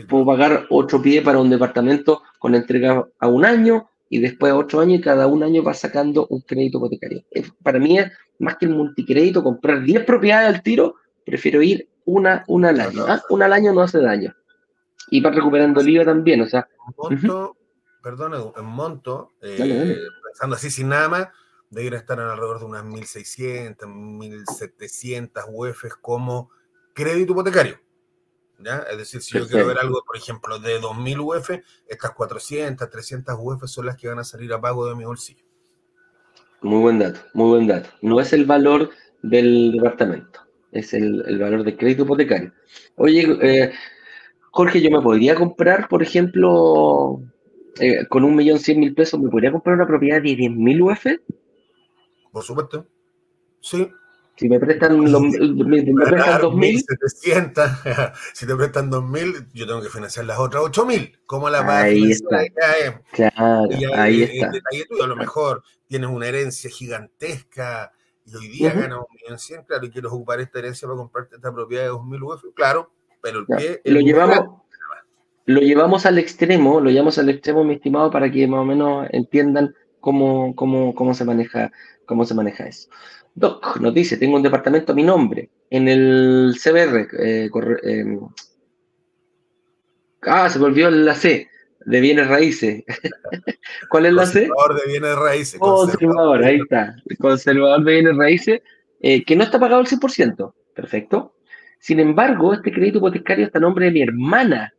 puedo 0.09 0.27
pagar 0.27 0.67
otro 0.71 1.01
pie 1.01 1.23
para 1.23 1.39
un 1.39 1.51
departamento 1.51 2.23
con 2.39 2.55
entrega 2.55 3.07
a 3.19 3.29
un 3.29 3.45
año 3.45 3.89
y 4.09 4.19
después 4.19 4.53
a 4.53 4.57
otro 4.57 4.81
año 4.81 4.97
y 4.97 5.01
cada 5.01 5.27
un 5.27 5.43
año 5.43 5.63
vas 5.63 5.79
sacando 5.79 6.27
un 6.29 6.41
crédito 6.41 6.79
hipotecario. 6.79 7.25
Para 7.63 7.79
mí 7.79 7.99
es 7.99 8.11
más 8.39 8.57
que 8.57 8.67
el 8.67 8.73
multicrédito, 8.75 9.43
comprar 9.43 9.83
10 9.83 10.05
propiedades 10.05 10.55
al 10.55 10.63
tiro, 10.63 10.97
prefiero 11.25 11.63
ir 11.63 11.89
una, 12.05 12.45
una 12.49 12.71
al 12.71 12.81
año. 12.81 13.05
¿ah? 13.07 13.23
Una 13.31 13.47
al 13.47 13.53
año 13.53 13.73
no 13.73 13.83
hace 13.83 14.01
daño. 14.01 14.35
Y 15.11 15.21
vas 15.21 15.35
recuperando 15.35 15.81
el 15.81 15.89
IVA 15.89 16.05
también, 16.05 16.41
o 16.43 16.47
sea. 16.47 16.69
Monto, 16.97 17.57
perdón, 18.03 18.53
en 18.57 18.65
monto, 18.65 19.31
eh, 19.41 19.97
pensando 20.25 20.57
así 20.57 20.71
sin 20.71 20.89
nada 20.89 21.09
más, 21.09 21.29
debería 21.71 21.99
estar 21.99 22.21
alrededor 22.21 22.59
de 22.59 22.65
unas 22.67 22.85
1.600, 22.85 23.77
1.700 23.79 25.45
UFs 25.49 25.95
como 26.01 26.51
crédito 26.93 27.33
hipotecario. 27.33 27.81
¿ya? 28.59 28.85
Es 28.91 28.99
decir, 28.99 29.23
si 29.23 29.39
yo 29.39 29.47
quiero 29.47 29.67
ver 29.67 29.79
algo, 29.79 30.03
por 30.05 30.17
ejemplo, 30.17 30.59
de 30.59 30.81
2.000 30.81 31.21
UF, 31.21 31.51
estas 31.89 32.11
400, 32.13 32.91
300 32.91 33.37
UF 33.39 33.65
son 33.67 33.87
las 33.87 33.97
que 33.97 34.09
van 34.09 34.19
a 34.19 34.25
salir 34.25 34.53
a 34.53 34.61
pago 34.61 34.87
de 34.87 34.95
mi 34.97 35.05
bolsillo. 35.05 35.45
Muy 36.63 36.81
buen 36.81 36.99
dato, 36.99 37.21
muy 37.33 37.49
buen 37.49 37.67
dato. 37.67 37.89
No 38.03 38.21
es 38.21 38.33
el 38.33 38.45
valor 38.45 38.91
del 39.23 39.73
departamento, 39.73 40.41
es 40.73 40.93
el, 40.93 41.39
valor 41.39 41.65
del 41.65 41.77
crédito 41.77 42.03
hipotecario. 42.03 42.53
Oye, 42.97 43.27
eh, 43.41 43.73
Jorge, 44.51 44.83
yo 44.83 44.91
me 44.91 45.01
podría 45.01 45.35
comprar, 45.35 45.89
por 45.89 46.03
ejemplo, 46.03 47.23
eh, 47.79 48.07
con 48.09 48.25
un 48.25 48.37
millón 48.37 48.59
cien 48.59 48.81
mil 48.81 48.95
pesos, 48.95 49.19
¿me 49.21 49.31
podría 49.31 49.53
comprar 49.53 49.77
una 49.77 49.87
propiedad 49.87 50.21
de 50.21 50.31
10.000 50.31 50.83
UF? 50.83 51.07
Por 52.33 52.43
supuesto. 52.45 52.87
Sí. 53.61 53.91
Si 54.37 54.49
me 54.49 54.59
prestan, 54.59 55.13
los, 55.13 55.21
me, 55.21 55.83
prestan 55.83 56.41
2.000. 56.41 58.13
si 58.33 58.47
te 58.47 58.57
prestan 58.57 58.91
2.000, 58.91 59.49
yo 59.53 59.67
tengo 59.67 59.83
que 59.83 59.91
financiar 59.91 60.25
las 60.25 60.39
otras 60.39 60.63
8.000. 60.65 61.19
¿Cómo 61.27 61.51
la 61.51 61.61
vas 61.61 61.85
ahí 61.85 62.11
Está. 62.11 62.45
Claro, 63.13 63.69
ahí 63.95 64.23
está. 64.23 64.47
El 64.47 64.53
detalle 64.53 64.87
tuyo, 64.89 65.05
a 65.05 65.09
lo 65.09 65.17
mejor 65.17 65.63
tienes 65.87 66.09
una 66.09 66.27
herencia 66.27 66.71
gigantesca 66.71 67.93
y 68.25 68.37
hoy 68.37 68.49
día 68.49 68.73
ganas 68.73 68.99
un 68.99 69.07
millón 69.15 69.39
cien, 69.39 69.65
claro, 69.65 69.85
y 69.85 69.91
quieres 69.91 70.11
ocupar 70.11 70.41
esta 70.41 70.59
herencia 70.61 70.87
para 70.87 70.97
comprarte 70.97 71.37
esta 71.37 71.53
propiedad 71.53 71.85
de 71.85 71.91
2.000 71.91 72.23
UF, 72.23 72.45
claro, 72.55 72.93
pero 73.21 73.41
el 73.41 73.47
pie... 73.47 73.81
lo 73.85 74.01
llevamos... 74.01 74.61
Lo 75.47 75.61
llevamos 75.61 76.07
al 76.07 76.19
extremo, 76.19 76.81
lo 76.81 76.91
llevamos 76.91 77.19
al 77.19 77.29
extremo, 77.29 77.65
mi 77.65 77.75
estimado, 77.75 78.11
para 78.11 78.31
que 78.31 78.47
más 78.47 78.61
o 78.61 78.65
menos 78.65 79.09
entiendan 79.11 79.75
cómo, 79.99 80.55
cómo, 80.55 80.95
cómo 80.95 81.13
se 81.13 81.25
maneja, 81.25 81.73
cómo 82.11 82.25
se 82.25 82.35
maneja 82.35 82.67
eso. 82.67 82.91
Doc 83.37 83.79
nos 83.81 83.95
dice, 83.95 84.17
tengo 84.17 84.35
un 84.35 84.43
departamento 84.43 84.91
a 84.91 84.97
mi 84.97 85.05
nombre 85.05 85.49
en 85.71 85.87
el 85.87 86.57
CBR. 86.61 87.09
Eh, 87.21 87.49
eh, 87.85 88.19
ah, 90.23 90.51
se 90.51 90.59
volvió 90.59 90.91
la 90.91 91.15
C 91.15 91.49
de 91.87 92.01
bienes 92.01 92.27
raíces. 92.27 92.83
¿Cuál 93.89 94.07
es 94.07 94.13
la 94.13 94.27
C? 94.27 94.49
Conservador 94.49 94.81
de 94.83 94.91
bienes 94.91 95.17
raíces. 95.17 95.61
Conservador, 95.61 96.45
ahí 96.45 96.57
está. 96.57 96.97
Conservador 97.21 97.85
de 97.85 97.93
bienes 97.93 98.17
raíces, 98.17 98.61
eh, 99.01 99.25
que 99.25 99.37
no 99.37 99.45
está 99.45 99.61
pagado 99.61 99.81
al 99.81 99.87
100%. 99.87 100.53
Perfecto. 100.75 101.37
Sin 101.79 102.01
embargo, 102.01 102.53
este 102.53 102.73
crédito 102.73 102.99
hipotecario 102.99 103.47
está 103.47 103.59
a 103.59 103.63
nombre 103.63 103.87
de 103.87 103.93
mi 103.93 104.03
hermana. 104.03 104.75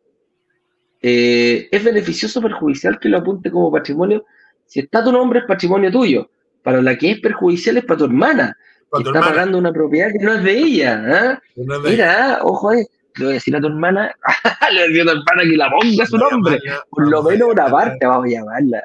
¿Es 1.01 1.83
beneficioso 1.83 2.39
o 2.39 2.43
perjudicial 2.43 2.99
que 2.99 3.07
lo 3.07 3.19
apunte 3.19 3.49
como 3.49 3.71
patrimonio? 3.71 4.25
Si 4.65 4.81
está 4.81 5.01
tu 5.01 5.13
nombre, 5.13 5.39
es 5.39 5.45
patrimonio 5.45 5.89
tuyo 5.89 6.29
para 6.63 6.81
la 6.81 6.97
que 6.97 7.11
es 7.11 7.19
perjudicial 7.19 7.77
es 7.77 7.85
para 7.85 7.97
tu 7.97 8.05
hermana. 8.05 8.57
que 8.93 9.03
está 9.03 9.19
pagando 9.19 9.57
una 9.57 9.71
propiedad 9.71 10.11
que 10.11 10.23
no 10.23 10.33
es 10.33 10.43
de 10.43 10.57
ella. 10.57 11.03
¿ah? 11.07 11.41
Mira, 11.83 12.39
ojo, 12.43 12.73
eh, 12.73 12.87
le 13.15 13.25
voy 13.25 13.31
a 13.31 13.33
decir 13.35 13.55
a 13.55 13.61
tu 13.61 13.67
hermana, 13.67 14.15
le 14.71 14.79
voy 14.79 14.83
a 14.83 14.87
decir 14.87 15.01
a 15.01 15.05
tu 15.05 15.19
hermana 15.19 15.43
que 15.43 15.57
la 15.57 15.69
ponga 15.69 16.05
su 16.05 16.17
nombre. 16.17 16.59
Por 16.89 17.09
lo 17.09 17.23
menos 17.23 17.49
una 17.49 17.67
parte 17.67 18.05
vamos 18.05 18.25
a 18.25 18.29
llamarla. 18.29 18.83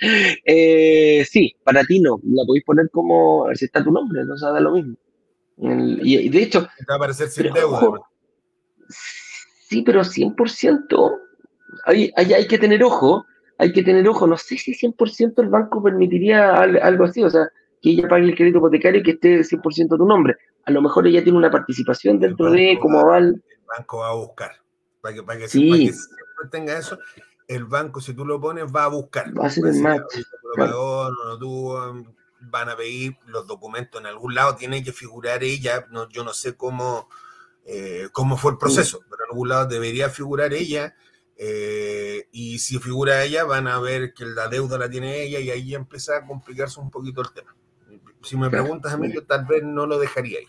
eh, 0.44 1.24
sí, 1.28 1.54
para 1.64 1.84
ti 1.84 2.00
no. 2.00 2.20
La 2.24 2.44
podéis 2.46 2.64
poner 2.64 2.90
como, 2.90 3.44
a 3.44 3.48
ver 3.48 3.58
si 3.58 3.66
está 3.66 3.82
tu 3.82 3.92
nombre, 3.92 4.24
no 4.24 4.36
se 4.36 4.46
da 4.46 4.60
lo 4.60 4.72
mismo. 4.72 4.96
y, 6.02 6.28
de 6.28 6.42
hecho... 6.42 6.62
va 6.62 6.94
a 6.94 6.96
aparecer 6.96 7.28
sin 7.28 7.52
deuda. 7.52 8.00
sí, 9.68 9.82
pero 9.82 10.00
100%. 10.00 11.18
Hay, 11.86 12.12
hay, 12.16 12.32
hay 12.34 12.46
que 12.46 12.58
tener 12.58 12.84
ojo, 12.84 13.24
hay 13.58 13.72
que 13.72 13.82
tener 13.82 14.06
ojo, 14.08 14.26
no 14.26 14.36
sé 14.36 14.56
si 14.58 14.72
100% 14.72 15.42
el 15.42 15.48
banco 15.48 15.82
permitiría 15.82 16.54
algo 16.54 17.04
así, 17.04 17.22
o 17.22 17.30
sea, 17.30 17.48
que 17.80 17.90
ella 17.90 18.08
pague 18.08 18.24
el 18.24 18.34
crédito 18.34 18.58
hipotecario 18.58 19.00
y 19.00 19.02
que 19.02 19.10
esté 19.12 19.40
100% 19.40 19.96
tu 19.96 20.06
nombre. 20.06 20.36
A 20.64 20.70
lo 20.70 20.80
mejor 20.80 21.06
ella 21.06 21.22
tiene 21.22 21.38
una 21.38 21.50
participación 21.50 22.20
dentro 22.20 22.50
de 22.50 22.78
como 22.80 23.00
aval. 23.00 23.42
El 23.48 23.60
banco 23.78 23.98
va 23.98 24.10
a 24.10 24.14
buscar, 24.14 24.52
para 25.00 25.14
que, 25.14 25.22
para 25.22 25.38
que, 25.38 25.48
siempre 25.48 25.92
tenga 26.50 26.78
eso, 26.78 26.98
el 27.48 27.64
banco, 27.64 28.00
si 28.00 28.14
tú 28.14 28.24
lo 28.24 28.40
pones, 28.40 28.64
va 28.64 28.84
a 28.84 28.88
buscar. 28.88 29.36
Va 29.36 29.46
a 29.46 29.50
ser 29.50 29.66
el 29.66 29.80
match. 29.80 30.20
No, 30.56 31.10
no 31.10 31.38
tuvo, 31.38 32.04
van 32.50 32.68
a 32.68 32.76
pedir 32.76 33.16
los 33.26 33.46
documentos 33.46 34.00
en 34.00 34.06
algún 34.06 34.34
lado, 34.34 34.56
tiene 34.56 34.82
que 34.82 34.92
figurar 34.92 35.42
ella, 35.42 35.86
no, 35.90 36.08
yo 36.08 36.24
no 36.24 36.32
sé 36.32 36.56
cómo, 36.56 37.08
eh, 37.64 38.08
cómo 38.12 38.36
fue 38.36 38.52
el 38.52 38.58
proceso, 38.58 39.00
pero 39.08 39.24
en 39.24 39.30
algún 39.30 39.48
lado 39.48 39.66
debería 39.66 40.10
figurar 40.10 40.52
ella, 40.52 40.94
eh, 41.36 42.28
y 42.32 42.58
si 42.58 42.78
figura 42.78 43.24
ella, 43.24 43.44
van 43.44 43.66
a 43.66 43.80
ver 43.80 44.12
que 44.12 44.24
la 44.24 44.48
deuda 44.48 44.78
la 44.78 44.88
tiene 44.88 45.22
ella 45.22 45.40
y 45.40 45.50
ahí 45.50 45.74
empieza 45.74 46.16
a 46.16 46.26
complicarse 46.26 46.80
un 46.80 46.90
poquito 46.90 47.20
el 47.22 47.32
tema. 47.32 47.54
Si 48.22 48.36
me 48.36 48.50
preguntas 48.50 48.92
a 48.92 48.96
mí, 48.96 49.12
yo 49.12 49.24
tal 49.24 49.44
vez 49.46 49.62
no 49.62 49.86
lo 49.86 49.98
dejaría 49.98 50.38
ahí. 50.38 50.46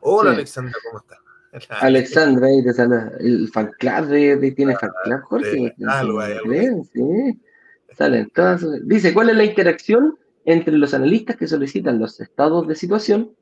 Hola 0.00 0.30
Alexandra, 0.30 0.72
¿cómo 0.86 1.00
estás? 1.00 1.18
Alexandra, 1.82 2.46
ahí 2.46 2.62
te 2.62 2.72
sale 2.72 2.96
el 3.18 3.48
fan 3.48 3.72
club 3.78 4.06
de, 4.06 4.52
tiene 4.52 4.76
fan 4.76 4.90
club, 5.04 5.20
Jorge. 5.22 5.74
Sí, 6.92 7.40
Salen 7.96 8.30
todas. 8.30 8.64
Dice, 8.86 9.12
¿cuál 9.12 9.30
es 9.30 9.36
la 9.36 9.44
interacción 9.44 10.18
entre 10.44 10.74
los 10.74 10.94
analistas 10.94 11.36
que 11.36 11.48
solicitan 11.48 11.98
los 11.98 12.20
estados 12.20 12.66
de 12.68 12.76
situación 12.76 13.34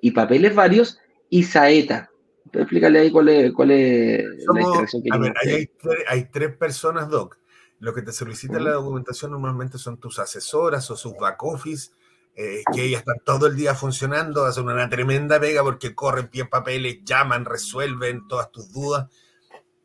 y 0.00 0.10
papeles 0.10 0.54
varios 0.54 0.98
y 1.30 1.44
Saeta? 1.44 2.10
Explícale 2.52 3.00
ahí 3.00 3.10
cuál 3.10 3.28
es, 3.28 3.52
cuál 3.52 3.70
es 3.70 4.24
la 4.52 4.60
interacción 4.60 5.02
que 5.02 5.08
a 5.12 5.18
ver, 5.18 5.34
hay, 5.42 5.70
hay, 6.08 6.24
tres 6.30 6.56
personas, 6.56 7.08
Doc. 7.08 7.38
Los 7.78 7.94
que 7.94 8.02
te 8.02 8.12
solicitan 8.12 8.64
la 8.64 8.72
documentación 8.72 9.30
normalmente 9.32 9.78
son 9.78 9.98
tus 9.98 10.18
asesoras 10.18 10.90
o 10.90 10.96
sus 10.96 11.14
back 11.16 11.42
office 11.42 11.90
eh, 12.38 12.62
que 12.74 12.84
ellas 12.84 13.00
están 13.00 13.16
todo 13.24 13.46
el 13.46 13.56
día 13.56 13.74
funcionando, 13.74 14.44
hacen 14.44 14.66
una 14.66 14.90
tremenda 14.90 15.40
pega 15.40 15.62
porque 15.62 15.94
corren 15.94 16.28
pie 16.28 16.44
papeles, 16.44 16.98
llaman, 17.02 17.46
resuelven 17.46 18.28
todas 18.28 18.52
tus 18.52 18.70
dudas. 18.70 19.10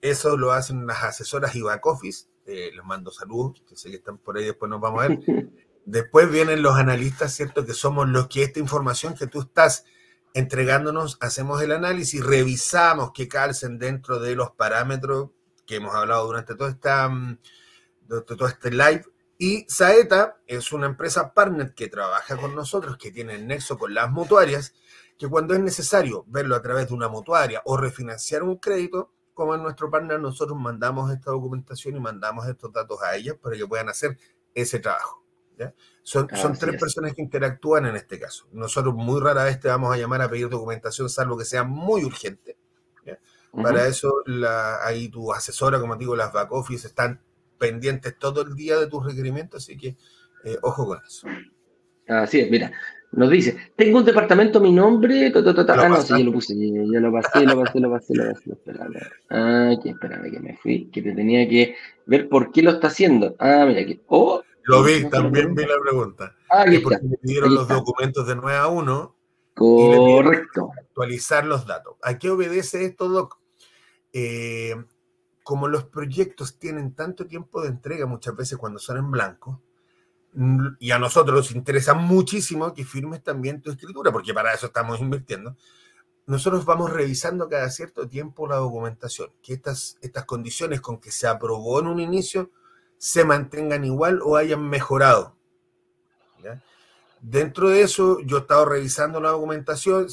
Eso 0.02 0.36
lo 0.36 0.52
hacen 0.52 0.86
las 0.86 1.02
asesoras 1.02 1.56
y 1.56 1.62
back 1.62 1.86
office. 1.86 2.26
Eh, 2.46 2.72
les 2.76 2.84
mando 2.84 3.10
saludos, 3.10 3.64
que 3.66 3.78
sé 3.78 3.90
que 3.90 3.96
están 3.98 4.18
por 4.18 4.38
ahí, 4.38 4.44
después 4.44 4.70
nos 4.70 4.82
vamos 4.82 5.04
a 5.04 5.08
ver. 5.08 5.20
Después 5.84 6.30
vienen 6.30 6.62
los 6.62 6.76
analistas, 6.76 7.34
¿cierto? 7.34 7.66
Que 7.66 7.74
somos 7.74 8.08
los 8.08 8.28
que 8.28 8.44
esta 8.44 8.60
información 8.60 9.16
que 9.16 9.26
tú 9.26 9.42
estás 9.42 9.84
entregándonos, 10.34 11.18
hacemos 11.22 11.62
el 11.62 11.72
análisis, 11.72 12.24
revisamos 12.24 13.12
que 13.12 13.28
calcen 13.28 13.78
dentro 13.78 14.20
de 14.20 14.36
los 14.36 14.52
parámetros 14.52 15.30
que 15.66 15.76
hemos 15.76 15.95
hablado 15.95 16.26
durante 16.26 16.56
todo, 16.56 16.68
esta, 16.68 17.10
mm, 17.10 17.38
todo 18.26 18.48
este 18.48 18.72
live 18.72 19.06
y 19.44 19.66
Saeta 19.68 20.38
es 20.45 20.72
una 20.72 20.86
empresa 20.86 21.34
partner 21.34 21.74
que 21.74 21.88
trabaja 21.88 22.38
con 22.38 22.53
nosotros, 22.53 22.95
que 22.98 23.12
tiene 23.12 23.34
el 23.34 23.48
nexo 23.48 23.76
con 23.76 23.91
las 23.91 24.12
mutuarias, 24.12 24.76
que 25.18 25.28
cuando 25.28 25.56
es 25.56 25.60
necesario 25.60 26.26
verlo 26.28 26.56
a 26.56 26.62
través 26.62 26.90
de 26.90 26.94
una 26.94 27.08
mutuaria 27.08 27.60
o 27.66 27.76
refinanciar 27.76 28.44
un 28.44 28.58
crédito, 28.58 29.12
como 29.34 29.56
es 29.56 29.62
nuestro 29.62 29.90
partner, 29.90 30.20
nosotros 30.20 30.60
mandamos 30.60 31.12
esta 31.12 31.32
documentación 31.32 31.95
y 31.95 31.99
mandamos 31.99 32.48
estos 32.48 32.72
datos 32.72 33.02
a 33.02 33.16
ellas 33.16 33.36
para 33.41 33.58
que 33.58 33.66
puedan 33.66 33.90
hacer 33.90 34.16
ese 34.53 34.78
trabajo. 34.78 35.20
Son, 36.04 36.28
son 36.36 36.58
tres 36.58 36.80
personas 36.80 37.14
que 37.14 37.22
interactúan 37.22 37.86
en 37.86 37.96
este 37.96 38.20
caso. 38.20 38.48
Nosotros 38.52 38.94
muy 38.96 39.22
rara 39.22 39.44
vez 39.44 39.60
te 39.60 39.68
vamos 39.68 39.94
a 39.94 39.98
llamar 39.98 40.22
a 40.22 40.30
pedir 40.30 40.50
documentación, 40.50 41.10
salvo 41.10 41.38
que 41.38 41.46
sea 41.46 41.64
muy 41.64 42.04
urgente. 42.04 42.58
Para 43.52 43.86
eso, 43.86 44.24
la, 44.26 44.86
ahí 44.86 45.10
tu 45.10 45.34
asesora, 45.34 45.80
como 45.80 45.98
digo, 45.98 46.16
las 46.16 46.32
back 46.32 46.52
office 46.54 46.88
están 46.88 47.20
pendientes 47.58 48.18
todo 48.18 48.44
el 48.44 48.56
día 48.56 48.80
de 48.80 48.88
tus 48.88 49.06
requerimientos, 49.06 49.64
así 49.64 49.78
que 49.78 49.98
eh, 50.46 50.58
ojo 50.62 50.86
con 50.88 51.00
eso. 51.06 51.28
Así 52.08 52.40
es, 52.40 52.50
mira, 52.50 52.72
nos 53.12 53.30
dice, 53.30 53.58
tengo 53.76 54.00
un 54.00 54.06
departamento 54.06 54.60
a 54.60 54.62
mi 54.62 54.72
nombre, 54.72 55.34
ah, 55.36 55.90
no, 55.90 56.02
sí, 56.02 56.14
yo 56.18 56.24
lo 56.24 56.32
puse, 56.32 56.56
yo, 56.58 57.00
lo 57.00 57.12
pasé, 57.12 57.46
lo 57.46 57.62
pasé, 57.62 57.80
lo 57.80 57.92
pasé, 57.92 58.16
lo 58.16 58.34
pasé, 58.34 58.52
espérame, 58.52 59.00
ah, 59.30 59.74
que 59.84 59.90
espérame 59.90 60.32
que 60.32 60.40
me 60.40 60.58
fui, 60.58 60.90
que 60.90 61.02
te 61.02 61.14
tenía 61.14 61.48
que 61.48 61.76
ver 62.06 62.30
por 62.30 62.52
qué 62.52 62.62
lo 62.62 62.72
está 62.72 62.88
haciendo, 62.88 63.36
ah, 63.38 63.66
mira 63.68 63.82
aquí, 63.82 64.02
oh, 64.08 64.42
lo 64.64 64.84
vi, 64.84 65.10
también 65.10 65.56
vi 65.56 65.66
la 65.66 65.80
pregunta. 65.82 66.36
Ah, 66.50 66.64
aquí 66.64 66.80
porque 66.80 67.04
me 67.04 67.18
pidieron 67.18 67.54
los 67.54 67.68
documentos 67.68 68.28
de 68.28 68.36
9 68.36 68.58
a 68.58 68.68
1. 68.68 69.16
Correcto. 69.54 70.72
actualizar 70.80 71.46
los 71.46 71.68
datos. 71.68 71.96
¿A 72.02 72.18
qué 72.18 72.30
obedece 72.30 72.86
esto, 72.86 73.10
Doc? 73.10 73.38
Eh, 74.14 74.76
como 75.44 75.68
los 75.68 75.84
proyectos 75.86 76.58
tienen 76.58 76.94
tanto 76.94 77.28
tiempo 77.28 77.62
de 77.62 77.70
entrega 77.70 78.06
muchas 78.06 78.36
veces 78.36 78.58
cuando 78.58 78.80
son 78.80 78.98
en 78.98 79.12
blanco, 79.12 79.62
y 80.80 80.92
a 80.92 81.00
nosotros 81.00 81.36
nos 81.36 81.52
interesa 81.52 81.94
muchísimo 81.94 82.74
que 82.74 82.86
firmes 82.86 83.22
también 83.22 83.62
tu 83.62 83.70
escritura, 83.70 84.12
porque 84.12 84.34
para 84.34 84.54
eso 84.54 84.68
estamos 84.68 85.00
invirtiendo, 85.02 85.58
nosotros 86.26 86.64
vamos 86.64 86.92
revisando 86.92 87.50
cada 87.50 87.70
cierto 87.70 88.08
tiempo 88.08 88.48
la 88.48 88.56
documentación, 88.56 89.30
que 89.42 89.54
estas, 89.54 89.98
estas 90.02 90.26
condiciones 90.26 90.80
con 90.80 91.00
que 91.00 91.12
se 91.12 91.28
aprobó 91.28 91.82
en 91.82 91.88
un 91.88 92.00
inicio 92.00 92.52
se 93.02 93.26
mantengan 93.26 93.84
igual 93.84 94.19
o 94.23 94.36
hayan 94.38 94.69
mejorado. 94.69 95.36
Dentro 97.19 97.69
de 97.69 97.82
eso, 97.82 98.19
yo 98.19 98.38
he 98.38 98.40
estado 98.41 98.65
revisando 98.65 99.19
la 99.19 99.32
documentación, 99.32 100.07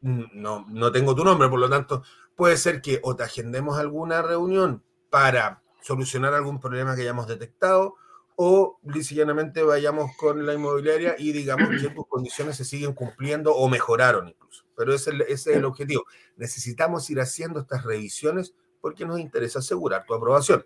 no, 0.00 0.64
no 0.66 0.92
tengo 0.92 1.14
tu 1.14 1.24
nombre, 1.24 1.50
por 1.50 1.60
lo 1.60 1.68
tanto, 1.68 2.02
puede 2.34 2.56
ser 2.56 2.80
que 2.80 3.00
o 3.02 3.14
te 3.16 3.22
agendemos 3.22 3.78
alguna 3.78 4.22
reunión 4.22 4.82
para 5.10 5.62
solucionar 5.82 6.32
algún 6.32 6.58
problema 6.58 6.96
que 6.96 7.02
hayamos 7.02 7.26
detectado 7.26 7.96
o 8.34 8.78
llanamente 9.10 9.62
vayamos 9.62 10.10
con 10.16 10.46
la 10.46 10.54
inmobiliaria 10.54 11.16
y 11.18 11.32
digamos 11.32 11.68
que 11.82 11.90
tus 11.90 12.06
condiciones 12.06 12.56
se 12.56 12.64
siguen 12.64 12.94
cumpliendo 12.94 13.54
o 13.54 13.68
mejoraron 13.68 14.28
incluso. 14.28 14.64
Pero 14.74 14.94
ese, 14.94 15.12
es 15.28 15.46
el 15.48 15.66
objetivo. 15.66 16.04
Necesitamos 16.36 17.10
ir 17.10 17.20
haciendo 17.20 17.60
estas 17.60 17.84
revisiones 17.84 18.54
porque 18.80 19.04
nos 19.04 19.20
interesa 19.20 19.58
asegurar 19.58 20.06
tu 20.06 20.14
aprobación. 20.14 20.64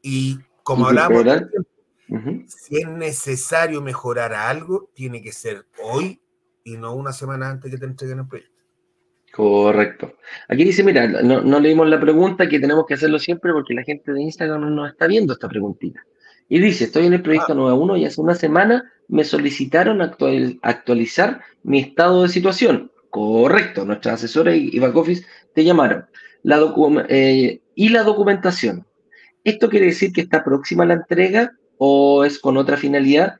Y 0.00 0.38
como 0.66 0.88
hablamos, 0.88 1.24
si 2.48 2.76
es 2.76 2.88
necesario 2.88 3.80
mejorar 3.80 4.32
algo, 4.32 4.90
tiene 4.94 5.22
que 5.22 5.30
ser 5.30 5.64
hoy 5.80 6.20
y 6.64 6.76
no 6.76 6.92
una 6.96 7.12
semana 7.12 7.48
antes 7.48 7.70
que 7.70 7.78
te 7.78 7.86
entreguen 7.86 8.18
el 8.18 8.26
proyecto. 8.26 8.52
Correcto. 9.32 10.16
Aquí 10.48 10.64
dice, 10.64 10.82
mira, 10.82 11.06
no, 11.06 11.60
leímos 11.60 11.88
la 11.88 12.00
pregunta, 12.00 12.48
que 12.48 12.58
tenemos 12.58 12.84
que 12.84 12.94
hacerlo 12.94 13.20
siempre 13.20 13.52
porque 13.52 13.74
la 13.74 13.84
gente 13.84 14.12
de 14.12 14.20
Instagram 14.20 14.62
no 14.62 14.70
nos 14.70 14.90
está 14.90 15.06
viendo 15.06 15.34
esta 15.34 15.48
preguntita. 15.48 16.04
Y 16.48 16.58
dice, 16.58 16.84
estoy 16.84 17.06
en 17.06 17.12
el 17.12 17.22
proyecto 17.22 17.52
ah. 17.68 17.74
1 17.74 17.96
y 17.98 18.04
hace 18.04 18.20
una 18.20 18.34
semana 18.34 18.92
me 19.06 19.22
solicitaron 19.22 20.00
actualizar 20.62 21.42
mi 21.62 21.78
estado 21.78 22.24
de 22.24 22.28
situación. 22.28 22.90
Correcto, 23.10 23.84
nuestra 23.84 24.14
asesora 24.14 24.56
y 24.56 24.76
back 24.80 24.96
office 24.96 25.24
te 25.54 25.62
llamaron. 25.62 26.06
La 26.42 26.58
eh, 27.08 27.60
y 27.76 27.88
la 27.90 28.02
documentación. 28.02 28.84
¿Esto 29.46 29.68
quiere 29.68 29.86
decir 29.86 30.12
que 30.12 30.22
está 30.22 30.42
próxima 30.42 30.84
la 30.84 30.94
entrega 30.94 31.52
o 31.78 32.24
es 32.24 32.40
con 32.40 32.56
otra 32.56 32.76
finalidad? 32.76 33.36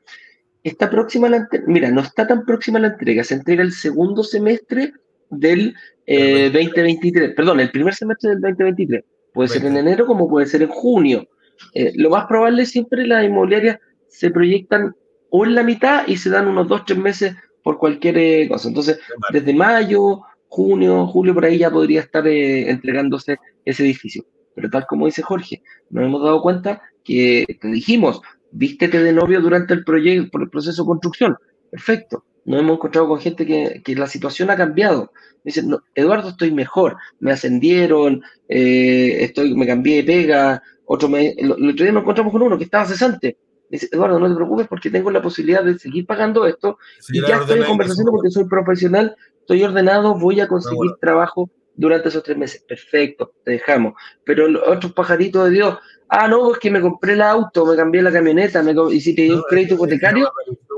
Está 0.63 0.89
próxima 0.89 1.27
la 1.27 1.35
entrega. 1.35 1.65
Mira, 1.67 1.91
no 1.91 1.99
está 1.99 2.25
tan 2.25 2.45
próxima 2.45 2.79
la 2.79 2.87
entrega. 2.87 3.25
Se 3.25 3.33
entrega 3.33 3.61
el 3.61 3.73
segundo 3.73 4.23
semestre 4.23 4.93
del 5.29 5.75
2023, 6.07 7.29
eh, 7.31 7.33
perdón, 7.35 7.59
el 7.59 7.71
primer 7.71 7.93
semestre 7.93 8.29
del 8.29 8.39
2023. 8.39 9.03
Puede 9.33 9.49
ser 9.49 9.65
en 9.65 9.75
enero 9.75 10.05
como 10.05 10.29
puede 10.29 10.45
ser 10.45 10.61
en 10.61 10.69
junio. 10.69 11.27
Eh, 11.73 11.91
lo 11.97 12.09
más 12.09 12.25
probable 12.25 12.65
siempre 12.65 13.05
las 13.05 13.25
inmobiliarias 13.25 13.77
se 14.07 14.31
proyectan 14.31 14.95
o 15.29 15.43
en 15.43 15.55
la 15.55 15.63
mitad 15.63 16.07
y 16.07 16.15
se 16.15 16.29
dan 16.29 16.47
unos 16.47 16.69
dos, 16.69 16.85
tres 16.85 16.99
meses 16.99 17.35
por 17.63 17.77
cualquier 17.79 18.17
eh, 18.17 18.47
cosa. 18.47 18.69
Entonces, 18.69 18.97
desde 19.33 19.53
mayo, 19.53 20.21
junio, 20.47 21.05
julio, 21.07 21.33
por 21.33 21.43
ahí 21.43 21.57
ya 21.57 21.69
podría 21.69 21.99
estar 21.99 22.25
entregándose 22.25 23.35
ese 23.65 23.83
edificio. 23.83 24.23
Pero 24.57 24.69
tal 24.71 24.87
como 24.87 25.05
dice 25.05 25.21
Jorge, 25.21 25.61
nos 25.91 26.03
hemos 26.03 26.23
dado 26.23 26.41
cuenta 26.41 26.81
que 27.03 27.45
te 27.61 27.67
dijimos, 27.67 28.21
vístete 28.51 29.01
de 29.03 29.13
novio 29.13 29.39
durante 29.39 29.75
el 29.75 29.83
proyecto, 29.83 30.31
por 30.31 30.41
el 30.41 30.49
proceso 30.49 30.81
de 30.81 30.87
construcción. 30.87 31.37
Perfecto 31.69 32.25
nos 32.47 32.61
hemos 32.61 32.77
encontrado 32.77 33.09
con 33.09 33.19
gente 33.19 33.45
que, 33.45 33.81
que 33.83 33.93
la 33.93 34.07
situación 34.07 34.49
ha 34.49 34.55
cambiado. 34.55 35.11
Dicen, 35.43 35.67
no, 35.67 35.83
Eduardo, 35.93 36.29
estoy 36.29 36.51
mejor, 36.51 36.95
me 37.19 37.33
ascendieron, 37.33 38.21
eh, 38.47 39.17
estoy, 39.19 39.53
me 39.53 39.67
cambié 39.67 39.97
de 39.97 40.03
pega, 40.03 40.63
otro 40.85 41.09
me, 41.09 41.31
el, 41.31 41.51
otro 41.51 41.83
día 41.83 41.91
nos 41.91 42.03
encontramos 42.03 42.31
con 42.31 42.41
uno 42.41 42.57
que 42.57 42.63
estaba 42.63 42.85
cesante. 42.85 43.37
Dice, 43.69 43.89
Eduardo, 43.91 44.17
no 44.17 44.29
te 44.29 44.35
preocupes 44.35 44.67
porque 44.69 44.89
tengo 44.89 45.11
la 45.11 45.21
posibilidad 45.21 45.61
de 45.61 45.77
seguir 45.77 46.05
pagando 46.05 46.45
esto 46.45 46.77
y 47.09 47.19
ya 47.19 47.35
estoy 47.35 47.59
en 47.59 47.65
conversación 47.65 48.07
porque 48.09 48.29
soy 48.29 48.45
profesional, 48.45 49.17
estoy 49.41 49.63
ordenado, 49.63 50.17
voy 50.17 50.39
a 50.39 50.47
conseguir 50.47 50.91
trabajo 51.01 51.51
durante 51.77 52.09
esos 52.09 52.23
tres 52.23 52.37
meses. 52.37 52.61
Perfecto, 52.67 53.33
te 53.45 53.51
dejamos. 53.51 53.93
Pero 54.25 54.49
los 54.49 54.67
otros 54.67 54.91
pajaritos 54.91 55.45
de 55.45 55.51
Dios, 55.51 55.77
ah, 56.09 56.27
no, 56.27 56.51
es 56.51 56.59
que 56.59 56.69
me 56.69 56.81
compré 56.81 57.13
el 57.13 57.21
auto, 57.21 57.65
me 57.65 57.77
cambié 57.77 58.01
la 58.01 58.11
camioneta, 58.11 58.61
me, 58.61 58.75
y 58.91 58.99
si 58.99 59.15
te 59.15 59.33
un 59.33 59.43
crédito 59.43 59.75
hipotecario, 59.75 60.29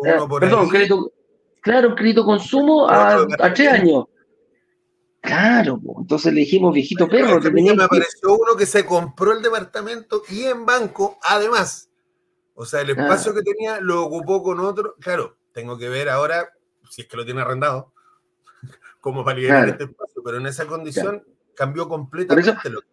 ah, 0.05 0.27
perdón, 0.39 0.69
crédito, 0.69 1.11
Claro, 1.61 1.95
crédito 1.95 2.23
consumo 2.23 2.87
a, 2.87 3.25
a 3.39 3.53
tres 3.53 3.67
años. 3.67 4.05
Claro, 5.21 5.81
entonces 5.99 6.33
le 6.33 6.41
dijimos 6.41 6.73
viejito 6.73 7.07
perro. 7.07 7.41
Que 7.41 7.51
me 7.51 7.83
apareció 7.83 8.33
uno 8.33 8.55
que 8.57 8.65
se 8.65 8.85
compró 8.85 9.33
el 9.33 9.41
departamento 9.41 10.23
y 10.29 10.43
en 10.43 10.65
banco, 10.65 11.19
además. 11.21 11.89
O 12.53 12.65
sea, 12.65 12.81
el 12.81 12.91
espacio 12.91 13.33
que 13.33 13.41
tenía 13.41 13.79
lo 13.81 14.03
ocupó 14.03 14.41
con 14.41 14.59
otro. 14.59 14.95
Claro, 14.99 15.37
tengo 15.51 15.77
que 15.77 15.89
ver 15.89 16.09
ahora, 16.09 16.49
si 16.89 17.01
es 17.01 17.07
que 17.07 17.17
lo 17.17 17.25
tiene 17.25 17.41
arrendado, 17.41 17.91
cómo 19.01 19.23
va 19.23 19.33
a 19.33 19.35
liberar 19.35 19.69
este 19.69 19.83
espacio. 19.85 20.08
Pero 20.23 20.37
en 20.37 20.47
esa 20.47 20.65
condición 20.65 21.23
cambió 21.55 21.87
completamente 21.87 22.69
lo 22.69 22.81
que 22.81 22.87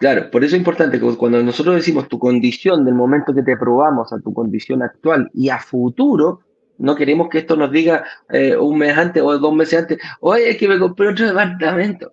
Claro, 0.00 0.30
por 0.30 0.42
eso 0.42 0.56
es 0.56 0.60
importante 0.60 0.98
que 0.98 1.14
cuando 1.14 1.42
nosotros 1.42 1.74
decimos 1.74 2.08
tu 2.08 2.18
condición 2.18 2.86
del 2.86 2.94
momento 2.94 3.34
que 3.34 3.42
te 3.42 3.54
probamos 3.58 4.10
a 4.14 4.18
tu 4.18 4.32
condición 4.32 4.82
actual 4.82 5.30
y 5.34 5.50
a 5.50 5.58
futuro, 5.58 6.40
No 6.80 6.96
queremos 6.96 7.28
que 7.28 7.40
esto 7.40 7.56
nos 7.56 7.70
diga 7.70 8.04
eh, 8.30 8.56
un 8.56 8.78
mes 8.78 8.96
antes 8.96 9.22
o 9.22 9.38
dos 9.38 9.54
meses 9.54 9.80
antes, 9.80 9.98
oye, 10.20 10.48
es 10.50 10.56
que 10.56 10.66
me 10.66 10.78
compré 10.78 11.08
otro 11.08 11.26
departamento. 11.26 12.10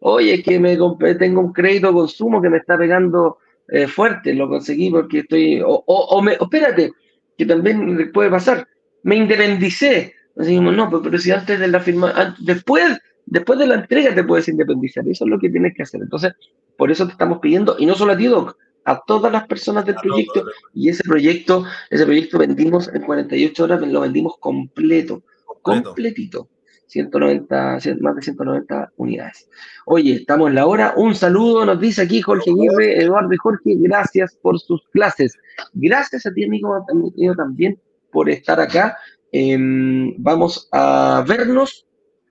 Oye, 0.00 0.34
es 0.34 0.44
que 0.44 0.60
me 0.60 0.78
compré, 0.78 1.16
tengo 1.16 1.40
un 1.40 1.52
crédito 1.52 1.88
de 1.88 1.94
consumo 1.94 2.40
que 2.40 2.48
me 2.48 2.58
está 2.58 2.78
pegando 2.78 3.38
eh, 3.66 3.88
fuerte, 3.88 4.34
lo 4.34 4.48
conseguí 4.48 4.88
porque 4.90 5.18
estoy, 5.20 5.60
o, 5.60 5.82
o, 5.84 6.22
me, 6.22 6.34
espérate, 6.34 6.92
que 7.36 7.44
también 7.44 8.12
puede 8.12 8.30
pasar, 8.30 8.68
me 9.02 9.16
independicé. 9.16 10.14
Decimos, 10.36 10.76
no, 10.76 11.02
pero, 11.02 11.18
si 11.18 11.32
antes 11.32 11.58
de 11.58 11.66
la 11.66 11.80
firma, 11.80 12.36
después, 12.38 12.96
después 13.30 13.58
de 13.58 13.66
la 13.66 13.74
entrega 13.74 14.14
te 14.14 14.24
puedes 14.24 14.48
independizar, 14.48 15.06
eso 15.08 15.24
es 15.24 15.30
lo 15.30 15.38
que 15.38 15.50
tienes 15.50 15.74
que 15.74 15.82
hacer. 15.82 16.02
Entonces, 16.02 16.32
por 16.76 16.90
eso 16.90 17.06
te 17.06 17.12
estamos 17.12 17.38
pidiendo, 17.38 17.76
y 17.78 17.86
no 17.86 17.94
solo 17.94 18.12
a 18.12 18.16
ti, 18.16 18.26
Doc, 18.26 18.56
a 18.84 19.02
todas 19.06 19.30
las 19.30 19.46
personas 19.46 19.84
del 19.84 19.96
proyecto 19.96 20.44
y 20.72 20.88
ese 20.88 21.02
proyecto, 21.04 21.64
ese 21.90 22.06
proyecto 22.06 22.38
vendimos 22.38 22.88
en 22.88 23.02
48 23.02 23.64
horas, 23.64 23.86
lo 23.86 24.00
vendimos 24.00 24.38
completo, 24.38 25.22
completito. 25.62 26.48
190, 26.88 27.78
más 28.00 28.16
de 28.16 28.22
190 28.22 28.92
unidades. 28.96 29.48
Oye, 29.84 30.14
estamos 30.14 30.48
en 30.48 30.54
la 30.54 30.66
hora. 30.66 30.94
Un 30.96 31.14
saludo, 31.14 31.64
nos 31.66 31.78
dice 31.78 32.02
aquí 32.02 32.22
Jorge 32.22 32.50
Aguirre, 32.50 33.02
Eduardo 33.02 33.32
y 33.32 33.36
Jorge, 33.36 33.76
gracias 33.76 34.38
por 34.40 34.58
sus 34.58 34.82
clases. 34.88 35.36
Gracias 35.74 36.24
a 36.24 36.32
ti, 36.32 36.44
amigo, 36.44 36.82
también 37.36 37.78
por 38.10 38.30
estar 38.30 38.58
acá. 38.58 38.96
Em, 39.30 40.14
vamos 40.16 40.68
a 40.72 41.22
vernos 41.28 41.86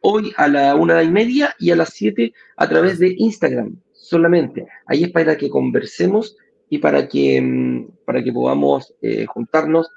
hoy 0.09 0.31
a 0.38 0.47
la 0.47 0.73
una 0.75 1.03
y 1.03 1.11
media 1.11 1.53
y 1.59 1.71
a 1.71 1.75
las 1.75 1.89
siete 1.89 2.34
a 2.55 2.69
través 2.69 2.97
de 2.97 3.13
Instagram 3.17 3.75
solamente. 3.91 4.65
Ahí 4.85 5.03
es 5.03 5.11
para 5.11 5.38
que 5.38 5.49
conversemos 5.49 6.38
y 6.69 6.77
para 6.77 7.09
que, 7.09 7.41
mm, 7.41 8.05
para 8.05 8.23
que 8.23 8.31
podamos 8.31 8.93
eh, 9.01 9.25
juntarnos 9.25 9.89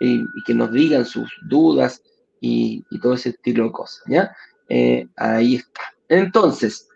y, 0.00 0.22
que 0.46 0.54
nos 0.54 0.72
digan 0.72 1.04
sus 1.04 1.30
dudas 1.50 2.02
y, 2.40 2.82
todo 3.02 3.12
ese 3.12 3.30
estilo 3.30 3.64
de 3.64 3.72
cosas, 3.72 4.02
¿ya? 4.08 4.34
Eh, 4.70 5.06
ahí 5.16 5.56
está. 5.56 5.82
Entonces, 6.08 6.88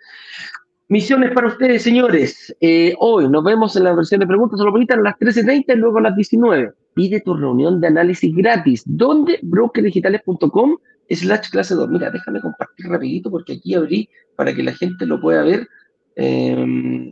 misiones 0.89 1.33
para 1.33 1.49
ustedes, 1.49 1.83
señores. 1.83 2.57
Eh, 2.61 2.95
hoy 3.01 3.29
nos 3.29 3.45
vemos 3.45 3.77
en 3.77 3.85
la 3.85 3.95
versión 3.95 4.21
de 4.21 4.27
preguntas, 4.27 4.59
solo 4.59 4.75
a 4.75 4.97
las 4.97 5.19
13.30 5.19 5.75
y 5.75 5.77
luego 5.77 5.99
a 5.99 6.03
las 6.03 6.17
19. 6.17 6.73
Pide 6.95 7.21
tu 7.21 7.35
reunión 7.35 7.81
de 7.83 7.89
análisis 7.89 8.35
gratis. 8.35 8.83
¿Dónde? 8.87 9.41
brokerdigitales.com 9.43 10.79
slash 11.11 11.51
clase 11.51 11.75
2. 11.75 11.89
Mira, 11.89 12.11
déjame 12.11 12.41
compartir 12.41 12.87
rapidito 12.87 13.31
porque 13.31 13.55
aquí 13.55 13.75
abrí 13.75 14.09
para 14.37 14.55
que 14.55 14.63
la 14.63 14.75
gente 14.75 15.07
lo 15.07 15.21
pueda 15.21 15.43
ver. 15.43 15.69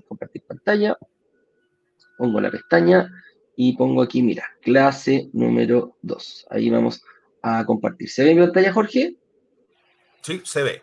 compartir 0.09 0.43
pantalla 0.47 0.97
pongo 2.21 2.39
la 2.39 2.51
pestaña 2.51 3.11
y 3.57 3.75
pongo 3.77 4.03
aquí, 4.03 4.23
mira, 4.23 4.45
clase 4.61 5.31
número 5.33 5.97
2. 6.03 6.47
Ahí 6.51 6.69
vamos 6.69 7.03
a 7.43 7.65
compartir. 7.65 8.11
¿Se 8.11 8.23
ve 8.23 8.35
mi 8.35 8.43
pantalla, 8.43 8.75
Jorge? 8.75 9.17
Sí, 10.21 10.43
se 10.45 10.63
ve. 10.63 10.83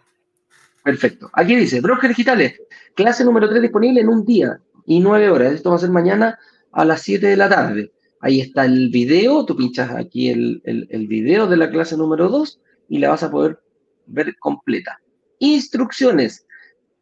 Perfecto. 0.83 1.29
Aquí 1.33 1.55
dice, 1.55 1.79
brokers 1.79 2.09
digitales, 2.09 2.59
clase 2.95 3.23
número 3.23 3.47
3 3.47 3.61
disponible 3.61 4.01
en 4.01 4.09
un 4.09 4.25
día 4.25 4.59
y 4.87 4.99
nueve 4.99 5.29
horas. 5.29 5.53
Esto 5.53 5.69
va 5.69 5.75
a 5.75 5.79
ser 5.79 5.91
mañana 5.91 6.39
a 6.71 6.85
las 6.85 7.03
7 7.03 7.27
de 7.27 7.37
la 7.37 7.49
tarde. 7.49 7.91
Ahí 8.19 8.41
está 8.41 8.65
el 8.65 8.89
video, 8.89 9.45
tú 9.45 9.55
pinchas 9.55 9.91
aquí 9.91 10.29
el, 10.29 10.61
el, 10.65 10.87
el 10.89 11.07
video 11.07 11.45
de 11.45 11.57
la 11.57 11.69
clase 11.69 11.95
número 11.95 12.29
2 12.29 12.59
y 12.89 12.99
la 12.99 13.09
vas 13.09 13.23
a 13.23 13.31
poder 13.31 13.59
ver 14.05 14.35
completa. 14.37 14.99
Instrucciones. 15.39 16.45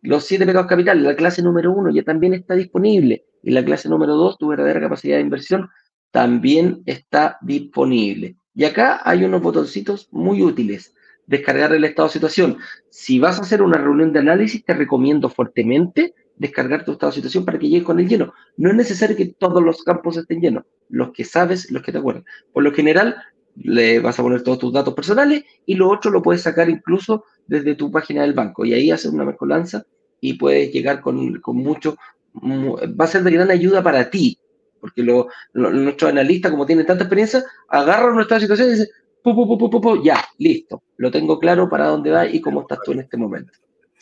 Los 0.02 0.26
siete 0.26 0.46
pecados 0.46 0.68
capitales, 0.68 1.04
la 1.04 1.16
clase 1.16 1.42
número 1.42 1.72
1 1.72 1.92
ya 1.92 2.04
también 2.04 2.34
está 2.34 2.54
disponible 2.54 3.26
y 3.42 3.52
la 3.52 3.64
clase 3.64 3.90
número 3.90 4.16
2, 4.16 4.38
tu 4.38 4.48
verdadera 4.48 4.82
capacidad 4.82 5.18
de 5.18 5.22
inversión, 5.22 5.70
también 6.12 6.82
está 6.86 7.38
disponible. 7.42 8.38
Y 8.54 8.64
acá 8.64 9.02
hay 9.04 9.24
unos 9.24 9.42
botoncitos 9.42 10.08
muy 10.12 10.42
útiles. 10.42 10.94
Descargar 11.28 11.74
el 11.74 11.84
estado 11.84 12.08
de 12.08 12.14
situación. 12.14 12.58
Si 12.90 13.20
vas 13.20 13.38
a 13.38 13.42
hacer 13.42 13.62
una 13.62 13.78
reunión 13.78 14.14
de 14.14 14.20
análisis, 14.20 14.64
te 14.64 14.74
recomiendo 14.74 15.30
fuertemente 15.30 16.14
descargar 16.38 16.86
tu 16.86 16.94
estado 16.94 17.12
de 17.12 17.16
situación 17.16 17.46
para 17.46 17.60
que 17.60 17.68
llegues 17.68 17.86
con 17.86 18.00
el 18.00 18.08
lleno. 18.08 18.34
No 18.58 18.70
es 18.70 18.76
necesario 18.76 19.16
que 19.16 19.28
todos 19.28 19.64
los 19.64 19.84
campos 19.84 20.18
estén 20.18 20.42
llenos, 20.42 20.64
los 20.90 21.12
que 21.12 21.24
sabes, 21.24 21.72
los 21.72 21.84
que 21.84 21.92
te 21.92 21.98
acuerdas. 21.98 22.24
Por 22.54 22.64
lo 22.64 22.72
general, 22.72 23.18
le 23.56 24.00
vas 24.00 24.20
a 24.20 24.24
poner 24.24 24.44
todos 24.44 24.60
tus 24.60 24.74
datos 24.74 24.94
personales 24.94 25.44
y 25.66 25.76
lo 25.76 25.90
otro 25.90 26.12
lo 26.12 26.22
puedes 26.22 26.42
sacar 26.42 26.70
incluso 26.70 27.26
desde 27.48 27.76
tu 27.76 27.92
página 27.92 28.24
del 28.24 28.34
banco 28.34 28.66
y 28.66 28.74
ahí 28.74 28.92
hacer 28.92 29.12
una 29.12 29.26
mezcolanza 29.26 29.86
y 30.20 30.34
puedes 30.34 30.72
llegar 30.74 31.02
con, 31.02 31.40
con 31.40 31.58
mucho 31.58 31.98
va 32.44 33.06
a 33.06 33.08
ser 33.08 33.24
de 33.24 33.32
gran 33.32 33.52
ayuda 33.52 33.82
para 33.82 34.10
ti, 34.10 34.38
porque 34.80 35.04
lo, 35.04 35.28
nuestros 35.54 36.12
analistas, 36.12 36.52
como 36.52 36.66
tienen 36.66 36.86
tanta 36.86 37.04
experiencia, 37.04 37.44
agarran 37.70 38.16
nuestra 38.16 38.40
situación 38.40 38.70
y 38.70 38.72
dicen, 38.72 38.88
pu, 39.24 40.04
ya, 40.04 40.24
listo, 40.38 40.84
lo 40.98 41.12
tengo 41.12 41.40
claro 41.40 41.70
para 41.70 41.88
dónde 41.88 42.12
va 42.12 42.28
y 42.28 42.42
cómo 42.42 42.62
estás 42.62 42.80
tú 42.84 42.92
en 42.92 43.00
este 43.00 43.18
momento. 43.18 43.54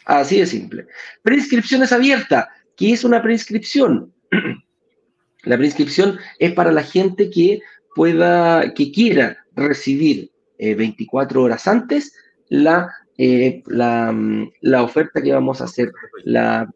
Así 0.05 0.39
de 0.39 0.45
simple. 0.45 0.88
Preinscripción 1.21 1.84
es 1.84 1.93
abierta. 1.93 2.49
¿Qué 2.75 2.91
es 2.91 3.03
una 3.03 3.21
preinscripción? 3.21 4.13
la 5.43 5.57
preinscripción 5.57 6.17
es 6.39 6.53
para 6.53 6.71
la 6.71 6.84
gente 6.84 7.30
que 7.30 7.61
pueda, 7.95 8.73
que 8.73 8.91
quiera 8.91 9.43
recibir 9.55 10.31
24 10.57 11.39
eh, 11.39 11.43
horas 11.43 11.67
antes 11.67 12.13
la 12.49 12.89
eh, 13.17 13.61
mm, 13.65 14.43
la, 14.61 14.84
oferta 14.84 15.21
que 15.21 15.34
vamos 15.34 15.61
a 15.61 15.65
hacer, 15.65 15.91
la, 16.23 16.67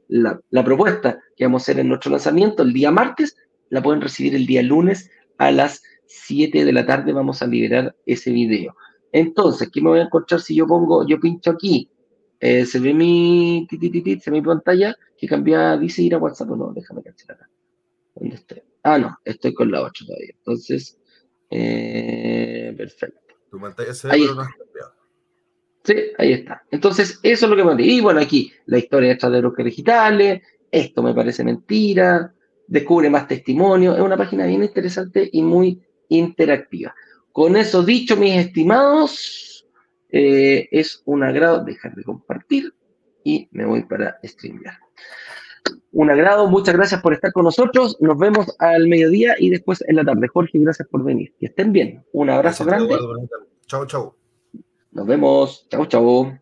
propuesta 0.64 1.20
que 1.36 1.46
vamos 1.46 1.62
a 1.62 1.64
hacer 1.64 1.80
en 1.80 1.90
nuestro 1.90 2.12
lanzamiento 2.12 2.64
el 2.64 2.74
día 2.74 2.92
martes, 2.92 3.36
la 3.70 3.82
pueden 3.82 4.02
recibir 4.02 4.36
el 4.36 4.46
día 4.46 4.62
lunes 4.62 5.10
a 5.38 5.52
las 5.52 5.82
7 6.06 6.64
de 6.64 6.74
la 6.74 6.86
tarde. 6.86 7.12
Vamos 7.14 7.42
a 7.42 7.48
liberar 7.48 7.96
ese 8.06 8.32
video. 8.32 8.76
Entonces, 9.12 9.70
¿qué 9.72 9.82
me 9.82 9.90
voy 9.90 10.00
a 10.00 10.04
encontrar 10.04 10.42
si 10.42 10.56
yo 10.56 10.68
pongo, 10.68 11.06
yo 11.08 11.20
pincho 11.20 11.52
aquí? 11.52 11.90
Eh, 12.40 12.66
se 12.66 12.80
ve 12.80 12.94
mi, 12.94 13.68
se 13.70 14.32
ve 14.32 14.38
mi 14.38 14.42
pantalla 14.42 14.96
que 15.18 15.28
cambia, 15.28 15.76
dice 15.76 16.04
ir 16.04 16.14
a 16.14 16.20
WhatsApp 16.20 16.52
o 16.52 16.56
no, 16.56 16.72
déjame 16.74 17.02
cancelar 17.02 17.38
acá. 17.38 17.50
¿Dónde 18.16 18.36
estoy? 18.36 18.62
Ah, 18.84 18.98
no, 19.00 19.18
estoy 19.26 19.54
con 19.54 19.72
la 19.72 19.82
8 19.82 20.06
todavía. 20.06 20.34
Entonces, 20.38 20.97
eh, 21.50 22.74
perfecto. 22.78 23.36
Tu 23.50 23.60
pantalla 23.60 23.94
se 23.94 24.08
ve, 24.08 24.14
pero 24.14 24.36
no 24.36 24.42
cambiado. 24.42 24.94
Sí, 25.84 25.96
ahí 26.18 26.34
está. 26.34 26.64
Entonces, 26.70 27.20
eso 27.24 27.46
es 27.46 27.50
lo 27.50 27.56
que 27.56 27.64
me 27.64 27.84
Y 27.84 28.02
bueno, 28.02 28.20
aquí 28.20 28.52
la 28.66 28.78
historia 28.78 29.10
detrás 29.10 29.32
de 29.32 29.40
brokers 29.40 29.66
digitales, 29.66 30.42
esto 30.70 31.02
me 31.02 31.14
parece 31.14 31.44
mentira, 31.46 32.34
descubre 32.68 33.10
más 33.10 33.28
testimonio. 33.28 33.96
Es 33.96 34.02
una 34.02 34.18
página 34.18 34.46
bien 34.46 34.64
interesante 34.64 35.30
y 35.32 35.42
muy 35.42 35.82
interactiva. 36.10 36.94
Con 37.32 37.56
eso 37.56 37.84
dicho, 37.84 38.18
mis 38.18 38.36
estimados, 38.36 39.66
eh, 40.10 40.68
es 40.72 41.02
un 41.06 41.24
agrado 41.24 41.64
dejar 41.64 41.96
de 41.96 42.04
compartir 42.04 42.74
y 43.24 43.48
me 43.52 43.66
voy 43.66 43.84
para 43.84 44.20
StreamYard. 44.24 44.87
Un 45.92 46.10
agrado, 46.10 46.48
muchas 46.48 46.76
gracias 46.76 47.02
por 47.02 47.14
estar 47.14 47.32
con 47.32 47.44
nosotros. 47.44 47.98
Nos 48.00 48.18
vemos 48.18 48.56
al 48.60 48.88
mediodía 48.88 49.36
y 49.38 49.50
después 49.50 49.84
en 49.88 49.96
la 49.96 50.06
tarde. 50.06 50.28
Jorge, 50.28 50.60
gracias 50.60 50.88
por 50.88 51.04
venir. 51.04 51.34
Que 51.40 51.48
estén 51.48 51.72
bien. 51.72 52.04
Un 52.12 52.30
abrazo 52.30 52.66
grande. 52.66 52.98
Chao, 53.66 53.86
chao. 53.86 54.16
Nos 54.92 55.08
vemos. 55.08 55.68
Chau, 55.70 55.86
chau. 55.86 56.38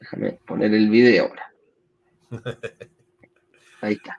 Déjame 0.00 0.38
poner 0.46 0.72
el 0.74 0.88
video 0.88 1.28
ahora. 1.28 1.52
Ahí 3.80 3.94
está. 3.94 4.18